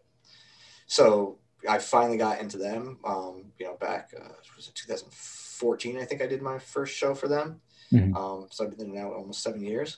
So 0.86 1.40
I 1.68 1.80
finally 1.80 2.18
got 2.18 2.40
into 2.40 2.60
them. 2.60 3.00
Um, 3.04 3.46
you 3.58 3.66
know, 3.66 3.78
back 3.78 4.12
uh, 4.16 4.30
was 4.56 4.68
it 4.68 4.76
2014? 4.76 5.98
I 5.98 6.06
think 6.06 6.22
I 6.22 6.28
did 6.28 6.44
my 6.44 6.60
first 6.60 6.96
show 6.96 7.16
for 7.16 7.28
them. 7.28 7.62
Mm-hmm. 7.92 8.16
Um, 8.16 8.46
so 8.52 8.64
I've 8.64 8.78
been 8.78 8.90
in 8.90 8.94
now 8.94 9.12
almost 9.12 9.42
seven 9.42 9.64
years. 9.64 9.98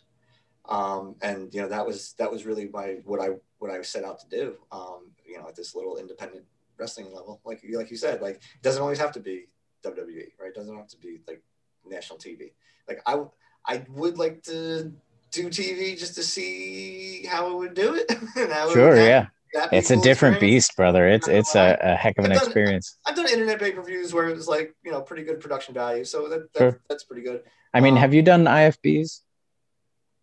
Um, 0.70 1.16
and 1.22 1.54
you 1.54 1.62
know 1.62 1.68
that 1.68 1.86
was 1.86 2.14
that 2.14 2.32
was 2.32 2.46
really 2.46 2.70
my 2.72 3.00
what 3.04 3.20
I 3.20 3.32
what 3.60 3.72
I 3.72 3.82
set 3.82 4.06
out 4.06 4.20
to 4.22 4.30
do. 4.30 4.56
Um, 4.72 5.12
you 5.26 5.38
know, 5.38 5.50
at 5.50 5.56
this 5.58 5.76
little 5.76 5.98
independent 5.98 6.46
wrestling 6.78 7.14
level, 7.14 7.42
like 7.46 7.64
you 7.64 7.78
like 7.78 7.92
you 7.92 7.98
said, 7.98 8.22
like 8.22 8.36
it 8.36 8.62
doesn't 8.62 8.82
always 8.82 9.00
have 9.00 9.12
to 9.14 9.20
be 9.20 9.46
WWE, 9.86 10.32
right? 10.40 10.50
It 10.50 10.56
doesn't 10.56 10.76
have 10.76 10.88
to 10.88 10.98
be 10.98 11.22
like 11.28 11.42
national 11.86 12.20
TV. 12.20 12.54
Like 12.88 13.02
I 13.06 13.24
I 13.66 13.86
would 13.90 14.18
like 14.18 14.44
to 14.44 14.92
do 15.32 15.50
TV 15.50 15.98
just 15.98 16.16
to 16.16 16.24
see 16.24 17.26
how 17.26 17.52
it 17.52 17.56
would 17.56 17.74
do 17.74 17.96
it. 17.96 18.12
sure, 18.74 18.96
yeah 18.96 19.28
it's 19.72 19.92
a 19.92 19.98
different 19.98 20.36
experience. 20.36 20.68
beast, 20.68 20.76
brother. 20.76 21.08
It's 21.08 21.28
it's 21.28 21.56
a, 21.56 21.78
a 21.82 21.96
heck 21.96 22.18
of 22.18 22.26
an 22.26 22.32
I've 22.32 22.40
done, 22.40 22.46
experience. 22.46 22.98
I've 23.06 23.16
done 23.16 23.28
internet 23.30 23.60
pay 23.60 23.72
per 23.72 23.84
views 23.84 24.14
where 24.14 24.30
it 24.30 24.36
was 24.36 24.48
like 24.48 24.76
you 24.84 24.92
know 24.92 25.02
pretty 25.02 25.24
good 25.24 25.40
production 25.40 25.74
value, 25.74 26.04
so 26.04 26.28
that, 26.28 26.54
that 26.54 26.60
sure. 26.60 26.82
that's 26.90 27.04
pretty 27.04 27.24
good. 27.24 27.44
I 27.74 27.80
mean, 27.80 27.94
um, 27.94 28.00
have 28.00 28.14
you 28.14 28.22
done 28.22 28.46
IFBs? 28.46 29.22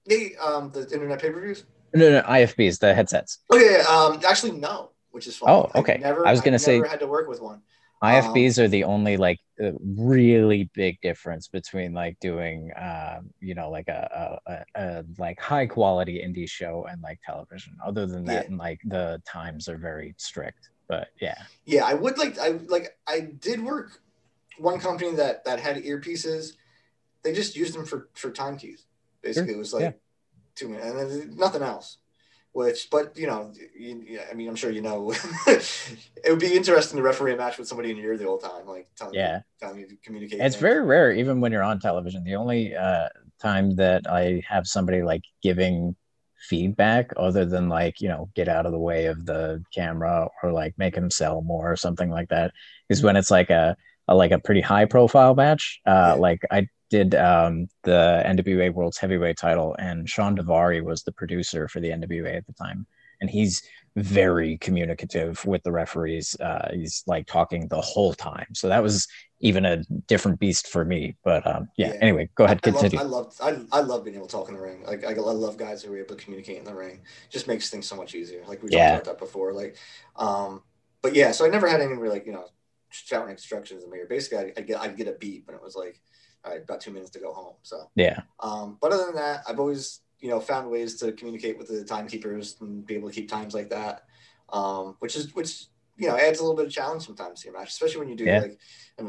The 0.06 0.36
um 0.38 0.70
the 0.72 0.82
internet 0.92 1.20
pay 1.20 1.30
per 1.30 1.40
views. 1.40 1.64
No, 1.94 2.10
no, 2.10 2.22
IFBs, 2.22 2.78
the 2.78 2.94
headsets. 2.94 3.38
Oh 3.50 3.58
yeah, 3.58 3.84
um, 3.88 4.20
actually 4.28 4.52
no, 4.52 4.90
which 5.10 5.26
is 5.26 5.36
fun. 5.36 5.50
Oh, 5.50 5.70
okay. 5.74 5.94
I, 5.94 5.98
never, 5.98 6.26
I 6.26 6.30
was 6.30 6.40
gonna 6.40 6.58
say 6.58 6.78
never 6.78 6.88
had 6.88 7.00
to 7.00 7.06
work 7.06 7.28
with 7.28 7.40
one. 7.40 7.62
IFBs 8.02 8.58
um, 8.58 8.64
are 8.64 8.68
the 8.68 8.84
only 8.84 9.18
like 9.18 9.38
really 9.58 10.70
big 10.74 10.98
difference 11.02 11.48
between 11.48 11.92
like 11.92 12.18
doing 12.20 12.72
uh, 12.72 13.20
you 13.40 13.54
know 13.54 13.70
like 13.70 13.88
a, 13.88 14.40
a, 14.46 14.64
a, 14.74 15.04
like 15.18 15.38
high 15.38 15.66
quality 15.66 16.22
indie 16.24 16.48
show 16.48 16.86
and 16.90 17.02
like 17.02 17.20
television. 17.24 17.76
Other 17.84 18.06
than 18.06 18.24
that, 18.24 18.44
yeah. 18.44 18.48
and 18.48 18.58
like 18.58 18.80
the 18.84 19.20
times 19.26 19.68
are 19.68 19.76
very 19.76 20.14
strict. 20.16 20.70
But 20.88 21.08
yeah. 21.20 21.42
Yeah, 21.66 21.84
I 21.84 21.94
would 21.94 22.16
like 22.16 22.38
I 22.38 22.58
like 22.68 22.96
I 23.06 23.20
did 23.20 23.62
work 23.62 24.00
one 24.58 24.80
company 24.80 25.14
that 25.16 25.44
that 25.44 25.60
had 25.60 25.76
earpieces. 25.76 26.54
They 27.22 27.34
just 27.34 27.54
used 27.54 27.74
them 27.74 27.84
for 27.84 28.08
for 28.14 28.30
time 28.30 28.56
keys. 28.56 28.86
Basically, 29.22 29.50
sure. 29.50 29.56
it 29.56 29.58
was 29.58 29.74
like 29.74 29.82
yeah. 29.82 29.92
two 30.54 30.70
minutes 30.70 31.14
and 31.14 31.36
nothing 31.36 31.62
else 31.62 31.98
which 32.52 32.88
but 32.90 33.16
you 33.16 33.26
know 33.26 33.52
you, 33.78 34.18
i 34.30 34.34
mean 34.34 34.48
i'm 34.48 34.56
sure 34.56 34.70
you 34.70 34.82
know 34.82 35.12
it 35.46 36.28
would 36.28 36.40
be 36.40 36.54
interesting 36.54 36.96
to 36.96 37.02
referee 37.02 37.32
a 37.32 37.36
match 37.36 37.58
with 37.58 37.68
somebody 37.68 37.90
in 37.90 37.96
your 37.96 38.12
ear 38.12 38.18
the 38.18 38.24
whole 38.24 38.38
time 38.38 38.66
like 38.66 38.88
telling 38.96 39.14
yeah. 39.14 39.36
you, 39.36 39.42
telling 39.60 39.80
you 39.80 39.88
to 39.88 39.96
communicate 39.96 40.40
it's 40.40 40.56
very 40.56 40.84
rare 40.84 41.12
even 41.12 41.40
when 41.40 41.52
you're 41.52 41.62
on 41.62 41.78
television. 41.78 42.24
The 42.24 42.34
only 42.34 42.74
uh, 42.74 43.08
time 43.40 43.76
that 43.76 44.06
i 44.08 44.42
have 44.48 44.66
somebody 44.66 45.02
like 45.02 45.22
giving 45.42 45.94
feedback 46.40 47.12
other 47.16 47.44
than 47.44 47.68
like 47.68 48.00
you 48.00 48.08
know 48.08 48.28
get 48.34 48.48
out 48.48 48.66
of 48.66 48.72
the 48.72 48.78
way 48.78 49.06
of 49.06 49.26
the 49.26 49.62
camera 49.74 50.28
or 50.42 50.52
like 50.52 50.74
make 50.78 50.96
him 50.96 51.10
sell 51.10 51.42
more 51.42 51.70
or 51.70 51.76
something 51.76 52.10
like 52.10 52.28
that 52.30 52.52
is 52.88 53.02
when 53.02 53.16
it's 53.16 53.30
like 53.30 53.50
a, 53.50 53.76
a 54.08 54.14
like 54.14 54.30
a 54.30 54.38
pretty 54.38 54.62
high 54.62 54.86
profile 54.86 55.34
match. 55.34 55.80
Uh 55.86 55.90
yeah. 55.90 56.12
like 56.14 56.40
i 56.50 56.66
did 56.90 57.14
um, 57.14 57.68
the 57.84 58.22
NWA 58.26 58.72
World's 58.72 58.98
Heavyweight 58.98 59.38
title, 59.38 59.74
and 59.78 60.08
Shawn 60.08 60.36
Daivari 60.36 60.82
was 60.82 61.02
the 61.02 61.12
producer 61.12 61.68
for 61.68 61.80
the 61.80 61.90
NWA 61.90 62.36
at 62.36 62.46
the 62.46 62.52
time, 62.52 62.86
and 63.20 63.30
he's 63.30 63.62
very 63.96 64.58
communicative 64.58 65.44
with 65.46 65.62
the 65.62 65.72
referees. 65.72 66.38
Uh, 66.40 66.70
he's 66.72 67.02
like 67.06 67.26
talking 67.26 67.68
the 67.68 67.80
whole 67.80 68.12
time, 68.12 68.48
so 68.54 68.68
that 68.68 68.82
was 68.82 69.06
even 69.40 69.64
a 69.64 69.82
different 70.06 70.38
beast 70.38 70.66
for 70.66 70.84
me. 70.84 71.16
But 71.24 71.46
um, 71.46 71.68
yeah, 71.76 71.94
yeah, 71.94 71.98
Anyway, 72.00 72.28
go 72.34 72.44
ahead, 72.44 72.60
I 72.64 72.70
continue. 72.70 72.98
Love, 72.98 73.32
I 73.40 73.50
love, 73.50 73.66
I, 73.72 73.78
I 73.78 73.80
love 73.80 74.04
being 74.04 74.16
able 74.16 74.26
to 74.26 74.32
talk 74.32 74.48
in 74.48 74.54
the 74.54 74.60
ring. 74.60 74.82
Like 74.84 75.04
I, 75.04 75.12
I 75.12 75.14
love 75.14 75.56
guys 75.56 75.82
who 75.82 75.92
are 75.92 75.98
able 75.98 76.16
to 76.16 76.22
communicate 76.22 76.58
in 76.58 76.64
the 76.64 76.74
ring. 76.74 77.00
Just 77.30 77.46
makes 77.46 77.70
things 77.70 77.86
so 77.86 77.96
much 77.96 78.14
easier. 78.14 78.42
Like 78.46 78.62
we 78.62 78.70
yeah. 78.70 78.92
talked 78.92 79.06
about 79.06 79.18
that 79.18 79.24
before. 79.24 79.52
Like, 79.52 79.76
um, 80.16 80.62
but 81.02 81.14
yeah, 81.14 81.30
so 81.30 81.46
I 81.46 81.48
never 81.48 81.68
had 81.68 81.80
anyone 81.80 82.08
like 82.08 82.26
you 82.26 82.32
know 82.32 82.46
shouting 82.90 83.30
instructions 83.30 83.84
in 83.84 83.90
the 83.90 83.94
mirror. 83.94 84.08
Basically, 84.08 84.38
I, 84.38 84.52
I 84.56 84.60
get 84.62 84.80
I'd 84.80 84.96
get 84.96 85.08
a 85.08 85.12
beat, 85.12 85.44
and 85.46 85.56
it 85.56 85.62
was 85.62 85.76
like 85.76 86.00
right, 86.44 86.62
about 86.62 86.80
two 86.80 86.90
minutes 86.90 87.10
to 87.10 87.20
go 87.20 87.32
home. 87.32 87.54
So 87.62 87.90
yeah. 87.94 88.20
Um, 88.40 88.78
but 88.80 88.92
other 88.92 89.06
than 89.06 89.16
that, 89.16 89.42
I've 89.48 89.60
always 89.60 90.00
you 90.20 90.28
know 90.28 90.40
found 90.40 90.70
ways 90.70 90.96
to 90.96 91.12
communicate 91.12 91.58
with 91.58 91.68
the 91.68 91.84
timekeepers 91.84 92.56
and 92.60 92.86
be 92.86 92.94
able 92.94 93.08
to 93.08 93.14
keep 93.14 93.28
times 93.28 93.54
like 93.54 93.70
that, 93.70 94.04
um, 94.52 94.96
which 95.00 95.16
is 95.16 95.34
which 95.34 95.66
you 95.96 96.08
know 96.08 96.16
adds 96.16 96.38
a 96.38 96.42
little 96.42 96.56
bit 96.56 96.66
of 96.66 96.72
challenge 96.72 97.04
sometimes 97.04 97.40
to 97.40 97.48
your 97.48 97.58
match, 97.58 97.68
especially 97.68 98.00
when 98.00 98.08
you 98.08 98.16
do 98.16 98.24
yeah. 98.24 98.40
like 98.40 98.58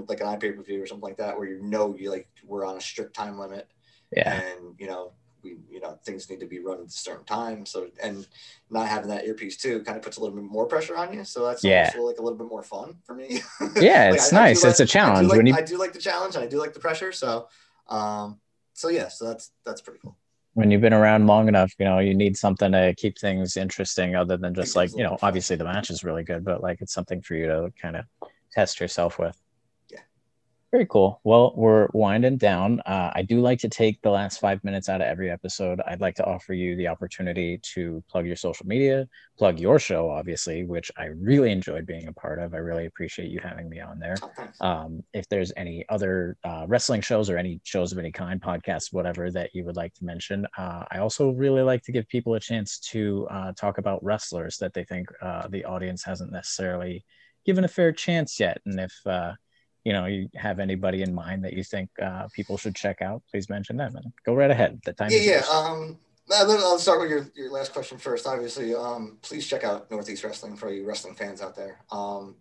like 0.07 0.21
an 0.21 0.27
iPay 0.27 0.55
per 0.55 0.63
view 0.63 0.81
or 0.81 0.87
something 0.87 1.07
like 1.07 1.17
that, 1.17 1.37
where 1.37 1.47
you 1.47 1.61
know 1.61 1.95
you 1.97 2.09
like 2.09 2.27
we're 2.45 2.65
on 2.65 2.77
a 2.77 2.81
strict 2.81 3.15
time 3.15 3.37
limit. 3.37 3.67
Yeah. 4.15 4.41
And 4.41 4.75
you 4.77 4.87
know 4.87 5.13
we 5.43 5.57
you 5.69 5.79
know 5.79 5.97
things 6.05 6.29
need 6.29 6.39
to 6.39 6.45
be 6.45 6.59
run 6.59 6.79
at 6.79 6.87
a 6.87 6.89
certain 6.89 7.25
time. 7.25 7.65
So 7.65 7.87
and 8.01 8.27
not 8.69 8.87
having 8.87 9.09
that 9.09 9.25
earpiece 9.25 9.57
too 9.57 9.81
kind 9.83 9.97
of 9.97 10.03
puts 10.03 10.17
a 10.17 10.21
little 10.21 10.35
bit 10.35 10.45
more 10.45 10.65
pressure 10.65 10.97
on 10.97 11.13
you. 11.13 11.23
So 11.23 11.45
that's 11.45 11.63
yeah. 11.63 11.91
like 11.97 12.17
a 12.17 12.21
little 12.21 12.37
bit 12.37 12.47
more 12.47 12.63
fun 12.63 12.97
for 13.03 13.13
me. 13.13 13.41
Yeah 13.75 14.09
like, 14.09 14.15
it's 14.15 14.33
I, 14.33 14.35
nice. 14.35 14.65
I 14.65 14.69
it's 14.69 14.79
like, 14.79 14.87
a 14.87 14.91
challenge 14.91 15.27
like, 15.27 15.37
when 15.37 15.45
you 15.45 15.55
I 15.55 15.61
do 15.61 15.77
like 15.77 15.93
the 15.93 15.99
challenge 15.99 16.35
and 16.35 16.43
I 16.43 16.47
do 16.47 16.59
like 16.59 16.73
the 16.73 16.79
pressure. 16.79 17.11
So 17.11 17.47
um 17.87 18.39
so 18.73 18.89
yeah 18.89 19.07
so 19.07 19.25
that's 19.25 19.51
that's 19.65 19.81
pretty 19.81 19.99
cool. 20.01 20.17
When 20.53 20.69
you've 20.69 20.81
been 20.81 20.93
around 20.93 21.27
long 21.27 21.47
enough 21.47 21.71
you 21.79 21.85
know 21.85 21.99
you 21.99 22.13
need 22.13 22.37
something 22.37 22.71
to 22.71 22.93
keep 22.97 23.17
things 23.17 23.57
interesting 23.57 24.15
other 24.15 24.37
than 24.37 24.53
just 24.53 24.75
like 24.75 24.91
you 24.95 25.03
know 25.03 25.17
obviously 25.21 25.55
the 25.55 25.63
match 25.63 25.89
is 25.89 26.03
really 26.03 26.23
good 26.23 26.43
but 26.43 26.61
like 26.61 26.81
it's 26.81 26.93
something 26.93 27.21
for 27.21 27.35
you 27.35 27.47
to 27.47 27.73
kind 27.81 27.95
of 27.95 28.05
test 28.51 28.79
yourself 28.79 29.17
with 29.17 29.40
Very 30.71 30.85
cool. 30.85 31.19
Well, 31.25 31.51
we're 31.57 31.89
winding 31.93 32.37
down. 32.37 32.79
Uh, 32.85 33.11
I 33.13 33.23
do 33.23 33.41
like 33.41 33.59
to 33.59 33.67
take 33.67 34.01
the 34.01 34.09
last 34.09 34.39
five 34.39 34.63
minutes 34.63 34.87
out 34.87 35.01
of 35.01 35.07
every 35.07 35.29
episode. 35.29 35.81
I'd 35.85 35.99
like 35.99 36.15
to 36.15 36.25
offer 36.25 36.53
you 36.53 36.77
the 36.77 36.87
opportunity 36.87 37.59
to 37.73 38.01
plug 38.09 38.25
your 38.25 38.37
social 38.37 38.65
media, 38.65 39.05
plug 39.37 39.59
your 39.59 39.79
show, 39.79 40.09
obviously, 40.09 40.63
which 40.63 40.89
I 40.97 41.07
really 41.07 41.51
enjoyed 41.51 41.85
being 41.85 42.07
a 42.07 42.13
part 42.13 42.39
of. 42.39 42.53
I 42.53 42.59
really 42.59 42.85
appreciate 42.85 43.27
you 43.31 43.41
having 43.43 43.67
me 43.67 43.81
on 43.81 43.99
there. 43.99 44.15
Oh, 44.61 44.65
Um, 44.65 45.03
if 45.13 45.27
there's 45.27 45.51
any 45.57 45.83
other 45.89 46.37
uh, 46.45 46.63
wrestling 46.69 47.01
shows 47.01 47.29
or 47.29 47.37
any 47.37 47.59
shows 47.65 47.91
of 47.91 47.97
any 47.97 48.13
kind, 48.13 48.41
podcasts, 48.41 48.93
whatever 48.93 49.29
that 49.29 49.53
you 49.53 49.65
would 49.65 49.75
like 49.75 49.93
to 49.95 50.05
mention, 50.05 50.47
uh, 50.57 50.85
I 50.89 50.99
also 50.99 51.31
really 51.31 51.63
like 51.63 51.81
to 51.83 51.91
give 51.91 52.07
people 52.07 52.35
a 52.35 52.39
chance 52.39 52.79
to 52.91 53.27
uh, 53.29 53.51
talk 53.59 53.77
about 53.77 54.01
wrestlers 54.05 54.55
that 54.59 54.73
they 54.73 54.85
think 54.85 55.09
uh, 55.21 55.49
the 55.49 55.65
audience 55.65 56.05
hasn't 56.05 56.31
necessarily 56.31 57.03
given 57.45 57.65
a 57.65 57.67
fair 57.67 57.91
chance 57.91 58.39
yet. 58.39 58.61
And 58.65 58.79
if 58.79 58.93
uh, 59.05 59.33
you 59.83 59.93
know 59.93 60.05
you 60.05 60.29
have 60.35 60.59
anybody 60.59 61.01
in 61.01 61.13
mind 61.13 61.43
that 61.43 61.53
you 61.53 61.63
think 61.63 61.89
uh, 62.01 62.27
people 62.33 62.57
should 62.57 62.75
check 62.75 63.01
out, 63.01 63.21
please 63.29 63.49
mention 63.49 63.77
them 63.77 63.95
and 63.95 64.11
go 64.25 64.33
right 64.33 64.51
ahead. 64.51 64.81
The 64.85 64.93
time 64.93 65.09
Yeah, 65.11 65.19
yeah. 65.19 65.43
Um, 65.51 65.97
I'll 66.33 66.79
start 66.79 67.01
with 67.01 67.09
your, 67.09 67.27
your 67.35 67.51
last 67.51 67.73
question 67.73 67.97
first. 67.97 68.25
Obviously, 68.25 68.73
um, 68.73 69.17
please 69.21 69.45
check 69.47 69.63
out 69.63 69.91
Northeast 69.91 70.23
Wrestling 70.23 70.55
for 70.55 70.71
you 70.71 70.85
wrestling 70.85 71.15
fans 71.15 71.41
out 71.41 71.55
there. 71.55 71.79
Um, 71.91 72.35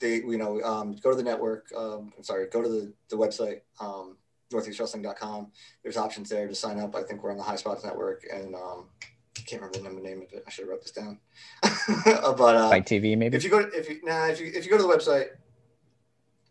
they, 0.00 0.16
you 0.16 0.38
know, 0.38 0.60
um, 0.62 0.96
go 0.96 1.10
to 1.10 1.16
the 1.16 1.22
network. 1.22 1.66
Um, 1.76 2.12
I'm 2.16 2.24
sorry, 2.24 2.46
go 2.48 2.62
to 2.62 2.68
the, 2.68 2.92
the 3.10 3.16
website, 3.16 3.60
um, 3.80 4.16
northeastwrestling.com. 4.52 5.52
There's 5.82 5.96
options 5.96 6.28
there 6.28 6.48
to 6.48 6.54
sign 6.54 6.80
up. 6.80 6.96
I 6.96 7.02
think 7.02 7.22
we're 7.22 7.30
on 7.30 7.36
the 7.36 7.42
High 7.42 7.56
Spots 7.56 7.84
Network, 7.84 8.26
and 8.32 8.54
um, 8.54 8.88
I 9.02 9.42
can't 9.42 9.62
remember 9.62 9.78
the 9.78 9.84
number 9.84 10.00
name 10.00 10.22
of 10.22 10.32
it. 10.32 10.42
I 10.46 10.50
should 10.50 10.62
have 10.62 10.70
wrote 10.70 10.82
this 10.82 10.92
down. 10.92 11.18
but 11.62 12.56
uh, 12.56 12.68
Fight 12.70 12.86
TV, 12.86 13.16
maybe. 13.16 13.36
if 13.36 13.44
you 13.44 13.50
go 13.50 13.62
to, 13.62 13.78
if 13.78 13.88
you 13.88 14.00
nah, 14.02 14.26
if 14.26 14.40
you 14.40 14.50
if 14.54 14.64
you 14.64 14.70
go 14.70 14.78
to 14.78 14.82
the 14.82 14.88
website, 14.88 15.28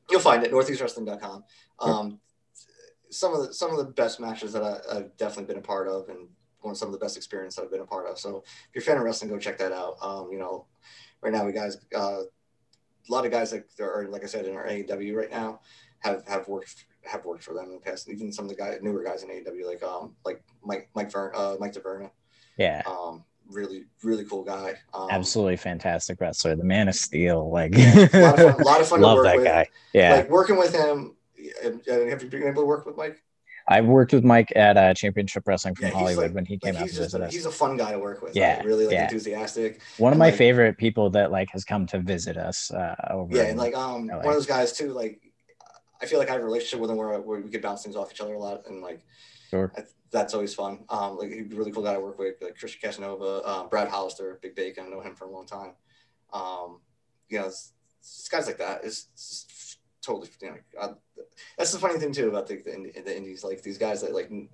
you'll 0.09 0.19
find 0.19 0.43
it 0.43 0.51
northeastwrestling.com. 0.51 1.43
Um, 1.79 2.19
some 3.09 3.33
of 3.33 3.47
the 3.47 3.53
some 3.53 3.71
of 3.71 3.77
the 3.77 3.85
best 3.85 4.19
matches 4.19 4.53
that 4.53 4.63
I, 4.63 4.97
I've 4.97 5.17
definitely 5.17 5.45
been 5.45 5.63
a 5.63 5.65
part 5.65 5.87
of, 5.87 6.09
and 6.09 6.27
one 6.61 6.71
of 6.71 6.77
some 6.77 6.87
of 6.87 6.93
the 6.93 6.99
best 6.99 7.17
experience 7.17 7.55
that 7.55 7.63
I've 7.63 7.71
been 7.71 7.81
a 7.81 7.85
part 7.85 8.07
of. 8.07 8.19
So 8.19 8.43
if 8.73 8.75
you're 8.75 8.81
a 8.83 8.85
fan 8.85 8.97
of 8.97 9.03
wrestling, 9.03 9.31
go 9.31 9.37
check 9.37 9.57
that 9.59 9.71
out. 9.71 9.95
Um, 10.01 10.29
you 10.31 10.39
know, 10.39 10.65
right 11.21 11.33
now 11.33 11.45
we 11.45 11.51
guys, 11.51 11.77
uh, 11.95 12.21
a 12.21 13.09
lot 13.09 13.25
of 13.25 13.31
guys 13.31 13.51
that 13.51 13.65
are 13.79 14.07
like 14.09 14.23
I 14.23 14.27
said 14.27 14.45
in 14.45 14.55
our 14.55 14.67
AEW 14.67 15.15
right 15.15 15.31
now 15.31 15.61
have 15.99 16.27
have 16.27 16.47
worked 16.47 16.85
have 17.03 17.25
worked 17.25 17.43
for 17.43 17.53
them 17.53 17.65
in 17.65 17.73
the 17.73 17.79
past. 17.79 18.09
Even 18.09 18.31
some 18.31 18.45
of 18.45 18.49
the 18.49 18.55
guys, 18.55 18.79
newer 18.81 19.03
guys 19.03 19.23
in 19.23 19.29
AEW, 19.29 19.65
like 19.65 19.83
um 19.83 20.15
like 20.25 20.43
Mike 20.63 20.89
Mike 20.95 21.11
Vern, 21.11 21.31
uh, 21.33 21.55
Mike 21.59 21.73
DeVerna, 21.73 22.11
yeah. 22.57 22.83
um, 22.85 23.23
really 23.49 23.85
really 24.03 24.25
cool 24.25 24.43
guy. 24.43 24.75
Um, 24.93 25.07
Absolutely 25.11 25.57
fantastic 25.57 26.19
wrestler. 26.21 26.55
The 26.55 26.63
Man 26.63 26.87
of 26.87 26.95
Steel, 26.95 27.49
like 27.51 27.75
A 27.77 28.09
lot 28.13 28.39
of 28.39 28.55
fun, 28.55 28.61
a 28.61 28.65
lot 28.65 28.81
of 28.81 28.87
fun 28.87 28.99
to 28.99 29.05
love 29.07 29.23
that 29.23 29.35
with. 29.37 29.45
guy. 29.45 29.67
Yeah, 29.93 30.15
like 30.15 30.29
working 30.29 30.57
with 30.57 30.73
him. 30.73 31.15
Have 31.63 32.21
you 32.23 32.29
been 32.29 32.43
able 32.43 32.61
to 32.63 32.67
work 32.67 32.85
with 32.85 32.97
Mike? 32.97 33.21
I've 33.71 33.85
worked 33.85 34.13
with 34.13 34.23
Mike 34.23 34.51
at 34.55 34.77
uh, 34.77 34.93
Championship 34.95 35.47
Wrestling 35.47 35.75
from 35.75 35.87
Yeah, 35.87 35.93
Hollywood 35.93 36.25
like- 36.27 36.33
when 36.35 36.45
he 36.45 36.57
came 36.57 36.73
Like 36.73 36.81
out 36.81 36.87
he's 36.87 36.95
to 36.97 37.03
visit 37.03 37.21
a, 37.21 37.25
us. 37.25 37.33
he's 37.33 37.45
a 37.45 37.51
fun 37.51 37.77
guy 37.77 37.91
to 37.91 37.99
work 37.99 38.21
with. 38.21 38.35
Yeah, 38.35 38.57
like, 38.57 38.65
really 38.65 38.85
like 38.85 38.93
yeah. 38.93 39.03
enthusiastic. 39.03 39.81
One 39.99 40.11
of 40.11 40.15
and, 40.15 40.19
my 40.19 40.31
favorite 40.31 40.77
people 40.77 41.11
that 41.11 41.31
like 41.31 41.49
has 41.51 41.63
come 41.63 41.85
to 41.87 41.99
visit 41.99 42.35
us 42.35 42.71
uh, 42.71 42.95
over. 43.11 43.35
Yeah, 43.35 43.43
in- 43.43 43.49
and 43.51 43.59
like 43.59 43.75
um 43.75 44.07
LA. 44.07 44.17
one 44.17 44.27
of 44.29 44.33
those 44.33 44.47
guys 44.47 44.73
too. 44.73 44.91
Like 44.91 45.21
I 46.01 46.05
feel 46.07 46.17
like 46.17 46.29
I 46.29 46.33
have 46.33 46.41
a 46.41 46.45
relationship 46.45 46.79
with 46.79 46.89
him 46.89 46.97
where, 46.97 47.19
where 47.21 47.41
we 47.41 47.49
could 47.49 47.61
bounce 47.61 47.83
things 47.83 47.95
off 47.95 48.11
each 48.11 48.21
other 48.21 48.33
a 48.33 48.39
lot, 48.39 48.65
and 48.67 48.81
like 48.81 49.01
Sure. 49.51 49.71
I, 49.77 49.83
that's 50.11 50.33
always 50.33 50.53
fun. 50.53 50.85
Um, 50.89 51.17
like 51.17 51.31
he's 51.31 51.51
a 51.51 51.55
really 51.55 51.71
cool 51.71 51.83
guy 51.83 51.93
to 51.93 51.99
work 51.99 52.17
with. 52.19 52.35
Like 52.41 52.57
Christian 52.57 52.81
Casanova, 52.81 53.47
um, 53.47 53.69
Brad 53.69 53.87
Hollister, 53.87 54.39
Big 54.41 54.55
Bacon. 54.55 54.85
I 54.85 54.89
know 54.89 55.01
him 55.01 55.15
for 55.15 55.25
a 55.25 55.31
long 55.31 55.45
time. 55.45 55.73
Um, 56.33 56.79
you 57.29 57.39
know, 57.39 57.45
it's, 57.45 57.73
it's 57.99 58.27
guys 58.29 58.47
like 58.47 58.57
that. 58.57 58.81
It's, 58.83 59.07
it's 59.13 59.77
totally 60.01 60.29
you 60.41 60.49
know. 60.49 60.57
I, 60.81 60.89
that's 61.57 61.71
the 61.71 61.79
funny 61.79 61.99
thing 61.99 62.11
too 62.11 62.29
about 62.29 62.47
the, 62.47 62.57
the 62.57 63.01
the 63.01 63.15
indies. 63.15 63.43
Like 63.43 63.61
these 63.61 63.77
guys 63.77 64.01
that 64.01 64.13
like 64.13 64.27
n- 64.31 64.49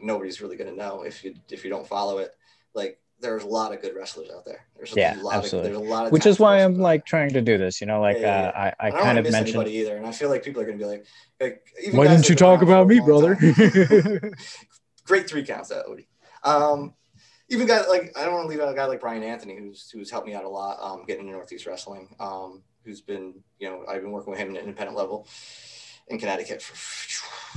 nobody's 0.00 0.40
really 0.40 0.56
gonna 0.56 0.72
know 0.72 1.02
if 1.02 1.24
you 1.24 1.34
if 1.50 1.64
you 1.64 1.70
don't 1.70 1.86
follow 1.86 2.18
it. 2.18 2.34
Like 2.74 3.00
there's 3.20 3.42
a 3.42 3.48
lot 3.48 3.72
of 3.74 3.82
good 3.82 3.94
wrestlers 3.96 4.30
out 4.30 4.44
there. 4.44 4.66
There's 4.76 4.92
a 4.92 4.96
Yeah, 4.96 5.18
lot 5.20 5.34
absolutely. 5.36 5.70
Of, 5.70 5.76
there's 5.76 5.88
a 5.88 5.90
lot 5.90 6.06
of 6.06 6.12
which 6.12 6.24
is 6.26 6.38
why 6.38 6.58
I'm 6.62 6.78
like 6.78 7.04
trying 7.04 7.30
to 7.30 7.40
do 7.40 7.58
this. 7.58 7.80
You 7.80 7.86
know, 7.88 8.00
like 8.00 8.16
Yeah, 8.18 8.42
yeah, 8.42 8.48
uh, 8.48 8.52
I, 8.58 8.66
I 8.68 8.74
I 8.86 8.90
don't 8.90 9.02
kind 9.02 9.18
of 9.18 9.24
miss 9.24 9.32
mentioned. 9.32 9.56
anybody 9.56 9.76
either, 9.78 9.96
and 9.96 10.06
I 10.06 10.12
feel 10.12 10.28
like 10.28 10.44
people 10.44 10.62
are 10.62 10.64
going 10.64 10.78
to 10.78 10.84
be 10.84 10.88
like, 10.88 11.06
like 11.40 11.66
even 11.84 11.98
Why 11.98 12.06
didn't 12.06 12.28
you 12.28 12.36
talk 12.36 12.62
about 12.62 12.86
me, 12.86 12.98
for 13.00 13.10
a 13.10 13.18
long 13.18 13.34
brother? 13.36 14.32
Great 15.08 15.28
three 15.28 15.42
counts 15.44 15.70
that 15.70 15.86
Odie. 15.86 16.06
Um, 16.44 16.94
even 17.48 17.66
guys 17.66 17.86
like 17.88 18.12
I 18.16 18.24
don't 18.24 18.34
want 18.34 18.44
to 18.44 18.48
leave 18.50 18.60
out 18.60 18.72
a 18.72 18.76
guy 18.76 18.84
like 18.84 19.00
Brian 19.00 19.22
Anthony, 19.22 19.56
who's 19.56 19.90
who's 19.90 20.10
helped 20.10 20.26
me 20.26 20.34
out 20.34 20.44
a 20.44 20.48
lot, 20.48 20.78
um, 20.80 21.04
getting 21.06 21.22
into 21.22 21.32
Northeast 21.32 21.66
Wrestling. 21.66 22.14
Um, 22.20 22.62
who's 22.84 23.00
been 23.00 23.34
you 23.58 23.68
know 23.68 23.84
I've 23.88 24.02
been 24.02 24.12
working 24.12 24.30
with 24.30 24.38
him 24.38 24.50
at 24.50 24.56
an 24.56 24.68
independent 24.68 24.96
level 24.96 25.26
in 26.08 26.18
Connecticut 26.18 26.60
for 26.62 26.74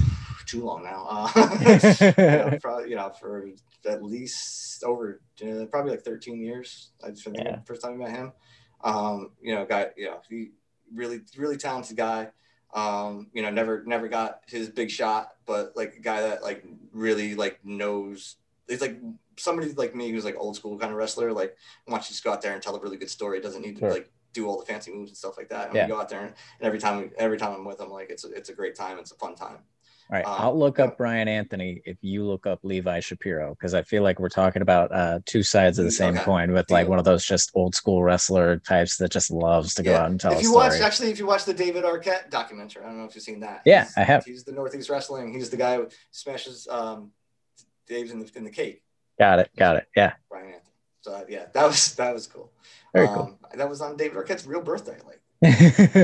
too 0.45 0.63
long 0.63 0.83
now. 0.83 1.05
Uh, 1.09 1.29
you, 1.99 2.23
know, 2.23 2.57
probably, 2.61 2.89
you 2.89 2.95
know, 2.95 3.11
for 3.19 3.47
at 3.85 4.03
least 4.03 4.83
over 4.83 5.21
uh, 5.45 5.65
probably 5.65 5.91
like 5.91 6.03
13 6.03 6.41
years. 6.41 6.91
I 7.03 7.11
think 7.11 7.37
Yeah. 7.37 7.57
the 7.57 7.65
first 7.65 7.81
time 7.81 7.93
I 7.93 8.07
met 8.07 8.11
him. 8.11 8.33
Um, 8.83 9.31
you 9.41 9.53
know, 9.55 9.65
guy, 9.65 9.87
you 9.95 10.05
know, 10.05 10.21
he 10.29 10.51
really, 10.93 11.21
really 11.37 11.57
talented 11.57 11.97
guy. 11.97 12.29
Um, 12.73 13.27
you 13.33 13.41
know, 13.41 13.49
never, 13.49 13.83
never 13.85 14.07
got 14.07 14.41
his 14.47 14.69
big 14.69 14.89
shot, 14.89 15.31
but 15.45 15.73
like 15.75 15.95
a 15.95 15.99
guy 15.99 16.21
that 16.21 16.41
like 16.43 16.63
really 16.93 17.35
like 17.35 17.59
knows. 17.65 18.37
It's 18.67 18.81
like 18.81 18.99
somebody 19.37 19.71
like 19.73 19.93
me 19.95 20.09
who's 20.11 20.23
like 20.25 20.35
old 20.37 20.55
school 20.55 20.77
kind 20.77 20.91
of 20.91 20.97
wrestler. 20.97 21.33
Like 21.33 21.57
wants 21.87 22.09
you 22.09 22.15
to 22.15 22.23
go 22.23 22.31
out 22.31 22.41
there 22.41 22.53
and 22.53 22.61
tell 22.61 22.75
a 22.75 22.79
really 22.79 22.97
good 22.97 23.09
story. 23.09 23.41
Doesn't 23.41 23.61
need 23.61 23.75
to 23.75 23.79
Sure. 23.81 23.91
like 23.91 24.09
do 24.33 24.47
all 24.47 24.57
the 24.59 24.65
fancy 24.65 24.93
moves 24.93 25.09
and 25.11 25.17
stuff 25.17 25.35
like 25.37 25.49
that. 25.49 25.67
And 25.67 25.75
Yeah. 25.75 25.85
we 25.85 25.91
go 25.91 25.99
out 25.99 26.07
there 26.07 26.21
and, 26.21 26.29
and 26.29 26.65
every 26.67 26.79
time, 26.79 27.01
we, 27.01 27.09
every 27.17 27.37
time 27.37 27.53
I'm 27.53 27.65
with 27.65 27.81
him, 27.81 27.89
like 27.89 28.09
it's 28.09 28.23
a, 28.23 28.31
it's 28.31 28.47
a 28.49 28.53
great 28.53 28.75
time. 28.75 28.97
It's 28.97 29.11
a 29.11 29.15
fun 29.15 29.35
time. 29.35 29.57
All 30.11 30.17
right, 30.17 30.25
Um, 30.27 30.35
I'll 30.39 30.59
look 30.59 30.77
up 30.77 30.97
Brian 30.97 31.29
Anthony 31.29 31.81
if 31.85 31.97
you 32.01 32.25
look 32.25 32.45
up 32.45 32.59
Levi 32.63 32.99
Shapiro 32.99 33.51
because 33.55 33.73
I 33.73 33.81
feel 33.83 34.03
like 34.03 34.19
we're 34.19 34.27
talking 34.27 34.61
about 34.61 34.91
uh, 34.91 35.19
two 35.25 35.41
sides 35.41 35.79
of 35.79 35.85
the 35.85 35.91
same 35.91 36.15
Okay. 36.15 36.23
coin 36.25 36.51
with 36.51 36.69
like 36.69 36.89
one 36.89 36.99
of 36.99 37.05
those 37.05 37.23
just 37.25 37.49
old 37.55 37.75
school 37.75 38.03
wrestler 38.03 38.57
types 38.57 38.97
that 38.97 39.09
just 39.09 39.31
loves 39.31 39.73
to 39.75 39.83
go 39.83 39.91
Yeah. 39.91 40.01
out 40.01 40.09
and 40.11 40.19
tell 40.19 40.33
if 40.33 40.41
you 40.41 40.53
watch 40.53 40.81
actually 40.81 41.11
if 41.11 41.19
you 41.19 41.25
watch 41.25 41.45
the 41.45 41.53
david 41.53 41.85
arquette 41.85 42.29
documentary 42.29 42.83
i 42.83 42.87
don't 42.87 42.97
know 42.97 43.05
if 43.05 43.15
you've 43.15 43.23
seen 43.23 43.39
that 43.39 43.61
Yeah, 43.65 43.83
He's- 43.83 43.97
I 43.97 44.03
have. 44.03 44.25
he's 44.25 44.43
the 44.43 44.51
northeast 44.51 44.89
wrestling 44.89 45.33
he's 45.33 45.49
the 45.49 45.55
guy 45.57 45.77
who 45.77 45.87
smashes 46.11 46.67
um 46.69 47.11
dave's 47.87 48.11
in 48.11 48.19
the 48.19 48.29
in 48.35 48.43
the 48.43 48.51
cake 48.51 48.83
got 49.17 49.39
it, 49.39 49.49
got 49.57 49.77
it. 49.77 49.85
Yeah, 49.95 50.11
brian 50.29 50.47
anthony 50.47 50.73
so 50.99 51.13
uh, 51.13 51.23
yeah 51.29 51.45
that 51.53 51.65
was 51.65 51.95
that 52.01 52.13
was 52.13 52.27
cool 52.27 52.51
very 52.93 53.07
um 53.07 53.37
that 53.53 53.69
was 53.69 53.79
on 53.79 53.95
david 53.95 54.17
arquette's 54.17 54.45
real 54.45 54.61
birthday 54.61 54.97
like 55.07 55.21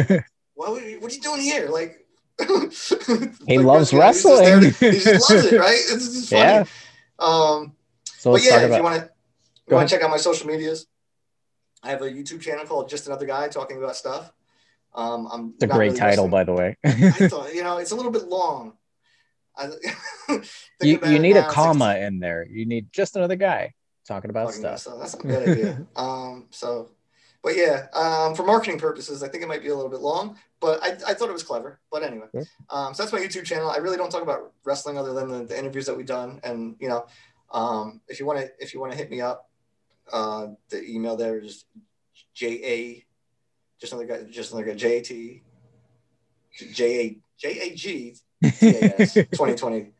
cool. 0.08 0.20
what, 0.53 0.72
were 0.72 0.80
you- 0.82 1.01
what 1.01 1.12
are 1.12 1.16
you 1.16 1.22
doing 1.22 1.41
here 1.41 1.68
like 1.68 2.05
He 2.40 2.46
like, 3.58 3.66
loves 3.66 3.92
you 3.92 4.00
know, 4.00 4.08
he's 4.08 4.24
just 4.24 4.28
to- 4.28 4.30
wrestling. 4.38 4.64
he 4.80 5.00
just 5.00 5.32
loves 5.32 5.46
it 5.46 5.60
right 5.60 5.76
it's 5.76 6.14
just 6.14 6.30
funny 6.30 6.42
Yeah. 6.42 6.64
um 7.20 7.74
so 8.18 8.32
but 8.34 8.44
yeah, 8.44 8.60
if 8.62 8.76
you 8.76 8.84
want 8.84 8.96
to, 9.02 9.02
Go 9.02 9.12
you 9.70 9.76
want 9.76 9.90
to 9.90 9.96
check 9.96 10.04
out 10.04 10.10
my 10.10 10.18
social 10.18 10.48
medias. 10.48 10.88
I 11.84 11.90
have 11.92 12.02
a 12.02 12.06
YouTube 12.10 12.42
channel 12.42 12.66
called 12.66 12.90
Just 12.90 13.06
Another 13.08 13.26
Guy 13.28 13.48
Talking 13.48 13.78
About 13.78 13.96
Stuff. 13.96 14.34
Um, 14.94 15.28
I'm 15.32 15.54
It's 15.54 15.64
a 15.64 15.68
great 15.68 15.88
really 15.90 15.98
title, 16.00 16.26
wrestling- 16.26 16.32
by 16.32 16.44
the 16.44 16.54
way. 16.54 16.78
I 16.84 17.28
thought, 17.30 17.54
you 17.54 17.64
know, 17.64 17.78
it's 17.78 17.92
a 17.92 17.96
little 17.96 18.12
bit 18.12 18.28
long. 18.28 18.74
I, 19.56 19.70
you 20.82 21.00
you 21.06 21.20
need 21.20 21.34
now, 21.36 21.42
a 21.42 21.48
it's 21.48 21.48
like- 21.48 21.52
comma 21.54 21.96
in 21.98 22.20
there. 22.20 22.46
You 22.50 22.66
need 22.66 22.92
just 22.92 23.16
another 23.16 23.36
guy 23.36 23.74
talking 24.08 24.30
about 24.32 24.48
talking 24.48 24.62
about 24.66 24.80
stuff. 24.80 25.00
stuff. 25.00 25.00
That's 25.00 25.14
a 25.14 25.28
good 25.28 25.50
idea. 25.50 25.88
Um, 25.96 26.48
so, 26.50 26.90
but 27.44 27.56
yeah, 27.56 27.88
um, 27.94 28.36
for 28.36 28.44
marketing 28.44 28.80
purposes, 28.80 29.24
I 29.24 29.28
think 29.28 29.44
it 29.44 29.48
might 29.48 29.62
be 29.62 29.70
a 29.70 29.76
little 29.76 29.92
bit 29.92 30.02
long, 30.02 30.38
but 30.60 30.82
I, 30.84 30.90
I 31.08 31.14
thought 31.14 31.30
it 31.30 31.34
was 31.34 31.44
clever. 31.44 31.80
But 31.92 32.04
anyway, 32.04 32.28
um, 32.70 32.94
so 32.94 33.04
that's 33.04 33.14
my 33.14 33.20
YouTube 33.20 33.46
channel. 33.46 33.70
I 33.70 33.78
really 33.78 33.98
don't 33.98 34.10
talk 34.10 34.24
about 34.24 34.54
wrestling 34.66 34.98
other 34.98 35.14
than 35.14 35.30
the, 35.30 35.44
the 35.46 35.58
interviews 35.58 35.86
that 35.86 35.96
we've 35.96 36.06
done. 36.06 36.40
And 36.44 36.76
you 36.80 36.90
know, 36.90 37.06
um, 37.52 38.02
if 38.08 38.20
you 38.20 38.26
want 38.26 38.40
to, 38.40 38.50
if 38.60 38.74
you 38.74 38.80
want 38.80 38.92
to 38.92 38.98
hit 38.98 39.10
me 39.10 39.22
up, 39.22 39.50
uh, 40.12 40.48
the 40.70 40.84
email 40.84 41.16
there 41.16 41.40
is 41.40 41.66
J 42.34 42.62
A, 42.64 43.06
just 43.80 43.94
another 43.94 44.08
guy, 44.08 44.24
just 44.30 44.52
another 44.52 44.68
guy, 44.68 44.76
J 44.76 44.98
A 44.98 45.02
T, 45.02 45.44
J 46.74 47.00
A 47.00 47.18
J 47.38 47.60
A 47.60 47.76
G 47.76 48.16
T 48.44 48.68
A 48.68 49.02
S 49.02 49.14
2020 49.14 49.92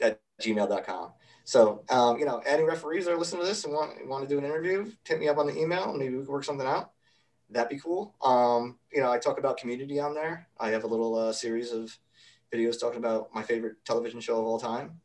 at 0.00 0.20
gmail.com. 0.40 1.12
So, 1.44 1.84
um, 1.90 2.18
you 2.18 2.24
know, 2.24 2.38
any 2.46 2.62
referees 2.62 3.04
that 3.04 3.12
are 3.12 3.18
listening 3.18 3.42
to 3.42 3.46
this 3.48 3.64
and 3.64 3.74
want, 3.74 4.06
want 4.08 4.26
to 4.26 4.34
do 4.34 4.38
an 4.38 4.44
interview, 4.44 4.90
hit 5.06 5.20
me 5.20 5.28
up 5.28 5.36
on 5.38 5.46
the 5.46 5.56
email. 5.58 5.92
Maybe 5.94 6.14
we 6.16 6.24
can 6.24 6.32
work 6.32 6.44
something 6.44 6.66
out. 6.66 6.92
That'd 7.50 7.68
be 7.68 7.78
cool. 7.78 8.14
Um, 8.22 8.78
you 8.90 9.02
know, 9.02 9.12
I 9.12 9.18
talk 9.18 9.38
about 9.38 9.58
community 9.58 10.00
on 10.00 10.14
there. 10.14 10.48
I 10.58 10.70
have 10.70 10.84
a 10.84 10.86
little 10.86 11.14
uh, 11.16 11.32
series 11.32 11.70
of 11.70 11.96
videos 12.52 12.80
talking 12.80 12.98
about 12.98 13.34
my 13.34 13.42
favorite 13.42 13.76
television 13.84 14.20
show 14.20 14.38
of 14.40 14.46
all 14.46 14.58
time. 14.58 15.00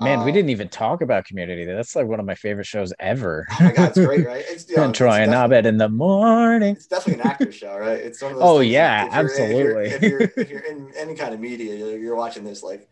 Man, 0.00 0.18
we 0.24 0.30
Um, 0.30 0.34
didn't 0.34 0.50
even 0.50 0.68
talk 0.68 1.02
about 1.02 1.24
Community. 1.24 1.64
That's 1.64 1.94
like 1.94 2.06
one 2.06 2.18
of 2.18 2.26
my 2.26 2.34
favorite 2.34 2.66
shows 2.66 2.92
ever. 2.98 3.46
Oh 3.52 3.64
my 3.64 3.72
God, 3.72 3.88
it's 3.90 3.98
great, 4.04 4.26
right? 4.26 4.44
It's, 4.48 4.68
you 4.68 4.76
know, 4.76 4.90
Troy 4.92 5.12
and 5.12 5.32
Abed 5.32 5.66
in 5.66 5.78
the 5.78 5.88
morning. 5.88 6.74
It's 6.74 6.88
definitely 6.88 7.22
an 7.22 7.28
actor 7.30 7.52
show, 7.52 7.78
right? 7.78 7.98
It's 8.00 8.20
one 8.20 8.32
of 8.32 8.38
those. 8.38 8.46
Oh, 8.46 8.58
yeah, 8.60 9.08
that 9.08 9.24
if 9.24 9.38
you're- 9.38 9.76
absolutely. 9.78 9.84
if, 9.90 10.02
you're, 10.02 10.20
if 10.36 10.50
you're 10.50 10.60
in 10.66 10.92
any 10.96 11.14
kind 11.14 11.32
of 11.32 11.38
media, 11.40 11.76
you're, 11.76 11.96
you're 11.98 12.16
watching 12.16 12.42
this 12.44 12.62
like 12.64 12.88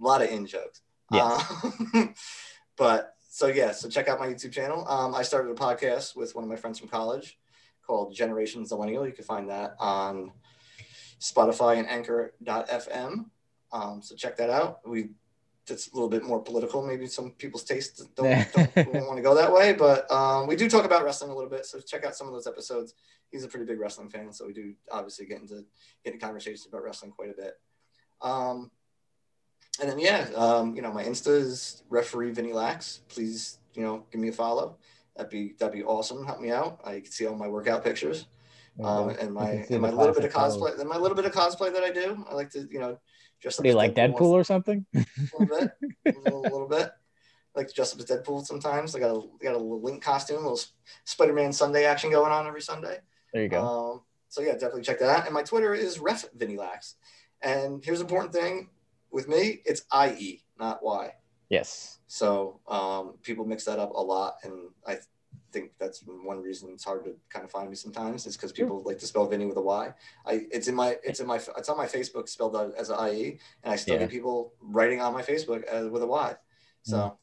a 0.00 0.04
lot 0.04 0.22
of 0.22 0.28
in 0.28 0.44
jokes. 0.46 0.80
Yes. 1.12 1.64
Um, 1.94 2.14
but 2.76 3.14
so 3.28 3.46
yeah, 3.46 3.72
so 3.72 3.88
check 3.88 4.08
out 4.08 4.20
my 4.20 4.28
YouTube 4.28 4.52
channel. 4.52 4.86
Um, 4.88 5.14
I 5.14 5.22
started 5.22 5.50
a 5.50 5.54
podcast 5.54 6.16
with 6.16 6.34
one 6.34 6.44
of 6.44 6.50
my 6.50 6.56
friends 6.56 6.78
from 6.78 6.88
college 6.88 7.38
called 7.86 8.14
Generations 8.14 8.70
Millennial. 8.70 9.06
You 9.06 9.12
can 9.12 9.24
find 9.24 9.50
that 9.50 9.74
on 9.78 10.32
Spotify 11.20 11.78
and 11.78 11.88
Anchor.fm. 11.88 13.26
Um, 13.72 14.02
so 14.02 14.14
check 14.14 14.36
that 14.36 14.50
out. 14.50 14.80
We 14.86 15.10
that's 15.66 15.90
a 15.90 15.94
little 15.94 16.08
bit 16.08 16.24
more 16.24 16.42
political. 16.42 16.86
Maybe 16.86 17.06
some 17.06 17.30
people's 17.32 17.64
tastes 17.64 18.04
don't, 18.14 18.52
don't, 18.54 18.74
don't 18.74 19.06
want 19.06 19.16
to 19.16 19.22
go 19.22 19.34
that 19.34 19.52
way, 19.52 19.72
but 19.72 20.10
um, 20.10 20.46
we 20.46 20.56
do 20.56 20.68
talk 20.68 20.84
about 20.84 21.04
wrestling 21.04 21.30
a 21.30 21.34
little 21.34 21.50
bit. 21.50 21.64
So 21.66 21.80
check 21.80 22.04
out 22.04 22.14
some 22.14 22.26
of 22.26 22.34
those 22.34 22.46
episodes. 22.46 22.94
He's 23.30 23.44
a 23.44 23.48
pretty 23.48 23.66
big 23.66 23.80
wrestling 23.80 24.10
fan, 24.10 24.32
so 24.32 24.46
we 24.46 24.52
do 24.52 24.74
obviously 24.90 25.26
get 25.26 25.40
into 25.40 25.64
get 26.04 26.14
into 26.14 26.18
conversations 26.18 26.66
about 26.66 26.84
wrestling 26.84 27.12
quite 27.12 27.30
a 27.30 27.34
bit. 27.34 27.54
Um, 28.20 28.70
and 29.80 29.90
then 29.90 29.98
yeah, 29.98 30.28
um, 30.36 30.74
you 30.74 30.82
know, 30.82 30.92
my 30.92 31.04
Insta 31.04 31.28
is 31.28 31.82
referee 31.88 32.32
Vinny 32.32 32.52
Lax. 32.52 33.00
Please, 33.08 33.58
you 33.74 33.82
know, 33.82 34.04
give 34.10 34.20
me 34.20 34.28
a 34.28 34.32
follow. 34.32 34.76
That'd 35.16 35.30
be 35.30 35.54
that'd 35.58 35.74
be 35.74 35.84
awesome. 35.84 36.24
Help 36.24 36.40
me 36.40 36.50
out. 36.50 36.80
I 36.84 37.00
can 37.00 37.10
see 37.10 37.26
all 37.26 37.36
my 37.36 37.48
workout 37.48 37.84
pictures. 37.84 38.26
Um, 38.82 39.10
and 39.10 39.32
my 39.32 39.64
and 39.70 39.80
my 39.80 39.90
little 39.90 40.14
bit 40.14 40.24
of 40.24 40.32
cosplay 40.32 40.78
and 40.78 40.88
my 40.88 40.96
little 40.96 41.14
bit 41.14 41.24
of 41.24 41.32
cosplay 41.32 41.72
that 41.72 41.84
I 41.84 41.90
do. 41.90 42.24
I 42.28 42.34
like 42.34 42.50
to, 42.50 42.66
you 42.70 42.80
know, 42.80 42.98
just 43.40 43.62
do 43.62 43.68
you 43.68 43.74
like 43.74 43.94
Deadpool, 43.94 44.18
Deadpool 44.18 44.30
or 44.30 44.44
something? 44.44 44.84
A 44.94 45.04
little 45.38 45.58
bit, 45.58 45.70
a 46.06 46.18
little, 46.18 46.42
little 46.42 46.68
bit. 46.68 46.90
I 47.54 47.60
like 47.60 47.68
to 47.68 47.74
dress 47.74 47.94
up 47.94 48.00
as 48.00 48.06
Deadpool 48.06 48.44
sometimes. 48.44 48.96
I 48.96 48.98
got 48.98 49.14
a 49.14 49.22
got 49.40 49.54
a 49.54 49.58
little 49.58 49.80
Link 49.80 50.02
costume, 50.02 50.38
a 50.38 50.40
little 50.40 50.60
Spider-Man 51.04 51.52
Sunday 51.52 51.84
action 51.84 52.10
going 52.10 52.32
on 52.32 52.48
every 52.48 52.62
Sunday. 52.62 52.98
There 53.32 53.42
you 53.42 53.48
go. 53.48 53.64
Um, 53.64 54.00
so 54.28 54.42
yeah, 54.42 54.52
definitely 54.52 54.82
check 54.82 54.98
that 54.98 55.18
out. 55.18 55.26
And 55.26 55.34
my 55.34 55.42
Twitter 55.42 55.72
is 55.72 56.00
ref 56.00 56.24
Vinny 56.34 56.56
Lax. 56.56 56.96
And 57.42 57.84
here's 57.84 58.00
an 58.00 58.06
important 58.06 58.32
thing 58.32 58.70
with 59.14 59.28
me, 59.28 59.62
it's 59.64 59.82
IE, 59.94 60.42
not 60.58 60.82
Y. 60.84 61.12
Yes. 61.48 62.00
So 62.08 62.60
um, 62.68 63.14
people 63.22 63.44
mix 63.44 63.64
that 63.64 63.78
up 63.78 63.92
a 63.94 64.02
lot, 64.02 64.34
and 64.42 64.70
I 64.86 64.98
think 65.52 65.70
that's 65.78 66.02
one 66.06 66.42
reason 66.42 66.70
it's 66.72 66.84
hard 66.84 67.04
to 67.04 67.14
kind 67.30 67.44
of 67.44 67.50
find 67.50 67.70
me 67.70 67.76
sometimes 67.76 68.26
is 68.26 68.36
because 68.36 68.50
people 68.50 68.82
like 68.84 68.98
to 68.98 69.06
spell 69.06 69.26
Vinny 69.26 69.46
with 69.46 69.56
a 69.56 69.62
Y. 69.62 69.92
I 70.26 70.46
it's 70.50 70.66
in 70.66 70.74
my 70.74 70.96
it's 71.04 71.20
in 71.20 71.26
my 71.26 71.36
it's 71.36 71.68
on 71.68 71.76
my 71.76 71.86
Facebook 71.86 72.28
spelled 72.28 72.56
out 72.56 72.74
as 72.76 72.90
IE, 72.90 73.38
and 73.62 73.72
I 73.72 73.76
still 73.76 73.94
yeah. 73.94 74.00
get 74.00 74.10
people 74.10 74.52
writing 74.60 75.00
on 75.00 75.12
my 75.12 75.22
Facebook 75.22 75.62
as, 75.64 75.88
with 75.88 76.02
a 76.02 76.06
Y. 76.06 76.34
So 76.82 76.96
mm. 76.96 77.16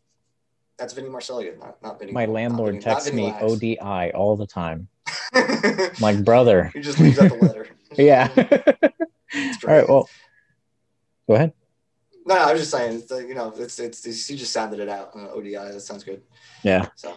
that's 0.78 0.94
Vinny 0.94 1.10
Marcellia, 1.10 1.60
not 1.60 1.84
not 1.84 2.00
Vinny. 2.00 2.14
My 2.14 2.26
landlord 2.26 2.76
Vinny, 2.76 2.84
texts 2.84 3.12
me. 3.12 3.34
ODI 3.42 4.12
all 4.14 4.38
the 4.38 4.48
time. 4.48 4.88
my 6.00 6.16
brother. 6.16 6.72
He 6.74 6.80
just 6.80 7.00
leaves 7.00 7.20
out 7.20 7.30
the 7.30 7.36
letter. 7.36 7.68
yeah. 7.98 8.30
all 9.68 9.74
right. 9.74 9.88
Well, 9.88 10.10
go 11.28 11.36
ahead. 11.36 11.54
No, 12.32 12.38
no, 12.38 12.47
I 12.47 12.53
was 12.53 12.61
just 12.61 12.71
saying, 12.71 13.27
you 13.27 13.36
know, 13.36 13.53
it's, 13.57 13.77
it's, 13.79 14.05
it's 14.05 14.29
you 14.29 14.38
just 14.38 14.53
sounded 14.53 14.79
it 14.79 14.88
out. 14.88 15.11
Uh, 15.15 15.32
ODI, 15.32 15.55
that 15.55 15.82
sounds 15.82 16.03
good. 16.03 16.21
Yeah. 16.63 16.88
So 16.95 17.15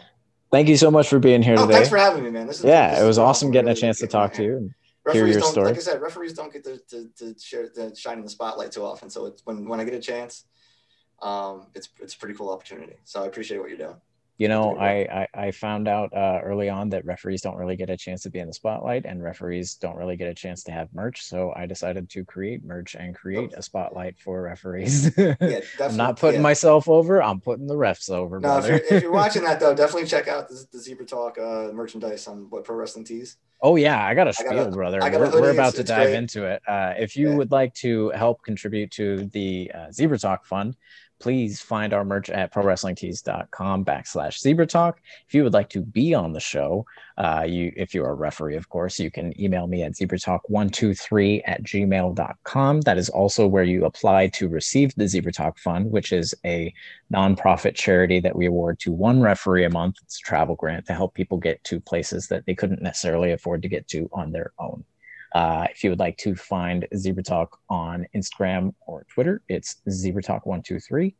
thank 0.50 0.68
you 0.68 0.76
so 0.76 0.90
much 0.90 1.08
for 1.08 1.18
being 1.18 1.42
here 1.42 1.54
oh, 1.56 1.62
today. 1.62 1.74
Thanks 1.74 1.88
for 1.88 1.98
having 1.98 2.24
me, 2.24 2.30
man. 2.30 2.48
This 2.48 2.58
is, 2.58 2.64
yeah, 2.64 2.90
this 2.90 3.02
it 3.02 3.06
was 3.06 3.18
awesome 3.18 3.50
getting 3.52 3.66
really 3.66 3.78
a 3.78 3.80
chance 3.80 3.98
to 4.00 4.08
talk 4.08 4.32
to 4.34 4.42
you 4.42 4.56
and 4.56 4.74
hear 5.12 5.26
your 5.26 5.40
story. 5.40 5.68
Like 5.68 5.76
I 5.76 5.80
said, 5.80 6.00
referees 6.00 6.32
don't 6.32 6.52
get 6.52 6.64
to, 6.64 6.78
to, 6.90 7.08
to 7.18 7.34
share 7.38 7.68
to 7.68 7.94
shine 7.94 8.18
in 8.18 8.24
the 8.24 8.30
spotlight 8.30 8.72
too 8.72 8.84
often. 8.84 9.08
So 9.08 9.26
it's 9.26 9.42
when 9.44 9.68
when 9.68 9.78
I 9.78 9.84
get 9.84 9.94
a 9.94 10.00
chance, 10.00 10.46
um, 11.22 11.68
it's 11.74 11.88
it's 12.00 12.14
a 12.14 12.18
pretty 12.18 12.34
cool 12.34 12.50
opportunity. 12.50 12.96
So 13.04 13.22
I 13.22 13.26
appreciate 13.26 13.58
what 13.58 13.68
you're 13.68 13.78
doing. 13.78 13.96
You 14.36 14.48
know, 14.48 14.76
I, 14.76 15.26
I, 15.34 15.46
I 15.46 15.50
found 15.52 15.86
out 15.86 16.12
uh, 16.12 16.40
early 16.42 16.68
on 16.68 16.88
that 16.88 17.04
referees 17.04 17.40
don't 17.40 17.56
really 17.56 17.76
get 17.76 17.88
a 17.88 17.96
chance 17.96 18.22
to 18.22 18.30
be 18.30 18.40
in 18.40 18.48
the 18.48 18.52
spotlight, 18.52 19.06
and 19.06 19.22
referees 19.22 19.74
don't 19.74 19.96
really 19.96 20.16
get 20.16 20.28
a 20.28 20.34
chance 20.34 20.64
to 20.64 20.72
have 20.72 20.92
merch. 20.92 21.22
So 21.22 21.52
I 21.54 21.66
decided 21.66 22.10
to 22.10 22.24
create 22.24 22.64
merch 22.64 22.96
and 22.96 23.14
create 23.14 23.52
a 23.54 23.62
spotlight 23.62 24.18
for 24.18 24.42
referees. 24.42 25.16
yeah, 25.16 25.34
I'm 25.80 25.96
not 25.96 26.18
putting 26.18 26.40
yeah. 26.40 26.42
myself 26.42 26.88
over. 26.88 27.22
I'm 27.22 27.40
putting 27.40 27.68
the 27.68 27.76
refs 27.76 28.10
over. 28.10 28.40
No, 28.40 28.58
if 28.58 28.66
you're, 28.66 28.96
if 28.96 29.02
you're, 29.04 29.12
watching 29.24 29.44
that 29.44 29.60
though, 29.60 29.74
definitely 29.74 30.08
check 30.08 30.26
out 30.26 30.48
the, 30.48 30.66
the 30.72 30.78
Zebra 30.80 31.06
Talk 31.06 31.38
uh, 31.38 31.70
merchandise 31.72 32.26
on 32.26 32.50
what 32.50 32.64
Pro 32.64 32.74
Wrestling 32.74 33.04
Tees. 33.04 33.36
Oh 33.64 33.76
yeah, 33.76 34.04
I 34.04 34.14
got 34.14 34.28
a 34.28 34.32
spiel, 34.32 34.70
brother. 34.70 34.98
We're, 35.00 35.40
we're, 35.40 35.50
about 35.50 35.68
it's, 35.68 35.76
to 35.76 35.80
it's 35.82 35.88
dive 35.88 36.08
great. 36.08 36.16
into 36.16 36.44
it. 36.44 36.60
Uh, 36.68 36.92
if 36.98 37.16
you 37.16 37.30
yeah. 37.30 37.36
would 37.36 37.50
like 37.50 37.72
to 37.76 38.10
help 38.10 38.42
contribute 38.42 38.90
to 38.92 39.24
the 39.32 39.70
uh, 39.74 39.90
Zebra 39.90 40.18
Talk 40.18 40.44
Fund, 40.44 40.76
please 41.20 41.60
find 41.60 41.92
our 41.92 42.04
merch 42.04 42.30
at 42.30 42.52
prowrestlingtees.com 42.52 43.84
backslash 43.84 44.38
zebra 44.38 44.66
talk. 44.66 45.00
If 45.26 45.34
you 45.34 45.44
would 45.44 45.52
like 45.52 45.68
to 45.70 45.80
be 45.80 46.14
on 46.14 46.32
the 46.32 46.40
show, 46.40 46.84
uh, 47.16 47.44
you 47.48 47.72
if 47.76 47.94
you're 47.94 48.10
a 48.10 48.14
referee, 48.14 48.56
of 48.56 48.68
course, 48.68 48.98
you 48.98 49.10
can 49.10 49.38
email 49.40 49.66
me 49.66 49.82
at 49.82 49.92
zebratalk123 49.92 51.42
at 51.46 51.62
gmail.com. 51.62 52.80
That 52.82 52.98
is 52.98 53.08
also 53.08 53.46
where 53.46 53.64
you 53.64 53.84
apply 53.84 54.28
to 54.28 54.48
receive 54.48 54.94
the 54.96 55.08
Zebra 55.08 55.32
Talk 55.32 55.58
Fund, 55.58 55.90
which 55.90 56.12
is 56.12 56.34
a 56.44 56.72
nonprofit 57.12 57.74
charity 57.74 58.20
that 58.20 58.36
we 58.36 58.46
award 58.46 58.78
to 58.80 58.92
one 58.92 59.20
referee 59.20 59.64
a 59.64 59.70
month. 59.70 59.96
It's 60.02 60.18
a 60.18 60.26
travel 60.26 60.56
grant 60.56 60.86
to 60.86 60.94
help 60.94 61.14
people 61.14 61.38
get 61.38 61.62
to 61.64 61.80
places 61.80 62.28
that 62.28 62.44
they 62.46 62.54
couldn't 62.54 62.82
necessarily 62.82 63.32
afford 63.32 63.62
to 63.62 63.68
get 63.68 63.88
to 63.88 64.08
on 64.12 64.32
their 64.32 64.52
own. 64.58 64.84
Uh, 65.34 65.66
if 65.70 65.82
you 65.82 65.90
would 65.90 65.98
like 65.98 66.16
to 66.18 66.34
find 66.36 66.86
Zebra 66.96 67.22
Talk 67.22 67.58
on 67.68 68.06
Instagram 68.14 68.72
or 68.86 69.04
Twitter, 69.12 69.42
it's 69.48 69.76
Zebra 69.90 70.22
Talk123. 70.22 71.14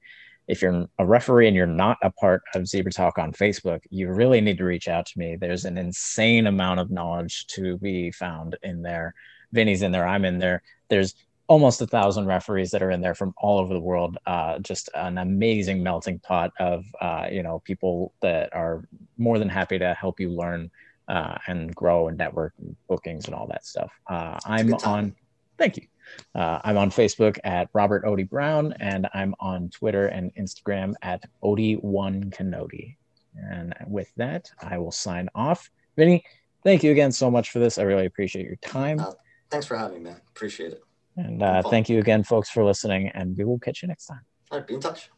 If 0.47 0.63
you're 0.63 0.87
a 0.99 1.07
referee 1.07 1.49
and 1.49 1.57
you're 1.57 1.67
not 1.67 1.97
a 2.03 2.11
part 2.11 2.43
of 2.55 2.69
Zebra 2.69 2.93
Talk 2.93 3.19
on 3.19 3.33
Facebook, 3.33 3.81
you 3.91 4.13
really 4.13 4.41
need 4.41 4.59
to 4.59 4.65
reach 4.65 4.89
out 4.89 5.07
to 5.07 5.19
me. 5.19 5.37
There's 5.37 5.65
an 5.65 5.79
insane 5.79 6.47
amount 6.47 6.81
of 6.81 6.91
knowledge 6.91 7.47
to 7.49 7.79
be 7.79 8.11
found 8.13 8.57
in 8.63 8.83
there. 8.83 9.15
Vinnie's 9.53 9.83
in 9.83 9.91
there, 9.91 10.07
I'm 10.07 10.25
in 10.25 10.39
there. 10.39 10.63
There's 10.91 11.15
almost 11.47 11.81
a 11.81 11.87
thousand 11.87 12.27
referees 12.27 12.71
that 12.71 12.83
are 12.83 12.91
in 12.91 13.01
there 13.01 13.15
from 13.15 13.35
all 13.37 13.59
over 13.59 13.75
the 13.75 13.81
world. 13.81 14.17
Uh, 14.27 14.59
just 14.61 14.89
an 14.95 15.19
amazing 15.19 15.83
melting 15.83 16.19
pot 16.21 16.53
of 16.59 16.85
uh, 17.01 17.27
you 17.31 17.43
know 17.43 17.61
people 17.65 18.15
that 18.23 18.55
are 18.55 18.85
more 19.19 19.39
than 19.39 19.49
happy 19.49 19.79
to 19.79 19.95
help 19.95 20.21
you 20.21 20.31
learn 20.31 20.71
uh, 21.09 21.37
and 21.47 21.75
grow 21.75 22.09
and 22.09 22.19
network 22.19 22.55
and 22.59 22.77
bookings 22.89 23.27
and 23.27 23.35
all 23.35 23.47
that 23.49 23.65
stuff. 23.67 23.93
Uh, 24.09 24.39
I'm 24.45 24.75
on. 24.75 25.15
Thank 25.59 25.77
you. 25.77 25.87
Uh, 26.35 26.61
I'm 26.65 26.77
on 26.77 26.91
Facebook 26.91 27.39
at 27.45 27.69
Robert 27.73 28.05
Odie 28.05 28.29
Brown, 28.29 28.75
and 28.81 29.09
I'm 29.15 29.35
on 29.41 29.71
Twitter 29.71 30.07
and 30.09 30.35
Instagram 30.35 30.95
at 31.03 31.25
Odie 31.43 31.83
One 31.83 32.31
Canody. 32.31 32.99
And 33.35 33.75
with 33.87 34.13
that, 34.17 34.51
I 34.61 34.79
will 34.79 34.93
sign 34.93 35.29
off. 35.35 35.71
Vinnie, 35.97 36.25
thank 36.63 36.83
you 36.83 36.93
again 36.93 37.13
so 37.13 37.31
much 37.31 37.51
for 37.51 37.59
this. 37.59 37.79
I 37.79 37.83
really 37.83 38.07
appreciate 38.07 38.47
your 38.47 38.57
time. 38.57 39.01
Uh, 39.01 39.13
thanks 39.51 39.67
for 39.67 39.77
having 39.77 40.03
me, 40.03 40.11
man. 40.11 40.21
Appreciate 40.29 40.73
it. 40.73 40.83
And 41.17 41.43
uh, 41.43 41.63
thank 41.63 41.89
you 41.89 41.99
again, 42.01 42.25
folks, 42.25 42.51
for 42.51 42.65
listening. 42.65 43.09
And 43.15 43.37
we 43.37 43.45
will 43.45 43.59
catch 43.59 43.83
you 43.83 43.89
next 43.89 44.07
time. 44.07 44.21
All 44.51 44.59
right, 44.59 44.67
be 44.67 44.75
in 44.75 44.81
touch. 44.81 45.11